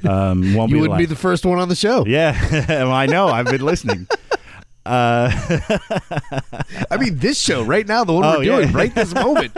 Um, 0.04 0.54
won't 0.54 0.70
you 0.70 0.76
be 0.76 0.80
wouldn't 0.80 0.98
be 0.98 1.06
the 1.06 1.14
first 1.14 1.46
one 1.46 1.60
on 1.60 1.68
the 1.68 1.76
show. 1.76 2.04
Yeah, 2.04 2.36
well, 2.68 2.90
I 2.92 3.06
know. 3.06 3.28
I've 3.28 3.46
been 3.46 3.60
listening. 3.64 4.08
Uh, 4.84 5.30
I 6.90 6.96
mean, 6.98 7.18
this 7.18 7.38
show 7.38 7.62
right 7.62 7.86
now, 7.86 8.02
the 8.02 8.12
one 8.12 8.24
Oh, 8.24 8.38
we're 8.38 8.44
yeah. 8.44 8.56
doing 8.56 8.72
right 8.72 8.92
this 8.92 9.14
moment. 9.14 9.52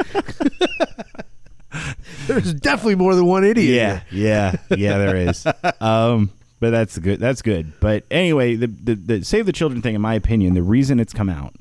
There's 2.27 2.53
definitely 2.55 2.97
more 2.97 3.15
than 3.15 3.27
one 3.27 3.45
idiot. 3.45 3.75
yeah, 3.75 4.01
yeah, 4.11 4.77
yeah. 4.77 4.99
There 4.99 5.17
is. 5.17 5.47
Um, 5.81 6.31
but 6.59 6.71
that's 6.71 6.99
good. 6.99 7.21
That's 7.21 7.41
good. 7.43 7.73
But 7.81 8.05
anyway, 8.11 8.55
the, 8.57 8.67
the 8.67 8.95
the 8.95 9.25
save 9.25 9.47
the 9.47 9.53
children 9.53 9.81
thing, 9.83 9.95
in 9.95 10.01
my 10.01 10.15
opinion, 10.15 10.55
the 10.55 10.63
reason 10.63 11.01
it's 11.01 11.13
come 11.15 11.31
out, 11.31 11.55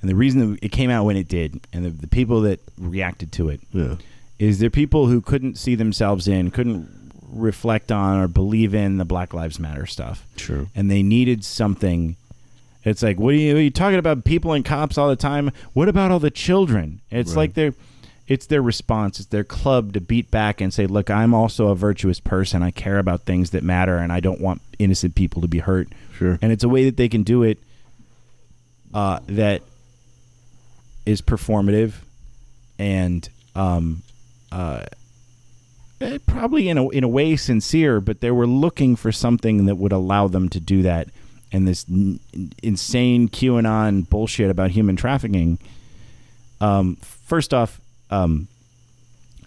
and 0.00 0.08
the 0.10 0.14
reason 0.14 0.52
that 0.52 0.64
it 0.64 0.68
came 0.72 0.90
out 0.90 1.04
when 1.04 1.16
it 1.16 1.28
did, 1.28 1.60
and 1.72 1.84
the, 1.84 1.90
the 1.90 2.06
people 2.08 2.40
that 2.42 2.60
reacted 2.78 3.30
to 3.32 3.48
it, 3.50 3.60
Yeah. 3.72 3.96
is 4.38 4.58
there 4.58 4.70
people 4.70 5.06
who 5.08 5.20
couldn't 5.20 5.58
see 5.58 5.74
themselves 5.74 6.26
in, 6.28 6.50
couldn't 6.50 6.88
reflect 7.30 7.92
on 7.92 8.18
or 8.18 8.26
believe 8.28 8.74
in 8.74 8.96
the 8.96 9.04
Black 9.04 9.34
Lives 9.34 9.58
Matter 9.60 9.84
stuff. 9.84 10.26
True. 10.36 10.68
And 10.74 10.90
they 10.90 11.02
needed 11.02 11.44
something. 11.44 12.16
It's 12.84 13.02
like, 13.02 13.18
what 13.20 13.34
are 13.34 13.36
you, 13.36 13.56
are 13.56 13.60
you 13.60 13.70
talking 13.70 13.98
about 13.98 14.24
people 14.24 14.54
and 14.54 14.64
cops 14.64 14.96
all 14.96 15.10
the 15.10 15.16
time? 15.16 15.50
What 15.74 15.90
about 15.90 16.10
all 16.10 16.20
the 16.20 16.30
children? 16.30 17.02
It's 17.10 17.32
Right. 17.32 17.36
like 17.36 17.54
they're, 17.54 17.74
it's 18.28 18.46
their 18.46 18.60
response. 18.60 19.18
It's 19.18 19.28
their 19.30 19.42
club 19.42 19.94
to 19.94 20.00
beat 20.00 20.30
back 20.30 20.60
and 20.60 20.72
say, 20.72 20.86
look, 20.86 21.08
I'm 21.10 21.32
also 21.32 21.68
a 21.68 21.74
virtuous 21.74 22.20
person. 22.20 22.62
I 22.62 22.70
care 22.70 22.98
about 22.98 23.22
things 23.22 23.50
that 23.50 23.64
matter, 23.64 23.96
and 23.96 24.12
I 24.12 24.20
don't 24.20 24.40
want 24.40 24.60
innocent 24.78 25.14
people 25.14 25.40
to 25.42 25.48
be 25.48 25.60
hurt. 25.60 25.88
Sure. 26.14 26.38
And 26.42 26.52
it's 26.52 26.62
a 26.62 26.68
way 26.68 26.84
that 26.84 26.98
they 26.98 27.08
can 27.08 27.22
do 27.22 27.42
it 27.42 27.58
uh, 28.92 29.20
that 29.26 29.62
is 31.06 31.22
performative 31.22 31.94
and 32.78 33.26
um, 33.54 34.02
uh, 34.52 34.84
eh, 36.02 36.18
probably 36.26 36.68
in 36.68 36.76
a 36.76 36.86
in 36.90 37.04
a 37.04 37.08
way 37.08 37.34
sincere, 37.34 37.98
but 38.00 38.20
they 38.20 38.30
were 38.30 38.46
looking 38.46 38.94
for 38.94 39.10
something 39.10 39.64
that 39.66 39.76
would 39.76 39.92
allow 39.92 40.28
them 40.28 40.50
to 40.50 40.60
do 40.60 40.82
that. 40.82 41.08
And 41.50 41.66
this 41.66 41.86
n- 41.88 42.20
insane 42.62 43.30
QAnon 43.30 44.06
bullshit 44.10 44.50
about 44.50 44.72
human 44.72 44.96
trafficking. 44.96 45.58
Um, 46.60 46.96
first 46.96 47.54
off, 47.54 47.80
um, 48.10 48.48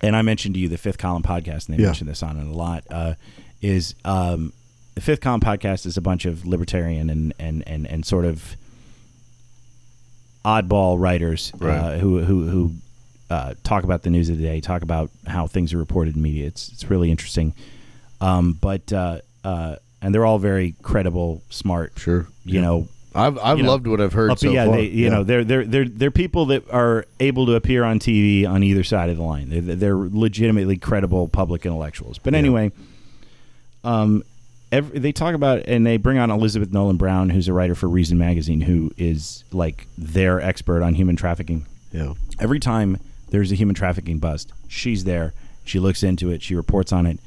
and 0.01 0.15
I 0.15 0.21
mentioned 0.23 0.55
to 0.55 0.59
you 0.61 0.67
the 0.67 0.77
Fifth 0.77 0.97
Column 0.97 1.23
podcast, 1.23 1.67
and 1.69 1.77
they 1.77 1.81
Yeah. 1.81 1.89
mentioned 1.89 2.09
this 2.09 2.23
on 2.23 2.37
it 2.37 2.47
a 2.47 2.51
lot. 2.51 2.83
Uh, 2.89 3.13
is 3.61 3.93
um, 4.05 4.51
the 4.95 5.01
Fifth 5.01 5.21
Column 5.21 5.41
podcast 5.41 5.85
is 5.85 5.95
a 5.97 6.01
bunch 6.01 6.25
of 6.25 6.45
libertarian 6.45 7.09
and 7.09 7.33
and 7.39 7.63
and, 7.67 7.85
and 7.87 8.05
sort 8.05 8.25
of 8.25 8.55
oddball 10.43 10.99
writers 10.99 11.51
uh, 11.61 11.97
who 11.99 12.23
who 12.23 12.47
who 12.47 12.71
uh, 13.29 13.53
talk 13.63 13.83
about 13.83 14.01
the 14.03 14.09
news 14.09 14.29
of 14.29 14.37
the 14.37 14.43
day, 14.43 14.59
talk 14.59 14.81
about 14.81 15.09
how 15.27 15.47
things 15.47 15.73
are 15.73 15.77
reported 15.77 16.15
in 16.15 16.21
media. 16.21 16.47
It's 16.47 16.69
it's 16.69 16.89
really 16.89 17.11
interesting. 17.11 17.53
Um, 18.19 18.53
but 18.53 18.91
uh, 18.91 19.19
uh, 19.43 19.75
and 20.01 20.13
they're 20.13 20.25
all 20.25 20.39
very 20.39 20.75
credible, 20.81 21.41
smart. 21.49 21.93
Sure. 21.97 22.27
You 22.43 22.55
Yeah. 22.55 22.61
know, 22.61 22.87
I've 23.13 23.37
I've 23.39 23.57
you 23.57 23.63
know, 23.63 23.71
loved 23.71 23.87
what 23.87 23.99
I've 23.99 24.13
heard 24.13 24.31
up- 24.31 24.39
so 24.39 24.49
yeah, 24.51 24.65
far. 24.65 24.77
they, 24.77 24.85
you 24.85 25.09
know, 25.09 25.23
they're 25.23 25.43
they're 25.43 25.65
they're 25.65 25.87
they're 25.87 26.11
people 26.11 26.45
that 26.47 26.69
are 26.71 27.05
able 27.19 27.45
to 27.47 27.55
appear 27.55 27.83
on 27.83 27.99
TV 27.99 28.47
on 28.47 28.63
either 28.63 28.83
side 28.83 29.09
of 29.09 29.17
the 29.17 29.23
line. 29.23 29.49
They're, 29.49 29.75
they're 29.75 29.95
legitimately 29.97 30.77
credible 30.77 31.27
public 31.27 31.65
intellectuals. 31.65 32.17
But 32.19 32.33
anyway, 32.35 32.71
um, 33.83 34.23
every, 34.71 34.99
they 34.99 35.11
talk 35.11 35.35
about 35.35 35.63
and 35.67 35.85
they 35.85 35.97
bring 35.97 36.17
on 36.17 36.31
Elizabeth 36.31 36.71
Nolan 36.71 36.97
Brown, 36.97 37.29
who's 37.29 37.47
a 37.47 37.53
writer 37.53 37.75
for 37.75 37.89
Reason 37.89 38.17
magazine, 38.17 38.61
who 38.61 38.91
is 38.97 39.43
like 39.51 39.87
their 39.97 40.39
expert 40.39 40.83
on 40.83 40.93
human 40.95 41.15
trafficking. 41.15 41.65
yeah. 41.91 42.13
Every 42.39 42.59
time 42.59 42.97
there's 43.29 43.51
a 43.51 43.55
human 43.55 43.75
trafficking 43.75 44.19
bust, 44.19 44.51
she's 44.67 45.03
there. 45.03 45.33
She 45.63 45.79
looks 45.79 46.01
into 46.03 46.31
it. 46.31 46.41
She 46.41 46.55
reports 46.55 46.91
on 46.91 47.05
it. 47.05 47.19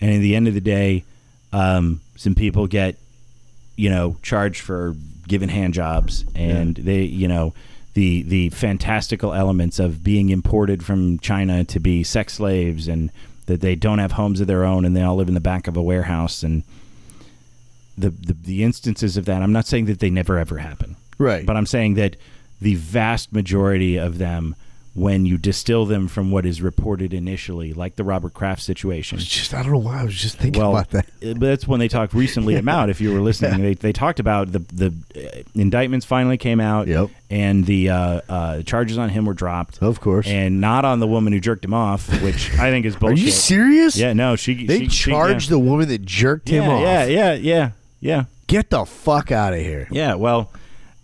And 0.00 0.12
at 0.12 0.18
the 0.18 0.34
end 0.36 0.48
of 0.48 0.54
the 0.54 0.60
day, 0.60 1.04
um, 1.52 2.00
some 2.16 2.34
people 2.34 2.66
get, 2.66 2.96
you 3.76 3.90
know, 3.90 4.16
charged 4.22 4.60
for 4.60 4.94
giving 5.28 5.48
hand 5.48 5.74
jobs, 5.74 6.24
and 6.34 6.76
they, 6.76 7.02
you 7.02 7.28
know, 7.28 7.54
the 7.94 8.22
the 8.22 8.50
fantastical 8.50 9.32
elements 9.32 9.78
of 9.78 10.02
being 10.02 10.30
imported 10.30 10.84
from 10.84 11.18
China 11.18 11.64
to 11.64 11.80
be 11.80 12.02
sex 12.02 12.34
slaves, 12.34 12.88
and 12.88 13.10
that 13.46 13.60
they 13.60 13.74
don't 13.74 13.98
have 13.98 14.12
homes 14.12 14.40
of 14.40 14.46
their 14.46 14.64
own, 14.64 14.84
and 14.84 14.96
they 14.96 15.02
all 15.02 15.16
live 15.16 15.28
in 15.28 15.34
the 15.34 15.40
back 15.40 15.66
of 15.66 15.76
a 15.76 15.82
warehouse, 15.82 16.42
and 16.42 16.62
the 17.96 18.10
the, 18.10 18.32
the 18.32 18.64
instances 18.64 19.16
of 19.16 19.24
that. 19.26 19.42
I'm 19.42 19.52
not 19.52 19.66
saying 19.66 19.86
that 19.86 20.00
they 20.00 20.10
never 20.10 20.38
ever 20.38 20.58
happen. 20.58 20.96
Right. 21.18 21.46
But 21.46 21.56
I'm 21.56 21.66
saying 21.66 21.94
that 21.94 22.16
the 22.60 22.74
vast 22.74 23.32
majority 23.32 23.96
of 23.96 24.18
them, 24.18 24.54
when 24.96 25.26
you 25.26 25.36
distill 25.36 25.84
them 25.84 26.08
from 26.08 26.30
what 26.30 26.46
is 26.46 26.62
reported 26.62 27.12
initially, 27.12 27.74
like 27.74 27.96
the 27.96 28.02
Robert 28.02 28.32
Kraft 28.32 28.62
situation, 28.62 29.18
It's 29.18 29.26
just 29.28 29.52
I 29.52 29.62
don't 29.62 29.70
know 29.72 29.78
why 29.78 30.00
I 30.00 30.04
was 30.04 30.14
just 30.14 30.38
thinking 30.38 30.62
well, 30.62 30.70
about 30.72 30.90
that. 30.90 31.04
uh, 31.06 31.34
but 31.34 31.40
that's 31.40 31.68
when 31.68 31.78
they 31.80 31.88
talked 31.88 32.14
recently 32.14 32.54
about. 32.64 32.88
If 32.88 33.00
you 33.00 33.12
were 33.12 33.20
listening, 33.20 33.60
they, 33.60 33.74
they 33.74 33.92
talked 33.92 34.18
about 34.20 34.52
the 34.52 34.60
the 34.60 34.94
uh, 35.14 35.42
indictments 35.54 36.06
finally 36.06 36.38
came 36.38 36.60
out, 36.60 36.88
Yep. 36.88 37.10
and 37.30 37.66
the 37.66 37.90
uh, 37.90 38.20
uh, 38.28 38.62
charges 38.62 38.96
on 38.96 39.10
him 39.10 39.26
were 39.26 39.34
dropped, 39.34 39.82
Of 39.82 40.00
course. 40.00 40.26
and 40.26 40.60
not 40.62 40.86
on 40.86 40.98
the 41.00 41.06
woman 41.06 41.32
who 41.34 41.40
jerked 41.40 41.64
him 41.64 41.74
off, 41.74 42.08
which 42.22 42.52
I 42.54 42.70
think 42.70 42.86
is 42.86 42.96
bullshit. 42.96 43.18
Are 43.22 43.24
you 43.26 43.30
serious? 43.30 43.96
Yeah, 43.98 44.14
no, 44.14 44.34
she 44.34 44.66
They 44.66 44.78
she, 44.84 44.88
she- 44.88 45.10
charged 45.10 45.50
the 45.50 45.58
woman 45.58 45.88
that 45.88 46.06
jerked 46.06 46.48
yeah, 46.48 46.62
him 46.62 46.70
off. 46.70 46.80
yeah, 46.80 47.04
yeah, 47.04 47.32
yeah, 47.34 47.70
yeah. 48.00 48.24
Get 48.46 48.70
the 48.70 48.84
fuck 48.86 49.30
out 49.30 49.52
of 49.52 49.58
here. 49.60 49.88
Yeah, 49.90 50.14
well, 50.14 50.50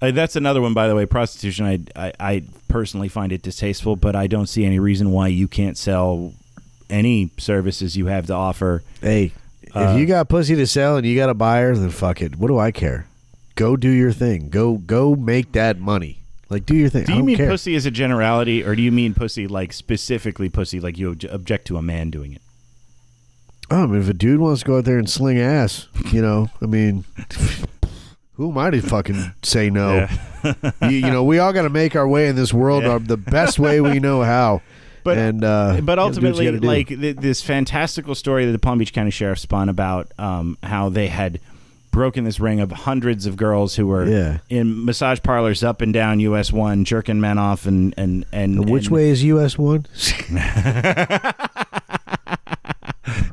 uh, 0.00 0.12
that's 0.12 0.34
another 0.36 0.60
one, 0.62 0.74
by 0.74 0.88
the 0.88 0.94
way. 0.94 1.06
Prostitution, 1.06 1.66
I, 1.66 1.80
I, 2.08 2.12
I 2.20 2.42
personally 2.72 3.08
find 3.08 3.30
it 3.32 3.42
distasteful, 3.42 3.94
but 3.96 4.16
I 4.16 4.26
don't 4.26 4.46
see 4.48 4.64
any 4.64 4.78
reason 4.78 5.10
why 5.12 5.28
you 5.28 5.46
can't 5.46 5.76
sell 5.78 6.32
any 6.90 7.30
services 7.38 7.96
you 7.96 8.06
have 8.06 8.26
to 8.26 8.34
offer. 8.34 8.82
Hey, 9.00 9.32
Uh, 9.74 9.92
if 9.94 10.00
you 10.00 10.06
got 10.06 10.28
pussy 10.28 10.54
to 10.56 10.66
sell 10.66 10.96
and 10.96 11.06
you 11.06 11.14
got 11.16 11.30
a 11.30 11.34
buyer, 11.34 11.74
then 11.74 11.88
fuck 11.90 12.20
it. 12.20 12.36
What 12.36 12.48
do 12.48 12.58
I 12.58 12.70
care? 12.72 13.06
Go 13.54 13.76
do 13.76 13.88
your 13.88 14.12
thing. 14.12 14.48
Go 14.50 14.76
go 14.78 15.14
make 15.14 15.52
that 15.52 15.78
money. 15.78 16.18
Like 16.50 16.66
do 16.66 16.74
your 16.74 16.88
thing. 16.90 17.04
Do 17.04 17.14
you 17.14 17.22
mean 17.22 17.36
care. 17.38 17.48
pussy 17.48 17.74
as 17.76 17.86
a 17.86 17.90
generality, 17.90 18.62
or 18.64 18.74
do 18.74 18.82
you 18.82 18.92
mean 18.92 19.14
pussy 19.14 19.46
like 19.46 19.72
specifically 19.72 20.48
pussy, 20.50 20.80
like 20.80 20.98
you 20.98 21.10
obj- 21.12 21.24
object 21.26 21.66
to 21.68 21.76
a 21.78 21.82
man 21.82 22.10
doing 22.10 22.32
it? 22.34 22.42
Oh, 23.70 23.84
I 23.84 23.86
mean, 23.86 24.00
if 24.02 24.08
a 24.08 24.12
dude 24.14 24.40
wants 24.40 24.60
to 24.60 24.66
go 24.66 24.78
out 24.78 24.84
there 24.84 24.98
and 24.98 25.08
sling 25.08 25.38
ass, 25.38 25.88
you 26.12 26.20
know, 26.20 26.50
I 26.60 26.66
mean, 26.66 27.04
who 28.34 28.50
am 28.50 28.58
I 28.58 28.70
to 28.70 28.80
fucking 28.80 29.32
say 29.42 29.70
no? 29.70 30.08
you, 30.82 30.88
you 30.88 31.10
know, 31.10 31.22
we 31.24 31.38
all 31.38 31.52
got 31.52 31.62
to 31.62 31.70
make 31.70 31.94
our 31.96 32.08
way 32.08 32.28
in 32.28 32.36
this 32.36 32.52
world 32.52 32.82
Yeah. 32.84 32.94
uh, 32.94 32.98
the 32.98 33.16
best 33.16 33.58
way 33.58 33.80
we 33.80 33.98
know 34.00 34.22
how. 34.22 34.62
But- 35.04 35.18
and 35.18 35.42
uh, 35.42 35.80
but 35.82 35.98
you 35.98 36.04
gotta 36.04 36.20
do 36.20 36.26
what 36.28 36.42
you 36.44 36.48
ultimately, 36.48 36.60
like 36.60 36.86
th- 36.86 37.16
this 37.16 37.42
fantastical 37.42 38.14
story 38.14 38.46
that 38.46 38.52
the 38.52 38.60
Palm 38.60 38.78
Beach 38.78 38.92
County 38.92 39.10
Sheriff 39.10 39.40
spun 39.40 39.68
about 39.68 40.12
um, 40.16 40.56
how 40.62 40.90
they 40.90 41.08
had 41.08 41.40
broken 41.90 42.22
this 42.22 42.38
ring 42.38 42.60
of 42.60 42.70
hundreds 42.70 43.26
of 43.26 43.36
girls 43.36 43.74
who 43.74 43.88
were 43.88 44.06
Yeah. 44.06 44.38
in 44.48 44.84
massage 44.84 45.18
parlors 45.20 45.64
up 45.64 45.80
and 45.82 45.92
down 45.92 46.20
US 46.20 46.52
one, 46.52 46.84
jerking 46.84 47.20
men 47.20 47.36
off, 47.36 47.66
and 47.66 47.92
and 47.96 48.24
and 48.32 48.70
which 48.70 48.86
and- 48.86 48.94
way 48.94 49.08
is 49.10 49.24
US 49.24 49.58
one? 49.58 49.86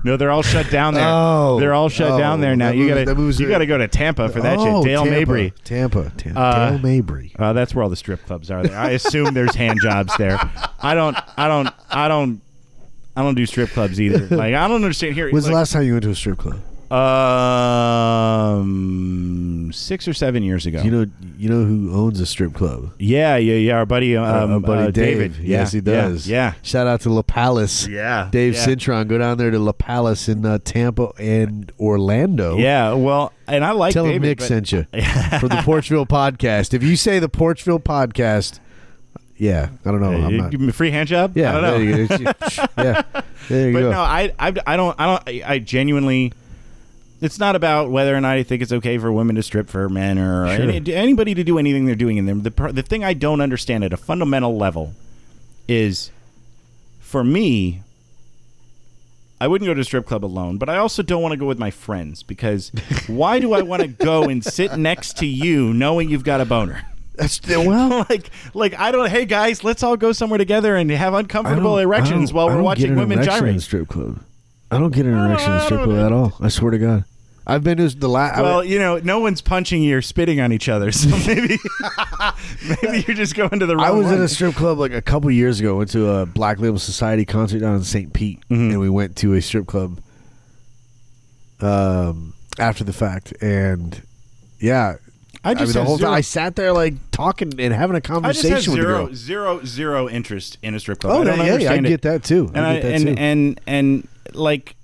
No, 0.03 0.17
they're 0.17 0.31
all 0.31 0.41
shut 0.41 0.69
down 0.69 0.93
there. 0.93 1.07
Oh. 1.07 1.59
they're 1.59 1.73
all 1.73 1.89
shut 1.89 2.11
Oh, 2.11 2.17
down 2.17 2.41
there 2.41 2.55
now. 2.55 2.69
You 2.69 2.87
gotta 2.87 3.01
you 3.39 3.47
gotta 3.47 3.65
go 3.65 3.77
to 3.77 3.87
Tampa 3.87 4.29
for 4.29 4.41
that 4.41 4.57
oh, 4.57 4.81
shit. 4.81 4.89
Dale 4.89 5.03
Tampa, 5.03 5.19
Mabry. 5.19 5.53
Tampa, 5.63 6.11
Tampa, 6.17 6.39
Uh, 6.39 6.69
Dale 6.71 6.79
Mabry. 6.79 7.35
Uh, 7.37 7.53
that's 7.53 7.75
where 7.75 7.83
all 7.83 7.89
the 7.89 7.95
strip 7.95 8.25
clubs 8.25 8.49
are. 8.49 8.63
There. 8.63 8.77
I 8.77 8.91
assume 8.91 9.33
there's 9.33 9.55
hand 9.55 9.79
jobs 9.81 10.15
there. 10.17 10.39
I 10.81 10.93
don't. 10.95 11.17
I 11.37 11.47
don't. 11.47 11.69
I 11.89 12.07
don't. 12.07 12.41
I 13.15 13.23
don't 13.23 13.35
do 13.35 13.45
strip 13.45 13.69
clubs 13.71 13.99
either. 13.99 14.27
Like 14.39 14.53
I 14.53 14.67
don't 14.67 14.83
understand 14.83 15.15
here. 15.15 15.29
When's 15.29 15.45
like, 15.45 15.51
the 15.51 15.55
last 15.55 15.73
time 15.73 15.83
you 15.83 15.93
went 15.93 16.03
to 16.03 16.11
a 16.11 16.15
strip 16.15 16.37
club? 16.37 16.59
Um, 18.49 19.71
six 19.73 20.07
or 20.07 20.13
seven 20.13 20.43
years 20.43 20.65
ago. 20.65 20.81
You 20.81 20.91
know, 20.91 21.05
you 21.37 21.49
know 21.49 21.63
who 21.65 21.93
owns 21.93 22.19
a 22.19 22.25
strip 22.25 22.53
club? 22.53 22.91
yeah, 22.99 23.35
yeah, 23.37 23.55
yeah. 23.55 23.73
Our 23.75 23.85
buddy, 23.85 24.15
um, 24.17 24.51
Our- 24.53 24.59
buddy 24.59 24.87
uh. 24.87 24.91
David. 24.91 25.35
Yes, 25.37 25.73
Yeah, 25.73 25.77
he 25.77 25.81
does. 25.81 26.27
Yeah, 26.27 26.53
Shout 26.63 26.87
out 26.87 27.01
to 27.01 27.09
La 27.09 27.21
Palace. 27.21 27.87
yeah. 27.87 28.29
Dave 28.31 28.55
yeah. 28.55 28.65
Cintron, 28.65 29.07
go 29.07 29.17
down 29.17 29.37
there 29.37 29.51
to 29.51 29.59
La 29.59 29.71
Palace 29.71 30.27
in 30.29 30.45
uh, 30.45 30.57
Tampa 30.63 31.11
and 31.19 31.71
Orlando. 31.79 32.57
Yeah, 32.57 32.93
well, 32.93 33.33
and 33.47 33.63
I 33.63 33.71
like 33.71 33.93
Tell 33.93 34.05
David. 34.05 34.15
him 34.17 34.21
Nick 34.23 34.37
but- 34.39 34.47
sent 34.47 34.71
you 34.71 34.83
for 35.39 35.47
the 35.47 35.61
Porchville 35.65 36.07
podcast. 36.07 36.73
If 36.73 36.83
you 36.83 36.95
say 36.95 37.19
the 37.19 37.29
Porchville 37.29 37.81
podcast, 37.83 38.59
yeah, 39.37 39.69
I 39.85 39.91
don't 39.91 40.01
know. 40.01 40.11
I'm 40.11 40.37
not. 40.37 40.51
give 40.51 40.59
him 40.61 40.69
a 40.69 40.73
free 40.73 40.91
hand 40.91 41.07
job. 41.09 41.37
Yeah, 41.37 41.49
I 41.57 41.61
don't 41.61 41.63
know. 41.63 41.77
There 41.77 41.89
you 41.91 42.07
go. 42.07 42.15
yeah, 42.77 43.01
there 43.47 43.67
you 43.69 43.73
but 43.73 43.79
go. 43.81 43.91
no, 43.91 44.01
I, 44.01 44.33
I, 44.37 44.53
I 44.67 44.75
don't, 44.75 44.95
I 44.99 45.05
don't, 45.05 45.45
I 45.45 45.59
genuinely. 45.59 46.33
It's 47.21 47.37
not 47.39 47.55
about 47.55 47.89
whether 47.91 48.15
or 48.15 48.21
not 48.21 48.37
I 48.37 48.43
think 48.43 48.61
it's 48.61 48.71
okay 48.71 48.97
for 48.97 49.11
women 49.11 49.35
to 49.35 49.43
strip 49.43 49.69
for 49.69 49.89
men 49.89 50.17
or 50.17 50.47
Sure. 50.55 50.69
any, 50.69 50.93
anybody 50.93 51.33
to 51.33 51.43
do 51.43 51.57
anything 51.59 51.85
they're 51.85 51.95
doing 51.95 52.17
in 52.17 52.25
them. 52.25 52.43
The 52.43 52.71
the 52.71 52.83
thing 52.83 53.03
I 53.03 53.13
don't 53.13 53.41
understand 53.41 53.83
at 53.83 53.91
a 53.91 53.97
fundamental 53.97 54.55
level 54.57 54.93
is, 55.67 56.11
for 56.99 57.23
me, 57.23 57.81
I 59.41 59.47
wouldn't 59.47 59.67
go 59.67 59.73
to 59.73 59.81
a 59.81 59.83
strip 59.83 60.05
club 60.05 60.23
alone, 60.25 60.57
but 60.57 60.69
I 60.69 60.77
also 60.77 61.01
don't 61.03 61.21
want 61.21 61.33
to 61.33 61.37
go 61.37 61.45
with 61.45 61.59
my 61.59 61.71
friends 61.71 62.23
because 62.23 62.71
why 63.07 63.39
do 63.39 63.53
I 63.53 63.61
want 63.61 63.81
to 63.81 63.87
go 63.87 64.23
and 64.23 64.43
sit 64.43 64.77
next 64.77 65.17
to 65.17 65.25
you 65.25 65.73
knowing 65.73 66.09
you've 66.09 66.23
got 66.23 66.41
a 66.41 66.45
boner? 66.45 66.83
That's 67.15 67.45
well. 67.45 68.05
like, 68.09 68.29
like 68.53 68.79
I 68.79 68.91
don't. 68.91 69.09
Hey 69.09 69.25
guys, 69.25 69.63
let's 69.63 69.83
all 69.83 69.97
go 69.97 70.13
somewhere 70.13 70.37
together 70.37 70.75
and 70.77 70.89
have 70.89 71.13
uncomfortable 71.13 71.77
erections 71.77 72.31
while 72.31 72.47
we're 72.47 72.61
watching 72.61 72.95
women 72.95 73.19
erection 73.19 73.33
in 73.33 73.49
a 73.49 73.51
gyrate. 73.51 73.61
strip 73.61 73.87
club. 73.89 74.19
I 74.71 74.77
don't 74.77 74.93
get 74.93 75.05
an 75.05 75.13
erection 75.17 75.51
in 75.51 75.57
a 75.57 75.61
strip 75.61 75.83
club 75.83 75.97
at 76.05 76.11
all. 76.11 76.33
I 76.39 76.49
swear 76.49 76.71
to 76.71 76.77
God. 76.77 77.03
I've 77.47 77.63
been 77.63 77.77
to 77.79 77.89
the 77.89 78.07
last. 78.07 78.39
Well, 78.39 78.63
you 78.63 78.77
know, 78.77 78.99
no 78.99 79.19
one's 79.19 79.41
punching 79.41 79.81
you 79.81 79.97
or 79.97 80.01
spitting 80.03 80.39
on 80.39 80.51
each 80.51 80.69
other, 80.69 80.91
so 80.91 81.09
maybe 81.27 81.57
maybe 82.83 83.03
you're 83.07 83.15
just 83.15 83.33
going 83.35 83.59
to 83.59 83.65
the 83.65 83.75
wrong 83.75 83.85
I 83.85 83.89
was 83.89 84.05
one. 84.05 84.15
at 84.15 84.21
a 84.21 84.27
strip 84.27 84.53
club 84.53 84.77
like 84.77 84.91
a 84.93 85.01
couple 85.01 85.31
years 85.31 85.59
ago. 85.59 85.77
Went 85.77 85.89
to 85.91 86.07
a 86.11 86.25
Black 86.27 86.59
Label 86.59 86.77
Society 86.77 87.25
concert 87.25 87.59
down 87.59 87.75
in 87.75 87.83
St. 87.83 88.13
Pete, 88.13 88.39
Mhm. 88.51 88.69
and 88.71 88.79
we 88.79 88.89
went 88.89 89.15
to 89.17 89.33
a 89.33 89.41
strip 89.41 89.65
club 89.65 89.99
um, 91.61 92.33
after 92.59 92.83
the 92.83 92.93
fact. 92.93 93.33
And 93.41 94.01
yeah, 94.59 94.97
I 95.43 95.51
I, 95.51 95.53
just 95.55 95.73
mean, 95.75 95.83
the 95.83 95.87
whole 95.87 95.97
zero, 95.97 96.09
time 96.09 96.17
I 96.17 96.21
sat 96.21 96.55
there 96.55 96.71
like 96.73 96.93
talking 97.11 97.51
and 97.59 97.73
having 97.73 97.95
a 97.95 97.97
I 97.97 97.99
just 98.01 98.07
conversation 98.07 98.53
have 98.77 99.07
with 99.09 99.15
zero, 99.15 99.55
zero, 99.55 99.65
zero 99.65 100.09
interest 100.09 100.57
in 100.61 100.75
a 100.75 100.79
strip 100.79 100.99
club. 100.99 101.13
Oh, 101.17 101.21
I 101.21 101.23
don't 101.35 101.37
yeah, 101.45 101.57
yeah, 101.57 101.71
I 101.71 101.77
get 101.79 102.03
that 102.03 102.23
too. 102.23 102.51
and 102.53 102.65
I 102.65 102.71
I, 102.77 102.79
that 102.79 102.85
and, 102.93 103.03
too. 103.05 103.15
and 103.17 103.61
and 103.65 104.07
like 104.35 104.75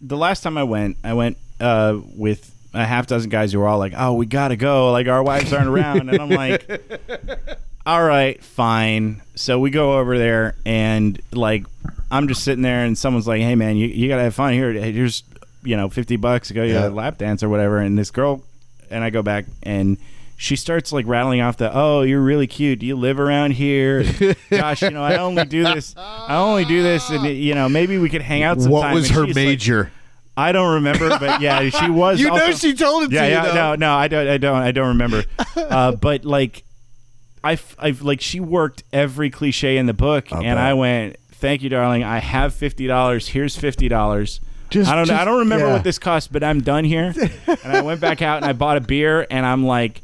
the 0.00 0.16
last 0.16 0.42
time 0.42 0.58
I 0.58 0.64
went, 0.64 0.96
I 1.04 1.12
went 1.14 1.36
uh, 1.60 1.98
with 2.16 2.48
a 2.74 2.84
half 2.84 3.06
dozen 3.06 3.30
guys 3.30 3.52
who 3.52 3.58
were 3.60 3.68
all 3.68 3.78
like, 3.78 3.92
"Oh, 3.96 4.14
we 4.14 4.26
gotta 4.26 4.56
go. 4.56 4.90
Like 4.92 5.06
our 5.08 5.22
wives 5.22 5.52
aren't 5.52 5.68
around," 5.68 6.08
and 6.10 6.20
I'm 6.20 6.30
like, 6.30 6.68
"All 7.86 8.02
right, 8.02 8.42
fine." 8.42 9.22
So 9.34 9.58
we 9.58 9.70
go 9.70 9.98
over 9.98 10.18
there, 10.18 10.54
and 10.66 11.20
like 11.32 11.64
I'm 12.10 12.28
just 12.28 12.44
sitting 12.44 12.62
there, 12.62 12.84
and 12.84 12.96
someone's 12.96 13.26
like, 13.28 13.40
"Hey, 13.42 13.54
man, 13.54 13.76
you, 13.76 13.86
you 13.88 14.08
gotta 14.08 14.22
have 14.22 14.34
fun 14.34 14.52
here. 14.54 14.72
Here's 14.72 15.22
you 15.62 15.76
know 15.76 15.88
fifty 15.88 16.16
bucks 16.16 16.48
to 16.48 16.54
go 16.54 16.66
get 16.66 16.72
Yeah. 16.74 16.88
a 16.88 16.90
lap 16.90 17.18
dance 17.18 17.42
or 17.42 17.48
whatever." 17.48 17.78
And 17.78 17.96
this 17.98 18.10
girl, 18.10 18.42
and 18.90 19.04
I 19.04 19.10
go 19.10 19.22
back 19.22 19.44
and. 19.62 19.98
She 20.36 20.56
starts 20.56 20.92
like 20.92 21.06
rattling 21.06 21.40
off 21.40 21.56
the, 21.56 21.70
oh, 21.72 22.02
you're 22.02 22.20
really 22.20 22.46
cute. 22.48 22.80
Do 22.80 22.86
you 22.86 22.96
live 22.96 23.20
around 23.20 23.52
here? 23.52 24.04
Gosh, 24.50 24.82
you 24.82 24.90
know, 24.90 25.02
I 25.02 25.18
only 25.18 25.44
do 25.44 25.62
this. 25.62 25.94
I 25.96 26.36
only 26.36 26.64
do 26.64 26.82
this, 26.82 27.08
and 27.10 27.24
you 27.24 27.54
know, 27.54 27.68
maybe 27.68 27.96
we 27.98 28.08
could 28.08 28.22
hang 28.22 28.42
out 28.42 28.60
sometime. 28.60 28.72
what 28.72 28.94
was 28.94 29.08
And 29.08 29.16
her 29.16 29.26
she's 29.26 29.36
like- 29.36 29.44
major? 29.44 29.92
I 30.36 30.52
don't 30.52 30.74
remember, 30.74 31.10
but 31.10 31.40
yeah, 31.42 31.68
she 31.68 31.90
was. 31.90 32.18
you 32.18 32.28
know, 32.28 32.52
she 32.52 32.74
told 32.74 33.04
it 33.04 33.12
yeah, 33.12 33.20
to 33.20 33.26
you. 33.28 33.34
yeah, 33.34 33.54
no, 33.54 33.74
no, 33.74 33.94
I 33.94 34.08
don't, 34.08 34.26
I 34.26 34.38
don't, 34.38 34.56
I 34.56 34.72
don't 34.72 34.88
remember. 34.88 35.24
uh, 35.56 35.92
but 35.92 36.24
like, 36.24 36.64
I've, 37.44 37.76
I've 37.78 38.00
like 38.02 38.20
she 38.22 38.40
worked 38.40 38.82
every 38.92 39.28
cliche 39.30 39.76
in 39.76 39.86
the 39.86 39.92
book, 39.92 40.32
and. 40.32 40.58
I 40.58 40.72
went, 40.74 41.16
"Thank 41.32 41.62
you, 41.62 41.68
darling. 41.68 42.02
I 42.02 42.18
have 42.18 42.54
fifty 42.54 42.86
dollars. 42.86 43.28
Here's 43.28 43.56
fifty 43.56 43.88
dollars." 43.88 44.40
Just- 44.70 44.90
I 44.90 44.94
don't 44.94 45.06
know. 45.06 45.16
I 45.16 45.26
don't 45.26 45.40
remember 45.40 45.66
yeah. 45.66 45.74
what 45.74 45.84
this 45.84 45.98
cost, 45.98 46.32
but 46.32 46.42
I'm 46.42 46.62
done 46.62 46.84
here. 46.84 47.12
and 47.46 47.58
I 47.64 47.82
went 47.82 48.00
back 48.00 48.22
out 48.22 48.38
and 48.38 48.46
I 48.46 48.54
bought 48.54 48.78
a 48.78 48.80
beer, 48.80 49.26
and 49.30 49.44
I'm 49.44 49.66
like, 49.66 50.00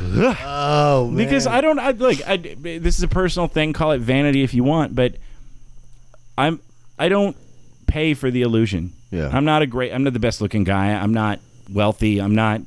Oh, 0.00 1.06
man. 1.10 1.16
because 1.16 1.46
I 1.46 1.60
don't 1.60 1.78
I 1.78 1.90
like 1.90 2.20
I, 2.26 2.36
this 2.36 2.96
is 2.96 3.02
a 3.02 3.08
personal 3.08 3.48
thing. 3.48 3.72
Call 3.72 3.92
it 3.92 4.00
vanity 4.00 4.42
if 4.42 4.54
you 4.54 4.64
want, 4.64 4.94
but 4.94 5.16
I'm 6.38 6.60
I 6.98 7.08
don't 7.08 7.36
pay 7.86 8.14
for 8.14 8.30
the 8.30 8.42
illusion. 8.42 8.92
Yeah. 9.10 9.30
I'm 9.32 9.44
not 9.44 9.62
a 9.62 9.66
great. 9.66 9.92
I'm 9.92 10.04
not 10.04 10.12
the 10.12 10.18
best 10.18 10.40
looking 10.40 10.64
guy. 10.64 10.92
I'm 10.92 11.14
not 11.14 11.40
wealthy. 11.72 12.18
I'm 12.20 12.34
not 12.34 12.60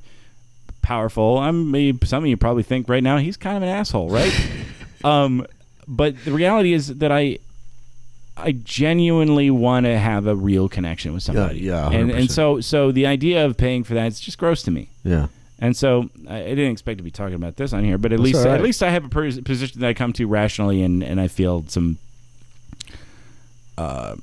powerful. 0.82 1.38
I'm. 1.38 1.72
maybe 1.72 2.06
Some 2.06 2.24
of 2.24 2.30
you 2.30 2.38
probably 2.38 2.64
think 2.64 2.88
right 2.90 3.04
now 3.04 3.18
he's 3.18 3.38
kind 3.38 3.58
of 3.58 3.64
an 3.64 3.70
asshole, 3.70 4.10
right? 4.10 4.34
um, 5.04 5.46
but 5.88 6.24
the 6.26 6.32
reality 6.32 6.74
is 6.74 6.88
that 6.98 7.12
I. 7.12 7.40
I 8.38 8.54
genuinely 8.54 9.52
want 9.52 9.86
to 9.86 9.98
have 10.00 10.26
a 10.26 10.34
real 10.34 10.70
connection 10.70 11.14
with 11.14 11.24
somebody. 11.24 11.60
yeah, 11.60 11.90
and 11.90 12.10
100%. 12.10 12.18
and 12.18 12.32
so 12.32 12.62
so 12.62 12.90
the 12.94 13.06
idea 13.06 13.46
of 13.46 13.58
paying 13.58 13.84
for 13.84 13.96
that 13.96 14.08
is 14.08 14.18
just 14.22 14.38
gross 14.38 14.64
to 14.64 14.72
me. 14.72 14.88
yeah. 15.04 15.28
And 15.62 15.76
so 15.76 16.10
I, 16.28 16.40
didn't 16.44 16.72
expect 16.72 17.00
to 17.00 17.04
be 17.04 17.12
talking 17.12 17.36
about 17.36 17.58
this 17.58 17.74
on 17.74 17.84
here, 17.84 17.98
but 17.98 18.14
at 18.14 18.20
That's 18.20 18.24
least 18.34 18.46
right. 18.46 18.56
at 18.56 18.62
least 18.62 18.82
I 18.82 18.90
have 18.92 19.04
a 19.06 19.10
position 19.10 19.82
that 19.82 19.88
I 19.90 19.94
come 19.94 20.14
to 20.14 20.26
rationally, 20.26 20.82
and, 20.82 21.04
and 21.04 21.20
I 21.20 21.28
feel 21.28 21.66
some 21.68 21.98
uh, 23.78 24.16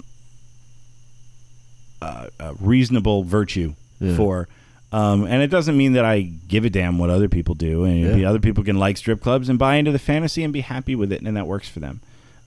uh, 2.03 2.27
uh, 2.41 2.55
reasonable 2.61 3.23
virtue 3.25 3.75
Yeah. 4.01 4.17
for. 4.17 4.49
Um, 4.93 5.25
and 5.25 5.43
it 5.43 5.49
doesn't 5.49 5.77
mean 5.77 5.95
that 5.95 6.05
I 6.05 6.23
give 6.23 6.65
a 6.65 6.71
damn 6.71 6.97
what 6.99 7.11
other 7.11 7.29
people 7.29 7.55
do, 7.55 7.85
and 7.85 8.21
Yeah. 8.21 8.29
other 8.31 8.39
people 8.39 8.65
can 8.65 8.79
like 8.79 8.97
strip 8.97 9.21
clubs 9.21 9.49
and 9.49 9.59
buy 9.59 9.77
into 9.77 9.93
the 9.93 9.99
fantasy 9.99 10.43
and 10.45 10.53
be 10.53 10.61
happy 10.61 10.95
with 10.95 11.13
it, 11.13 11.21
and 11.23 11.37
that 11.37 11.47
works 11.47 11.69
for 11.69 11.81
them. 11.81 12.01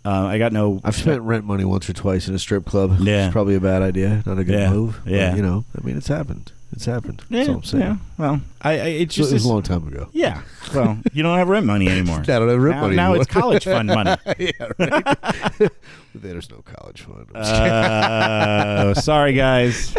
Uh, 0.05 0.25
I 0.27 0.37
got 0.39 0.53
no. 0.53 0.79
I've 0.83 0.95
spent 0.95 1.21
rent 1.21 1.43
money 1.45 1.65
once 1.65 1.89
or 1.89 1.93
twice 1.93 2.27
in 2.27 2.33
a 2.33 2.39
strip 2.39 2.65
club. 2.65 2.97
Yeah. 3.01 3.25
It's 3.25 3.33
probably 3.33 3.55
a 3.55 3.59
bad 3.59 3.81
idea. 3.81 4.23
Not 4.25 4.39
a 4.39 4.43
good 4.45 4.57
Yeah. 4.57 4.71
move. 4.71 4.99
but, 5.03 5.11
Yeah. 5.13 5.35
you 5.35 5.41
know, 5.41 5.65
I 5.77 5.85
mean, 5.85 5.97
it's 5.97 6.07
happened. 6.07 6.53
It's 6.71 6.85
happened. 6.85 7.23
Yeah, 7.29 7.37
That's 7.39 7.49
all 7.49 7.55
I'm 7.55 7.63
saying. 7.63 7.83
yeah. 7.83 7.95
Well, 8.17 8.41
I, 8.61 8.71
I 8.71 8.75
it 8.75 9.11
So 9.11 9.17
just 9.23 9.31
it 9.31 9.33
was 9.35 9.45
a 9.45 9.49
long 9.49 9.63
time 9.63 9.87
ago. 9.87 10.07
yeah. 10.13 10.41
Well, 10.73 10.99
you 11.13 11.23
don't 11.23 11.37
have 11.37 11.49
rent 11.49 11.65
money 11.65 11.87
anymore. 11.89 12.19
I 12.19 12.23
don't 12.23 12.47
have 12.47 12.61
rent 12.61 12.75
now, 12.77 12.81
money 12.83 12.95
now 12.95 13.05
anymore. 13.09 13.21
it's 13.23 13.31
college 13.31 13.63
fund 13.65 13.87
money. 13.87 14.15
yeah, 14.37 14.51
right. 14.77 15.71
There's 16.15 16.49
no 16.49 16.61
college 16.61 17.01
fund. 17.01 17.35
Uh, 17.35 18.93
sorry, 18.93 19.33
guys. 19.33 19.93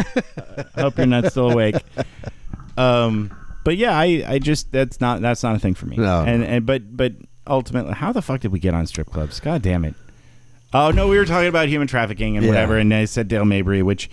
Hope 0.77 0.97
you're 0.99 1.07
not 1.07 1.27
still 1.31 1.51
awake. 1.51 1.77
Um, 2.77 3.37
but 3.65 3.77
yeah, 3.77 3.97
I, 3.99 4.25
I 4.27 4.39
just 4.39 4.73
that's 4.73 5.01
not 5.01 5.21
that's 5.21 5.43
not 5.43 5.55
a 5.57 5.59
thing 5.59 5.75
for 5.75 5.87
me. 5.87 5.97
No, 5.97 6.23
and 6.23 6.43
and 6.45 6.65
but 6.67 6.97
but 6.97 7.13
ultimately, 7.47 7.95
how 7.95 8.13
the 8.13 8.23
fuck 8.23 8.41
did 8.41 8.53
we 8.53 8.59
get 8.59 8.75
on 8.75 8.87
strip 8.87 9.09
clubs? 9.11 9.39
God 9.41 9.61
damn 9.63 9.85
it! 9.85 9.95
Oh 10.73 10.91
no, 10.91 11.09
we 11.09 11.19
were 11.19 11.27
talking 11.27 11.49
about 11.49 11.69
human 11.69 11.87
trafficking 11.89 12.37
and 12.37 12.45
Yeah. 12.47 12.51
whatever, 12.53 12.77
and 12.79 12.93
I 12.95 13.05
said 13.05 13.29
Dale 13.29 13.45
Mabry, 13.45 13.83
which 13.83 14.09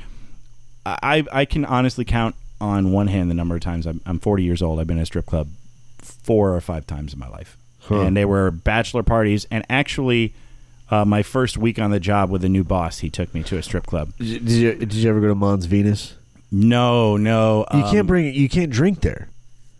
I 0.86 1.24
I 1.32 1.46
can 1.46 1.66
honestly 1.66 2.04
count 2.06 2.36
on 2.60 2.92
one 2.92 3.08
hand 3.08 3.30
the 3.30 3.36
number 3.36 3.56
of 3.56 3.62
times 3.62 3.86
I'm, 3.86 4.02
I'm 4.06 4.20
40 4.20 4.44
years 4.44 4.62
old. 4.62 4.80
I've 4.80 4.88
been 4.88 4.98
in 4.98 5.04
a 5.04 5.06
strip 5.06 5.26
club 5.26 5.50
four 6.00 6.56
or 6.56 6.62
five 6.62 6.88
times 6.88 7.14
in 7.14 7.20
my 7.20 7.28
life, 7.28 7.58
Huh. 7.82 8.02
and 8.02 8.16
they 8.18 8.26
were 8.26 8.52
bachelor 8.52 9.04
parties. 9.04 9.46
And 9.52 9.66
actually, 9.70 10.34
uh, 10.90 11.06
my 11.06 11.24
first 11.24 11.58
week 11.58 11.80
on 11.80 11.92
the 11.92 12.00
job 12.00 12.30
with 12.30 12.44
a 12.44 12.50
new 12.50 12.64
boss, 12.64 13.00
he 13.00 13.10
took 13.10 13.34
me 13.34 13.44
to 13.44 13.58
a 13.58 13.64
strip 13.64 13.86
club. 13.86 14.14
Did 14.18 14.28
you, 14.28 14.40
did 14.40 14.50
you 14.52 14.76
did 14.76 14.94
you 14.94 15.10
ever 15.10 15.20
go 15.22 15.28
to 15.28 15.36
Mons 15.36 15.66
Venus? 15.66 16.16
No, 16.52 17.18
no, 17.18 17.66
You 17.74 17.84
um, 17.84 17.92
can't 17.92 18.08
bring 18.08 18.34
you 18.34 18.48
can't 18.50 18.72
drink 18.72 19.02
there. 19.02 19.28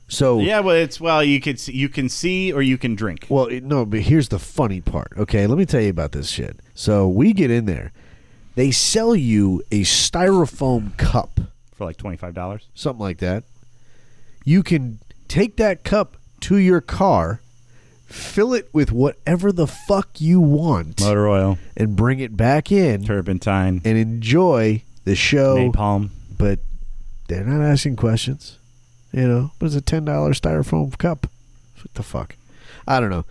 So 0.10 0.40
Yeah, 0.40 0.60
well, 0.62 0.76
it's 0.76 1.00
well, 1.02 1.24
you 1.24 1.40
could 1.42 1.60
see, 1.60 1.74
you 1.74 1.90
can 1.90 2.08
see 2.10 2.52
or 2.54 2.62
you 2.62 2.78
can 2.78 2.96
drink. 2.96 3.26
Well, 3.30 3.48
no, 3.64 3.86
but 3.86 4.02
here's 4.02 4.30
the 4.30 4.40
funny 4.40 4.82
part. 4.82 5.14
Okay, 5.18 5.48
let 5.48 5.58
me 5.58 5.66
tell 5.66 5.82
you 5.82 5.90
about 5.90 6.12
this 6.12 6.30
shit. 6.30 6.58
So 6.76 7.08
we 7.08 7.34
get 7.34 7.52
in 7.52 7.66
there, 7.66 7.92
they 8.56 8.72
sell 8.72 9.16
you 9.16 9.64
a 9.72 9.82
styrofoam 9.82 10.96
cup, 10.98 11.40
for 11.78 11.86
like 11.86 11.98
twenty 11.98 12.18
five 12.18 12.34
dollars. 12.34 12.68
something 12.74 13.00
like 13.02 13.20
that. 13.20 13.44
You 14.44 14.64
can 14.64 15.00
take 15.28 15.58
that 15.58 15.84
cup 15.84 16.18
to 16.42 16.58
your 16.58 16.82
car, 16.82 17.42
fill 18.06 18.54
it 18.54 18.70
with 18.74 18.92
whatever 18.92 19.52
the 19.52 19.68
fuck 19.68 20.20
you 20.22 20.40
want, 20.40 21.02
Motor 21.02 21.28
oil, 21.28 21.58
and 21.76 21.96
bring 21.96 22.20
it 22.20 22.36
back 22.38 22.72
in 22.72 23.04
turpentine, 23.04 23.82
and 23.86 23.98
enjoy 23.98 24.84
the 25.06 25.16
show. 25.16 25.58
napalm. 25.72 26.10
But 26.38 26.60
they're 27.28 27.44
not 27.44 27.62
asking 27.66 27.96
questions, 27.98 28.58
you 29.12 29.28
know. 29.28 29.52
But 29.60 29.68
it's 29.68 29.76
a 29.76 29.82
ten 29.82 30.06
dollar 30.06 30.32
styrofoam 30.34 30.98
cup. 30.98 31.28
What 31.82 31.94
the 31.94 32.04
fuck? 32.04 32.36
I 32.88 33.00
don't 33.00 33.10
know. 33.10 33.26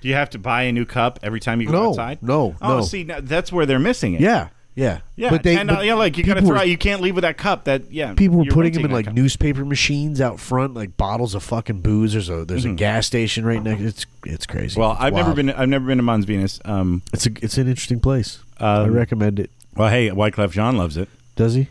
Do 0.00 0.08
you 0.08 0.14
have 0.14 0.30
to 0.30 0.38
buy 0.38 0.62
a 0.62 0.72
new 0.72 0.84
cup 0.86 1.18
every 1.22 1.40
time 1.40 1.60
you 1.60 1.66
go 1.66 1.72
No, 1.72 1.88
outside? 1.90 2.22
no, 2.22 2.54
Oh, 2.62 2.76
no. 2.78 2.80
see, 2.82 3.02
now, 3.04 3.18
that's 3.20 3.52
where 3.52 3.66
they're 3.66 3.80
missing 3.80 4.14
it. 4.14 4.20
Yeah, 4.20 4.48
yeah, 4.78 5.00
yeah. 5.16 5.30
But 5.30 5.42
they, 5.42 5.56
$10 5.56 5.66
but 5.66 5.84
yeah, 5.84 5.94
like 5.94 6.16
you 6.16 6.22
got 6.24 6.34
to 6.34 6.40
people 6.40 6.50
throw. 6.54 6.58
were- 6.60 6.64
You 6.66 6.78
can't 6.78 7.00
leave 7.00 7.14
with 7.16 7.22
that 7.22 7.36
cup. 7.36 7.64
That 7.64 7.90
yeah. 7.90 8.14
people 8.14 8.38
were 8.38 8.44
you're 8.44 8.54
putting 8.54 8.72
them 8.72 8.82
renting 8.82 8.84
in 8.84 8.90
that 8.90 8.94
like 8.96 9.04
cup. 9.06 9.14
newspaper 9.14 9.64
machines 9.64 10.20
out 10.20 10.38
front, 10.38 10.74
like 10.74 10.96
bottles 10.96 11.34
of 11.34 11.42
fucking 11.42 11.80
booze. 11.80 12.12
There's 12.12 12.28
a 12.28 12.44
there's 12.44 12.64
a 12.64 12.72
gas 12.72 13.06
station 13.06 13.44
right 13.44 13.62
next. 13.62 13.82
It's 13.82 14.06
it's 14.24 14.46
crazy. 14.46 14.72
Mm-hmm. 14.74 14.80
Well, 14.80 14.92
It's 14.92 15.00
I've 15.02 15.12
never 15.14 15.26
wild. 15.28 15.36
been. 15.36 15.50
I've 15.50 15.68
never 15.68 15.86
been 15.86 15.98
to 15.98 16.02
Mons 16.04 16.24
Venus. 16.24 16.60
Um, 16.64 17.02
It's 17.12 17.26
a 17.26 17.30
it's 17.42 17.58
an 17.58 17.66
interesting 17.68 18.00
place. 18.00 18.38
I 18.60 18.82
um, 18.82 18.92
recommend 18.92 19.40
it. 19.40 19.50
well, 19.76 19.88
hey, 19.90 20.10
Wyclef 20.10 20.52
Jean 20.52 20.76
loves 20.76 20.96
it. 20.96 21.08
Does 21.36 21.54
he? 21.54 21.68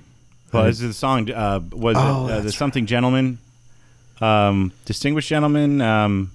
Well, 0.53 0.63
this 0.65 0.81
is 0.81 0.87
the 0.87 0.93
song. 0.93 1.29
Uh, 1.31 1.59
was 1.71 1.97
Oh, 1.97 2.27
it 2.27 2.31
uh, 2.31 2.35
the 2.37 2.41
that's 2.43 2.57
something 2.57 2.85
gentleman, 2.85 3.37
um, 4.21 4.71
distinguished 4.85 5.29
gentleman? 5.29 5.81
Um, 5.81 6.31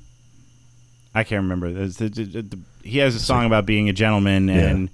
I 1.14 1.24
can't 1.24 1.42
remember. 1.42 1.70
The- 1.72 2.08
the- 2.08 2.24
the- 2.42 2.58
he 2.84 2.98
has 2.98 3.14
a 3.14 3.20
song 3.20 3.46
about 3.46 3.64
being 3.66 3.88
a 3.88 3.92
gentleman 3.92 4.48
and 4.50 4.90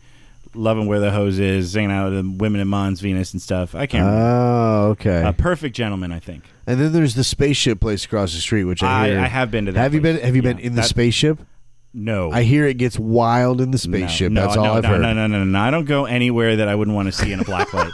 loving 0.58 0.86
where 0.86 1.00
the 1.00 1.10
hose 1.10 1.38
is, 1.38 1.72
hanging 1.74 1.90
out 1.92 2.10
with 2.12 2.24
the 2.24 2.30
women 2.38 2.60
in 2.60 2.68
Mons 2.68 3.00
Venus 3.00 3.32
and 3.32 3.40
stuff. 3.40 3.74
I 3.74 3.86
can't. 3.86 4.04
remember. 4.04 4.26
Oh, 4.26 4.88
okay. 4.90 5.22
A 5.26 5.32
perfect 5.32 5.74
gentleman, 5.76 6.12
I 6.12 6.18
think. 6.18 6.44
and 6.66 6.80
then 6.80 6.92
there's 6.92 7.14
the 7.14 7.24
spaceship 7.24 7.80
place 7.80 8.04
across 8.04 8.34
the 8.34 8.40
street, 8.40 8.64
which 8.64 8.82
I 8.82 9.04
I, 9.04 9.08
hear. 9.08 9.18
I 9.20 9.26
have 9.26 9.50
been 9.50 9.66
to 9.66 9.72
that. 9.72 9.80
have 9.80 9.94
you 9.94 10.00
place. 10.00 10.16
been? 10.16 10.24
Have 10.26 10.36
you 10.36 10.42
Yeah, 10.42 10.52
been 10.52 10.58
in 10.58 10.74
the 10.74 10.82
that- 10.82 10.88
spaceship? 10.88 11.38
No. 11.94 12.30
I 12.30 12.42
hear 12.42 12.66
it 12.66 12.74
gets 12.74 12.98
wild 12.98 13.60
in 13.62 13.70
the 13.70 13.78
spaceship. 13.78 14.30
No, 14.30 14.42
That's 14.42 14.56
all 14.58 14.64
no, 14.64 14.72
I've 14.74 14.82
no, 14.82 14.88
heard. 14.90 15.00
No, 15.00 15.14
no, 15.14 15.26
no, 15.26 15.38
no, 15.38 15.44
no. 15.44 15.58
I 15.58 15.70
don't 15.70 15.86
go 15.86 16.04
anywhere 16.04 16.56
that 16.56 16.68
I 16.68 16.74
wouldn't 16.74 16.94
want 16.94 17.06
to 17.06 17.12
see 17.12 17.32
in 17.32 17.40
a 17.40 17.44
black 17.44 17.72
light. 17.72 17.90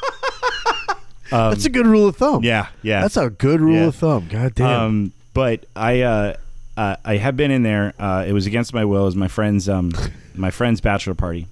Um, 1.32 1.50
That's 1.50 1.64
a 1.64 1.70
good 1.70 1.86
rule 1.86 2.08
of 2.08 2.16
thumb. 2.16 2.42
yeah, 2.42 2.68
yeah. 2.82 3.02
That's 3.02 3.16
a 3.16 3.30
good 3.30 3.60
rule 3.60 3.76
Yeah. 3.76 3.86
of 3.86 3.94
thumb. 3.94 4.26
God 4.28 4.54
damn. 4.56 4.80
Um, 4.80 5.12
but 5.32 5.66
I 5.76 6.00
uh, 6.02 6.34
uh, 6.76 6.96
I 7.04 7.16
have 7.18 7.36
been 7.36 7.50
in 7.52 7.62
there. 7.62 7.94
Uh, 7.98 8.24
it 8.26 8.32
was 8.32 8.46
against 8.46 8.74
my 8.74 8.84
will. 8.84 9.02
It 9.02 9.06
was 9.06 9.16
my 9.16 9.28
friend's 9.28 9.68
um, 9.68 9.92
my 10.34 10.50
friend's 10.50 10.80
bachelor 10.80 11.14
party, 11.14 11.46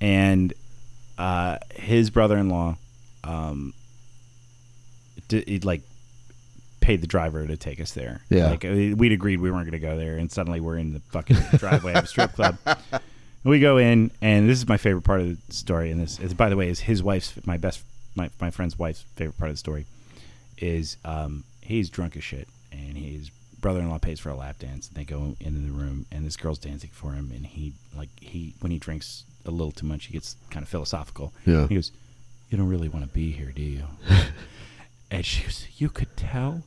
and 0.00 0.52
uh, 1.18 1.58
his 1.74 2.10
brother-in-law, 2.10 2.76
um, 3.24 3.74
d- 5.28 5.44
he, 5.46 5.58
like 5.60 5.82
paid 6.80 7.00
the 7.00 7.06
driver 7.06 7.46
to 7.46 7.56
take 7.56 7.80
us 7.80 7.92
there. 7.92 8.22
Yeah. 8.30 8.50
like 8.50 8.64
uh, 8.64 8.68
we'd 8.68 9.12
agreed 9.12 9.40
we 9.40 9.50
weren't 9.50 9.64
going 9.64 9.80
to 9.80 9.86
go 9.86 9.96
there, 9.96 10.16
and 10.16 10.30
suddenly 10.30 10.60
we're 10.60 10.78
in 10.78 10.92
the 10.94 11.00
fucking 11.10 11.36
driveway 11.56 11.94
of 11.94 12.04
a 12.04 12.06
strip 12.06 12.32
club. 12.34 12.56
We 13.44 13.60
go 13.60 13.78
in, 13.78 14.10
and 14.20 14.48
this 14.48 14.58
is 14.58 14.68
my 14.68 14.76
favorite 14.76 15.02
part 15.04 15.20
of 15.20 15.46
the 15.46 15.54
story. 15.54 15.90
And 15.92 16.00
this, 16.00 16.18
is, 16.18 16.34
by 16.34 16.48
the 16.48 16.56
way, 16.56 16.68
is 16.68 16.80
his 16.80 17.02
wife's 17.02 17.34
my 17.46 17.56
best 17.56 17.82
my 18.16 18.30
my 18.40 18.50
friend's 18.50 18.78
wife's 18.78 19.04
favorite 19.14 19.38
part 19.38 19.48
of 19.48 19.54
the 19.54 19.58
story 19.58 19.86
is 20.58 20.96
um, 21.04 21.44
he's 21.62 21.88
drunk 21.88 22.16
as 22.16 22.24
shit, 22.24 22.48
and 22.72 22.98
his 22.98 23.30
brother-in-law 23.60 23.98
pays 23.98 24.18
for 24.18 24.30
a 24.30 24.34
lap 24.34 24.58
dance. 24.58 24.88
And 24.88 24.96
they 24.96 25.04
go 25.04 25.36
into 25.40 25.60
the 25.60 25.70
room, 25.70 26.04
and 26.10 26.26
this 26.26 26.36
girl's 26.36 26.58
dancing 26.58 26.90
for 26.92 27.12
him, 27.12 27.30
and 27.34 27.46
he 27.46 27.74
like 27.96 28.10
he 28.20 28.54
when 28.60 28.72
he 28.72 28.78
drinks 28.78 29.24
a 29.48 29.50
little 29.50 29.72
too 29.72 29.86
much, 29.86 30.06
he 30.06 30.12
gets 30.12 30.36
kind 30.50 30.62
of 30.62 30.68
philosophical. 30.68 31.32
Yeah. 31.46 31.66
he 31.68 31.74
goes, 31.74 31.90
"You 32.50 32.58
don't 32.58 32.68
really 32.68 32.88
want 32.88 33.04
to 33.06 33.12
be 33.12 33.32
here, 33.32 33.52
do 33.54 33.62
you?" 33.62 33.84
and 35.10 35.24
she 35.24 35.42
goes, 35.42 35.66
"You 35.78 35.88
could 35.88 36.14
tell," 36.16 36.62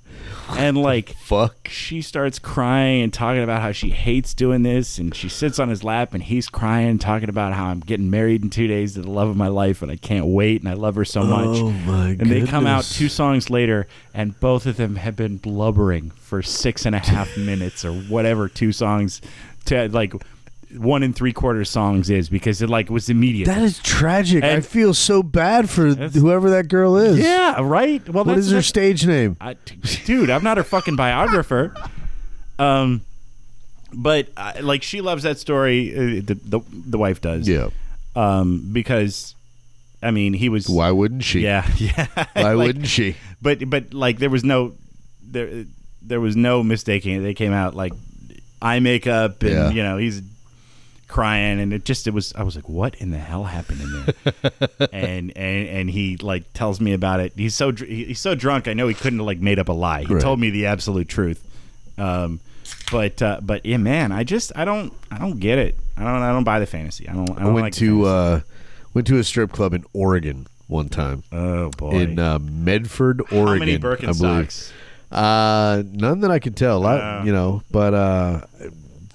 and 0.50 0.76
like 0.78 1.10
Fuck. 1.24 1.68
she 1.68 2.02
starts 2.02 2.40
crying 2.40 3.04
and 3.04 3.14
talking 3.14 3.44
about 3.44 3.62
how 3.62 3.72
she 3.72 3.92
hates 3.92 4.34
doing 4.34 4.64
this 4.64 4.98
and 4.98 5.14
she 5.14 5.30
sits 5.30 5.60
on 5.60 5.70
his 5.70 5.84
lap 5.84 6.14
and 6.16 6.24
he's 6.24 6.50
crying 6.50 6.98
talking 6.98 7.30
about 7.30 7.54
how 7.54 7.66
I'm 7.68 7.82
getting 7.82 8.10
married 8.10 8.42
in 8.44 8.50
2 8.50 8.68
days 8.68 8.96
to 8.96 9.02
the 9.02 9.12
love 9.12 9.30
of 9.30 9.38
my 9.38 9.48
life 9.48 9.82
and 9.84 9.92
I 9.92 9.96
can't 9.96 10.26
wait 10.26 10.62
and 10.62 10.70
I 10.70 10.74
love 10.74 10.96
her 10.96 11.06
so 11.06 11.22
oh 11.22 11.26
much. 11.26 11.58
Oh 11.60 11.70
my 11.72 12.10
and 12.10 12.32
they 12.32 12.46
come 12.46 12.66
out 12.66 12.84
two 12.84 13.10
songs 13.10 13.50
later 13.50 13.88
and 14.14 14.38
both 14.40 14.66
of 14.66 14.78
them 14.78 14.96
have 14.96 15.16
been 15.16 15.38
blubbering 15.38 16.10
for 16.12 16.42
six 16.42 16.86
and 16.86 16.96
a 16.96 17.00
half 17.00 17.38
minutes 17.38 17.86
or 17.86 17.94
whatever 17.94 18.50
two 18.50 18.72
songs 18.72 19.22
to 19.66 19.88
like 19.90 20.14
one 20.78 21.04
and 21.04 21.16
three 21.16 21.34
quarter 21.34 21.66
songs 21.66 22.10
is 22.10 22.30
because 22.30 22.62
it 22.62 22.70
like 22.70 22.90
was 22.90 23.10
immediate. 23.10 23.46
That 23.46 23.62
is 23.62 23.80
tragic. 23.80 24.44
I 24.44 24.62
feel 24.62 24.94
so 24.94 25.22
bad 25.24 25.70
for 25.70 25.94
whoever 25.94 26.50
that 26.52 26.68
girl 26.68 26.98
is. 26.98 27.20
yeah, 27.20 27.60
right. 27.62 28.08
Well, 28.10 28.24
What 28.26 28.38
is 28.38 28.52
her 28.52 28.62
stage 28.62 29.06
name? 29.06 29.38
I, 29.42 29.54
dude, 30.06 30.30
I'm 30.30 30.44
not 30.44 30.58
her 30.58 30.64
fucking 30.64 30.96
biographer. 30.96 31.76
Um, 32.60 33.02
but 33.94 34.30
uh, 34.38 34.54
like 34.62 34.84
she 34.84 35.02
loves 35.02 35.24
that 35.24 35.38
story. 35.40 35.94
Uh, 35.94 36.22
the, 36.24 36.40
the 36.44 36.60
the 36.72 36.98
wife 36.98 37.20
does. 37.22 37.48
Yeah. 37.48 37.70
Um, 38.16 38.70
because 38.72 39.36
I 40.04 40.12
mean, 40.12 40.34
he 40.34 40.50
was. 40.50 40.68
Why 40.70 40.92
wouldn't 40.92 41.24
she? 41.24 41.42
Yeah, 41.42 41.70
yeah. 41.78 42.08
Why 42.34 42.54
Like, 42.54 42.68
wouldn't 42.68 42.88
she? 42.88 43.16
But 43.42 43.70
but 43.70 43.94
like 43.94 44.20
there 44.20 44.30
was 44.30 44.44
no 44.44 44.74
there 45.24 45.66
there 46.02 46.22
was 46.22 46.36
no 46.36 46.64
mistaking 46.64 47.16
it. 47.16 47.20
They 47.22 47.34
came 47.34 47.52
out 47.54 47.76
like 47.76 47.94
eye 48.62 48.80
makeup 48.80 49.42
and 49.42 49.52
Yeah. 49.52 49.70
you 49.72 49.84
know 49.84 49.98
he's 49.98 50.22
crying 51.12 51.60
and 51.60 51.74
it 51.74 51.86
just 51.86 52.08
it 52.08 52.14
was 52.14 52.34
I 52.36 52.44
was 52.44 52.56
like 52.56 52.68
what 52.70 52.96
in 52.96 53.12
the 53.12 53.18
hell 53.20 53.44
happened 53.44 53.82
in 53.82 53.92
there 53.92 54.52
and 54.92 55.36
and 55.38 55.68
and 55.68 55.90
he 55.90 56.18
like 56.18 56.52
tells 56.54 56.80
me 56.82 56.94
about 56.94 57.20
it 57.20 57.34
he's 57.36 57.54
so 57.56 57.72
he's 57.72 58.20
so 58.20 58.34
drunk 58.34 58.68
I 58.68 58.74
know 58.74 58.88
he 58.88 58.94
couldn't 58.96 59.20
have 59.20 59.26
like 59.28 59.40
made 59.40 59.60
up 59.60 59.70
a 59.70 59.74
lie 59.74 60.04
he 60.06 60.14
Right. 60.14 60.22
told 60.22 60.40
me 60.40 60.50
the 60.50 60.66
absolute 60.68 61.08
truth 61.10 61.44
um 61.98 62.40
but 62.92 63.22
uh 63.22 63.40
but 63.44 63.66
yeah 63.66 63.78
man 63.78 64.12
I 64.12 64.24
just 64.24 64.52
I 64.56 64.66
don't 64.66 64.94
I 65.12 65.18
don't 65.20 65.40
get 65.40 65.60
it 65.60 65.78
I 65.98 66.04
don't 66.04 66.22
I 66.24 66.32
don't 66.32 66.44
buy 66.46 66.60
the 66.60 66.66
fantasy 66.66 67.08
I 67.10 67.14
don't 67.14 67.30
I 67.32 67.42
I 67.42 67.44
don't 67.44 67.54
went 67.54 67.66
like 67.66 67.74
to 67.76 68.06
uh, 68.06 68.40
went 68.94 69.08
to 69.08 69.18
a 69.20 69.24
strip 69.24 69.52
club 69.52 69.74
in 69.74 69.84
Oregon 69.94 70.48
one 70.68 70.88
time 70.90 71.24
oh 71.34 71.70
boy 71.72 71.92
in 71.92 72.18
uh, 72.20 72.40
Medford, 72.40 73.22
Oregon. 73.32 73.46
how 73.48 73.54
many 73.56 73.74
I 73.74 73.78
believe. 73.78 74.00
Birkenstocks 74.00 74.72
Uh, 75.12 75.84
none 75.92 76.22
that 76.22 76.32
I 76.32 76.40
can 76.40 76.54
tell. 76.54 76.78
A 76.78 76.80
lot, 76.80 77.02
Uh. 77.02 77.24
you 77.26 77.34
know, 77.34 77.62
but 77.70 77.94
uh, 77.94 78.42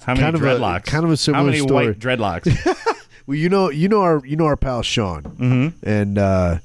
how 0.07 0.13
many 0.13 0.23
kind 0.23 0.35
of 0.35 0.41
a- 0.61 0.79
kind 0.79 1.05
of 1.05 1.11
a 1.11 1.17
similar 1.17 1.43
how 1.43 1.45
many 1.45 1.59
story. 1.59 1.87
white 1.87 1.99
dreadlocks 1.99 3.03
well, 3.27 3.37
you 3.37 3.49
know, 3.49 3.69
you 3.69 3.89
know 3.89 4.01
our, 4.01 4.25
you 4.25 4.37
know 4.37 4.45
our 4.45 4.55
pal 4.55 4.81
Sean, 4.81 5.23
mm-hmm. 5.23 5.87
and 5.87 6.17
uh, 6.17 6.59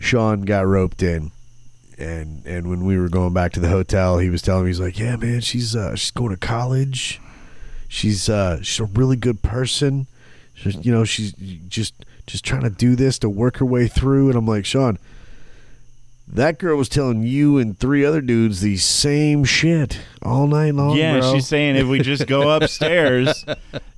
Sean 0.00 0.42
got 0.42 0.66
roped 0.66 1.02
in, 1.02 1.30
and 1.98 2.44
and 2.46 2.70
when 2.70 2.84
we 2.84 2.98
were 2.98 3.10
going 3.10 3.34
back 3.34 3.52
to 3.52 3.60
the 3.60 3.68
hotel, 3.68 4.18
he 4.18 4.30
was 4.30 4.40
telling 4.40 4.64
me 4.64 4.70
he's 4.70 4.80
like, 4.80 4.98
yeah, 4.98 5.16
man, 5.16 5.42
she's 5.42 5.76
uh, 5.76 5.94
she's 5.94 6.10
going 6.10 6.30
to 6.30 6.38
college, 6.38 7.20
she's 7.88 8.30
uh, 8.30 8.62
she's 8.62 8.80
a 8.80 8.84
really 8.84 9.16
good 9.16 9.42
person, 9.42 10.06
she's, 10.54 10.84
you 10.84 10.90
know, 10.90 11.04
she's 11.04 11.34
just 11.68 11.94
just 12.26 12.42
trying 12.42 12.62
to 12.62 12.70
do 12.70 12.96
this 12.96 13.18
to 13.18 13.28
work 13.28 13.58
her 13.58 13.66
way 13.66 13.86
through, 13.86 14.28
and 14.28 14.36
I'm 14.36 14.46
like, 14.46 14.64
Sean. 14.64 14.98
That 16.34 16.58
girl 16.58 16.78
was 16.78 16.88
telling 16.88 17.22
you 17.24 17.58
and 17.58 17.78
three 17.78 18.06
other 18.06 18.22
dudes 18.22 18.62
the 18.62 18.78
same 18.78 19.44
shit 19.44 20.00
all 20.22 20.46
night 20.46 20.74
long. 20.74 20.96
Yeah, 20.96 21.20
bro. 21.20 21.34
she's 21.34 21.46
saying 21.46 21.76
if 21.76 21.86
we 21.86 22.00
just 22.00 22.26
go 22.26 22.48
upstairs, 22.56 23.44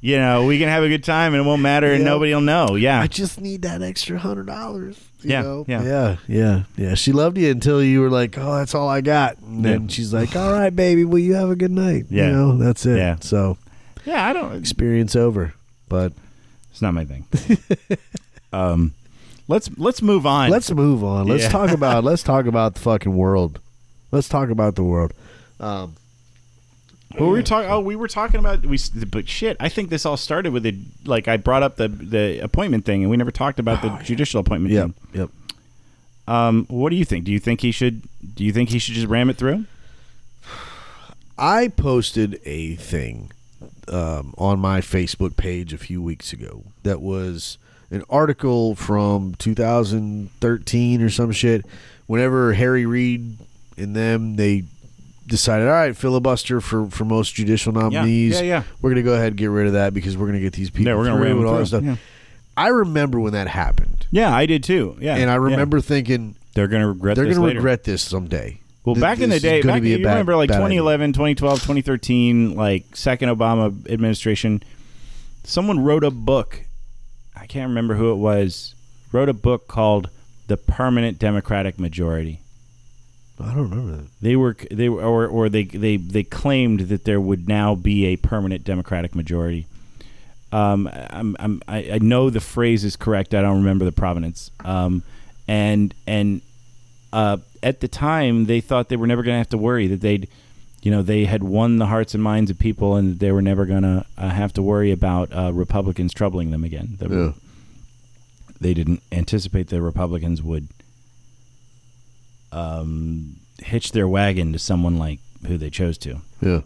you 0.01 0.17
know, 0.17 0.45
we 0.45 0.59
can 0.59 0.69
have 0.69 0.83
a 0.83 0.89
good 0.89 1.05
time 1.05 1.33
and 1.35 1.45
it 1.45 1.47
won't 1.47 1.63
matter 1.63 1.93
and 1.93 2.03
Yeah. 2.03 2.09
nobody 2.11 2.35
will 2.35 2.41
know. 2.41 2.75
Yeah. 2.75 3.01
I 3.01 3.07
just 3.07 3.41
need 3.41 3.63
that 3.63 3.83
extra 3.83 4.19
hundred 4.19 4.47
dollars. 4.49 4.99
Yeah, 5.23 5.43
know? 5.43 5.65
yeah. 5.69 5.83
yeah, 5.85 6.17
yeah, 6.27 6.63
yeah. 6.77 6.95
She 6.95 7.13
loved 7.13 7.39
you 7.39 7.51
until 7.53 7.83
you 7.83 8.01
were 8.03 8.11
like, 8.11 8.37
"Oh, 8.37 8.57
that's 8.57 8.75
all 8.75 8.89
I 8.91 9.01
got." 9.01 9.39
And 9.39 9.65
then 9.65 9.83
Yeah. 9.83 9.89
she's 9.89 10.13
like, 10.13 10.35
"All 10.37 10.53
right, 10.53 10.75
baby, 10.75 11.05
well, 11.07 11.19
you 11.19 11.33
have 11.35 11.49
a 11.51 11.57
good 11.57 11.71
night." 11.71 12.07
Yeah. 12.11 12.27
you 12.27 12.33
know, 12.33 12.59
that's 12.59 12.85
it. 12.85 12.99
Yeah. 12.99 13.17
So 13.21 13.57
yeah, 14.05 14.27
I 14.29 14.33
don't 14.35 14.55
experience 14.57 15.15
over. 15.17 15.55
But 15.89 16.13
it's 16.73 16.83
not 16.83 16.93
my 16.95 17.05
thing. 17.07 17.25
um 18.53 18.93
let's 19.49 19.69
let's 19.77 20.03
move 20.03 20.27
on. 20.27 20.51
let's 20.51 20.71
move 20.71 21.03
on. 21.05 21.27
Let's 21.27 21.45
Yeah. 21.45 21.49
talk 21.51 21.71
about 21.81 22.05
let's 22.05 22.23
talk 22.23 22.47
about 22.47 22.75
the 22.75 22.81
fucking 22.81 23.15
world. 23.17 23.61
Let's 24.11 24.29
talk 24.29 24.49
about 24.51 24.75
the 24.77 24.85
world. 24.85 25.13
Um, 25.61 25.95
Well, 27.19 27.31
we 27.31 27.37
were 27.39 27.43
talking. 27.43 27.71
Oh, 27.71 27.81
we 27.81 27.95
were 27.97 28.09
talking 28.09 28.41
about 28.41 28.65
we. 28.67 28.79
But 29.11 29.29
shit, 29.29 29.57
I 29.61 29.69
think 29.69 29.91
this 29.91 30.05
all 30.07 30.17
started 30.17 30.53
with 30.53 30.67
it. 30.67 30.75
Like 31.05 31.29
I 31.29 31.37
brought 31.37 31.63
up 31.63 31.77
the 31.77 31.89
the 31.89 32.41
appointment 32.41 32.85
thing, 32.85 33.03
and 33.03 33.11
we 33.11 33.17
never 33.17 33.31
talked 33.31 33.59
about 33.61 33.83
the 33.83 33.91
judicial 34.05 34.41
appointment. 34.41 34.73
yep, 34.75 34.85
thing. 35.13 35.21
yep. 35.21 35.31
Um, 36.27 36.65
what 36.69 36.91
do 36.91 36.97
you 36.97 37.05
think? 37.05 37.25
Do 37.25 37.31
you 37.33 37.39
think 37.39 37.61
he 37.61 37.71
should? 37.71 38.03
Do 38.35 38.43
you 38.45 38.53
think 38.53 38.71
he 38.71 38.79
should 38.79 38.95
just 38.95 39.07
ram 39.09 39.31
it 39.31 39.37
through? 39.37 39.67
I 41.37 41.69
posted 41.69 42.41
a 42.45 42.77
thing 42.77 43.33
um, 43.89 44.35
on 44.39 44.59
my 44.61 44.81
Facebook 44.81 45.37
page 45.37 45.73
a 45.73 45.79
few 45.79 46.01
weeks 46.01 46.33
ago 46.33 46.65
that 46.85 47.01
was 47.01 47.59
an 47.95 48.03
article 48.11 48.75
from 48.75 49.35
2013 49.39 51.03
or 51.03 51.11
some 51.11 51.33
shit. 51.33 51.65
Whenever 52.07 52.53
Harry 52.53 52.85
Reid 52.87 53.39
and 53.77 53.97
them 53.97 54.37
they 54.37 54.65
decided, 55.27 55.67
all 55.67 55.73
right, 55.73 55.97
filibuster 55.97 56.61
for 56.61 56.87
for 56.91 57.05
most 57.05 57.35
judicial 57.35 57.73
nominees. 57.73 58.35
yeah, 58.41 58.47
yeah. 58.47 58.63
We're 58.83 58.91
gonna 58.91 59.03
go 59.03 59.15
ahead 59.15 59.29
and 59.29 59.37
get 59.37 59.47
rid 59.51 59.67
of 59.67 59.73
that 59.73 59.95
because 59.95 60.17
we're 60.17 60.27
gonna 60.27 60.41
get 60.41 60.53
these 60.53 60.71
people. 60.71 60.91
Yeah, 60.93 60.97
we're 60.99 61.05
gonna 61.07 61.17
through 61.25 61.39
and 61.39 61.47
all 61.49 61.59
that 61.59 61.67
stuff. 61.67 61.83
Yeah. 61.83 61.97
I 62.57 62.69
remember 62.69 63.19
when 63.19 63.33
that 63.33 63.49
happened, 63.49 64.07
Yeah, 64.13 64.33
I 64.33 64.47
did 64.47 64.63
too. 64.63 64.97
Yeah, 65.01 65.17
and 65.17 65.29
I 65.29 65.35
yeah. 65.35 65.39
remember 65.41 65.81
thinking 65.81 66.37
they're 66.55 66.69
going 66.69 66.83
to 66.83 66.89
regret. 66.89 67.17
they're 67.17 67.25
this 67.25 67.35
gonna 67.37 67.49
later. 67.49 67.59
regret 67.59 67.83
this 67.83 68.01
someday. 68.01 68.61
Well, 68.85 68.95
Th- 68.95 69.03
back 69.03 69.19
in 69.19 69.29
the 69.29 69.41
day, 69.41 69.61
back 69.63 69.83
you 69.83 69.97
bad- 70.05 70.11
remember 70.11 70.37
like 70.37 70.51
bad 70.51 70.57
idea. 70.63 70.79
2011, 70.79 71.13
2012, 71.15 71.59
2013, 71.63 72.55
like 72.55 72.85
second 72.95 73.29
Obama 73.31 73.75
administration, 73.91 74.63
someone 75.43 75.81
wrote 75.81 76.05
a 76.05 76.13
book. 76.13 76.61
I 77.37 77.47
can't 77.47 77.69
remember 77.69 77.95
who 77.95 78.13
it 78.13 78.17
was. 78.17 78.75
Wrote 79.13 79.29
a 79.29 79.35
book 79.35 79.69
called 79.69 80.11
"The 80.47 80.57
Permanent 80.57 81.19
Democratic 81.19 81.79
Majority." 81.79 82.41
I 83.41 83.47
don't 83.47 83.71
remember 83.71 83.97
that. 83.97 84.07
They 84.21 84.37
were 84.37 84.57
they 84.71 84.89
were 84.89 85.03
or, 85.03 85.27
or 85.27 85.49
they 85.49 85.65
they 85.65 85.97
they 85.97 86.23
claimed 86.23 86.81
that 86.81 87.05
there 87.05 87.21
would 87.21 87.49
now 87.49 87.75
be 87.75 88.07
a 88.07 88.17
permanent 88.17 88.65
Democratic 88.65 89.15
majority. 89.15 89.67
Um, 90.53 90.89
I'm, 91.11 91.37
I'm, 91.41 91.63
I, 91.67 91.91
I 91.95 91.99
know 91.99 92.31
the 92.31 92.41
phrase 92.41 92.85
is 92.85 92.95
correct. 92.95 93.35
I 93.35 93.43
don't 93.43 93.57
remember 93.57 93.85
the 93.85 93.93
provenance. 93.93 94.53
Um, 94.65 95.03
and 95.49 95.93
and 96.07 96.43
uh, 97.13 97.39
at 97.63 97.81
the 97.81 97.89
time, 97.89 98.47
they 98.47 98.61
thought 98.61 98.89
they 98.89 98.97
were 98.97 99.09
never 99.09 99.23
going 99.23 99.35
to 99.35 99.39
have 99.39 99.49
to 99.49 99.59
worry 99.59 99.89
that 99.89 100.01
they'd, 100.01 100.29
you 100.85 100.91
know, 100.91 101.01
they 101.03 101.25
had 101.25 101.43
won 101.43 101.79
the 101.79 101.87
hearts 101.87 102.13
and 102.15 102.23
minds 102.23 102.51
of 102.51 102.59
people, 102.59 102.95
and 102.95 103.19
they 103.19 103.33
were 103.33 103.41
never 103.43 103.65
going 103.67 103.83
to 103.83 104.05
uh, 104.19 104.29
have 104.29 104.53
to 104.53 104.63
worry 104.63 104.93
about 104.93 105.33
uh, 105.33 105.51
Republicans 105.53 106.13
troubling 106.15 106.51
them 106.51 106.63
again. 106.63 106.97
That 106.99 107.11
Yeah. 107.11 107.33
They 108.61 108.75
didn't 108.75 109.03
anticipate 109.11 109.69
the 109.69 109.81
Republicans 109.83 110.43
would 110.43 110.69
um, 112.53 113.37
hitch 113.63 113.93
their 113.93 114.07
wagon 114.07 114.53
to 114.53 114.59
someone 114.59 114.99
like 114.99 115.21
who 115.47 115.59
they 115.59 115.71
chose 115.71 115.99
to, 115.99 116.21
Yeah. 116.41 116.61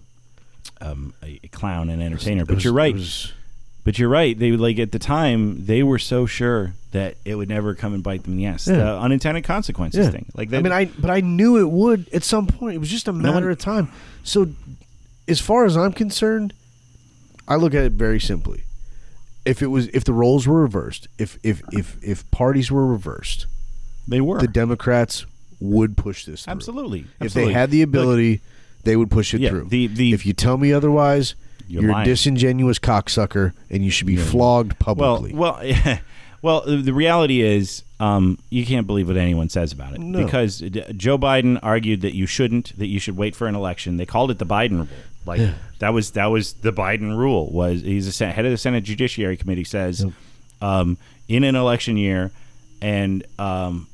um, 0.80 1.14
a, 1.22 1.40
a 1.42 1.48
clown 1.48 1.88
and 1.90 2.02
entertainer. 2.02 2.42
It 2.42 2.46
But 2.48 2.56
was- 2.56 2.64
you're 2.64 2.72
right. 2.72 2.94
was- 2.94 3.32
But 3.88 3.98
you're 3.98 4.10
right. 4.10 4.38
They 4.38 4.52
like 4.52 4.78
at 4.78 4.92
the 4.92 4.98
time 4.98 5.64
they 5.64 5.82
were 5.82 5.98
so 5.98 6.26
sure 6.26 6.74
that 6.92 7.14
it 7.24 7.36
would 7.36 7.48
never 7.48 7.74
come 7.74 7.94
and 7.94 8.02
bite 8.02 8.22
them 8.24 8.32
in 8.32 8.36
the 8.36 8.44
ass. 8.44 8.68
Yeah. 8.68 8.76
The 8.76 8.98
unintended 8.98 9.44
consequences 9.44 10.04
yeah. 10.04 10.10
thing. 10.10 10.26
Like 10.34 10.48
I 10.48 10.50
that, 10.50 10.62
mean, 10.62 10.72
I 10.74 10.84
but 10.84 11.08
I 11.10 11.20
knew 11.20 11.56
it 11.56 11.70
would 11.70 12.06
at 12.12 12.22
some 12.22 12.46
point. 12.46 12.74
It 12.74 12.80
was 12.80 12.90
just 12.90 13.08
a 13.08 13.14
matter 13.14 13.46
one- 13.46 13.50
of 13.50 13.58
time. 13.58 13.90
So, 14.24 14.48
as 15.26 15.40
far 15.40 15.64
as 15.64 15.74
I'm 15.74 15.94
concerned, 15.94 16.52
I 17.48 17.54
look 17.56 17.72
at 17.72 17.82
it 17.82 17.92
very 17.92 18.20
simply. 18.20 18.64
If 19.46 19.62
it 19.62 19.68
was, 19.68 19.86
if 19.94 20.04
the 20.04 20.12
roles 20.12 20.46
were 20.46 20.60
reversed, 20.60 21.08
if 21.16 21.38
if 21.42 21.62
if 21.72 21.96
if 22.04 22.30
parties 22.30 22.70
were 22.70 22.86
reversed, 22.86 23.46
they 24.06 24.20
were 24.20 24.38
the 24.38 24.48
Democrats 24.48 25.24
would 25.60 25.96
push 25.96 26.26
this 26.26 26.44
through. 26.44 26.50
absolutely. 26.50 27.00
If 27.20 27.22
absolutely. 27.22 27.54
they 27.54 27.58
had 27.58 27.70
the 27.70 27.80
Look, 27.80 27.88
ability, 27.88 28.40
they 28.84 28.96
would 28.96 29.10
push 29.10 29.32
it 29.32 29.40
Yeah, 29.40 29.48
through. 29.48 29.68
the- 29.70 29.86
the- 29.86 30.12
if 30.12 30.26
you 30.26 30.34
tell 30.34 30.58
me 30.58 30.74
otherwise, 30.74 31.34
You're 31.68 31.82
you're, 31.82 32.00
a 32.00 32.04
disingenuous 32.04 32.78
cocksucker, 32.78 33.52
and 33.70 33.84
you 33.84 33.90
should 33.90 34.06
be 34.06 34.16
flogged 34.16 34.78
publicly. 34.78 35.32
well, 35.34 35.60
well. 36.42 36.62
The 36.62 36.76
the 36.78 36.92
reality 36.94 37.42
is, 37.42 37.82
um, 38.00 38.38
you 38.50 38.64
can't 38.66 38.86
believe 38.86 39.08
what 39.08 39.16
anyone 39.16 39.48
says 39.48 39.72
about 39.72 39.92
it 39.92 40.00
No. 40.00 40.24
because 40.24 40.60
Joe 40.96 41.18
Biden 41.18 41.58
argued 41.62 42.00
that 42.00 42.14
you 42.14 42.26
shouldn't, 42.26 42.76
that 42.78 42.86
you 42.86 42.98
should 42.98 43.16
wait 43.16 43.36
for 43.36 43.46
an 43.46 43.54
election. 43.54 43.96
They 43.98 44.06
called 44.06 44.30
it 44.30 44.38
the 44.38 44.46
Biden 44.46 44.78
rule. 44.78 44.88
Like 45.26 45.40
that 45.80 45.90
was 45.92 46.12
that 46.12 46.26
was 46.26 46.54
the 46.54 46.72
Biden 46.72 47.16
rule. 47.16 47.50
Was 47.50 47.82
he's 47.82 48.06
the 48.06 48.12
Sen- 48.12 48.32
head 48.32 48.46
of 48.46 48.50
the 48.50 48.56
Senate 48.56 48.82
Judiciary 48.84 49.36
Committee 49.36 49.64
says, 49.64 50.06
um, 50.62 50.96
in 51.28 51.44
an 51.44 51.54
election 51.54 51.98
year, 51.98 52.30
and 52.80 53.24
um, 53.38 53.88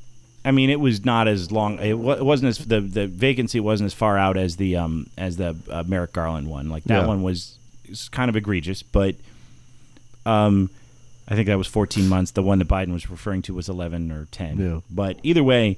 I 0.45 0.51
mean 0.51 0.69
it 0.69 0.79
was 0.79 1.03
not 1.03 1.27
as 1.27 1.51
long. 1.51 1.79
It, 1.79 1.89
it 1.89 1.95
wasn't 1.97 2.49
as 2.49 2.59
the 2.59 2.79
the 2.79 3.07
vacancy 3.07 3.59
wasn't 3.59 3.87
as 3.87 3.93
far 3.93 4.17
out 4.17 4.37
as 4.37 4.55
the 4.55 4.77
um 4.77 5.07
as 5.17 5.35
the 5.35 5.57
uh, 5.69 5.83
Merrick 5.85 6.13
Garland 6.13 6.47
one. 6.49 6.69
Like 6.69 6.85
that 6.85 7.01
Yeah. 7.01 7.07
one 7.07 7.21
was, 7.21 7.57
was 7.89 8.09
kind 8.09 8.29
of 8.29 8.35
egregious, 8.35 8.83
but 8.83 9.15
um, 10.25 10.69
I 11.27 11.35
think 11.35 11.47
that 11.47 11.57
was 11.57 11.67
14 11.67 12.07
months. 12.07 12.31
The 12.31 12.43
one 12.43 12.59
that 12.59 12.67
Biden 12.67 12.93
was 12.93 13.09
referring 13.09 13.41
to 13.43 13.53
was 13.53 13.69
11 13.69 14.11
or 14.11 14.27
10. 14.31 14.57
Yeah. 14.57 14.79
But 14.89 15.19
either 15.23 15.43
way, 15.43 15.77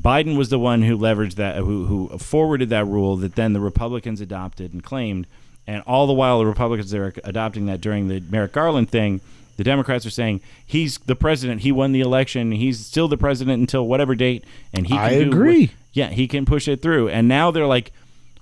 Biden 0.00 0.36
was 0.36 0.50
the 0.50 0.58
one 0.58 0.82
who 0.82 0.96
leveraged 0.98 1.34
that, 1.34 1.56
who, 1.56 1.86
who 1.86 2.18
forwarded 2.18 2.70
that 2.70 2.84
rule 2.86 3.16
that 3.16 3.34
then 3.34 3.52
the 3.52 3.60
Republicans 3.60 4.20
adopted 4.20 4.72
and 4.72 4.82
claimed. 4.82 5.26
And 5.66 5.82
all 5.86 6.06
the 6.06 6.12
while, 6.12 6.38
the 6.38 6.46
Republicans 6.46 6.94
are 6.94 7.12
adopting 7.24 7.66
that 7.66 7.80
during 7.80 8.08
the 8.08 8.20
Merrick 8.20 8.52
Garland 8.52 8.90
thing. 8.90 9.20
The 9.56 9.64
Democrats 9.64 10.04
are 10.04 10.10
saying 10.10 10.42
he's 10.66 10.98
the 10.98 11.16
president. 11.16 11.62
He 11.62 11.72
won 11.72 11.92
the 11.92 12.02
election. 12.02 12.52
He's 12.52 12.84
still 12.84 13.08
the 13.08 13.16
president 13.16 13.58
until 13.58 13.86
whatever 13.88 14.14
date, 14.14 14.44
and 14.74 14.86
he. 14.86 14.92
Can 14.92 15.02
I 15.02 15.10
do 15.14 15.18
what- 15.20 15.26
agree. 15.28 15.70
yeah, 15.94 16.08
he 16.10 16.28
can 16.28 16.44
push 16.44 16.68
it 16.68 16.82
through. 16.82 17.08
And 17.08 17.26
now 17.26 17.50
they're 17.50 17.66
like, 17.66 17.90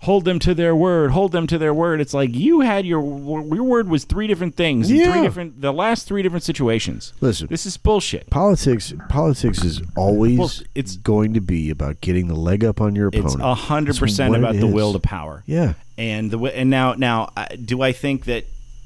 hold 0.04 0.24
them 0.24 0.38
to 0.38 0.54
their 0.54 0.74
word. 0.76 1.10
Hold 1.10 1.32
them 1.32 1.46
to 1.48 1.58
their 1.58 1.74
word. 1.74 2.00
It's 2.00 2.14
like 2.14 2.34
you 2.34 2.60
had 2.60 2.86
your 2.86 3.02
your 3.02 3.64
word 3.64 3.88
was 3.88 4.04
three 4.04 4.26
different 4.26 4.54
things. 4.54 4.90
in 4.90 4.96
Yeah. 4.96 5.12
Three 5.12 5.22
different. 5.22 5.60
The 5.60 5.72
last 5.72 6.06
three 6.06 6.22
different 6.22 6.44
situations. 6.44 7.12
Listen, 7.20 7.46
This 7.48 7.66
is 7.66 7.76
bullshit. 7.76 8.30
politics 8.30 8.92
politics 9.08 9.64
is 9.64 9.82
always 9.96 10.38
Well, 10.38 10.52
it's- 10.74 10.96
going 10.96 11.34
to 11.34 11.40
be 11.40 11.70
about 11.70 12.00
getting 12.00 12.28
the 12.28 12.34
leg 12.34 12.64
up 12.64 12.80
on 12.80 12.94
your 12.94 13.08
opponent. 13.08 13.34
It's 13.34 13.42
a 13.42 13.54
hundred 13.54 13.96
percent 13.96 14.34
about 14.36 14.56
the 14.56 14.66
will 14.66 14.92
to 14.92 14.98
power. 15.00 15.42
yeah. 15.46 15.74
And 15.98 16.30
the 16.30 16.38
and 16.56 16.70
now 16.70 16.94
now 16.94 17.30
uh, 17.36 17.46
do 17.64 17.80
I 17.82 17.92
think 17.92 18.24
that 18.24 18.44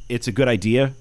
it's 0.08 0.28
a 0.28 0.32
good 0.32 0.48
idea? 0.48 0.92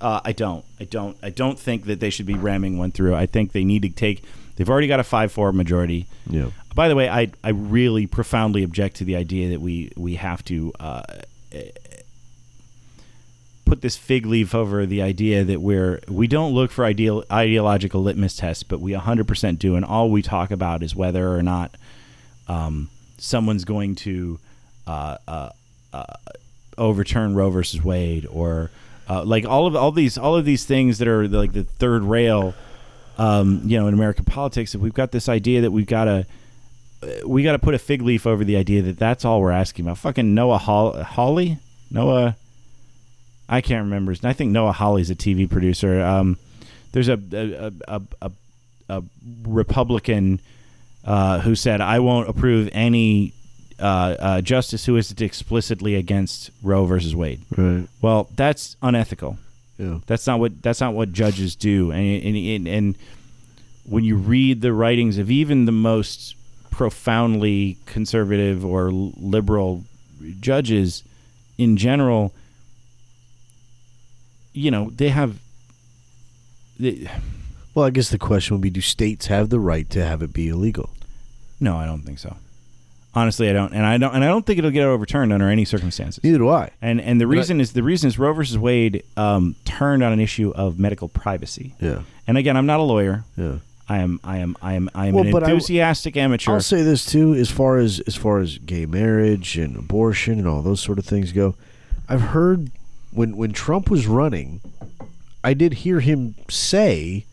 Uh, 0.00 0.20
I 0.24 0.32
don't. 0.32 0.64
I 0.78 0.84
don't. 0.84 1.16
I 1.22 1.30
don't 1.30 1.58
think 1.58 1.86
that 1.86 2.00
they 2.00 2.10
should 2.10 2.26
be 2.26 2.34
ramming 2.34 2.78
one 2.78 2.92
through. 2.92 3.14
I 3.14 3.26
think 3.26 3.52
they 3.52 3.64
need 3.64 3.82
to 3.82 3.88
take. 3.88 4.22
They've 4.56 4.68
already 4.68 4.86
got 4.86 5.00
a 5.00 5.04
five 5.04 5.32
four 5.32 5.52
majority. 5.52 6.06
Yeah. 6.30 6.50
By 6.76 6.88
the 6.88 6.94
way, 6.94 7.08
I 7.08 7.32
I 7.42 7.48
really 7.48 8.06
profoundly 8.06 8.62
object 8.62 8.96
to 8.96 9.04
the 9.04 9.16
idea 9.16 9.48
that 9.48 9.62
we 9.62 9.92
we 9.96 10.16
have 10.16 10.44
to 10.44 10.74
uh, 10.78 11.02
put 13.64 13.80
this 13.80 13.96
fig 13.96 14.26
leaf 14.26 14.54
over 14.54 14.84
the 14.84 15.00
idea 15.00 15.42
that 15.42 15.62
we're 15.62 16.02
we 16.06 16.26
don't 16.26 16.52
look 16.52 16.70
for 16.70 16.84
ideal 16.84 17.24
ideological 17.32 18.02
litmus 18.02 18.36
tests, 18.36 18.62
but 18.62 18.78
we 18.78 18.92
100% 18.92 19.58
do, 19.58 19.74
and 19.74 19.86
all 19.86 20.10
we 20.10 20.20
talk 20.20 20.50
about 20.50 20.82
is 20.82 20.94
whether 20.94 21.34
or 21.34 21.42
not 21.42 21.74
um, 22.46 22.90
someone's 23.16 23.64
going 23.64 23.94
to 23.94 24.38
uh, 24.86 25.16
uh, 25.26 25.48
uh, 25.94 26.04
overturn 26.76 27.34
Roe 27.34 27.48
versus 27.48 27.82
Wade 27.82 28.26
or 28.30 28.70
uh, 29.08 29.24
like 29.24 29.46
all 29.46 29.66
of 29.66 29.74
all 29.74 29.92
these 29.92 30.18
all 30.18 30.36
of 30.36 30.44
these 30.44 30.66
things 30.66 30.98
that 30.98 31.08
are 31.08 31.26
like 31.26 31.54
the 31.54 31.64
third 31.64 32.02
rail. 32.02 32.54
Um, 33.16 33.62
you 33.64 33.78
know, 33.78 33.86
in 33.86 33.94
American 33.94 34.26
politics, 34.26 34.74
if 34.74 34.82
we've 34.82 34.92
got 34.92 35.10
this 35.10 35.26
idea 35.26 35.62
that 35.62 35.70
we've 35.70 35.86
got 35.86 36.04
to 36.04 36.26
we 37.24 37.42
got 37.42 37.52
to 37.52 37.58
put 37.58 37.74
a 37.74 37.78
fig 37.78 38.02
leaf 38.02 38.26
over 38.26 38.44
the 38.44 38.56
idea 38.56 38.82
that 38.82 38.98
that's 38.98 39.24
all 39.24 39.40
we're 39.40 39.50
asking 39.50 39.84
about. 39.84 39.98
Fucking 39.98 40.34
Noah 40.34 40.58
Hall- 40.58 41.02
Hawley, 41.02 41.58
Noah, 41.90 42.36
I 43.48 43.60
can't 43.60 43.84
remember. 43.84 44.14
I 44.24 44.32
think 44.32 44.50
Noah 44.50 44.72
Hawley's 44.72 45.10
a 45.10 45.14
TV 45.14 45.48
producer. 45.48 46.02
Um, 46.02 46.38
there's 46.92 47.08
a 47.08 47.18
a, 47.32 47.72
a, 47.88 48.02
a, 48.22 48.30
a 48.88 49.02
Republican 49.46 50.40
uh, 51.04 51.40
who 51.40 51.54
said, 51.54 51.80
"I 51.80 52.00
won't 52.00 52.28
approve 52.28 52.68
any 52.72 53.32
uh, 53.78 54.16
uh, 54.18 54.40
justice 54.40 54.84
who 54.86 54.96
is 54.96 55.12
explicitly 55.12 55.94
against 55.94 56.50
Roe 56.62 56.86
versus 56.86 57.14
Wade." 57.14 57.40
Right. 57.56 57.86
Well, 58.02 58.28
that's 58.34 58.76
unethical. 58.82 59.38
Yeah. 59.78 59.98
That's 60.06 60.26
not 60.26 60.40
what 60.40 60.62
that's 60.62 60.80
not 60.80 60.94
what 60.94 61.12
judges 61.12 61.54
do. 61.54 61.92
And 61.92 62.22
and, 62.24 62.36
and 62.36 62.68
and 62.68 62.94
when 63.84 64.02
you 64.02 64.16
read 64.16 64.60
the 64.62 64.72
writings 64.72 65.18
of 65.18 65.30
even 65.30 65.66
the 65.66 65.72
most 65.72 66.34
profoundly 66.76 67.78
conservative 67.86 68.62
or 68.62 68.90
liberal 68.92 69.82
judges 70.40 71.02
in 71.56 71.78
general, 71.78 72.34
you 74.52 74.70
know, 74.70 74.90
they 74.90 75.08
have 75.08 75.38
they, 76.78 77.08
Well, 77.74 77.86
I 77.86 77.90
guess 77.90 78.10
the 78.10 78.18
question 78.18 78.54
would 78.56 78.60
be: 78.62 78.68
Do 78.68 78.82
states 78.82 79.26
have 79.26 79.48
the 79.48 79.58
right 79.58 79.88
to 79.90 80.04
have 80.04 80.22
it 80.22 80.32
be 80.34 80.48
illegal? 80.48 80.90
no, 81.58 81.76
I 81.78 81.86
don't 81.86 82.02
think 82.02 82.18
so. 82.18 82.36
Honestly, 83.14 83.48
I 83.48 83.54
don't, 83.54 83.72
and 83.72 83.86
I 83.86 83.96
don't, 83.96 84.14
and 84.14 84.22
I 84.22 84.26
don't 84.26 84.44
think 84.44 84.58
it'll 84.58 84.70
get 84.70 84.84
overturned 84.84 85.32
under 85.32 85.48
any 85.48 85.64
circumstances. 85.64 86.22
Neither 86.22 86.36
do 86.36 86.50
I. 86.50 86.68
And 86.82 87.00
and 87.00 87.18
the 87.18 87.24
But 87.24 87.30
reason 87.30 87.62
is 87.62 87.72
the 87.72 87.82
reason 87.82 88.08
is 88.08 88.18
Roe 88.18 88.34
versus 88.34 88.58
Wade 88.58 89.02
um, 89.16 89.56
turned 89.64 90.02
on 90.02 90.12
an 90.12 90.20
issue 90.20 90.52
of 90.54 90.78
medical 90.78 91.08
privacy. 91.08 91.74
Yeah. 91.80 92.02
And 92.26 92.36
again, 92.36 92.58
I'm 92.58 92.66
not 92.66 92.78
a 92.80 92.82
lawyer. 92.82 93.24
Yeah. 93.38 93.56
I 93.88 93.98
am 93.98 94.20
I 94.24 94.38
am 94.38 94.56
I 94.60 94.74
am 94.74 94.90
I 94.94 95.06
am 95.06 95.14
Well, 95.14 95.24
an 95.24 95.44
enthusiastic 95.44 96.16
amateur. 96.16 96.52
I'll 96.52 96.60
say 96.60 96.82
this 96.82 97.06
too, 97.06 97.34
as 97.34 97.50
far 97.50 97.78
as 97.78 98.00
as 98.00 98.16
far 98.16 98.40
as 98.40 98.58
gay 98.58 98.84
marriage 98.86 99.56
and 99.56 99.76
abortion 99.76 100.38
and 100.38 100.48
all 100.48 100.62
those 100.62 100.80
sort 100.80 100.98
of 100.98 101.04
things 101.04 101.32
go. 101.32 101.54
I've 102.08 102.20
heard 102.20 102.70
when 103.12 103.36
when 103.36 103.52
Trump 103.52 103.88
was 103.88 104.06
running, 104.06 104.60
I 105.44 105.54
did 105.54 105.74
hear 105.74 106.00
him 106.00 106.34
say 106.48 107.26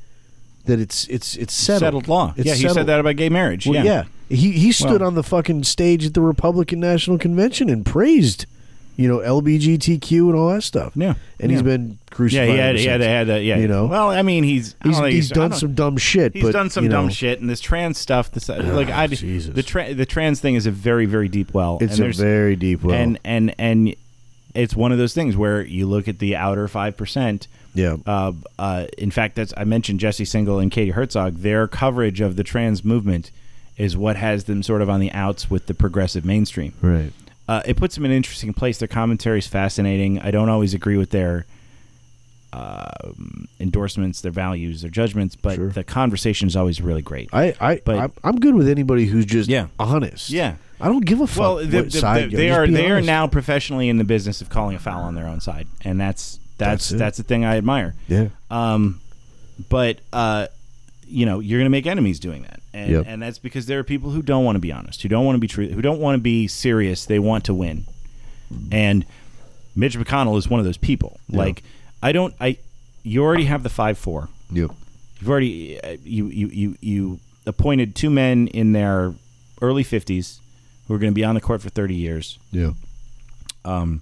that 0.65 0.80
it's 0.80 1.07
it's 1.07 1.35
it's 1.35 1.53
settled, 1.53 1.80
settled, 1.80 2.07
law. 2.07 2.34
It's 2.38 2.45
yeah, 2.45 2.53
he 2.53 2.61
settled. 2.61 2.75
said 2.77 2.85
that 2.88 2.99
about 2.99 3.15
gay 3.15 3.30
marriage. 3.30 3.65
Well, 3.65 3.84
yeah. 3.84 3.84
yeah. 4.30 4.35
He 4.38 4.51
he 4.51 4.71
stood 4.71 5.01
Well- 5.01 5.07
on 5.07 5.15
the 5.15 5.23
fucking 5.23 5.63
stage 5.63 6.05
at 6.05 6.13
the 6.13 6.21
Republican 6.21 6.80
National 6.80 7.17
Convention 7.17 7.69
and 7.69 7.84
praised, 7.85 8.45
you 8.95 9.07
know, 9.07 9.17
LBGTQ 9.19 10.11
and 10.29 10.35
all 10.35 10.49
that 10.49 10.61
stuff. 10.63 10.93
Yeah. 10.95 11.15
and 11.39 11.51
he's 11.51 11.61
been 11.61 11.89
Yeah, 11.89 12.15
crucified. 12.15 12.49
he 12.49 12.57
had, 12.57 12.75
he 12.77 12.85
had, 12.85 13.01
had, 13.01 13.29
uh, 13.29 13.33
yeah. 13.35 13.57
You 13.57 13.67
know? 13.67 13.87
Well, 13.87 14.09
I 14.11 14.21
mean, 14.21 14.43
he's 14.43 14.75
I 14.81 14.87
He's, 14.87 14.97
he's 14.99 15.29
done 15.29 15.51
some 15.53 15.73
dumb 15.73 15.97
shit. 15.97 16.33
He's 16.33 16.43
but, 16.43 16.53
done 16.53 16.69
some 16.69 16.83
you 16.85 16.89
dumb 16.91 17.09
shit, 17.09 17.41
and 17.41 17.49
this 17.49 17.59
trans 17.59 17.97
stuff. 17.97 18.31
This, 18.31 18.49
like 18.49 18.89
I, 18.89 19.07
Jesus. 19.07 19.53
the 19.53 19.63
tra- 19.63 19.93
the 19.93 20.05
trans 20.05 20.39
thing 20.39 20.55
is 20.55 20.65
a 20.65 20.71
very 20.71 21.05
very 21.05 21.27
deep 21.27 21.53
well. 21.53 21.77
It's 21.81 21.99
a 21.99 22.09
very 22.11 22.55
deep 22.55 22.83
well. 22.83 22.95
and 22.95 23.19
and 23.23 23.55
and 23.57 23.95
it's 24.55 24.75
one 24.75 24.91
of 24.91 24.99
those 24.99 25.13
things 25.15 25.35
where 25.35 25.63
you 25.65 25.87
look 25.87 26.07
at 26.07 26.19
the 26.19 26.35
outer 26.35 26.67
five 26.67 26.95
percent. 26.95 27.47
yeah, 27.73 27.97
Uh, 28.05 28.33
uh, 28.59 28.85
in 28.99 29.09
fact, 29.09 29.35
that's 29.35 29.51
I 29.57 29.63
mentioned 29.63 29.99
Jesse 29.99 30.25
Singal 30.25 30.61
and 30.61 30.71
Katie 30.71 30.91
Herzog. 30.91 31.37
Their 31.37 31.67
coverage 31.67 32.21
of 32.21 32.35
the 32.35 32.43
trans 32.43 32.83
movement 32.85 33.31
is 33.77 33.97
what 33.97 34.15
has 34.17 34.43
them 34.43 34.61
sort 34.61 34.83
of 34.83 34.89
on 34.91 34.99
the 34.99 35.11
outs 35.13 35.49
with 35.49 35.65
the 35.65 35.73
progressive 35.73 36.23
mainstream. 36.23 36.73
right. 36.83 37.11
Uh, 37.47 37.61
it 37.65 37.75
puts 37.77 37.95
them 37.95 38.05
in 38.05 38.11
an 38.11 38.17
interesting 38.17 38.53
place. 38.53 38.77
Their 38.77 38.87
commentary 38.87 39.39
is 39.39 39.47
fascinating. 39.47 40.19
I 40.19 40.31
don't 40.31 40.49
always 40.49 40.73
agree 40.73 40.97
with 40.97 41.09
their 41.09 41.45
um 42.53 43.47
endorsements, 43.59 44.21
their 44.21 44.31
values, 44.31 44.81
their 44.81 44.91
judgments, 44.91 45.35
but 45.35 45.55
Sure. 45.55 45.69
the 45.69 45.83
conversation 45.83 46.47
is 46.47 46.55
always 46.55 46.81
really 46.81 47.01
great. 47.01 47.29
I, 47.33 47.55
I, 47.59 47.81
But- 47.83 47.97
I'm, 47.99 48.11
I'm 48.23 48.39
good 48.39 48.55
with 48.55 48.67
anybody 48.67 49.05
who's 49.05 49.25
just 49.25 49.49
Yeah. 49.49 49.67
honest. 49.79 50.29
Yeah. 50.29 50.55
I 50.79 50.87
don't 50.87 51.05
give 51.05 51.21
a 51.21 51.27
fuck. 51.27 51.39
Well, 51.39 51.55
the, 51.57 51.83
the- 51.83 51.91
side 51.91 52.29
the- 52.31 52.35
they 52.37 52.49
are 52.51 52.67
they 52.67 52.91
are 52.91 53.01
now 53.01 53.25
professionally 53.27 53.89
in 53.89 53.97
the 53.97 54.03
business 54.03 54.41
of 54.41 54.49
calling 54.49 54.75
a 54.75 54.79
foul 54.79 55.01
on 55.03 55.15
their 55.15 55.27
own 55.27 55.39
side, 55.39 55.67
and 55.83 55.99
that's 55.99 56.39
that's 56.57 56.89
That's 56.89 56.99
that's, 56.99 57.17
the 57.17 57.23
thing 57.23 57.43
I 57.45 57.57
admire. 57.57 57.95
Yeah, 58.07 58.27
Um, 58.51 58.99
but 59.69 59.99
uh, 60.11 60.47
you 61.07 61.25
know, 61.25 61.39
you're 61.39 61.59
going 61.59 61.65
to 61.65 61.69
make 61.71 61.85
enemies 61.88 62.19
doing 62.19 62.41
that, 62.43 62.59
and 62.73 62.91
Yep. 62.91 63.05
and 63.07 63.21
that's 63.21 63.39
because 63.39 63.65
there 63.65 63.80
are 63.80 63.84
people 63.84 64.09
who 64.11 64.21
don't 64.21 64.43
want 64.45 64.55
to 64.55 64.59
be 64.59 64.71
honest, 64.71 65.01
who 65.01 65.09
don't 65.09 65.25
want 65.25 65.35
to 65.35 65.39
be 65.39 65.47
true, 65.47 65.67
who 65.67 65.81
don't 65.81 65.99
want 65.99 66.15
to 66.15 66.21
be 66.21 66.47
serious. 66.47 67.05
They 67.05 67.19
want 67.19 67.45
to 67.45 67.53
win, 67.53 67.85
and 68.71 69.05
Mitch 69.75 69.97
McConnell 69.97 70.38
is 70.38 70.47
one 70.49 70.59
of 70.59 70.65
those 70.65 70.77
people. 70.77 71.19
Like, 71.30 71.63
I 72.01 72.11
don't, 72.11 72.34
I, 72.39 72.57
you 73.03 73.23
already 73.23 73.45
have 73.45 73.63
the 73.63 73.69
five 73.69 73.97
four. 73.97 74.30
yep. 74.51 74.71
You've 75.19 75.30
already 75.30 75.80
uh, 75.81 75.97
you 76.03 76.27
you 76.27 76.47
you 76.47 76.77
you 76.81 77.19
appointed 77.45 77.95
two 77.95 78.09
men 78.09 78.47
in 78.47 78.73
their 78.73 79.13
early 79.61 79.84
50s 79.84 80.39
who 80.88 80.93
are 80.93 80.97
going 80.97 81.11
to 81.11 81.15
be 81.15 81.23
on 81.23 81.34
the 81.35 81.41
court 81.41 81.61
for 81.61 81.69
30 81.69 81.95
years. 81.95 82.38
Yeah. 82.51 82.71
Um, 83.65 84.01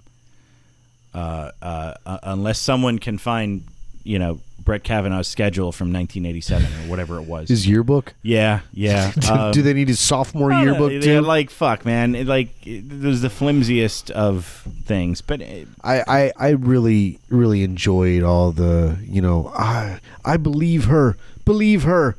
uh, 1.13 1.51
uh, 1.61 1.93
uh, 2.05 2.17
unless 2.23 2.57
someone 2.59 2.97
can 2.99 3.17
find, 3.17 3.63
you 4.03 4.19
know, 4.19 4.39
Brett 4.63 4.83
Kavanaugh's 4.83 5.27
schedule 5.27 5.71
from 5.71 5.91
1987 5.91 6.65
or 6.65 6.89
whatever 6.89 7.17
it 7.17 7.23
was. 7.23 7.49
His 7.49 7.67
yearbook. 7.67 8.13
yeah, 8.21 8.61
yeah. 8.73 9.11
Um, 9.29 9.51
Do 9.51 9.61
they 9.61 9.73
need 9.73 9.87
his 9.87 9.99
sophomore 9.99 10.51
I 10.51 10.63
yearbook 10.63 10.91
they're 10.91 11.01
too? 11.01 11.21
Like 11.21 11.49
fuck, 11.49 11.85
man. 11.85 12.15
It, 12.15 12.27
like 12.27 12.49
it, 12.67 12.87
was 13.01 13.21
the 13.21 13.29
flimsiest 13.29 14.11
of 14.11 14.45
things, 14.83 15.21
but 15.21 15.41
it, 15.41 15.67
I, 15.83 16.03
I, 16.07 16.31
I 16.37 16.49
really 16.51 17.19
really 17.29 17.63
enjoyed 17.63 18.23
all 18.23 18.51
the 18.51 18.97
you 19.03 19.21
know 19.21 19.51
I 19.55 19.99
I 20.25 20.37
believe 20.37 20.85
her 20.85 21.17
believe 21.45 21.83
her 21.83 22.17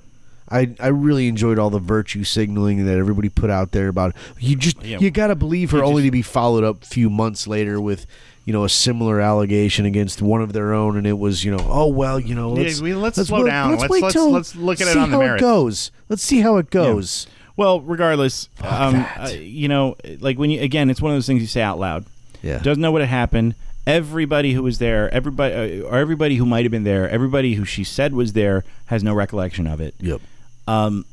I, 0.50 0.74
I 0.80 0.88
really 0.88 1.28
enjoyed 1.28 1.58
all 1.58 1.70
the 1.70 1.78
virtue 1.78 2.24
signaling 2.24 2.84
that 2.84 2.98
everybody 2.98 3.30
put 3.30 3.48
out 3.48 3.72
there 3.72 3.88
about 3.88 4.14
you 4.38 4.56
just 4.56 4.82
Yeah. 4.82 4.98
you 4.98 5.10
gotta 5.10 5.34
believe 5.36 5.70
her 5.70 5.82
only 5.82 6.02
just- 6.02 6.08
to 6.08 6.12
be 6.12 6.22
followed 6.22 6.64
up 6.64 6.82
a 6.82 6.86
few 6.86 7.08
months 7.08 7.46
later 7.46 7.80
with 7.80 8.06
you 8.44 8.52
know 8.52 8.64
a 8.64 8.68
similar 8.68 9.20
allegation 9.20 9.86
against 9.86 10.20
one 10.22 10.42
of 10.42 10.52
their 10.52 10.72
own 10.72 10.96
and 10.96 11.06
it 11.06 11.18
was 11.18 11.44
you 11.44 11.50
know 11.50 11.64
oh 11.68 11.86
well 11.86 12.18
you 12.18 12.34
know 12.34 12.56
Yeah, 12.56 12.62
let's, 12.64 12.80
we- 12.80 12.94
let's 12.94 13.24
slow 13.26 13.44
down. 13.44 13.76
Let's- 13.76 13.88
wait 13.88 14.02
let's- 14.02 14.12
till- 14.14 14.30
let's 14.30 14.54
look 14.56 14.80
at 14.80 14.88
it 14.88 14.96
on 14.96 15.10
the 15.10 15.16
how 15.16 15.22
merits. 15.22 15.40
it 15.40 15.44
goes 15.44 15.90
let's 16.08 16.22
see 16.22 16.40
how 16.40 16.56
it 16.56 16.70
goes 16.70 17.26
well, 17.54 17.82
regardless, 17.82 18.48
um, 18.64 19.04
uh, 19.18 19.28
you 19.30 19.68
know, 19.68 19.94
like 20.20 20.38
when 20.38 20.48
you 20.50 20.62
again, 20.62 20.88
it's 20.88 21.02
one 21.02 21.12
of 21.12 21.16
those 21.16 21.26
things 21.26 21.42
you 21.42 21.46
say 21.46 21.60
out 21.60 21.78
loud. 21.78 22.06
yeah 22.40 22.58
doesn't 22.58 22.80
know 22.80 22.90
what 22.90 23.02
had 23.02 23.10
happened. 23.10 23.54
Everybody 23.86 24.54
who 24.54 24.62
was 24.62 24.78
there, 24.78 25.12
everybody 25.12 25.82
uh, 25.82 25.84
or 25.86 25.98
everybody 25.98 26.36
who 26.36 26.46
might 26.46 26.64
have 26.64 26.70
been 26.72 26.84
there, 26.84 27.08
everybody 27.10 27.54
who 27.54 27.66
she 27.66 27.84
said 27.84 28.14
was 28.14 28.32
there 28.32 28.64
has 28.86 29.04
no 29.04 29.12
recollection 29.12 29.66
of 29.66 29.82
it. 29.82 29.94
yep 30.00 30.22
Um, 30.66 31.04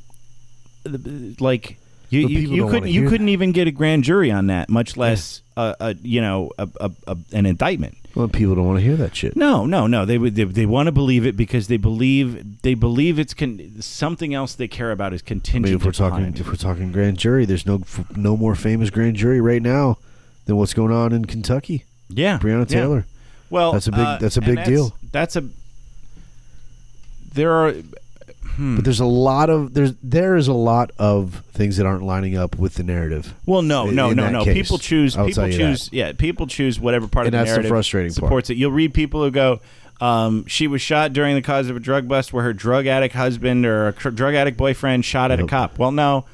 like 1.40 1.78
you, 2.10 2.22
you, 2.28 2.40
you 2.40 2.68
couldn't 2.70 2.90
you 2.90 3.08
couldn't 3.10 3.30
even 3.30 3.52
get 3.52 3.68
a 3.68 3.72
grand 3.72 4.04
jury 4.06 4.32
on 4.32 4.48
that, 4.48 4.70
much 4.70 4.98
less 4.98 5.42
a, 5.60 5.76
a 5.80 5.96
you 6.02 6.22
know 6.22 6.52
a, 6.58 6.68
a, 6.80 6.92
a, 7.08 7.18
an 7.34 7.46
indictment. 7.46 7.96
well 8.16 8.28
people 8.28 8.56
don't 8.56 8.66
want 8.68 8.80
to 8.80 8.86
hear 8.86 8.96
that 8.96 9.16
shit 9.16 9.36
No, 9.36 9.66
no, 9.66 9.88
no. 9.88 10.06
They 10.06 10.18
would 10.18 10.36
they, 10.36 10.44
they 10.46 10.66
want 10.66 10.88
to 10.88 10.92
believe 10.92 11.26
it 11.26 11.36
because 11.38 11.68
they 11.68 11.78
believe 11.78 12.62
they 12.62 12.74
believe 12.76 13.20
it's 13.20 13.34
con- 13.34 13.60
something 13.82 14.34
else 14.34 14.56
they 14.56 14.68
care 14.68 14.92
about 14.92 15.14
is 15.14 15.22
contingent. 15.22 15.66
I 15.66 15.70
mean, 15.70 15.80
if 15.80 15.86
we're 15.86 15.92
talking 15.92 16.26
it. 16.26 16.40
if 16.40 16.48
we're 16.48 16.56
talking 16.56 16.92
grand 16.92 17.18
jury, 17.18 17.46
there's 17.46 17.66
no 17.66 17.82
no 18.16 18.38
more 18.38 18.56
famous 18.56 18.90
grand 18.90 19.16
jury 19.16 19.42
right 19.42 19.62
now 19.62 19.98
than 20.46 20.56
what's 20.58 20.74
going 20.74 20.92
on 20.94 21.14
in 21.14 21.26
Kentucky. 21.26 21.84
yeah, 22.10 22.40
Breonna 22.40 22.70
yeah. 22.70 22.80
Taylor. 22.80 23.06
Well, 23.52 23.72
That's 23.74 23.88
a 23.88 23.92
big- 23.92 24.00
uh, 24.00 24.18
that's 24.20 24.38
a 24.38 24.42
big 24.42 24.56
that's- 24.58 24.68
deal. 24.70 24.96
That's 25.12 25.36
a. 25.36 25.44
There 27.34 27.52
are 27.52 27.74
But 28.58 28.84
there's 28.84 29.00
a 29.00 29.06
lot 29.06 29.50
of 29.50 29.74
there's 29.74 29.94
there 30.04 30.36
is 30.36 30.48
a 30.50 30.54
lot 30.54 30.92
of 31.00 31.44
things 31.54 31.78
that 31.78 31.86
aren't 31.86 32.04
lining 32.04 32.36
up 32.38 32.58
with 32.58 32.74
the 32.76 32.84
narrative. 32.84 33.34
Well, 33.46 33.62
no, 33.62 33.88
in- 33.88 33.96
no, 33.96 34.10
in 34.10 34.18
no, 34.18 34.30
no. 34.30 34.44
case. 34.44 34.54
People 34.54 34.78
choose. 34.80 35.16
I'll 35.16 35.28
people 35.28 35.50
choose. 35.50 35.90
Yeah, 35.94 36.12
people 36.14 36.46
choose 36.48 36.80
whatever 36.80 37.08
part 37.08 37.26
And 37.28 37.36
of 37.36 37.40
the 37.40 37.44
that's 37.46 37.52
the 37.52 37.56
narrative 37.58 37.70
frustrating 37.70 38.10
part. 38.10 38.16
supports 38.16 38.50
it. 38.50 38.58
You'll 38.58 38.72
read 38.72 38.94
people 38.94 39.24
who 39.24 39.32
go, 39.32 39.62
um, 40.02 40.46
"She 40.48 40.68
was 40.68 40.82
shot 40.82 41.14
during 41.14 41.36
the 41.36 41.42
cause 41.42 41.70
of 41.70 41.78
a 41.78 41.80
drug 41.80 42.08
bust, 42.10 42.34
where 42.34 42.44
her 42.44 42.54
drug 42.54 42.86
addict 42.86 43.16
husband 43.16 43.66
or 43.66 43.88
a 43.88 43.94
cr- 43.94 44.10
drug 44.10 44.36
addict 44.36 44.58
boyfriend 44.58 45.06
shot 45.06 45.32
at 45.32 45.40
a 45.40 45.46
cop." 45.48 45.78
Well, 45.80 45.92
no, 45.92 46.26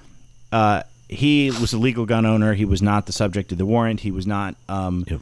uh, 0.51 0.81
he 1.07 1.51
was 1.51 1.73
a 1.73 1.77
legal 1.77 2.07
gun 2.07 2.25
owner. 2.25 2.55
He 2.55 2.65
was 2.65 2.81
not 2.81 3.05
the 3.05 3.11
subject 3.13 3.51
of 3.51 3.59
the 3.59 3.65
warrant. 3.67 3.99
He 3.99 4.09
was 4.09 4.25
not. 4.25 4.55
Um, 4.67 5.05
Yep. 5.07 5.19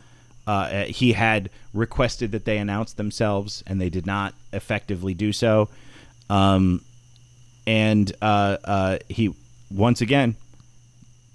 uh, 0.48 0.84
he 0.86 1.11
had 1.14 1.49
requested 1.74 2.32
that 2.32 2.45
they 2.45 2.60
announce 2.60 2.94
themselves, 2.94 3.61
and 3.68 3.82
they 3.82 3.90
did 3.90 4.06
not 4.06 4.34
effectively 4.53 5.14
do 5.14 5.34
so. 5.34 5.68
Um, 6.34 6.81
and 7.68 8.11
uh, 8.22 8.57
uh, 8.64 8.97
he 9.10 9.34
once 9.72 10.01
again, 10.01 10.35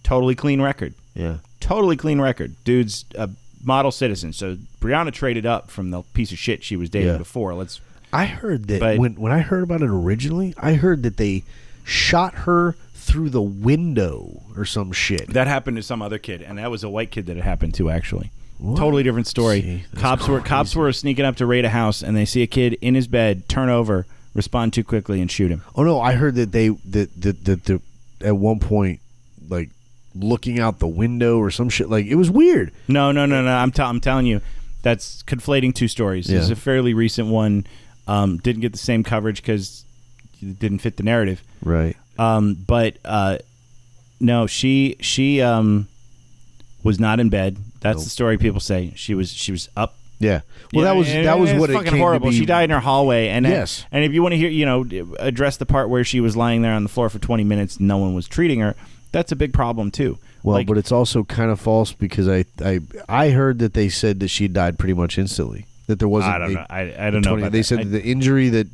totally 0.03 0.35
clean 0.35 0.61
record 0.61 0.95
Yeah. 1.15 1.37
totally 1.61 1.97
clean 1.97 2.21
record. 2.21 2.55
Dude's 2.65 3.05
a 3.17 3.31
model 3.63 3.91
citizen. 3.91 4.33
So 4.33 4.57
Breonna 4.81 5.13
traded 5.13 5.47
up 5.47 5.71
from 5.71 5.91
the 5.91 6.03
piece 6.15 6.33
of 6.33 6.39
shit 6.39 6.63
she 6.65 6.77
was 6.77 6.91
dating 6.91 7.09
Yeah. 7.13 7.19
before. 7.19 7.55
Let's 7.55 7.81
I 8.13 8.25
heard 8.27 8.69
that 8.69 8.81
But- 8.81 8.99
when 8.99 9.15
when 9.15 9.33
I 9.33 9.41
heard 9.41 9.63
about 9.63 9.83
it 9.83 9.89
originally, 9.91 10.55
I 10.59 10.75
heard 10.75 11.03
that 11.03 11.17
they 11.17 11.43
shot 11.85 12.35
her 12.47 12.75
through 12.95 13.31
the 13.31 13.43
window 13.43 14.43
or 14.57 14.65
some 14.65 14.93
shit. 14.93 15.33
that 15.33 15.47
happened 15.47 15.77
to 15.79 15.83
some 15.83 16.03
other 16.03 16.19
kid, 16.19 16.43
and 16.43 16.59
that 16.59 16.71
was 16.71 16.83
a 16.85 16.91
white 16.91 17.11
kid 17.11 17.27
that 17.27 17.37
it 17.37 17.43
happened 17.45 17.75
to 17.75 17.91
actually. 17.91 18.31
What? 18.59 18.77
Totally 18.77 19.03
different 19.03 19.27
story. 19.29 19.63
See, 19.63 19.85
that's 19.93 20.03
cops 20.03 20.29
were 20.29 20.41
cops 20.41 20.75
were 20.77 20.93
sneaking 20.93 21.25
up 21.25 21.37
to 21.37 21.47
raid 21.47 21.65
a 21.65 21.69
house, 21.71 22.03
and 22.03 22.17
they 22.17 22.25
see 22.25 22.43
a 22.43 22.47
kid 22.47 22.77
in 22.81 22.95
his 22.95 23.07
bed, 23.07 23.49
turn 23.49 23.69
over, 23.69 24.05
respond 24.39 24.73
too 24.73 24.85
quickly, 24.85 25.21
and 25.21 25.31
shoot 25.31 25.51
him. 25.51 25.63
Oh 25.75 25.83
no, 25.83 26.01
I 26.01 26.15
heard 26.15 26.35
that 26.37 26.53
they 26.53 26.69
that 26.69 27.21
that 27.21 27.45
that 27.45 27.65
the 27.65 27.83
at 28.23 28.37
one 28.37 28.59
point 28.59 29.01
like 29.49 29.71
looking 30.15 30.59
out 30.59 30.79
the 30.79 30.87
window 30.89 31.39
or 31.39 31.51
some 31.51 31.69
shit 31.69 31.89
like 31.91 32.07
it 32.07 32.15
was 32.17 32.31
weird. 32.31 32.73
No, 32.89 33.13
no, 33.13 33.27
no, 33.27 33.43
no. 33.43 33.55
I'm, 33.55 33.71
t- 33.71 33.83
I'm 33.83 34.01
telling 34.01 34.27
you, 34.27 34.41
that's 34.83 35.23
conflating 35.25 35.75
two 35.75 35.89
stories. 35.89 36.27
This 36.27 36.45
is 36.45 36.51
a 36.51 36.57
fairly 36.57 36.95
recent 36.95 37.29
one. 37.29 37.67
Um, 38.07 38.39
didn't 38.39 38.63
get 38.63 38.73
the 38.73 38.79
same 38.79 39.05
coverage 39.05 39.43
because 39.43 39.85
it 40.41 40.59
didn't 40.59 40.79
fit 40.79 40.97
the 40.97 41.03
narrative. 41.03 41.43
Right. 41.63 41.97
Um, 42.19 42.55
but 42.55 42.97
uh, 43.05 43.39
no, 44.19 44.47
she 44.47 44.97
she 45.01 45.43
um, 45.43 45.89
was 46.83 46.99
not 46.99 47.21
in 47.21 47.29
bed. 47.29 47.59
That's 47.81 47.99
Nope. 47.99 48.05
the 48.05 48.11
story 48.11 48.39
people 48.39 48.61
say. 48.61 48.93
She 48.97 49.15
was 49.15 49.31
she 49.33 49.53
was 49.53 49.69
up. 49.77 49.98
Yeah. 50.21 50.41
Well, 50.73 50.85
Yeah, 50.85 50.93
that 50.93 50.97
was 50.97 51.07
that 51.13 51.39
was 51.39 51.53
what 51.55 51.71
fucking 51.71 51.97
horrible. 51.97 52.31
She 52.33 52.45
died 52.47 52.65
in 52.65 52.71
her 52.71 52.81
hallway, 52.81 53.29
and 53.29 53.47
Yes. 53.47 53.85
and 53.93 54.05
if 54.05 54.13
you 54.13 54.23
want 54.23 54.33
to 54.33 54.37
hear, 54.37 54.51
you 54.51 54.67
know, 54.67 54.85
address 55.19 55.57
the 55.57 55.67
part 55.67 55.89
where 55.89 56.03
she 56.05 56.21
was 56.21 56.37
lying 56.37 56.63
there 56.63 56.73
on 56.73 56.83
the 56.83 56.89
floor 56.89 57.09
for 57.09 57.19
twenty 57.19 57.45
minutes, 57.45 57.79
no 57.81 57.99
one 57.99 58.15
was 58.15 58.27
treating 58.29 58.61
her. 58.61 58.75
That's 59.13 59.33
a 59.33 59.37
big 59.37 59.53
problem 59.53 59.91
too. 59.91 60.19
Well, 60.43 60.55
Like, 60.57 60.67
but 60.67 60.77
it's 60.79 60.93
also 60.93 61.25
kind 61.25 61.51
of 61.51 61.61
false 61.61 61.93
because 61.93 62.29
I 62.29 62.45
I 62.65 62.81
I 63.09 63.31
heard 63.31 63.59
that 63.61 63.75
they 63.75 63.89
said 63.89 64.21
that 64.21 64.29
she 64.29 64.49
died 64.49 64.79
pretty 64.79 64.95
much 64.95 65.19
instantly. 65.19 65.67
That 65.87 65.99
there 66.01 66.09
wasn't. 66.09 66.35
I 66.35 66.39
don't 66.39 66.51
a 66.51 66.55
know. 66.55 66.67
I, 66.69 66.81
I 67.07 67.11
don't 67.11 67.25
know. 67.25 67.31
20 67.31 67.43
About 67.43 67.53
they 67.53 67.59
that. 67.61 67.65
said 67.65 67.79
I- 67.81 67.85
that 67.85 67.91
the 67.91 68.03
injury 68.05 68.49
that 68.51 68.67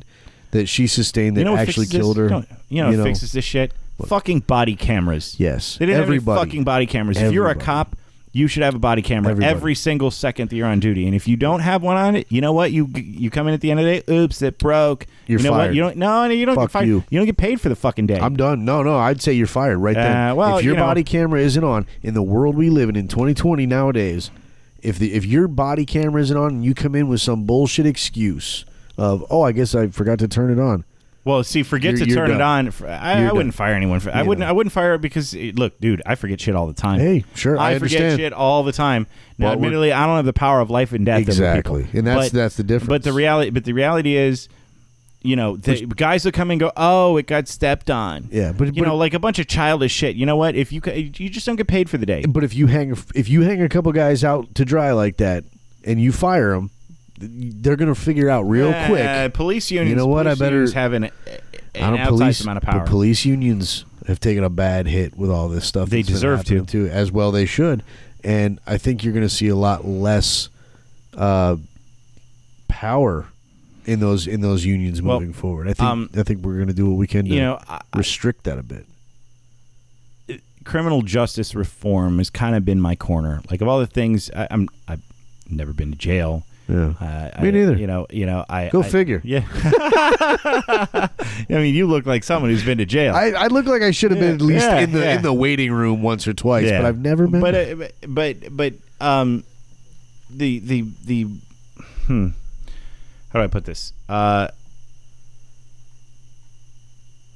that 0.51 0.67
she 0.67 0.87
sustained 0.87 1.37
that 1.37 1.41
you 1.41 1.45
know 1.45 1.55
actually 1.57 1.85
killed 1.87 2.17
her. 2.17 2.25
You 2.69 2.81
know, 2.83 2.89
you 2.89 2.97
know, 2.97 3.03
fixes 3.03 3.31
this 3.31 3.45
shit. 3.45 3.71
Fucking 4.07 4.41
body 4.41 4.75
cameras. 4.75 5.35
Yes, 5.37 5.77
They 5.77 5.85
didn't 5.85 6.01
everybody. 6.01 6.35
have 6.37 6.41
any 6.43 6.49
fucking 6.51 6.63
body 6.65 6.85
cameras. 6.85 7.17
If 7.21 7.31
you're 7.31 7.47
a 7.49 7.55
cop, 7.55 7.95
you 8.35 8.49
should 8.49 8.63
have 8.63 8.75
a 8.75 8.79
body 8.79 9.01
camera 9.01 9.31
Everybody. 9.31 9.49
every 9.49 9.75
single 9.75 10.11
second 10.11 10.49
that 10.49 10.57
you're 10.57 10.67
on 10.67 10.81
duty. 10.81 11.05
And 11.05 11.15
if 11.15 11.25
you 11.25 11.37
don't 11.37 11.61
have 11.61 11.81
one 11.81 11.95
on 11.95 12.17
it, 12.17 12.27
you 12.29 12.41
know 12.41 12.51
what? 12.51 12.73
You 12.73 12.89
you 12.93 13.29
come 13.29 13.47
in 13.47 13.53
at 13.53 13.61
the 13.61 13.71
end 13.71 13.79
of 13.79 13.85
the 13.85 14.01
day. 14.01 14.13
Oops, 14.13 14.41
it 14.41 14.57
broke. 14.57 15.05
You're 15.25 15.39
you 15.39 15.45
know 15.45 15.51
what? 15.53 15.73
You 15.73 15.81
don't. 15.83 15.95
No, 15.95 16.27
no, 16.27 16.33
you 16.33 16.45
don't 16.45 16.55
Fuck 16.55 16.65
get 16.65 16.71
fired. 16.71 16.87
you. 16.87 17.03
don't 17.09 17.25
get 17.25 17.37
paid 17.37 17.61
for 17.61 17.69
the 17.69 17.77
fucking 17.77 18.07
day. 18.07 18.19
I'm 18.19 18.35
done. 18.35 18.65
No, 18.65 18.83
no, 18.83 18.97
I'd 18.97 19.21
say 19.21 19.31
you're 19.31 19.47
fired 19.47 19.77
right 19.77 19.95
then. 19.95 20.31
Uh, 20.31 20.35
well, 20.35 20.57
if 20.57 20.65
your 20.65 20.73
you 20.73 20.77
know- 20.79 20.85
body 20.85 21.03
camera 21.05 21.39
isn't 21.39 21.63
on 21.63 21.87
in 22.03 22.13
the 22.13 22.21
world 22.21 22.57
we 22.57 22.69
live 22.69 22.89
in 22.89 22.97
in 22.97 23.07
2020 23.07 23.65
nowadays, 23.65 24.31
if 24.81 24.99
the 24.99 25.13
if 25.13 25.25
your 25.25 25.47
body 25.47 25.85
camera 25.85 26.21
isn't 26.21 26.35
on 26.35 26.49
and 26.55 26.65
you 26.65 26.73
come 26.73 26.93
in 26.93 27.07
with 27.07 27.21
some 27.21 27.45
bullshit 27.45 27.85
excuse 27.85 28.65
of 28.97 29.25
oh 29.29 29.43
I 29.43 29.53
guess 29.53 29.73
I 29.73 29.87
forgot 29.87 30.19
to 30.19 30.27
turn 30.27 30.51
it 30.51 30.59
on. 30.59 30.83
Well, 31.25 31.43
see, 31.43 31.63
forget 31.63 31.95
You're- 31.95 32.05
to 32.05 32.09
you're 32.09 32.15
turn 32.27 32.31
it 32.35 32.37
done. 32.37 32.67
on. 32.67 32.87
I, 32.87 33.19
You're 33.21 33.29
I 33.29 33.33
wouldn't 33.33 33.55
fire 33.55 33.73
anyone 33.73 33.99
for. 33.99 34.11
I 34.11 34.21
wouldn't. 34.21 34.47
I 34.47 34.51
wouldn't 34.53 34.71
fire 34.71 34.93
it 34.93 35.01
because 35.01 35.35
eh, 35.35 35.51
look, 35.55 35.77
dude, 35.81 36.01
I 36.05 36.15
forget 36.15 36.39
shit 36.39 36.55
all 36.55 36.67
the 36.67 36.73
time. 36.73 36.99
Hey, 36.99 37.25
sure, 37.33 37.57
I, 37.59 37.77
forget 37.79 37.99
understand. 38.01 38.19
shit 38.19 38.31
all 38.33 38.63
the 38.63 38.71
time. 38.71 39.07
Now, 39.37 39.49
But 39.49 39.57
we're- 39.59 39.67
admittedly, 39.67 39.91
I 39.91 40.05
don't 40.05 40.15
have 40.15 40.25
the 40.25 40.31
power 40.33 40.61
of 40.61 40.69
life 40.69 40.93
and 40.93 41.05
death 41.05 41.21
over 41.21 41.29
Exactly, 41.31 41.83
people. 41.83 41.97
and 41.99 42.07
that's 42.07 42.29
that's 42.31 42.55
the 42.55 42.63
difference. 42.63 42.87
But 42.89 43.03
the 43.03 43.11
reality, 43.11 43.49
but 43.49 43.65
the 43.65 43.73
reality 43.73 44.15
is, 44.15 44.47
you 45.23 45.35
know, 45.35 45.57
the 45.57 45.87
guys 45.87 46.23
will 46.23 46.31
come 46.31 46.51
and 46.51 46.59
go, 46.59 46.71
oh, 46.77 47.17
it 47.17 47.25
got 47.25 47.47
stepped 47.47 47.89
on. 47.89 48.29
Yeah, 48.31 48.51
but- 48.51 48.67
you 48.75 48.83
but- 48.83 48.87
know, 48.89 48.95
like 48.95 49.15
a 49.15 49.19
bunch 49.19 49.39
of 49.39 49.47
childish 49.47 49.91
shit. 49.91 50.15
You 50.15 50.27
know 50.27 50.35
what? 50.37 50.53
If 50.55 50.71
you 50.71 50.79
ca- 50.81 50.93
you 50.95 51.29
just 51.29 51.45
don't 51.47 51.55
get 51.55 51.67
paid 51.67 51.89
for 51.89 51.97
the 51.97 52.05
day. 52.05 52.23
But 52.27 52.43
if 52.43 52.53
you 52.53 52.67
hang 52.67 52.95
if 53.15 53.27
you 53.27 53.41
hang 53.41 53.61
a 53.63 53.67
couple 53.69 53.91
guys 53.93 54.23
out 54.23 54.53
to 54.55 54.63
dry 54.63 54.91
like 54.91 55.17
that 55.17 55.43
and 55.83 55.99
you 55.99 56.11
fire 56.11 56.51
them, 56.53 56.69
they're 57.17 57.75
gonna 57.75 57.95
figure 57.95 58.29
out 58.29 58.43
real 58.43 58.69
Uh, 58.69 58.87
quick. 58.87 59.33
police 59.33 59.71
unions. 59.71 59.89
You 59.89 59.95
know 59.95 60.07
what? 60.07 60.27
I 60.27 60.35
better- 60.35 60.69
have 60.71 60.93
an, 60.93 61.05
an 61.05 61.11
I 61.75 61.79
don't 61.79 61.97
outsized 61.99 62.07
police, 62.07 62.41
amount 62.41 62.57
of 62.57 62.63
power. 62.63 62.85
police 62.85 63.25
unions 63.25 63.85
have 64.07 64.19
taken 64.19 64.43
a 64.43 64.49
bad 64.49 64.87
hit 64.87 65.17
with 65.17 65.29
all 65.31 65.49
this 65.49 65.65
stuff. 65.65 65.89
They 65.89 66.01
deserve 66.03 66.43
to. 66.45 66.65
too, 66.65 66.87
as 66.87 67.11
well 67.11 67.31
they 67.31 67.45
should. 67.45 67.83
And 68.23 68.59
I 68.67 68.77
think 68.77 69.03
you're 69.03 69.13
going 69.13 69.25
to 69.27 69.33
see 69.33 69.47
a 69.49 69.55
lot 69.55 69.85
less 69.85 70.49
uh, 71.15 71.57
power 72.67 73.27
in 73.85 73.99
those 73.99 74.25
in 74.27 74.41
those 74.41 74.65
unions 74.65 75.01
Well, 75.01 75.19
moving 75.19 75.33
forward. 75.33 75.67
I 75.67 75.73
think 75.73 75.87
um, 75.89 76.09
I 76.17 76.23
think 76.23 76.43
we're 76.43 76.55
going 76.55 76.67
to 76.67 76.73
do 76.73 76.89
what 76.89 76.97
we 76.97 77.07
can 77.07 77.25
to 77.25 77.31
you 77.31 77.39
know, 77.39 77.59
I, 77.67 77.81
restrict 77.95 78.43
that 78.45 78.57
a 78.57 78.63
bit. 78.63 78.85
criminal 80.63 81.01
justice 81.03 81.53
reform 81.53 82.17
has 82.17 82.29
kind 82.31 82.55
of 82.55 82.65
been 82.65 82.81
my 82.81 82.95
corner. 82.95 83.41
Like 83.51 83.61
of 83.61 83.67
all 83.67 83.79
the 83.79 83.85
things, 83.87 84.31
I, 84.35 84.47
I'm 84.49 84.67
I've 84.87 85.03
never 85.49 85.71
been 85.73 85.91
to 85.91 85.97
jail. 85.97 86.43
Yeah. 86.67 86.93
Uh, 86.99 87.41
Me 87.41 87.47
I, 87.49 87.51
neither. 87.51 87.75
You 87.75 87.85
know, 87.87 88.07
you 88.09 88.25
know, 88.25 88.43
I 88.49 88.69
Go 88.69 88.81
I- 88.81 88.89
figure. 88.89 89.21
Yeah. 89.23 89.43
I 89.63 91.09
mean, 91.49 91.75
you 91.75 91.85
look 91.87 92.05
like 92.05 92.23
someone 92.23 92.49
who's 92.51 92.63
been 92.65 92.79
to 92.79 92.85
jail. 92.85 93.13
I, 93.15 93.27
I 93.31 93.47
look 93.47 93.65
like 93.67 93.81
I 93.81 93.91
should 93.91 94.11
have 94.11 94.19
been 94.19 94.35
at 94.35 94.41
least 94.41 94.65
Yeah, 94.65 94.79
in 94.79 94.91
the 94.91 94.99
yeah. 94.99 95.15
in 95.15 95.21
the 95.21 95.33
waiting 95.33 95.71
room 95.71 96.01
once 96.01 96.27
or 96.27 96.33
twice, 96.33 96.65
Yeah. 96.65 96.81
but 96.81 96.87
I've 96.87 96.97
never 96.99 97.27
been. 97.27 97.41
but 97.41 97.51
there. 97.51 97.83
uh, 97.83 97.87
but 98.07 98.37
but 98.55 98.73
um, 98.99 99.43
the 100.29 100.59
the 100.59 100.85
the 101.05 101.23
hmm, 102.07 102.27
how 103.29 103.39
do 103.39 103.43
I 103.43 103.47
put 103.47 103.65
this? 103.65 103.93
Uh, 104.09 104.47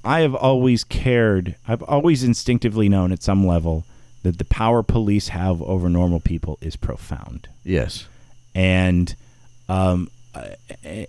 I 0.03 0.21
have 0.21 0.33
always 0.35 0.83
cared. 0.83 1.55
I've 1.67 1.83
always 1.83 2.23
instinctively 2.23 2.89
known 2.89 3.11
at 3.11 3.21
some 3.21 3.45
level 3.45 3.85
that 4.23 4.37
the 4.37 4.45
power 4.45 4.81
police 4.83 5.29
have 5.29 5.61
over 5.61 5.89
normal 5.89 6.19
people 6.19 6.57
is 6.61 6.75
profound. 6.75 7.47
Yes. 7.63 8.07
And 8.59 9.15
um, 9.69 10.09
a, 10.83 11.07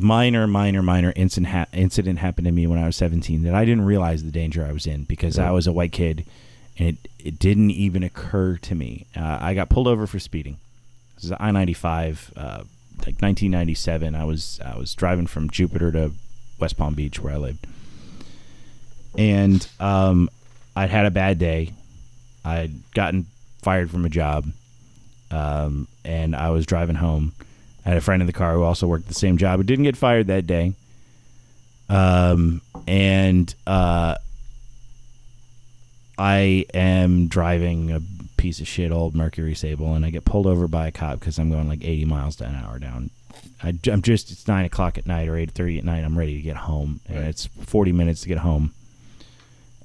minor, 0.00 0.48
minor, 0.48 0.82
minor 0.82 1.12
incident 1.14 1.52
ha- 1.52 1.66
incident 1.72 2.18
happened 2.18 2.46
to 2.46 2.50
me 2.50 2.66
when 2.66 2.80
I 2.80 2.86
was 2.86 2.96
17 2.96 3.44
that 3.44 3.54
I 3.54 3.64
didn't 3.64 3.84
realize 3.84 4.24
the 4.24 4.32
danger 4.32 4.66
I 4.66 4.72
was 4.72 4.84
in 4.84 5.04
because 5.04 5.38
I 5.38 5.52
was 5.52 5.68
a 5.68 5.72
white 5.72 5.92
kid, 5.92 6.26
and 6.76 6.88
it, 6.88 6.96
it 7.24 7.38
didn't 7.38 7.70
even 7.70 8.02
occur 8.02 8.56
to 8.56 8.74
me. 8.74 9.06
Uh, 9.16 9.38
I 9.40 9.54
got 9.54 9.68
pulled 9.68 9.86
over 9.86 10.08
for 10.08 10.18
speeding. 10.18 10.56
This 11.14 11.26
is 11.26 11.32
I 11.38 11.52
95, 11.52 12.32
uh, 12.36 12.40
like 12.98 13.22
1997. 13.22 14.16
I 14.16 14.24
was 14.24 14.58
I 14.64 14.76
was 14.76 14.92
driving 14.92 15.28
from 15.28 15.50
Jupiter 15.50 15.92
to 15.92 16.10
West 16.58 16.76
Palm 16.76 16.94
Beach 16.94 17.20
where 17.20 17.34
I 17.34 17.36
lived, 17.36 17.64
and 19.16 19.64
um, 19.78 20.28
I'd 20.74 20.90
had 20.90 21.06
a 21.06 21.12
bad 21.12 21.38
day. 21.38 21.74
I'd 22.44 22.72
gotten 22.92 23.26
fired 23.62 23.88
from 23.88 24.04
a 24.04 24.08
job, 24.08 24.46
um, 25.32 25.88
and 26.04 26.36
I 26.36 26.50
was 26.50 26.66
driving 26.66 26.96
home. 26.96 27.32
I 27.84 27.88
had 27.90 27.98
a 27.98 28.02
friend 28.02 28.22
in 28.22 28.26
the 28.26 28.32
car 28.32 28.54
who 28.54 28.62
also 28.62 28.86
worked 28.86 29.08
the 29.08 29.14
same 29.14 29.38
job 29.38 29.58
who 29.58 29.64
didn't 29.64 29.84
get 29.84 29.96
fired 29.96 30.28
that 30.28 30.46
day. 30.46 30.74
Um, 31.88 32.60
and 32.86 33.52
uh, 33.66 34.16
I 36.18 36.66
am 36.74 37.26
driving 37.28 37.90
a 37.90 38.00
piece 38.36 38.60
of 38.60 38.68
shit 38.68 38.92
old 38.92 39.14
Mercury 39.14 39.54
Sable, 39.54 39.94
and 39.94 40.04
I 40.04 40.10
get 40.10 40.24
pulled 40.24 40.46
over 40.46 40.68
by 40.68 40.88
a 40.88 40.92
cop 40.92 41.20
because 41.20 41.38
I'm 41.38 41.50
going 41.50 41.68
like 41.68 41.84
80 41.84 42.04
miles 42.04 42.40
an 42.40 42.54
hour 42.54 42.78
down. 42.78 43.10
I, 43.62 43.74
am 43.86 44.02
just 44.02 44.30
it's 44.30 44.46
nine 44.46 44.64
o'clock 44.64 44.98
at 44.98 45.06
night 45.06 45.28
or 45.28 45.34
8:30 45.34 45.78
at 45.78 45.84
night. 45.84 46.04
I'm 46.04 46.18
ready 46.18 46.36
to 46.36 46.42
get 46.42 46.56
home, 46.56 47.00
and 47.08 47.18
Right. 47.18 47.26
it's 47.28 47.46
40 47.46 47.92
minutes 47.92 48.22
to 48.22 48.28
get 48.28 48.38
home, 48.38 48.72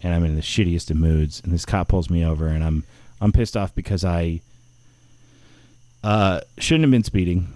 and 0.02 0.14
I'm 0.14 0.24
in 0.26 0.36
the 0.36 0.42
shittiest 0.42 0.92
of 0.92 0.98
moods. 0.98 1.42
And 1.44 1.54
this 1.54 1.66
cop 1.66 1.88
pulls 1.88 2.10
me 2.10 2.26
over, 2.26 2.48
and 2.48 2.64
I'm 2.64 2.84
I'm 3.22 3.32
pissed 3.32 3.56
off 3.56 3.74
because 3.74 4.04
I 4.04 4.42
uh, 6.08 6.40
shouldn't 6.58 6.84
have 6.84 6.92
been 6.92 7.04
speeding. 7.04 7.50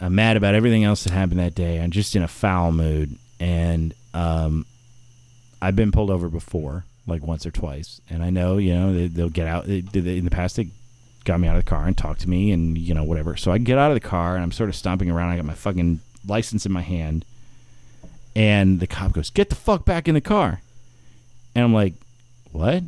I'm 0.00 0.16
mad 0.16 0.36
about 0.36 0.56
everything 0.56 0.82
else 0.82 1.04
that 1.04 1.12
happened 1.12 1.38
that 1.38 1.54
day. 1.54 1.78
I'm 1.80 1.92
just 1.92 2.16
in 2.16 2.24
a 2.24 2.28
foul 2.28 2.72
mood, 2.72 3.16
and 3.38 3.94
um, 4.12 4.66
I've 5.62 5.76
been 5.76 5.92
pulled 5.92 6.10
over 6.10 6.28
before, 6.28 6.84
like 7.06 7.22
once 7.22 7.46
or 7.46 7.52
twice, 7.52 8.00
and 8.10 8.20
I 8.20 8.30
know 8.30 8.58
you 8.58 8.74
know 8.74 8.92
they, 8.92 9.06
they'll 9.06 9.28
get 9.28 9.46
out. 9.46 9.66
They, 9.66 9.82
they, 9.82 10.18
in 10.18 10.24
the 10.24 10.30
past, 10.32 10.56
they 10.56 10.70
got 11.24 11.38
me 11.38 11.46
out 11.46 11.56
of 11.56 11.64
the 11.64 11.70
car 11.70 11.86
and 11.86 11.96
talked 11.96 12.22
to 12.22 12.28
me, 12.28 12.50
and 12.50 12.76
you 12.76 12.94
know 12.94 13.04
whatever. 13.04 13.36
So 13.36 13.52
I 13.52 13.58
get 13.58 13.78
out 13.78 13.92
of 13.92 13.94
the 13.94 14.08
car, 14.08 14.34
and 14.34 14.42
I'm 14.42 14.50
sort 14.50 14.68
of 14.68 14.74
stomping 14.74 15.08
around. 15.08 15.30
I 15.30 15.36
got 15.36 15.44
my 15.44 15.54
fucking 15.54 16.00
license 16.26 16.66
in 16.66 16.72
my 16.72 16.82
hand, 16.82 17.24
and 18.34 18.80
the 18.80 18.88
cop 18.88 19.12
goes, 19.12 19.30
"Get 19.30 19.50
the 19.50 19.54
fuck 19.54 19.84
back 19.84 20.08
in 20.08 20.14
the 20.14 20.20
car," 20.20 20.62
and 21.54 21.64
I'm 21.64 21.74
like, 21.74 21.94
"What?" 22.50 22.82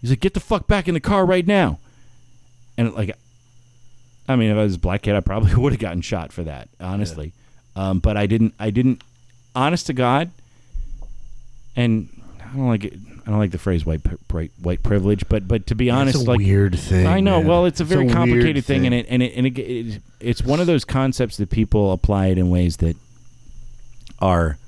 He's 0.00 0.10
like, 0.10 0.18
"Get 0.18 0.34
the 0.34 0.40
fuck 0.40 0.66
back 0.66 0.88
in 0.88 0.94
the 0.94 1.00
car 1.00 1.24
right 1.24 1.46
now," 1.46 1.78
and 2.76 2.92
like 2.92 3.16
I 4.30 4.36
mean, 4.36 4.50
if 4.50 4.56
I 4.56 4.62
was 4.62 4.76
a 4.76 4.78
black 4.78 5.02
kid, 5.02 5.16
I 5.16 5.20
probably 5.20 5.54
would 5.56 5.72
have 5.72 5.80
gotten 5.80 6.02
shot 6.02 6.32
for 6.32 6.42
that, 6.44 6.68
honestly. 6.80 7.32
Um, 7.76 7.98
but 7.98 8.16
I 8.16 8.26
didn't. 8.26 8.54
I 8.58 8.70
didn't. 8.70 9.02
Honest 9.54 9.86
to 9.86 9.92
God, 9.92 10.30
and 11.76 12.08
I 12.40 12.56
don't 12.56 12.68
like 12.68 12.84
it. 12.84 12.94
I 13.26 13.30
don't 13.30 13.38
like 13.38 13.50
the 13.50 13.58
phrase 13.58 13.84
white 13.84 14.00
white, 14.30 14.50
white 14.60 14.82
privilege, 14.82 15.28
but 15.28 15.46
but 15.46 15.66
to 15.68 15.74
be 15.74 15.90
honest, 15.90 16.16
it's 16.18 16.26
a 16.26 16.30
like 16.30 16.38
weird 16.38 16.78
thing. 16.78 17.06
I 17.06 17.20
know. 17.20 17.38
man. 17.38 17.48
Well, 17.48 17.66
it's 17.66 17.80
a 17.80 17.84
very 17.84 18.04
weird 18.04 18.16
complicated 18.16 18.64
thing, 18.64 18.86
and 18.86 18.94
it 18.94 19.06
and 19.08 19.22
it 19.22 19.32
and 19.36 19.46
it, 19.46 19.58
it 19.58 20.02
it's 20.20 20.42
one 20.42 20.60
of 20.60 20.66
those 20.66 20.84
concepts 20.84 21.36
that 21.36 21.50
people 21.50 21.92
apply 21.92 22.26
it 22.26 22.38
in 22.38 22.50
ways 22.50 22.78
that 22.78 22.96
are 24.20 24.58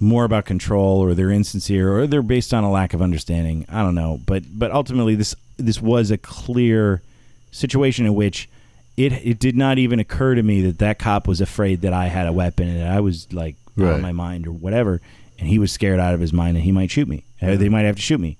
more 0.00 0.24
about 0.24 0.44
control, 0.44 0.98
or 0.98 1.14
they're 1.14 1.30
insincere, 1.30 1.98
or 1.98 2.06
they're 2.06 2.22
based 2.22 2.52
on 2.52 2.64
a 2.64 2.70
lack 2.70 2.94
of 2.94 3.02
understanding. 3.02 3.66
I 3.68 3.82
don't 3.82 3.94
know, 3.94 4.20
but 4.26 4.44
but 4.52 4.70
ultimately, 4.70 5.14
this 5.14 5.34
this 5.56 5.80
was 5.80 6.10
a 6.10 6.18
clear 6.18 7.02
situation 7.54 8.04
in 8.04 8.14
which 8.14 8.48
it 8.96 9.12
it 9.12 9.38
did 9.38 9.56
not 9.56 9.78
even 9.78 10.00
occur 10.00 10.34
to 10.34 10.42
me 10.42 10.60
that 10.62 10.78
that 10.78 10.98
cop 10.98 11.26
was 11.26 11.40
afraid 11.40 11.80
that 11.82 11.92
I 11.92 12.06
had 12.06 12.26
a 12.26 12.32
weapon 12.32 12.68
and 12.68 12.80
that 12.80 12.90
I 12.90 13.00
was 13.00 13.32
like 13.32 13.56
out 13.80 13.94
of 13.94 14.00
my 14.00 14.12
mind 14.12 14.46
or 14.46 14.52
whatever, 14.52 15.00
and 15.38 15.48
he 15.48 15.58
was 15.58 15.72
scared 15.72 15.98
out 16.00 16.14
of 16.14 16.20
his 16.20 16.32
mind 16.32 16.56
and 16.56 16.64
he 16.64 16.72
might 16.72 16.90
shoot 16.90 17.08
me. 17.08 17.24
Or 17.42 17.56
they 17.56 17.68
might 17.68 17.82
have 17.82 17.96
to 17.96 18.02
shoot 18.02 18.20
me. 18.20 18.38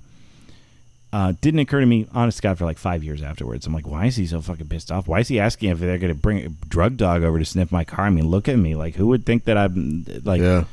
Uh, 1.12 1.32
didn't 1.40 1.60
occur 1.60 1.78
to 1.80 1.86
me, 1.86 2.08
honest 2.12 2.38
to 2.38 2.42
God, 2.42 2.58
for 2.58 2.64
like 2.64 2.78
five 2.78 3.04
years 3.04 3.22
afterwards. 3.22 3.66
I'm 3.66 3.72
like, 3.72 3.86
why 3.86 4.06
is 4.06 4.16
he 4.16 4.26
so 4.26 4.40
fucking 4.40 4.68
pissed 4.68 4.90
off? 4.90 5.06
Why 5.06 5.20
is 5.20 5.28
he 5.28 5.38
asking 5.38 5.70
if 5.70 5.78
they're 5.78 5.98
going 5.98 6.12
to 6.12 6.18
bring 6.18 6.44
a 6.44 6.48
drug 6.48 6.96
dog 6.96 7.22
over 7.22 7.38
to 7.38 7.44
sniff 7.44 7.70
my 7.70 7.84
car? 7.84 8.06
I 8.06 8.10
mean, 8.10 8.26
look 8.26 8.48
at 8.48 8.58
me. 8.58 8.74
Like, 8.74 8.96
who 8.96 9.06
would 9.08 9.24
think 9.24 9.44
that 9.44 9.56
I'm 9.56 10.04
like? 10.24 10.40
Yeah. 10.40 10.64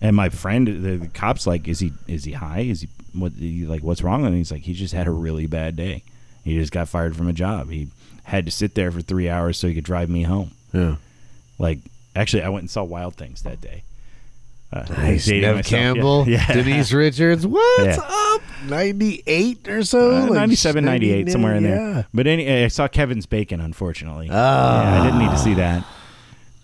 And 0.00 0.16
my 0.16 0.30
friend, 0.30 0.66
the, 0.66 0.96
the 0.96 1.08
cop's 1.08 1.46
like, 1.46 1.68
is 1.68 1.80
he 1.80 1.92
is 2.06 2.24
he 2.24 2.32
high? 2.32 2.60
Is 2.60 2.80
he 2.80 2.88
what? 3.12 3.32
He, 3.32 3.66
like, 3.66 3.82
what's 3.82 4.02
wrong 4.02 4.22
with 4.22 4.30
him? 4.30 4.38
He's 4.38 4.50
like, 4.50 4.62
he 4.62 4.72
just 4.72 4.94
had 4.94 5.06
a 5.06 5.10
really 5.10 5.46
bad 5.46 5.76
day. 5.76 6.02
He 6.44 6.56
just 6.56 6.72
got 6.72 6.88
fired 6.88 7.16
from 7.16 7.28
a 7.28 7.32
job. 7.32 7.70
He 7.70 7.88
had 8.24 8.44
to 8.46 8.50
sit 8.52 8.74
there 8.74 8.90
for 8.90 9.00
three 9.02 9.28
hours 9.28 9.58
so 9.58 9.68
he 9.68 9.74
could 9.74 9.84
drive 9.84 10.08
me 10.08 10.22
home. 10.22 10.52
Yeah. 10.72 10.96
Like, 11.58 11.78
actually, 12.16 12.42
I 12.42 12.48
went 12.48 12.62
and 12.62 12.70
saw 12.70 12.82
Wild 12.84 13.14
Things 13.16 13.42
that 13.42 13.60
day. 13.60 13.82
Uh, 14.72 14.84
Nice. 14.88 15.26
Neve 15.28 15.42
myself. 15.42 15.66
Campbell, 15.66 16.24
Yeah. 16.28 16.44
Yeah. 16.48 16.54
Denise 16.54 16.92
Richards. 16.92 17.46
What's 17.46 17.82
Yeah. 17.96 17.98
up? 18.08 18.40
98 18.68 19.68
or 19.68 19.82
so? 19.82 20.10
Uh, 20.16 20.20
Like 20.22 20.32
97, 20.32 20.84
98, 20.84 21.10
99, 21.26 21.32
somewhere 21.32 21.54
in 21.56 21.64
yeah. 21.64 21.70
there. 21.70 22.06
But 22.14 22.26
any, 22.28 22.48
I 22.64 22.68
saw 22.68 22.86
Kevin's 22.88 23.26
Bacon, 23.26 23.60
unfortunately. 23.60 24.26
Yeah, 24.28 25.00
I 25.02 25.04
didn't 25.04 25.18
need 25.18 25.30
to 25.30 25.38
see 25.38 25.54
that. 25.54 25.84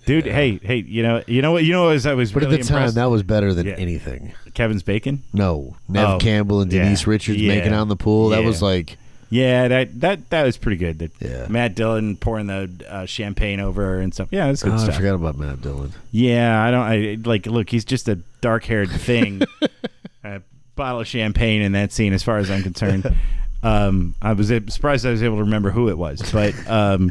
Dude, 0.04 0.24
hey, 0.24 0.60
hey, 0.62 0.76
you 0.86 1.02
know, 1.02 1.24
you 1.26 1.42
know 1.42 1.50
what, 1.50 1.64
you 1.64 1.72
know, 1.72 1.82
what 1.86 1.94
was 1.94 2.06
I 2.06 2.14
was 2.14 2.30
But 2.30 2.44
really 2.44 2.54
at 2.60 2.62
the 2.62 2.68
time, 2.68 2.92
that 2.92 3.06
was 3.10 3.24
better 3.24 3.52
than 3.52 3.66
Yeah. 3.66 3.74
anything. 3.74 4.34
Kevin's 4.54 4.84
Bacon. 4.84 5.24
No, 5.32 5.74
Neve 5.88 6.04
Oh, 6.06 6.18
Campbell 6.20 6.60
and 6.60 6.72
yeah. 6.72 6.84
Denise 6.84 7.08
Richards 7.08 7.40
Yeah. 7.42 7.56
making 7.56 7.72
out 7.72 7.82
in 7.82 7.88
the 7.88 7.96
pool. 7.96 8.28
That 8.28 8.44
was 8.44 8.62
like, 8.62 8.98
Yeah, 9.28 9.68
that 9.68 10.00
that 10.00 10.30
that 10.30 10.44
was 10.44 10.56
pretty 10.56 10.76
good. 10.76 10.98
That 11.00 11.10
Yeah. 11.20 11.46
Matt 11.48 11.74
Dillon 11.74 12.16
pouring 12.16 12.46
the 12.46 12.70
uh, 12.88 13.06
champagne 13.06 13.60
over 13.60 13.98
and 13.98 14.14
stuff. 14.14 14.28
Yeah, 14.30 14.46
that's 14.46 14.62
good 14.62 14.72
oh, 14.72 14.76
I 14.76 14.92
forgot 14.92 15.14
about 15.14 15.36
Matt 15.36 15.60
Dillon. 15.62 15.92
Yeah, 16.12 16.62
I 16.62 16.70
don't. 16.70 16.82
I 16.82 17.18
like. 17.28 17.46
Look, 17.46 17.70
he's 17.70 17.84
just 17.84 18.08
a 18.08 18.16
dark-haired 18.40 18.90
thing. 18.90 19.42
a 20.24 20.42
bottle 20.76 21.00
of 21.00 21.08
champagne 21.08 21.62
in 21.62 21.72
that 21.72 21.90
scene, 21.92 22.12
as 22.12 22.22
far 22.22 22.38
as 22.38 22.50
I'm 22.50 22.62
concerned. 22.62 23.12
Um, 23.62 24.14
I 24.22 24.34
was 24.34 24.48
surprised 24.48 25.04
I 25.06 25.10
was 25.10 25.24
able 25.24 25.38
to 25.38 25.44
remember 25.44 25.70
who 25.70 25.88
it 25.88 25.98
was, 25.98 26.22
but 26.30 26.54
um, 26.70 27.10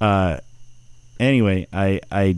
uh, 0.00 0.38
anyway, 1.18 1.66
I 1.72 2.00
I 2.12 2.36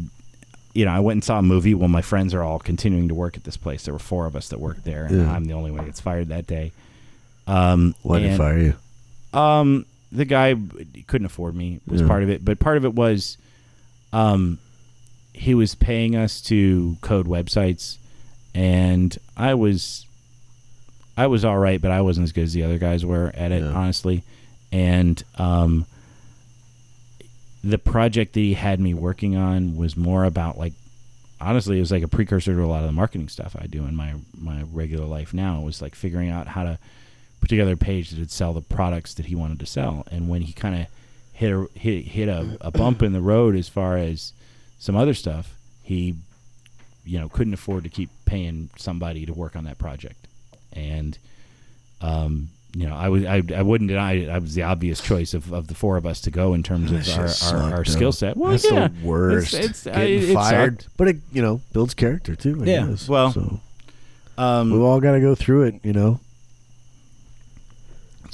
you 0.73 0.85
know 0.87 0.93
I 0.93 1.01
went 1.01 1.17
and 1.17 1.25
saw 1.25 1.41
a 1.41 1.43
movie. 1.43 1.75
Well, 1.75 1.89
my 1.89 2.01
friends 2.01 2.33
are 2.33 2.43
all 2.43 2.59
continuing 2.59 3.09
to 3.09 3.15
work 3.15 3.37
at 3.37 3.45
this 3.45 3.59
place. 3.59 3.85
There 3.85 3.93
were 3.93 3.99
four 3.99 4.25
of 4.25 4.37
us 4.37 4.49
that 4.51 4.61
worked 4.61 4.85
there, 4.85 5.05
and 5.05 5.23
Yeah. 5.23 5.33
I'm 5.33 5.45
the 5.45 5.53
only 5.53 5.71
one 5.71 5.81
that 5.81 5.87
gets 5.87 6.01
fired 6.01 6.29
that 6.29 6.47
day. 6.47 6.73
Um, 7.47 7.95
Why 8.03 8.21
did 8.21 8.39
fire 8.39 8.59
you? 8.59 8.75
Um, 9.37 9.85
the 10.11 10.25
guy 10.25 10.55
couldn't 11.07 11.27
afford 11.27 11.55
me 11.55 11.81
was 11.87 12.01
Yeah. 12.01 12.07
part 12.09 12.23
of 12.23 12.31
it, 12.31 12.45
but 12.45 12.59
part 12.59 12.77
of 12.77 12.85
it 12.85 12.95
was, 12.95 13.37
um, 14.13 14.59
he 15.33 15.55
was 15.55 15.75
paying 15.75 16.17
us 16.17 16.41
to 16.43 16.97
code 17.03 17.27
websites, 17.27 17.99
and 18.55 19.17
I 19.37 19.55
was, 19.55 20.07
I 21.17 21.27
was 21.27 21.45
all 21.45 21.59
right, 21.59 21.81
but 21.81 21.91
I 21.91 22.01
wasn't 22.01 22.25
as 22.25 22.33
good 22.33 22.45
as 22.45 22.53
the 22.55 22.63
other 22.63 22.79
guys 22.79 23.05
were 23.05 23.31
at 23.35 23.53
it, 23.53 23.63
Yeah. 23.63 23.71
honestly, 23.73 24.23
and 24.73 25.23
um, 25.37 25.85
the 27.63 27.79
project 27.79 28.33
that 28.35 28.41
he 28.41 28.55
had 28.55 28.81
me 28.81 28.95
working 28.95 29.37
on 29.37 29.77
was 29.77 29.97
more 29.97 30.25
about 30.25 30.57
like 30.59 30.73
honestly 31.41 31.77
it 31.77 31.81
was 31.81 31.91
like 31.93 32.03
a 32.03 32.09
precursor 32.09 32.55
to 32.55 32.63
a 32.63 32.67
lot 32.67 32.81
of 32.81 32.87
the 32.87 32.93
marketing 32.93 33.29
stuff 33.29 33.57
I 33.61 33.67
do 33.67 33.85
in 33.85 33.95
my 33.97 34.15
my 34.39 34.63
regular 34.73 35.05
life 35.07 35.35
now. 35.35 35.61
It 35.61 35.65
was 35.65 35.83
like 35.83 35.95
figuring 35.95 36.31
out 36.31 36.47
how 36.49 36.63
to 36.65 36.79
put 37.41 37.49
together 37.49 37.73
a 37.73 37.77
page 37.77 38.11
that 38.11 38.19
would 38.19 38.31
sell 38.31 38.53
the 38.53 38.61
products 38.61 39.15
that 39.15 39.27
he 39.27 39.35
wanted 39.35 39.61
to 39.61 39.67
sell. 39.67 40.07
And 40.11 40.29
when 40.29 40.43
he 40.43 40.53
kind 40.53 40.75
of 40.83 40.87
hit 41.33 41.53
a 41.53 41.69
hit 41.75 42.05
hit 42.07 42.29
a, 42.29 42.57
a 42.61 42.71
bump 42.71 43.03
in 43.03 43.13
the 43.13 43.21
road 43.21 43.55
as 43.57 43.69
far 43.69 43.97
as 43.97 44.33
some 44.79 44.97
other 44.97 45.15
stuff, 45.15 45.55
he 45.83 46.15
you 47.05 47.19
know 47.19 47.29
couldn't 47.29 47.55
afford 47.55 47.85
to 47.85 47.91
keep 47.91 48.11
paying 48.25 48.71
somebody 48.77 49.27
to 49.27 49.33
work 49.33 49.55
on 49.57 49.65
that 49.65 49.79
project. 49.79 50.27
And 50.73 51.19
um 52.01 52.49
you 52.75 52.87
know, 52.87 52.95
I 52.95 53.09
was 53.09 53.25
I, 53.25 53.43
I 53.55 53.63
wouldn't 53.63 53.89
deny 53.89 54.13
it 54.15 54.29
I 54.29 54.39
was 54.39 54.55
the 54.55 54.63
obvious 54.65 55.01
choice 55.01 55.33
of, 55.33 55.51
of 55.53 55.69
the 55.69 55.75
four 55.75 55.97
of 55.97 56.05
us 56.05 56.21
to 56.23 56.31
go 56.31 56.53
in 56.53 56.63
terms 56.63 56.93
of 56.93 57.09
our, 57.19 57.59
our, 57.63 57.75
our 57.77 57.85
skill 57.87 58.13
set. 58.13 58.37
Well, 58.37 58.51
That's 58.51 58.71
yeah, 58.71 58.89
the 58.89 59.07
worst. 59.07 59.55
It's, 59.55 59.65
it's, 59.65 59.85
Getting 59.85 60.31
it 60.31 60.35
fired, 60.35 60.85
but 60.99 61.09
it 61.09 61.17
you 61.33 61.41
know 61.41 61.63
builds 61.73 61.95
character 61.95 62.35
too. 62.37 62.61
I 62.63 62.67
Yeah, 62.67 62.87
guess. 62.89 63.09
well, 63.09 63.33
so 63.33 63.61
Um, 64.37 64.71
we've 64.73 64.83
all 64.83 65.01
got 65.01 65.13
to 65.13 65.21
go 65.21 65.35
through 65.35 65.63
it. 65.65 65.81
You 65.83 65.95
know. 65.95 66.21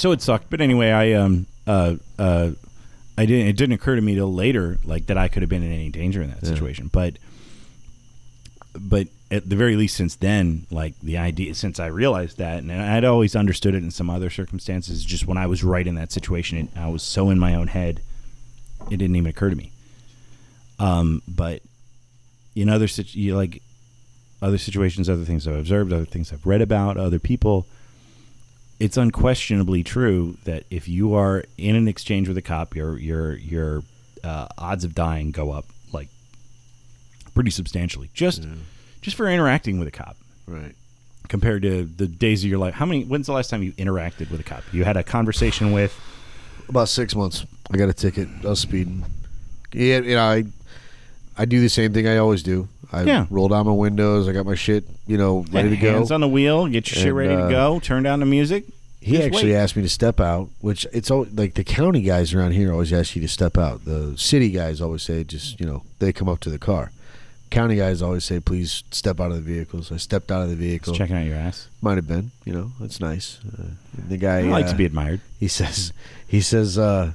So 0.03 0.12
it 0.12 0.20
sucked. 0.20 0.51
But 0.51 0.61
anyway 0.61 0.91
i 0.91 1.12
um 1.12 1.47
uh 1.66 1.95
uh 2.19 2.51
i 3.16 3.24
didn't 3.27 3.47
it 3.47 3.57
didn't 3.57 3.74
occur 3.74 3.95
to 3.97 4.03
me 4.03 4.15
till 4.15 4.33
later 4.33 4.79
like 4.85 5.07
that 5.07 5.16
i 5.16 5.29
could 5.29 5.43
have 5.43 5.49
been 5.51 5.62
in 5.62 5.73
any 5.73 5.91
danger 5.91 6.20
in 6.23 6.31
that 6.31 6.43
Yeah. 6.43 6.49
situation. 6.51 6.91
But 6.93 7.19
but 8.74 9.07
at 9.31 9.49
the 9.49 9.57
very 9.57 9.77
least 9.77 9.97
since 9.97 10.15
then 10.16 10.66
like 10.70 10.95
the 11.03 11.16
idea 11.19 11.55
since 11.55 11.79
i 11.81 11.87
realized 11.87 12.37
that 12.39 12.59
and 12.62 12.73
i'd 12.73 13.05
always 13.05 13.35
understood 13.37 13.74
it 13.74 13.83
in 13.83 13.91
some 13.91 14.09
other 14.11 14.29
circumstances 14.31 15.05
just 15.05 15.27
when 15.27 15.37
i 15.39 15.47
was 15.47 15.62
right 15.65 15.87
in 15.87 15.95
that 15.95 16.11
situation 16.12 16.59
and 16.59 16.70
i 16.77 16.89
was 16.89 17.03
so 17.03 17.29
in 17.31 17.39
my 17.39 17.55
own 17.55 17.66
head 17.69 18.01
it 18.91 18.97
didn't 18.97 19.15
even 19.16 19.29
occur 19.31 19.49
to 19.51 19.57
me. 19.57 19.70
Um 20.79 21.23
but 21.29 21.61
in 22.57 22.69
other 22.69 22.89
situ- 22.89 23.35
like 23.37 23.62
other 24.43 24.59
situations, 24.59 25.09
other 25.09 25.24
things 25.24 25.47
I've 25.47 25.55
observed, 25.57 25.93
other 25.93 26.05
things 26.05 26.33
I've 26.33 26.45
read 26.45 26.61
about, 26.61 26.97
other 26.97 27.20
people, 27.20 27.65
it's 28.82 28.96
unquestionably 28.96 29.82
true 29.84 30.36
that 30.44 30.64
if 30.68 30.88
you 30.88 31.14
are 31.14 31.44
in 31.56 31.76
an 31.76 31.86
exchange 31.86 32.26
with 32.28 32.36
a 32.36 32.42
cop, 32.42 32.74
your 32.74 32.98
your 32.98 33.34
your 33.36 33.82
uh, 34.24 34.48
odds 34.59 34.84
of 34.84 34.94
dying 34.94 35.30
go 35.30 35.50
up 35.52 35.66
like 35.92 36.09
pretty 37.34 37.50
substantially 37.50 38.10
just 38.14 38.46
just 39.00 39.16
for 39.16 39.28
interacting 39.28 39.78
with 39.78 39.88
a 39.88 39.90
cop 39.92 40.16
Right. 40.46 40.74
compared 41.28 41.62
to 41.62 41.84
the 41.84 42.06
days 42.09 42.42
of 42.44 42.50
your 42.50 42.59
life. 42.59 42.74
How 42.74 42.84
many? 42.86 43.04
When's 43.04 43.26
the 43.26 43.32
last 43.32 43.50
time 43.50 43.62
you 43.62 43.72
interacted 43.72 44.30
with 44.30 44.40
a 44.40 44.44
cop? 44.44 44.62
You 44.72 44.84
had 44.84 44.96
a 44.96 45.04
conversation 45.04 45.72
with. 45.72 45.92
About 46.68 46.88
six 46.88 47.14
months. 47.14 47.44
I 47.70 47.76
got 47.76 47.88
a 47.88 47.92
ticket. 47.92 48.28
I 48.44 48.48
was 48.48 48.60
speeding. 48.60 49.04
Yeah, 49.72 49.98
you 50.00 50.14
know, 50.16 50.22
I 50.22 50.44
I 51.36 51.44
do 51.44 51.60
the 51.60 51.68
same 51.68 51.92
thing 51.92 52.06
I 52.09 52.16
always 52.18 52.42
do. 52.42 52.68
I 52.93 53.02
Yeah. 53.05 53.27
roll 53.31 53.48
down 53.48 53.66
my 53.66 53.73
windows. 53.73 54.28
I 54.28 54.32
got 54.32 54.44
my 54.47 54.55
shit, 54.55 54.85
you 55.06 55.16
know, 55.16 55.44
ready 55.51 55.70
to 55.70 55.77
go. 55.77 55.93
Hands 55.94 56.10
on 56.12 56.20
the 56.20 56.28
wheel, 56.28 56.66
get 56.66 56.90
your 56.90 56.97
shit 56.98 57.09
And, 57.09 57.16
ready 57.16 57.35
to 57.35 57.44
uh, 57.44 57.51
go. 57.51 57.81
Turn 57.81 58.02
down 58.02 58.20
the 58.20 58.27
music. 58.27 58.64
He 59.01 59.12
Just 59.16 59.24
actually 59.27 59.52
wait. 59.52 59.56
asked 59.56 59.74
me 59.77 59.82
to 59.82 59.89
step 59.89 60.20
out, 60.20 60.48
which 60.60 60.86
it's 60.93 61.10
all 61.10 61.27
like 61.35 61.55
the 61.55 61.64
county 61.64 62.02
guys 62.02 62.35
around 62.35 62.52
here 62.52 62.70
always 62.73 62.93
ask 62.93 63.16
you 63.16 63.23
to 63.23 63.28
step 63.28 63.59
out. 63.59 63.85
The 63.85 64.14
city 64.16 64.51
guys 64.51 64.81
always 64.81 65.02
say 65.02 65.24
just 65.24 65.59
you 65.59 65.66
know 65.66 65.82
they 65.98 66.12
come 66.12 66.28
up 66.28 66.39
to 66.40 66.51
the 66.51 66.59
car. 66.59 66.93
County 67.51 67.74
guys 67.77 68.01
always 68.01 68.24
say 68.24 68.39
please 68.39 68.85
step 68.93 69.19
out 69.20 69.31
of 69.32 69.36
the 69.36 69.43
vehicle. 69.43 69.82
So 69.82 69.97
I 69.97 69.98
stepped 69.98 70.31
out 70.31 70.43
of 70.43 70.51
the 70.51 70.55
vehicle. 70.56 70.93
Just 70.93 70.98
checking 70.98 71.16
out 71.16 71.27
your 71.27 71.35
ass. 71.36 71.69
Might 71.81 71.97
have 71.97 72.06
been, 72.06 72.31
you 72.44 72.52
know, 72.52 72.70
that's 72.78 73.01
nice. 73.01 73.40
Uh, 73.47 73.64
the 74.09 74.16
guy 74.19 74.39
I 74.39 74.43
like 74.43 74.66
uh, 74.66 74.70
to 74.70 74.77
be 74.77 74.85
admired. 74.85 75.20
he 75.40 75.48
says 75.48 75.93
he 76.28 76.40
says 76.40 76.78
uh 76.78 77.12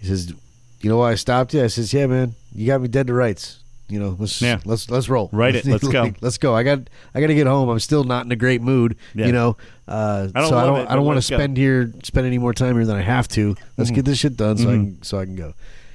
he 0.00 0.06
says 0.08 0.32
you 0.80 0.90
know 0.90 0.98
why 0.98 1.12
I 1.12 1.14
stopped 1.14 1.54
you? 1.54 1.62
I 1.62 1.68
says 1.68 1.92
yeah 1.94 2.06
man 2.08 2.34
you 2.52 2.66
got 2.66 2.80
me 2.80 2.88
dead 2.88 3.06
to 3.06 3.14
rights. 3.14 3.60
You 3.88 4.00
know 4.00 4.16
let's 4.18 4.42
Yeah. 4.42 4.58
let's 4.64 4.90
let's 4.90 5.08
roll. 5.08 5.28
Write 5.32 5.54
it. 5.54 5.64
Let's 5.66 5.86
go. 5.86 6.12
Let's 6.20 6.38
go. 6.38 6.54
I 6.56 6.62
got 6.64 6.80
I 7.14 7.20
got 7.20 7.28
to 7.28 7.34
get 7.34 7.46
home. 7.46 7.68
I'm 7.68 7.78
still 7.78 8.02
not 8.04 8.24
in 8.26 8.32
a 8.32 8.36
great 8.36 8.60
mood. 8.60 8.96
Yeah. 9.14 9.26
You 9.26 9.32
know. 9.32 9.56
Uh, 9.86 10.28
I 10.34 10.40
don't 10.40 10.48
so 10.48 10.58
I 10.58 10.64
don't 10.66 10.80
it, 10.80 10.90
I 10.90 10.96
don't 10.96 11.04
want 11.04 11.14
to 11.14 11.18
let's 11.18 11.30
go. 11.30 11.36
spend 11.36 11.56
here 11.56 11.92
spend 12.02 12.26
any 12.26 12.38
more 12.38 12.52
time 12.52 12.74
here 12.74 12.84
than 12.84 12.96
I 12.96 13.02
have 13.02 13.28
to. 13.28 13.54
Let's 13.76 13.90
Mhm. 13.90 13.94
get 13.94 14.04
this 14.06 14.18
shit 14.18 14.36
done 14.36 14.56
so 14.58 14.68
I 14.70 14.72
Mhm. 14.72 14.94
can 14.94 15.02
so 15.04 15.18
I 15.20 15.24
can 15.24 15.36
go. 15.36 15.54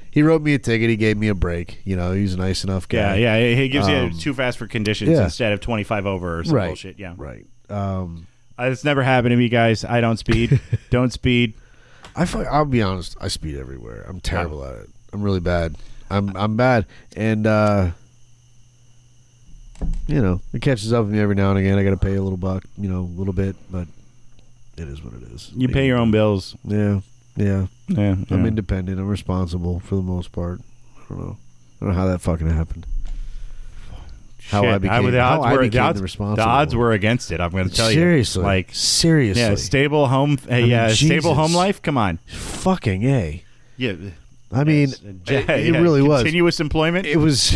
He 0.09 0.23
wrote 0.23 0.41
me 0.41 0.53
a 0.53 0.59
ticket. 0.59 0.89
He 0.89 0.95
gave 0.95 1.17
me 1.17 1.27
a 1.27 1.35
break. 1.35 1.81
You 1.83 1.95
know, 1.97 2.13
he's 2.13 2.33
a 2.33 2.37
nice 2.37 2.63
enough 2.63 2.87
guy. 2.87 3.17
yeah. 3.17 3.35
Yeah. 3.37 3.55
He 3.55 3.67
gives 3.67 3.87
Um, 3.87 4.11
you 4.11 4.17
too 4.17 4.33
fast 4.33 4.57
for 4.57 4.67
conditions 4.67 5.11
yeah. 5.11 5.23
instead 5.25 5.51
of 5.53 5.59
25 5.59 6.05
over 6.05 6.39
or 6.39 6.43
some 6.45 6.55
Right. 6.55 6.67
bullshit. 6.67 6.97
Yeah. 6.99 7.13
Right. 7.17 7.45
Um, 7.69 8.27
Uh, 8.59 8.65
It's 8.71 8.83
never 8.83 9.01
happened 9.03 9.31
to 9.31 9.37
me, 9.37 9.49
guys. 9.49 9.83
I 9.83 10.01
don't 10.01 10.17
speed. 10.17 10.59
don't 10.91 11.11
speed. 11.11 11.53
I 12.15 12.27
I'll 12.51 12.65
be 12.65 12.81
honest. 12.81 13.15
I 13.19 13.27
speed 13.29 13.57
everywhere. 13.57 14.05
I'm 14.07 14.19
terrible 14.19 14.63
at 14.65 14.75
it. 14.75 14.89
I'm 15.13 15.21
really 15.23 15.39
bad. 15.39 15.75
I'm 16.11 16.35
I'm 16.35 16.55
bad, 16.57 16.85
and 17.15 17.47
uh, 17.47 17.91
you 20.07 20.21
know 20.21 20.41
it 20.53 20.61
catches 20.61 20.93
up 20.93 21.05
with 21.05 21.13
me 21.13 21.19
every 21.19 21.35
now 21.35 21.49
and 21.49 21.59
again. 21.59 21.77
I 21.77 21.83
got 21.83 21.91
to 21.91 21.97
pay 21.97 22.15
a 22.15 22.21
little 22.21 22.37
buck, 22.37 22.63
you 22.77 22.89
know, 22.89 22.99
a 23.01 23.13
little 23.19 23.33
bit, 23.33 23.55
but 23.71 23.87
it 24.77 24.87
is 24.87 25.03
what 25.03 25.13
it 25.13 25.23
is. 25.23 25.51
You 25.55 25.67
pay 25.67 25.87
your 25.87 25.97
own 25.97 26.11
bills. 26.11 26.55
Yeah, 26.63 27.01
yeah. 27.35 27.67
Yeah. 27.87 28.15
I'm 28.29 28.45
independent. 28.45 28.99
I'm 28.99 29.07
responsible 29.09 29.79
for 29.79 29.95
the 29.95 30.01
most 30.01 30.31
part. 30.31 30.61
I 30.97 31.01
don't 31.09 31.19
know. 31.19 31.37
I 31.81 31.85
don't 31.85 31.93
know 31.93 31.99
how 31.99 32.07
that 32.07 32.21
fucking 32.21 32.49
happened. 32.49 32.85
How 34.49 34.63
I 34.65 34.73
Shit, 34.73 34.81
became- 34.81 35.11
the 35.11 35.21
how 35.21 35.41
odds 35.41 35.45
I 35.45 35.53
were, 35.53 35.63
the 35.63 35.69
the 35.69 35.79
odds, 35.79 36.01
responsible 36.01 36.35
the 36.43 36.49
odds 36.49 36.75
were 36.75 36.91
against 36.91 37.31
it. 37.31 37.39
I'm 37.39 37.51
going 37.51 37.69
to 37.69 37.73
tell 37.75 37.89
seriously, 37.89 38.41
you. 38.41 38.45
Like, 38.45 38.69
seriously, 38.73 39.41
yeah, 39.41 39.55
stable 39.55 40.07
home. 40.07 40.37
Uh, 40.49 40.55
yeah, 40.55 40.89
stable 40.89 41.35
home 41.35 41.53
life. 41.53 41.81
Come 41.81 41.97
on. 41.97 42.17
fucking 42.27 43.03
a. 43.03 43.43
Yeah. 43.77 43.93
I 44.53 44.63
mean, 44.65 44.89
Yes. 44.89 45.01
it, 45.01 45.15
Yeah, 45.29 45.51
it 45.55 45.73
yeah. 45.73 45.79
really 45.79 46.01
was. 46.01 46.23
Continuous 46.23 46.59
employment. 46.59 47.05
It 47.05 47.17
was. 47.17 47.53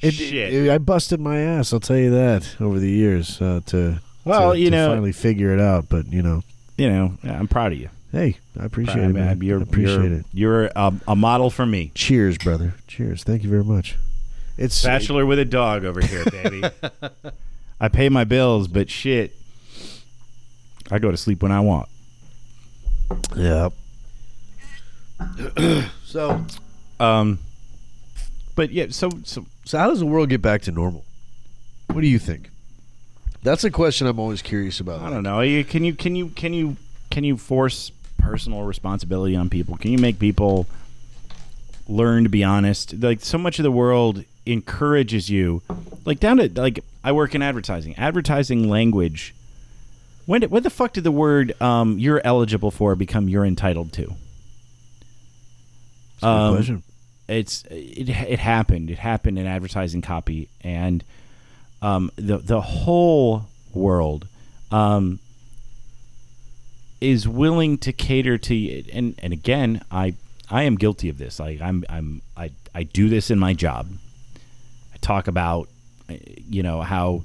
It, 0.00 0.14
Shit. 0.14 0.54
it- 0.54 0.70
I 0.70 0.78
busted 0.78 1.20
my 1.20 1.38
ass. 1.38 1.72
I'll 1.72 1.80
tell 1.80 1.96
you 1.98 2.10
that 2.10 2.56
over 2.60 2.78
the 2.78 2.88
years 2.90 3.40
uh, 3.42 3.60
to 3.66 3.98
Well, 4.24 4.52
to- 4.52 4.58
you 4.58 4.66
to 4.70 4.76
know- 4.76 4.88
finally 4.90 5.12
figure 5.12 5.52
it 5.52 5.60
out. 5.60 5.88
But 5.88 6.12
you 6.12 6.22
know, 6.22 6.42
you 6.76 6.88
know, 6.88 7.14
I'm 7.24 7.48
proud 7.48 7.72
of 7.72 7.78
you. 7.78 7.88
hey, 8.12 8.36
I 8.58 8.64
appreciate 8.64 8.94
Proud- 8.94 9.10
it, 9.10 9.14
man. 9.14 9.40
You're, 9.42 9.58
I 9.58 9.62
appreciate 9.62 10.02
you're, 10.04 10.12
it. 10.20 10.24
You're 10.32 10.64
a, 10.76 10.92
a 11.08 11.16
model 11.16 11.50
for 11.50 11.66
me. 11.66 11.90
Cheers, 11.94 12.38
brother. 12.38 12.74
Cheers. 12.86 13.24
Thank 13.24 13.42
you 13.42 13.50
very 13.50 13.64
much. 13.64 13.96
It's 14.56 14.82
Bachelor 14.82 15.26
with 15.26 15.38
a 15.38 15.44
dog 15.44 15.84
over 15.84 16.00
here, 16.00 16.24
baby. 16.24 16.62
I 17.80 17.88
pay 17.88 18.08
my 18.08 18.24
bills, 18.24 18.66
but 18.68 18.88
shit, 18.90 19.36
I 20.90 20.98
go 20.98 21.10
to 21.10 21.16
sleep 21.16 21.42
when 21.42 21.52
I 21.52 21.60
want. 21.60 21.88
yeah. 23.36 23.68
so, 26.08 26.44
Um, 26.98 27.38
but 28.56 28.72
yeah, 28.72 28.86
so 28.90 29.10
so 29.24 29.46
so 29.64 29.78
how 29.78 29.88
does 29.88 30.00
the 30.00 30.06
world 30.06 30.30
get 30.30 30.42
back 30.42 30.62
to 30.62 30.72
normal? 30.72 31.04
What 31.92 32.00
do 32.00 32.08
you 32.08 32.18
think? 32.18 32.50
That's 33.42 33.62
a 33.62 33.70
question 33.70 34.06
I'm 34.06 34.18
always 34.18 34.42
curious 34.42 34.80
about. 34.80 35.00
I 35.00 35.10
don't 35.10 35.22
know. 35.22 35.38
Can 35.64 35.84
you 35.84 35.94
can 35.94 36.16
you 36.16 36.28
can 36.30 36.52
you 36.52 36.76
can 37.10 37.24
you 37.24 37.36
force 37.36 37.92
personal 38.18 38.62
responsibility 38.62 39.36
on 39.36 39.48
people? 39.48 39.76
Can 39.76 39.92
you 39.92 39.98
make 39.98 40.18
people 40.18 40.66
learn 41.88 42.24
to 42.24 42.28
be 42.28 42.42
honest? 42.42 42.94
Like 42.94 43.20
so 43.20 43.38
much 43.38 43.58
of 43.58 43.62
the 43.62 43.70
world 43.70 44.24
encourages 44.44 45.30
you, 45.30 45.62
like 46.04 46.18
down 46.18 46.38
to 46.38 46.48
like 46.60 46.82
I 47.04 47.12
work 47.12 47.34
in 47.34 47.42
advertising. 47.42 47.94
Advertising 47.96 48.68
language. 48.68 49.34
When 50.26 50.40
did, 50.42 50.50
when 50.50 50.62
the 50.62 50.70
fuck 50.70 50.92
did 50.94 51.04
the 51.04 51.12
word 51.12 51.54
um, 51.62 51.98
"you're 51.98 52.20
eligible 52.24 52.70
for" 52.70 52.96
become 52.96 53.28
"you're 53.28 53.46
entitled 53.46 53.92
to"? 53.94 54.14
That's 56.20 56.24
a 56.24 56.26
good 56.26 56.30
Um, 56.48 56.54
question. 56.56 56.82
it's 57.28 57.64
it 57.70 58.08
it 58.08 58.38
happened. 58.38 58.90
It 58.90 58.98
happened 58.98 59.38
in 59.38 59.46
advertising 59.46 60.02
copy, 60.02 60.48
and 60.62 61.04
um, 61.82 62.10
the 62.16 62.38
the 62.38 62.60
whole 62.60 63.46
world 63.74 64.26
um, 64.70 65.18
is 67.00 67.28
willing 67.28 67.78
to 67.78 67.92
cater 67.92 68.38
to. 68.38 68.90
And 68.92 69.14
and 69.22 69.32
again, 69.32 69.82
I 69.90 70.14
I 70.50 70.62
am 70.64 70.76
guilty 70.76 71.08
of 71.08 71.18
this. 71.18 71.40
I 71.40 71.58
I'm 71.60 71.84
I'm 71.88 72.22
I 72.36 72.50
I 72.74 72.82
do 72.84 73.08
this 73.08 73.30
in 73.30 73.38
my 73.38 73.52
job. 73.54 73.88
I 74.94 74.96
talk 75.00 75.28
about 75.28 75.68
uh, 76.10 76.14
you 76.48 76.62
know 76.62 76.82
how. 76.82 77.22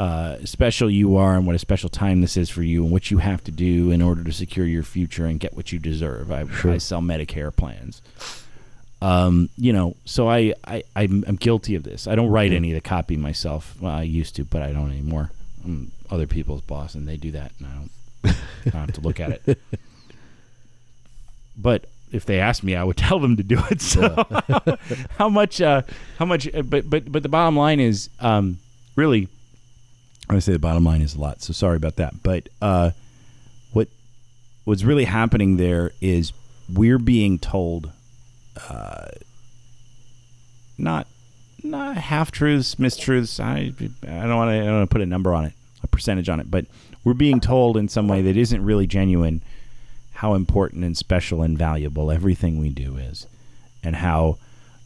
Uh, 0.00 0.38
special 0.46 0.88
you 0.90 1.16
are, 1.16 1.36
and 1.36 1.46
what 1.46 1.54
a 1.54 1.58
special 1.58 1.90
time 1.90 2.22
this 2.22 2.36
is 2.36 2.48
for 2.48 2.62
you, 2.62 2.82
and 2.84 2.90
what 2.90 3.10
you 3.10 3.18
have 3.18 3.44
to 3.44 3.50
do 3.50 3.90
in 3.90 4.00
order 4.00 4.24
to 4.24 4.32
secure 4.32 4.64
your 4.66 4.82
future 4.82 5.26
and 5.26 5.38
get 5.38 5.54
what 5.54 5.72
you 5.72 5.78
deserve. 5.78 6.32
I, 6.32 6.46
Sure. 6.46 6.72
I 6.72 6.78
sell 6.78 7.02
Medicare 7.02 7.54
plans 7.54 8.00
um, 9.02 9.48
you 9.56 9.72
know, 9.72 9.96
so 10.04 10.28
I, 10.28 10.52
I 10.66 10.82
I'm, 10.94 11.24
I'm 11.26 11.36
guilty 11.36 11.74
of 11.74 11.84
this. 11.84 12.06
I 12.06 12.14
don't 12.14 12.28
write 12.28 12.52
any 12.52 12.70
of 12.70 12.74
the 12.74 12.86
copy 12.86 13.16
myself. 13.16 13.74
Well, 13.80 13.92
I 13.92 14.02
used 14.02 14.36
to, 14.36 14.44
but 14.44 14.60
I 14.62 14.72
don't 14.72 14.90
anymore. 14.90 15.30
I'm 15.64 15.90
other 16.10 16.26
people's 16.26 16.60
boss, 16.60 16.94
and 16.94 17.08
they 17.08 17.16
do 17.16 17.30
that, 17.30 17.52
and 17.58 17.66
I 17.66 17.70
don't, 17.76 17.90
I 18.66 18.70
don't 18.70 18.80
have 18.86 18.92
to 18.94 19.00
look 19.00 19.20
at 19.20 19.40
it. 19.46 19.58
But 21.56 21.86
if 22.10 22.24
they 22.24 22.40
asked 22.40 22.62
me, 22.62 22.74
I 22.74 22.84
would 22.84 22.96
tell 23.08 23.18
them 23.18 23.36
to 23.36 23.42
do 23.42 23.60
it. 23.70 23.80
So, 23.82 24.26
how 25.18 25.28
much? 25.28 25.60
Uh, 25.60 25.82
how 26.18 26.24
much? 26.24 26.46
uh, 26.54 26.62
But 26.62 26.88
but 26.88 27.10
but 27.10 27.22
the 27.22 27.28
bottom 27.28 27.56
line 27.56 27.80
is, 27.80 28.08
um, 28.20 28.58
really, 28.96 29.28
I 30.36 30.38
say 30.40 30.52
the 30.52 30.58
bottom 30.58 30.84
line 30.84 31.02
is 31.02 31.14
a 31.14 31.20
lot. 31.20 31.42
So 31.42 31.52
sorry 31.52 31.76
about 31.76 31.96
that. 31.96 32.22
But 32.22 32.48
uh, 32.62 32.90
what 33.72 33.88
what's 34.64 34.84
really 34.84 35.04
happening 35.04 35.56
there 35.56 35.92
is 36.00 36.32
we're 36.72 36.98
being 36.98 37.38
told 37.38 37.90
uh, 38.68 39.08
not 40.78 41.06
not 41.62 41.96
half 41.96 42.30
truths, 42.30 42.76
mistruths. 42.76 43.40
I 43.40 43.72
I 44.08 44.26
don't 44.26 44.36
want 44.36 44.50
to 44.50 44.60
I 44.60 44.64
don't 44.64 44.78
want 44.78 44.90
to 44.90 44.94
put 44.94 45.02
a 45.02 45.06
number 45.06 45.34
on 45.34 45.44
it, 45.46 45.52
a 45.82 45.86
percentage 45.86 46.28
on 46.28 46.40
it, 46.40 46.50
but 46.50 46.66
we're 47.04 47.14
being 47.14 47.40
told 47.40 47.76
in 47.76 47.88
some 47.88 48.08
way 48.08 48.22
that 48.22 48.36
isn't 48.36 48.64
really 48.64 48.86
genuine 48.86 49.42
how 50.14 50.34
important 50.34 50.84
and 50.84 50.96
special 50.96 51.42
and 51.42 51.56
valuable 51.56 52.10
everything 52.10 52.58
we 52.58 52.68
do 52.68 52.96
is, 52.96 53.26
and 53.82 53.96
how 53.96 54.38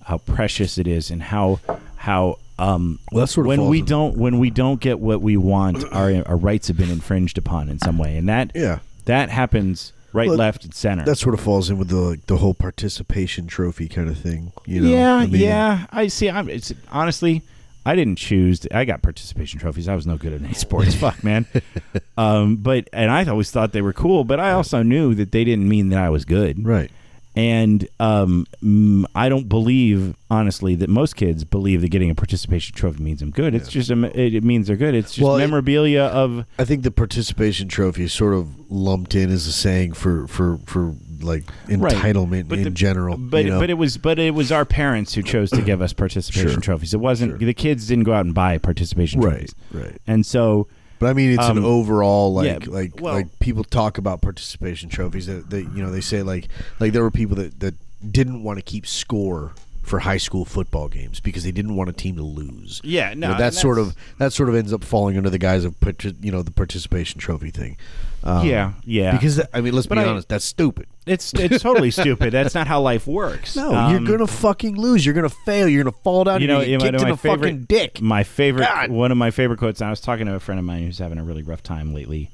how 0.05 0.19
precious 0.19 0.79
it 0.79 0.87
is, 0.87 1.11
and 1.11 1.23
how 1.25 1.61
how 1.97 2.39
um 2.59 2.99
Well, 3.13 3.23
that 3.23 3.29
sort 3.29 3.47
of 3.47 3.49
when 3.49 3.69
we 3.69 3.81
in- 3.81 3.85
don't 3.85 4.17
when 4.17 4.39
we 4.39 4.51
don't 4.51 4.81
get 4.81 5.01
what 5.01 5.21
we 5.23 5.37
want, 5.37 5.85
our 5.93 6.13
our 6.27 6.37
rights 6.37 6.69
have 6.69 6.77
been 6.77 6.91
infringed 6.91 7.39
upon 7.39 7.69
in 7.69 7.79
some 7.79 7.99
way, 7.99 8.17
and 8.17 8.29
that 8.29 8.53
Yeah. 8.55 8.79
that 9.07 9.31
happens 9.31 9.93
right, 10.13 10.29
Well, 10.29 10.39
left, 10.39 10.65
and 10.65 10.73
center. 10.73 11.05
That 11.05 11.17
sort 11.17 11.35
of 11.35 11.41
falls 11.41 11.69
in 11.71 11.77
with 11.79 11.89
the 11.89 11.97
like, 11.97 12.27
the 12.27 12.37
whole 12.37 12.55
participation 12.55 13.47
trophy 13.49 13.89
kind 13.89 14.09
of 14.09 14.17
thing. 14.17 14.53
You 14.67 14.81
know? 14.83 14.89
yeah, 14.89 15.15
I 15.17 15.27
mean, 15.27 15.41
yeah. 15.43 15.87
I 15.91 16.07
see. 16.07 16.31
I'm. 16.31 16.49
It's 16.49 16.73
honestly, 16.93 17.43
I 17.85 17.97
didn't 17.97 18.17
choose. 18.19 18.61
To, 18.61 18.77
I 18.77 18.85
got 18.85 19.03
participation 19.03 19.59
trophies. 19.59 19.89
I 19.89 19.97
was 19.97 20.07
no 20.07 20.17
good 20.17 20.33
at 20.33 20.41
any 20.45 20.55
sports. 20.55 20.95
Fuck, 20.95 21.23
man. 21.25 21.47
Um, 22.17 22.57
but 22.59 22.89
and 22.93 23.11
I 23.11 23.25
always 23.25 23.51
thought 23.51 23.73
they 23.73 23.83
were 23.83 23.93
cool, 23.93 24.23
but 24.23 24.39
I 24.39 24.53
also 24.53 24.83
knew 24.85 25.17
that 25.17 25.33
they 25.33 25.43
didn't 25.43 25.69
mean 25.69 25.89
that 25.89 25.99
I 25.99 26.11
was 26.11 26.25
good. 26.25 26.65
Right. 26.65 26.89
And 27.37 27.89
um, 27.99 28.47
I 29.15 29.29
don't 29.29 29.49
believe, 29.49 30.15
honestly, 30.31 30.77
that 30.77 30.89
most 30.89 31.17
kids 31.17 31.43
believe 31.45 31.81
that 31.81 31.89
getting 31.89 32.09
a 32.11 32.15
participation 32.15 32.77
trophy 32.77 33.03
means 33.03 33.23
I'm 33.23 33.31
good. 33.33 33.55
It's 33.57 33.69
just 33.69 33.91
a, 33.91 34.05
it, 34.21 34.35
it 34.37 34.45
means 34.45 34.69
they're 34.69 34.77
good. 34.77 34.95
It's 34.95 35.15
just 35.15 35.25
Well, 35.25 35.37
it- 35.37 35.41
memorabilia 35.41 36.05
of 36.05 36.45
I 36.59 36.65
think 36.65 36.85
the 36.85 36.93
participation 36.93 37.67
trophy 37.69 38.05
is 38.05 38.13
sort 38.13 38.35
of 38.35 38.71
lumped 38.71 39.15
in 39.17 39.31
as 39.31 39.47
a 39.49 39.53
saying 39.53 39.95
for 39.95 40.29
for 40.29 40.59
for 40.67 40.95
like 41.21 41.45
entitlement 41.67 42.49
But 42.49 42.59
in 42.59 42.65
the- 42.65 42.71
general. 42.71 43.17
But 43.17 43.45
you 43.45 43.51
know? 43.51 43.59
but 43.61 43.69
it 43.71 43.75
was 43.75 43.97
but 43.99 44.19
it 44.21 44.33
was 44.35 44.53
our 44.53 44.65
parents 44.65 45.15
who 45.15 45.23
chose 45.23 45.51
to 45.51 45.63
give 45.63 45.83
us 45.83 45.93
participation 46.05 46.51
Sure. 46.53 46.61
trophies. 46.61 46.95
It 46.95 47.01
wasn't 47.01 47.33
Sure. 47.33 47.39
the 47.39 47.55
kids 47.55 47.89
didn't 47.89 48.05
go 48.05 48.13
out 48.13 48.25
and 48.27 48.35
buy 48.35 48.59
participation 48.59 49.21
right, 49.21 49.33
trophies. 49.33 49.55
right. 49.73 50.01
And 50.07 50.25
so 50.25 50.69
But 51.05 51.11
I 51.11 51.13
mean, 51.13 51.33
it's 51.33 51.47
an 51.47 51.59
Um, 51.59 51.65
overall 51.67 52.33
like 52.33 52.47
yeah, 52.47 52.59
like 52.67 52.99
well- 52.99 53.13
like 53.13 53.39
people 53.41 53.63
talk 53.63 53.99
about 53.99 54.23
participation 54.23 54.89
trophies 54.89 55.27
that, 55.27 55.51
that 55.51 55.61
you 55.75 55.83
know 55.83 55.91
they 55.91 56.01
say 56.01 56.23
like 56.23 56.49
like 56.81 56.95
there 56.95 57.03
were 57.03 57.11
people 57.11 57.37
that 57.37 57.61
that 57.61 57.75
didn't 58.11 58.43
want 58.43 58.59
to 58.59 58.63
keep 58.63 58.87
score 58.87 59.53
for 59.83 59.99
high 59.99 60.17
school 60.17 60.47
football 60.47 60.89
games 60.89 61.21
because 61.21 61.45
they 61.45 61.53
didn't 61.53 61.77
want 61.77 61.91
a 61.91 61.93
team 61.93 62.17
to 62.17 62.23
lose. 62.23 62.81
yeah, 62.85 63.11
You 63.11 63.17
no, 63.17 63.33
know, 63.33 63.39
that 63.39 63.53
sort 63.53 63.79
of 63.79 63.95
that 64.19 64.33
sort 64.33 64.49
of 64.49 64.55
ends 64.55 64.73
up 64.73 64.83
falling 64.83 65.19
under 65.19 65.29
the 65.29 65.37
guise 65.39 65.67
of 65.67 65.75
you 66.23 66.33
know 66.33 66.41
the 66.41 66.51
participation 66.51 67.21
trophy 67.21 67.51
thing. 67.51 67.77
Um, 68.27 68.47
Yeah, 68.47 68.73
yeah. 68.87 69.13
Because 69.13 69.41
I 69.53 69.61
mean, 69.61 69.75
let's 69.75 69.87
But 69.87 69.97
be 69.97 70.01
I- 70.01 70.07
honest, 70.09 70.29
that's 70.29 70.45
stupid. 70.47 70.87
it's 71.07 71.33
it's 71.35 71.63
totally 71.63 71.91
stupid. 72.01 72.33
That's 72.33 72.55
not 72.55 72.67
how 72.67 72.81
life 72.81 73.07
works. 73.07 73.55
No, 73.55 73.75
Um, 73.75 73.93
you're 73.93 74.17
gonna 74.17 74.27
fucking 74.27 74.77
lose. 74.77 75.05
You're 75.05 75.15
gonna 75.15 75.29
fail. 75.29 75.69
You're 75.69 75.85
gonna 75.85 75.97
fall 76.03 76.25
down. 76.25 76.41
you 76.41 76.47
know, 76.47 76.61
you 76.61 76.79
kicked 76.79 76.95
in 76.97 77.03
my 77.03 77.11
the 77.11 77.17
favorite 77.19 77.39
fucking 77.51 77.65
dick. 77.65 78.01
My 78.01 78.25
favorite, 78.25 78.65
God. 78.65 78.91
one 78.91 79.13
of 79.13 79.19
my 79.19 79.31
favorite 79.31 79.59
quotes. 79.59 79.81
And 79.83 79.89
I 79.89 79.91
was 79.91 80.01
talking 80.01 80.25
to 80.27 80.35
a 80.35 80.41
friend 80.41 80.59
of 80.59 80.65
mine 80.65 80.85
who's 80.85 80.99
having 80.99 81.19
a 81.19 81.25
really 81.25 81.43
rough 81.43 81.63
time 81.63 81.93
lately 81.93 82.31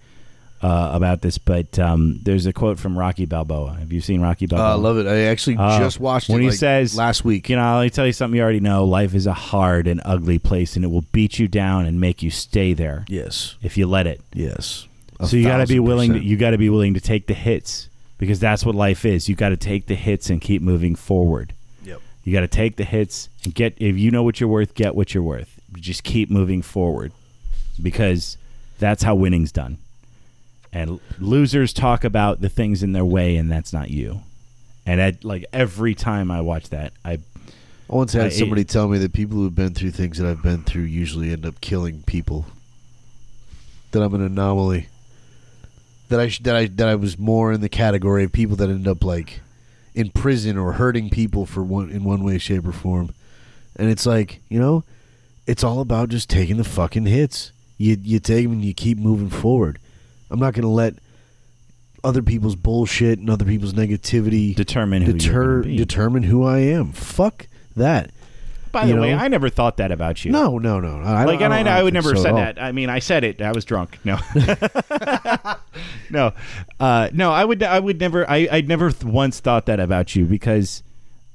uh, 0.62 0.91
about 0.93 1.23
this, 1.23 1.39
but 1.39 1.79
um, 1.79 2.21
there's 2.23 2.45
a 2.47 2.53
quote 2.53 2.79
from 2.79 2.97
Rocky 2.97 3.25
Balboa. 3.25 3.77
Have 3.81 3.93
you 3.93 4.03
seen 4.03 4.21
Rocky 4.21 4.45
Uh, 4.45 4.49
Balboa? 4.49 4.71
I 4.71 4.75
love 4.75 4.99
it. 4.99 5.07
I 5.09 5.23
actually 5.23 5.57
Uh, 5.57 5.79
just 5.79 5.99
watched 5.99 6.29
it 6.29 6.35
when 6.35 6.43
he 6.43 6.51
like, 6.51 6.59
says 6.59 6.95
last 6.97 7.25
week. 7.25 7.49
You 7.49 7.57
know, 7.57 7.77
let 7.79 7.83
me 7.85 7.91
tell 7.91 8.07
you 8.07 8.12
something 8.12 8.37
you 8.37 8.43
already 8.43 8.61
know. 8.61 8.85
Life 8.85 9.15
is 9.15 9.27
a 9.27 9.33
hard 9.33 9.87
and 9.89 10.01
ugly 10.05 10.39
place, 10.39 10.77
and 10.77 10.85
it 10.85 10.89
will 10.89 11.05
beat 11.12 11.39
you 11.39 11.49
down 11.49 11.87
and 11.87 11.99
make 11.99 12.23
you 12.23 12.31
stay 12.31 12.75
there 12.75 13.07
yes, 13.09 13.57
if 13.62 13.77
you 13.79 13.87
let 13.87 14.07
it. 14.07 14.21
yes. 14.35 14.87
So 15.27 15.37
you 15.37 15.45
got 15.45 15.59
to 15.59 15.67
be 15.67 15.81
willing. 15.81 16.15
To, 16.15 16.19
you 16.19 16.37
got 16.37 16.51
to 16.51 16.59
be 16.59 16.69
willing 16.71 16.95
to 16.95 17.01
take 17.01 17.27
the 17.27 17.35
hits 17.35 17.89
because 18.19 18.41
that's 18.41 18.65
what 18.65 18.75
life 18.75 19.05
is. 19.05 19.29
You 19.29 19.35
got 19.35 19.51
to 19.51 19.57
take 19.57 19.87
the 19.87 19.95
hits 19.95 20.31
and 20.31 20.41
keep 20.41 20.63
moving 20.63 20.95
forward. 20.95 21.53
Yep. 21.85 22.01
You 22.25 22.33
got 22.33 22.41
to 22.41 22.49
take 22.49 22.77
the 22.77 22.85
hits 22.85 23.29
and 23.45 23.55
get. 23.55 23.75
If 23.79 23.97
you 23.97 24.11
know 24.11 24.23
what 24.23 24.41
you're 24.41 24.49
worth, 24.49 24.75
get 24.75 24.95
what 24.95 25.15
you're 25.15 25.23
worth. 25.23 25.61
Just 25.75 26.05
keep 26.05 26.31
moving 26.31 26.63
forward 26.63 27.13
because 27.81 28.37
that's 28.79 29.03
how 29.03 29.15
winning's 29.15 29.53
done. 29.53 29.79
And 30.73 31.01
losers 31.19 31.73
talk 31.73 32.05
about 32.05 32.41
the 32.41 32.49
things 32.49 32.83
in 32.83 32.93
their 32.93 33.05
way, 33.05 33.37
and 33.37 33.51
that's 33.51 33.73
not 33.73 33.91
you. 33.91 34.21
And 34.87 35.03
I, 35.03 35.17
like 35.23 35.45
every 35.53 35.95
time 35.95 36.31
I 36.31 36.41
watch 36.41 36.71
that, 36.71 36.93
I 37.05 37.19
I 37.91 37.95
once 37.97 38.13
had 38.13 38.27
I- 38.27 38.29
somebody 38.31 38.65
tell 38.65 38.89
me 38.89 38.99
that 38.99 39.13
people 39.13 39.37
who've 39.39 39.55
been 39.55 39.75
through 39.75 39.91
things 39.91 40.19
that 40.19 40.29
I've 40.29 40.43
been 40.43 40.63
through 40.63 40.83
usually 40.83 41.33
end 41.33 41.45
up 41.45 41.61
killing 41.61 42.03
people. 42.05 42.47
That 43.91 44.03
I'm 44.03 44.15
an 44.15 44.23
anomaly. 44.23 44.87
That 46.11 46.20
I 46.20 46.28
sh- 46.28 46.41
that 46.41 46.55
I 46.55 46.66
that 46.66 46.89
I 46.89 46.95
was 46.95 47.19
more 47.19 47.53
in 47.53 47.61
the 47.61 47.69
category 47.69 48.24
of 48.24 48.32
people 48.32 48.57
that 48.57 48.69
end 48.69 48.87
up 48.87 49.03
like 49.05 49.41
in 49.95 50.11
prison 50.11 50.59
or 50.59 50.73
hurting 50.73 51.11
people 51.11 51.47
for 51.47 51.62
one 51.62 51.91
in 51.91 52.05
one 52.05 52.23
way, 52.23 52.39
shape, 52.39 52.66
or 52.66 52.73
form. 52.73 53.15
And 53.77 53.89
it's 53.89 54.05
like 54.07 54.41
you 54.49 54.61
know, 54.61 54.85
it's 55.47 55.65
all 55.65 55.81
about 55.81 56.09
just 56.11 56.28
taking 56.28 56.57
the 56.59 56.65
fucking 56.65 57.07
hits. 57.07 57.53
You 57.78 57.97
you 58.03 58.19
take 58.20 58.45
them 58.45 58.53
and 58.53 58.65
you 58.65 58.74
keep 58.74 58.99
moving 58.99 59.31
forward. 59.31 59.78
I'm 60.31 60.39
not 60.39 60.55
gonna 60.55 60.69
let 60.69 60.95
other 62.03 62.23
people's 62.23 62.57
bullshit 62.57 63.19
and 63.19 63.28
other 63.31 63.45
people's 63.45 63.74
negativity 63.74 64.55
determine 64.55 65.03
who 65.03 65.12
deter 65.12 65.62
be. 65.62 65.77
determine 65.77 66.24
who 66.24 66.45
I 66.45 66.59
am. 66.59 66.93
Fuck 66.93 67.47
that. 67.77 68.11
By 68.73 68.87
the 68.87 68.95
you 68.95 69.01
way. 69.01 69.15
I 69.15 69.29
never 69.29 69.49
thought 69.49 69.79
that 69.79 69.91
about 69.91 70.25
you. 70.25 70.33
No, 70.33 70.59
no, 70.59 70.81
no. 70.81 70.99
I 71.03 71.25
like, 71.25 71.41
don't, 71.41 71.53
and 71.53 71.69
I, 71.69 71.77
I, 71.77 71.81
I, 71.81 71.83
would 71.83 71.95
never 71.95 72.15
so 72.15 72.23
said 72.23 72.37
that. 72.37 72.63
I 72.63 72.73
mean, 72.73 72.89
I 72.89 72.99
said 73.01 73.25
it. 73.25 73.43
I 73.43 73.53
was 73.53 73.65
drunk. 73.65 73.99
No, 74.05 74.19
no, 76.11 76.33
uh, 76.79 77.09
no. 77.13 77.33
I 77.33 77.45
would. 77.45 77.63
I 77.63 77.81
would 77.81 78.01
never. 78.01 78.29
I, 78.29 78.49
I'd 78.51 78.69
never 78.69 78.93
once 79.05 79.41
thought 79.41 79.67
that 79.67 79.81
about 79.81 80.15
you 80.15 80.25
because, 80.25 80.83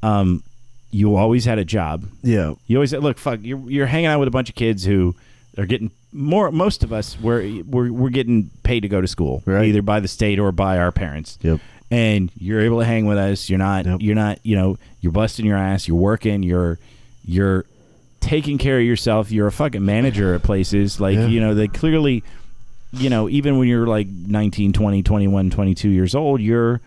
um, 0.03 0.44
you 0.91 1.16
always 1.16 1.45
had 1.45 1.60
a 1.60 1.66
job. 1.66 2.06
Yeah, 2.24 2.53
You 2.68 2.78
always 2.78 2.91
said, 2.91 3.03
"Look, 3.03 3.18
fuck, 3.18 3.40
you're 3.44 3.70
you're 3.70 3.88
hanging 3.88 4.07
out 4.07 4.20
with 4.20 4.28
a 4.28 4.32
bunch 4.32 4.49
of 4.49 4.56
kids 4.56 4.86
who 4.86 5.16
are 5.57 5.66
getting 5.66 5.91
more. 6.14 6.52
Most 6.52 6.84
of 6.84 6.94
us 6.94 7.20
we're 7.20 7.64
we're, 7.64 7.91
we're 7.91 8.10
getting 8.10 8.49
paid 8.64 8.82
to 8.82 8.88
go 8.88 9.02
to 9.02 9.07
school, 9.07 9.44
Right. 9.45 9.66
either 9.66 9.82
by 9.82 9.99
the 9.99 10.07
state 10.07 10.40
or 10.40 10.52
by 10.52 10.78
our 10.78 10.91
parents. 10.91 11.38
Yep. 11.41 11.60
And 11.91 12.32
you're 12.38 12.62
able 12.62 12.80
to 12.80 12.86
hang 12.86 13.06
with 13.06 13.18
us. 13.18 13.49
You're 13.49 13.60
not. 13.60 14.02
You're 14.02 14.16
not. 14.16 14.40
You 14.44 14.56
know. 14.56 14.78
You're 15.02 15.12
busting 15.12 15.45
your 15.45 15.57
ass. 15.57 15.88
You're 15.88 15.98
working. 15.98 16.41
You're 16.41 16.80
you're 17.26 17.65
taking 18.22 18.57
care 18.57 18.80
of 18.80 18.85
yourself. 18.85 19.31
You're 19.31 19.47
a 19.47 19.52
fucking 19.52 19.84
manager 19.85 20.34
at 20.34 20.43
places. 20.43 20.99
Like 20.99 21.15
Yeah. 21.15 21.27
you 21.27 21.39
know, 21.39 21.53
they 21.53 21.68
clearly. 21.68 22.23
You 22.91 23.10
know, 23.10 23.27
even 23.27 23.57
when 23.57 23.68
you're 23.68 23.88
like 23.88 24.07
19, 24.07 24.72
20, 24.72 25.03
21, 25.03 25.49
22 25.49 25.89
years 25.89 26.15
old, 26.15 26.39
you're 26.39 26.80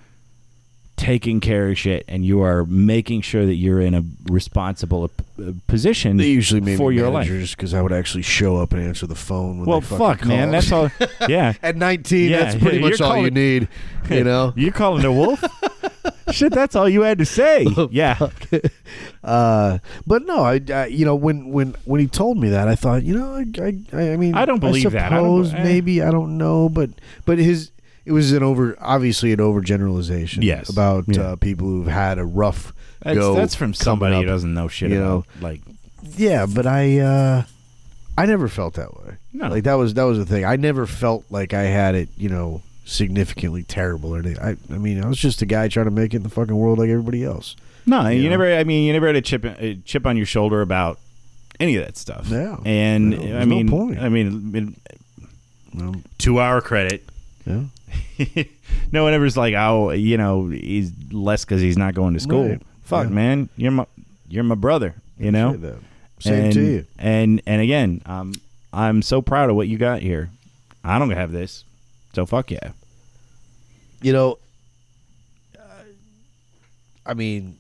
taking 0.99 1.41
care 1.41 1.69
of 1.71 1.79
shit 1.79 2.05
and 2.09 2.27
you 2.27 2.43
are 2.43 2.65
making 2.67 3.21
sure 3.23 3.47
that 3.47 3.55
you're 3.55 3.81
in 3.81 3.95
a 3.95 4.03
responsible 4.31 5.05
uh, 5.41 5.53
position 5.69 6.17
they 6.19 6.27
usually 6.29 6.61
made 6.61 6.77
for 6.77 6.91
your 6.93 7.09
life. 7.09 7.27
managers 7.29 7.55
because 7.55 7.73
I 7.73 7.81
would 7.81 7.93
actually 7.93 8.23
show 8.25 8.57
up 8.57 8.73
and 8.73 8.83
answer 8.83 9.07
the 9.07 9.15
phone. 9.15 9.59
When 9.59 9.67
Well, 9.67 9.81
fuck, 9.81 10.25
man. 10.27 10.51
That's 10.51 10.71
all. 10.73 10.91
Yeah. 11.29 11.55
At 11.63 11.77
19, 11.77 12.31
Yeah, 12.31 12.45
that's 12.45 12.57
pretty 12.63 12.81
much 12.81 13.01
all 13.01 13.17
you 13.23 13.31
need. 13.31 13.69
You 14.11 14.25
know. 14.25 14.53
You're 14.57 14.73
calling 14.73 15.05
a 15.05 15.13
wolf? 15.13 15.43
Shit, 16.33 16.53
that's 16.53 16.77
all 16.77 16.89
you 16.89 17.03
had 17.03 17.19
to 17.19 17.25
say. 17.25 17.67
yeah. 17.91 18.19
Uh, 19.25 19.79
but 20.07 20.25
no, 20.27 20.41
I, 20.43 20.61
I 20.73 20.87
you 20.87 21.05
know 21.05 21.15
when 21.15 21.51
when 21.51 21.75
when 21.85 22.01
he 22.01 22.07
told 22.07 22.39
me 22.39 22.51
that, 22.51 22.69
I 22.69 22.75
thought 22.75 23.03
you 23.03 23.15
know 23.19 23.35
I 23.35 23.73
I, 23.97 24.13
I 24.13 24.17
mean 24.17 24.35
I 24.35 24.45
don't 24.45 24.61
believe 24.61 24.91
that. 24.93 25.13
I 25.13 25.17
don't- 25.17 25.45
suppose 25.47 25.55
eh. 25.55 25.65
maybe 25.65 26.03
I 26.03 26.11
don't 26.11 26.37
know, 26.39 26.69
but 26.69 26.91
but 27.25 27.39
his 27.39 27.71
it 28.09 28.13
was 28.13 28.33
an 28.33 28.43
over 28.43 28.77
obviously 28.81 29.33
an 29.33 29.39
overgeneralization. 29.39 30.43
Yes. 30.43 30.69
about 30.71 31.05
Yeah. 31.09 31.23
uh, 31.23 31.37
people 31.37 31.67
who've 31.69 31.87
had 31.87 32.19
a 32.19 32.25
rough 32.25 32.73
That's, 33.03 33.19
go. 33.19 33.35
that's 33.35 33.55
from 33.55 33.75
somebody 33.75 34.17
up. 34.17 34.23
who 34.23 34.27
doesn't 34.29 34.53
know 34.55 34.67
shit 34.69 34.91
you 34.91 34.99
about 35.03 35.27
know. 35.41 35.47
like 35.49 35.61
Yeah, 36.17 36.47
but 36.47 36.67
I 36.67 36.99
uh 36.99 37.43
I 38.17 38.27
never 38.27 38.49
felt 38.49 38.75
that 38.75 38.93
way. 39.01 39.15
No. 39.33 39.49
Like 39.49 39.63
that 39.65 39.75
was 39.75 39.95
that 39.95 40.03
was 40.05 40.19
the 40.19 40.27
thing. 40.27 40.45
I 40.45 40.57
never 40.57 40.87
felt 40.87 41.25
like 41.31 41.55
I 41.55 41.63
had 41.65 41.95
it, 41.95 42.09
you 42.17 42.29
know, 42.29 42.63
significantly 42.85 43.63
terrible 43.63 44.15
or 44.15 44.19
anything. 44.19 44.43
I 44.43 44.57
I 44.75 44.79
mean, 44.79 45.03
I 45.05 45.07
was 45.09 45.19
just 45.19 45.43
a 45.43 45.47
guy 45.47 45.69
trying 45.69 45.85
to 45.87 45.93
make 45.93 46.15
it 46.15 46.17
in 46.19 46.23
the 46.25 46.29
fucking 46.31 46.57
world 46.57 46.79
like 46.79 46.89
everybody 46.91 47.23
else. 47.25 47.55
No, 47.87 48.09
you, 48.09 48.19
You 48.19 48.25
know? 48.25 48.31
never 48.31 48.55
I 48.57 48.65
mean 48.65 48.87
you 48.87 48.93
never 48.93 49.07
had 49.07 49.17
a 49.17 49.21
chip 49.23 49.45
a 49.45 49.77
chip 49.85 50.07
on 50.07 50.17
your 50.17 50.27
shoulder 50.27 50.61
about 50.63 50.99
any 51.61 51.77
of 51.77 51.85
that 51.85 51.97
stuff. 51.97 52.27
Yeah. 52.29 52.57
And 52.65 53.11
No, 53.11 53.17
I 53.39 53.45
no 53.45 53.47
mean 53.47 53.69
point. 53.69 53.99
I 54.01 54.09
mean 54.09 54.75
Well, 55.75 55.95
to 56.19 56.39
our 56.39 56.61
credit 56.61 57.05
yeah. 57.47 57.63
no 58.93 59.05
one 59.05 59.13
ever's 59.13 59.37
like, 59.37 59.55
oh, 59.55 59.91
you 59.91 60.17
know, 60.17 60.49
he's 60.49 60.93
less 61.13 61.45
because 61.45 61.61
he's 61.61 61.77
not 61.77 61.95
going 61.95 62.15
to 62.15 62.21
school. 62.21 62.49
Right. 62.49 62.63
Fuck, 62.83 63.09
Yeah. 63.09 63.15
man, 63.15 63.49
you're 63.57 63.73
my, 63.73 63.87
you're 64.29 64.45
my 64.45 64.55
brother. 64.55 64.95
You 65.19 65.33
know. 65.33 65.57
That. 65.57 65.77
Same 66.21 66.45
and, 66.45 66.53
to 66.55 66.61
you. 66.61 66.87
And 66.99 67.43
and 67.47 67.61
again, 67.63 68.03
um, 68.07 68.35
I'm 68.73 69.03
so 69.03 69.23
proud 69.23 69.51
of 69.51 69.57
what 69.57 69.69
you 69.69 69.79
got 69.79 70.03
here. 70.03 70.31
I 70.83 70.99
don't 70.99 71.11
have 71.11 71.33
this, 71.33 71.65
so 72.13 72.27
fuck 72.27 72.51
yeah. 72.51 72.73
You 74.03 74.13
know, 74.13 74.39
uh, 75.57 75.61
I 77.07 77.15
mean, 77.15 77.58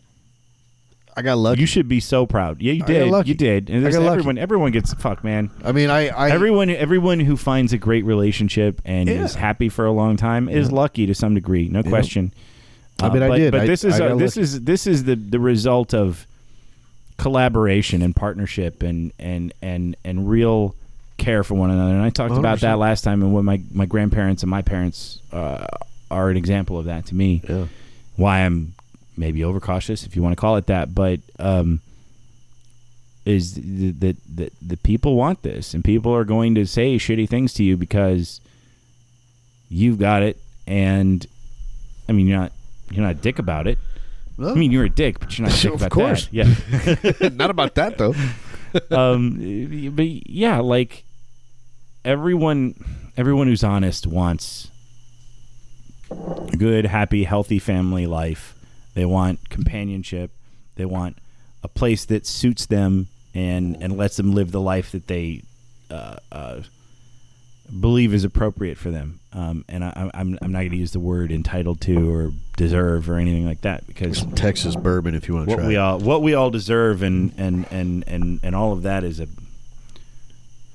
I 1.18 1.22
got 1.22 1.36
lucky. 1.36 1.60
You 1.60 1.66
should 1.66 1.88
be 1.88 1.98
so 1.98 2.26
proud. 2.26 2.62
Yeah, 2.62 2.74
you 2.74 2.84
I 2.84 2.86
did. 2.86 3.26
You 3.28 3.34
did. 3.34 3.70
And 3.70 3.84
I 3.84 3.90
got 3.90 4.02
lucky. 4.02 4.12
everyone. 4.20 4.38
Everyone 4.38 4.70
gets 4.70 4.94
fuck, 4.94 5.24
man. 5.24 5.50
I 5.64 5.72
mean, 5.72 5.90
I, 5.90 6.08
I 6.10 6.30
everyone, 6.30 6.70
everyone 6.70 7.18
who 7.18 7.36
finds 7.36 7.72
a 7.72 7.78
great 7.78 8.04
relationship 8.04 8.80
and 8.84 9.08
Yeah. 9.08 9.24
is 9.24 9.34
happy 9.34 9.68
for 9.68 9.84
a 9.84 9.90
long 9.90 10.16
time 10.16 10.48
is 10.48 10.68
Yeah. 10.68 10.76
lucky 10.76 11.06
to 11.06 11.14
some 11.16 11.34
degree, 11.34 11.68
no 11.68 11.82
question. 11.82 12.32
I 13.00 13.08
mean, 13.08 13.22
I 13.24 13.28
but, 13.28 13.36
did. 13.36 13.50
But 13.50 13.66
this 13.66 13.82
is 13.82 14.00
I 14.00 14.06
uh, 14.10 14.14
this 14.14 14.36
lucky. 14.36 14.42
is 14.44 14.60
this 14.62 14.86
is 14.86 15.04
the 15.04 15.16
the 15.16 15.40
result 15.40 15.92
of 15.92 16.24
collaboration 17.16 18.00
and 18.00 18.14
partnership 18.14 18.82
and 18.84 19.12
and 19.18 19.52
and 19.60 19.96
and 20.04 20.28
real 20.30 20.76
care 21.16 21.42
for 21.42 21.54
one 21.54 21.70
another. 21.70 21.94
And 21.94 22.02
I 22.02 22.10
talked 22.10 22.34
about 22.36 22.60
that 22.60 22.78
last 22.78 23.02
time, 23.02 23.22
and 23.22 23.34
what 23.34 23.42
my 23.42 23.60
my 23.72 23.86
grandparents 23.86 24.44
and 24.44 24.50
my 24.50 24.62
parents 24.62 25.18
uh, 25.32 25.66
are 26.12 26.30
an 26.30 26.36
example 26.36 26.78
of 26.78 26.84
that 26.84 27.06
to 27.06 27.14
me. 27.16 27.42
Yeah. 27.48 27.66
Why 28.14 28.40
I'm 28.44 28.74
maybe 29.18 29.44
overcautious, 29.44 30.04
if 30.04 30.16
you 30.16 30.22
want 30.22 30.32
to 30.32 30.40
call 30.40 30.56
it 30.56 30.66
that, 30.66 30.94
but 30.94 31.20
um, 31.38 31.80
is 33.24 33.54
that 33.54 34.16
that 34.36 34.52
the 34.62 34.76
people 34.78 35.16
want 35.16 35.42
this, 35.42 35.74
and 35.74 35.84
people 35.84 36.14
are 36.14 36.24
going 36.24 36.54
to 36.54 36.66
say 36.66 36.96
shitty 36.96 37.28
things 37.28 37.52
to 37.54 37.64
you 37.64 37.76
because 37.76 38.40
you've 39.68 39.98
got 39.98 40.22
it, 40.22 40.38
and 40.66 41.26
I 42.08 42.12
mean 42.12 42.26
you're 42.26 42.38
not 42.38 42.52
you're 42.90 43.04
not 43.04 43.12
a 43.12 43.20
dick 43.20 43.38
about 43.38 43.66
it. 43.66 43.78
Well, 44.38 44.50
I 44.50 44.54
mean 44.54 44.70
you're 44.70 44.84
a 44.84 44.90
dick, 44.90 45.18
but 45.20 45.36
you're 45.36 45.48
not 45.48 45.58
a 45.58 45.62
dick 45.62 45.72
Of 45.74 45.80
about 45.82 45.90
course. 45.90 46.26
that. 46.28 47.12
Yeah. 47.20 47.28
not 47.34 47.50
about 47.50 47.74
that 47.74 47.98
though. 47.98 48.14
um, 48.90 49.90
but 49.94 50.06
yeah, 50.06 50.60
like 50.60 51.04
everyone, 52.04 52.74
everyone 53.16 53.46
who's 53.48 53.64
honest 53.64 54.06
wants 54.06 54.70
a 56.10 56.56
good, 56.56 56.86
happy, 56.86 57.24
healthy 57.24 57.58
family 57.58 58.06
life. 58.06 58.54
They 58.98 59.04
want 59.04 59.48
companionship. 59.48 60.32
They 60.74 60.84
want 60.84 61.18
a 61.62 61.68
place 61.68 62.04
that 62.06 62.26
suits 62.26 62.66
them 62.66 63.06
and 63.32 63.80
and 63.80 63.96
lets 63.96 64.16
them 64.16 64.34
live 64.34 64.50
the 64.50 64.60
life 64.60 64.90
that 64.90 65.06
they 65.06 65.42
uh, 65.88 66.16
uh, 66.32 66.62
believe 67.78 68.12
is 68.12 68.24
appropriate 68.24 68.76
for 68.76 68.90
them. 68.90 69.20
Um, 69.32 69.64
and 69.68 69.84
I, 69.84 70.10
I'm 70.14 70.36
I'm 70.42 70.50
not 70.50 70.58
going 70.58 70.70
to 70.72 70.76
use 70.76 70.90
the 70.90 70.98
word 70.98 71.30
entitled 71.30 71.80
to 71.82 72.12
or 72.12 72.32
deserve 72.56 73.08
or 73.08 73.18
anything 73.18 73.46
like 73.46 73.60
that 73.60 73.86
because 73.86 74.26
Texas 74.34 74.74
bourbon, 74.74 75.14
if 75.14 75.28
you 75.28 75.34
want 75.34 75.48
to 75.48 75.54
what 75.54 75.60
try. 75.60 75.68
we 75.68 75.76
all 75.76 76.00
what 76.00 76.20
we 76.20 76.34
all 76.34 76.50
deserve 76.50 77.04
and 77.04 77.32
and 77.38 77.68
and 77.70 78.02
and 78.08 78.40
and 78.42 78.56
all 78.56 78.72
of 78.72 78.82
that 78.82 79.04
is 79.04 79.20
a. 79.20 79.28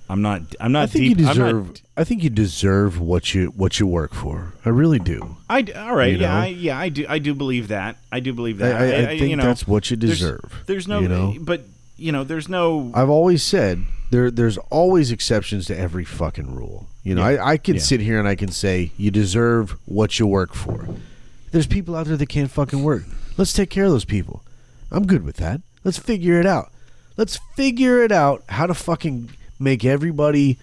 I'm 0.09 0.21
not. 0.21 0.41
I'm 0.59 0.71
not 0.71 0.83
I 0.83 0.85
think 0.87 1.05
deep. 1.05 1.19
you 1.19 1.27
I'm 1.27 1.37
not- 1.37 1.45
deserve. 1.45 1.81
I 1.95 2.03
think 2.03 2.23
you 2.23 2.29
deserve 2.29 2.99
what 2.99 3.33
you 3.33 3.47
what 3.47 3.79
you 3.79 3.87
work 3.87 4.13
for. 4.13 4.53
I 4.65 4.69
really 4.69 4.99
do. 4.99 5.37
I 5.49 5.65
all 5.75 5.95
right. 5.95 6.13
You 6.13 6.19
yeah. 6.19 6.35
I, 6.41 6.45
yeah, 6.47 6.77
I 6.79 6.89
do, 6.89 7.05
I 7.07 7.19
do 7.19 7.33
believe 7.33 7.67
that. 7.69 7.97
I 8.11 8.19
do 8.19 8.33
believe 8.33 8.61
I, 8.61 8.67
that. 8.67 8.81
I, 8.81 9.11
I 9.11 9.17
think 9.19 9.29
you 9.29 9.35
know, 9.35 9.43
that's 9.43 9.67
what 9.67 9.89
you 9.91 9.97
deserve. 9.97 10.63
There's, 10.65 10.87
no, 10.87 10.99
you 10.99 11.07
know. 11.07 11.35
but 11.39 11.61
you 11.97 12.11
know, 12.11 12.23
there's 12.23 12.49
no. 12.49 12.91
I've 12.93 13.09
always 13.09 13.43
said 13.43 13.83
there 14.09 14.29
there's 14.31 14.57
always 14.69 15.11
exceptions 15.11 15.67
to 15.67 15.77
every 15.77 16.03
fucking 16.03 16.53
rule. 16.53 16.87
You 17.03 17.15
know, 17.15 17.23
I, 17.23 17.51
I 17.53 17.57
can 17.57 17.75
Yeah. 17.75 17.81
sit 17.81 17.99
here 18.01 18.17
and 18.19 18.27
I 18.27 18.35
can 18.35 18.49
say 18.49 18.91
you 18.97 19.11
deserve 19.11 19.75
what 19.85 20.19
you 20.19 20.27
work 20.27 20.53
for. 20.53 20.87
There's 21.51 21.67
people 21.67 21.95
out 21.95 22.07
there 22.07 22.17
that 22.17 22.29
can't 22.29 22.49
fucking 22.49 22.83
work. 22.83 23.03
Let's 23.37 23.53
take 23.53 23.69
care 23.69 23.85
of 23.85 23.91
those 23.91 24.05
people. 24.05 24.41
I'm 24.91 25.05
good 25.05 25.23
with 25.23 25.37
that. 25.37 25.61
Let's 25.83 25.97
figure 25.99 26.39
it 26.39 26.45
out. 26.45 26.71
Let's 27.17 27.39
figure 27.55 28.01
it 28.03 28.11
out 28.11 28.43
how 28.49 28.65
to 28.67 28.73
fucking 28.73 29.29
make 29.59 29.85
everybody 29.85 30.57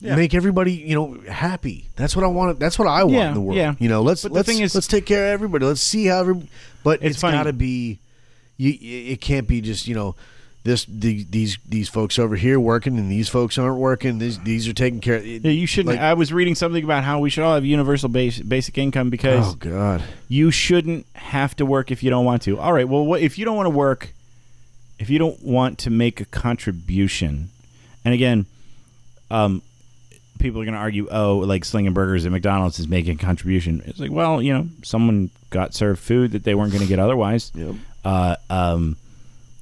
Yeah. 0.00 0.14
make 0.16 0.34
everybody, 0.34 0.72
you 0.72 0.94
know, 0.94 1.18
happy. 1.28 1.88
That's 1.96 2.14
what 2.14 2.24
I 2.24 2.28
want. 2.28 2.58
That's 2.60 2.78
what 2.78 2.86
I 2.88 3.02
want 3.04 3.14
Yeah, 3.16 3.28
in 3.28 3.34
the 3.34 3.40
world. 3.40 3.56
yeah. 3.56 3.74
You 3.78 3.88
know, 3.88 4.02
let's 4.02 4.22
But 4.22 4.32
let's 4.32 4.48
is- 4.48 4.74
let's 4.74 4.86
take 4.86 5.06
care 5.06 5.28
of 5.28 5.32
everybody. 5.32 5.64
Let's 5.64 5.80
see 5.80 6.06
how 6.06 6.20
every 6.20 6.48
but 6.84 7.00
It's 7.02 7.14
it's 7.16 7.22
got 7.22 7.44
to 7.44 7.52
be 7.52 7.98
you 8.58 8.76
it 8.80 9.20
can't 9.20 9.46
be 9.48 9.60
just, 9.60 9.86
you 9.88 9.94
know, 9.94 10.14
this 10.64 10.84
the, 10.88 11.24
these 11.30 11.58
these 11.68 11.88
folks 11.88 12.18
over 12.18 12.36
here 12.36 12.58
working 12.60 12.98
and 12.98 13.10
these 13.10 13.28
folks 13.28 13.56
aren't 13.56 13.78
working. 13.78 14.18
These 14.18 14.38
these 14.40 14.66
are 14.68 14.72
taking 14.74 15.00
care 15.00 15.16
of 15.16 15.24
it, 15.24 15.42
Yeah, 15.44 15.50
you 15.52 15.66
shouldn't. 15.66 15.94
like- 15.96 16.00
I 16.04 16.12
was 16.14 16.32
reading 16.32 16.54
something 16.54 16.82
about 16.84 17.04
how 17.04 17.20
we 17.20 17.30
should 17.30 17.44
all 17.44 17.54
have 17.54 17.64
universal 17.64 18.08
base, 18.08 18.38
basic 18.40 18.76
income 18.76 19.08
because 19.08 19.52
Oh 19.52 19.54
god. 19.54 20.02
you 20.28 20.50
shouldn't 20.50 21.06
have 21.14 21.54
to 21.56 21.64
work 21.64 21.90
if 21.90 22.02
you 22.02 22.10
don't 22.10 22.24
want 22.24 22.42
to. 22.42 22.58
All 22.58 22.72
right, 22.72 22.88
well, 22.88 23.06
what, 23.06 23.22
if 23.22 23.38
you 23.38 23.44
don't 23.44 23.56
want 23.56 23.66
to 23.66 23.70
work, 23.70 24.12
if 24.98 25.08
you 25.08 25.18
don't 25.18 25.42
want 25.42 25.78
to 25.78 25.90
make 25.90 26.20
a 26.20 26.24
contribution, 26.24 27.50
and 28.06 28.14
again, 28.14 28.46
um, 29.32 29.62
people 30.38 30.60
are 30.60 30.64
going 30.64 30.74
to 30.74 30.80
argue, 30.80 31.08
oh, 31.10 31.38
like 31.38 31.64
slinging 31.64 31.92
burgers 31.92 32.24
at 32.24 32.30
McDonald's 32.30 32.78
is 32.78 32.86
making 32.86 33.16
a 33.16 33.18
contribution. 33.18 33.82
It's 33.84 33.98
like, 33.98 34.12
well, 34.12 34.40
you 34.40 34.52
know, 34.54 34.68
someone 34.84 35.30
got 35.50 35.74
served 35.74 35.98
food 36.00 36.30
that 36.30 36.44
they 36.44 36.54
weren't 36.54 36.70
going 36.70 36.84
to 36.84 36.88
get 36.88 37.00
otherwise. 37.00 37.50
Yep. 37.56 37.74
Uh, 38.04 38.36
um, 38.48 38.96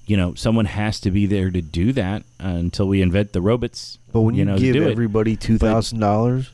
you 0.07 0.19
know, 0.19 0.35
someone 0.35 0.67
has 0.67 1.01
to 1.01 1.11
be 1.11 1.25
there 1.25 1.51
to 1.51 1.63
do 1.63 1.93
that 1.93 2.23
uh, 2.39 2.49
until 2.49 2.87
we 2.87 3.01
invent 3.01 3.33
the 3.33 3.41
robots. 3.41 3.97
But 4.13 4.21
when 4.21 4.35
you, 4.35 4.45
know, 4.45 4.59
give 4.59 4.77
everybody 4.77 5.39
$2,000, 5.39 6.49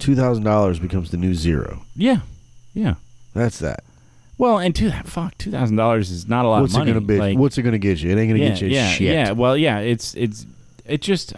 $2,000 0.00 0.80
becomes 0.80 1.12
the 1.12 1.16
new 1.16 1.34
zero. 1.36 1.82
yeah, 1.94 2.22
yeah. 2.74 2.94
That's 3.34 3.60
that. 3.60 3.84
Well, 4.38 4.58
and 4.58 4.74
two 4.74 4.90
fuck 5.04 5.36
two 5.38 5.50
thousand 5.50 5.76
dollars 5.76 6.10
is 6.10 6.28
not 6.28 6.44
a 6.44 6.48
lot 6.48 6.60
What's 6.60 6.74
of 6.74 6.80
money. 6.80 6.90
it 6.90 6.94
going 6.94 7.06
to 7.06 7.06
be? 7.06 7.18
Like, 7.18 7.38
What's 7.38 7.56
it 7.56 7.62
going 7.62 7.72
to 7.72 7.78
get 7.78 8.02
you? 8.02 8.10
It 8.10 8.18
ain't 8.20 8.28
going 8.28 8.40
to 8.40 8.44
yeah, 8.44 8.48
get 8.50 8.60
you 8.60 8.68
yeah, 8.68 8.88
shit. 8.90 9.12
yeah. 9.14 9.30
Well, 9.32 9.56
yeah. 9.56 9.78
It's 9.78 10.14
it's 10.14 10.44
it 10.88 11.00
just. 11.02 11.32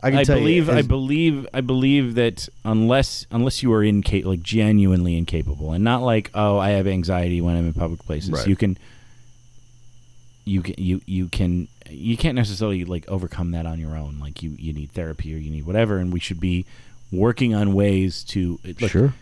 I 0.00 0.10
can 0.10 0.18
I 0.20 0.24
tell 0.24 0.38
believe 0.38 0.68
you, 0.68 0.72
I 0.74 0.82
believe 0.82 1.46
I 1.52 1.60
believe 1.60 2.14
that 2.14 2.48
unless 2.64 3.26
unless 3.32 3.62
you 3.64 3.72
are 3.72 3.82
in 3.82 4.02
like 4.24 4.42
genuinely 4.42 5.16
incapable 5.16 5.72
and 5.72 5.82
not 5.82 6.02
like 6.02 6.30
oh 6.34 6.56
I 6.56 6.70
have 6.70 6.86
anxiety 6.86 7.40
when 7.40 7.56
I'm 7.56 7.66
in 7.66 7.72
public 7.74 8.00
places 8.04 8.30
Right. 8.30 8.46
you 8.46 8.54
can 8.54 8.78
you 10.44 10.62
can 10.62 10.74
you 10.78 11.00
you 11.04 11.26
can 11.26 11.66
you 11.90 12.16
can't 12.16 12.36
necessarily 12.36 12.84
like 12.84 13.08
overcome 13.08 13.50
that 13.52 13.66
on 13.66 13.80
your 13.80 13.96
own 13.96 14.20
like 14.20 14.40
you 14.40 14.50
you 14.56 14.72
need 14.72 14.92
therapy 14.92 15.34
or 15.34 15.38
you 15.38 15.50
need 15.50 15.66
whatever 15.66 15.98
and 15.98 16.12
we 16.12 16.20
should 16.20 16.38
be 16.38 16.64
working 17.10 17.54
on 17.56 17.72
ways 17.74 18.22
to 18.22 18.60
look, 18.80 18.90
Sure. 18.92 19.12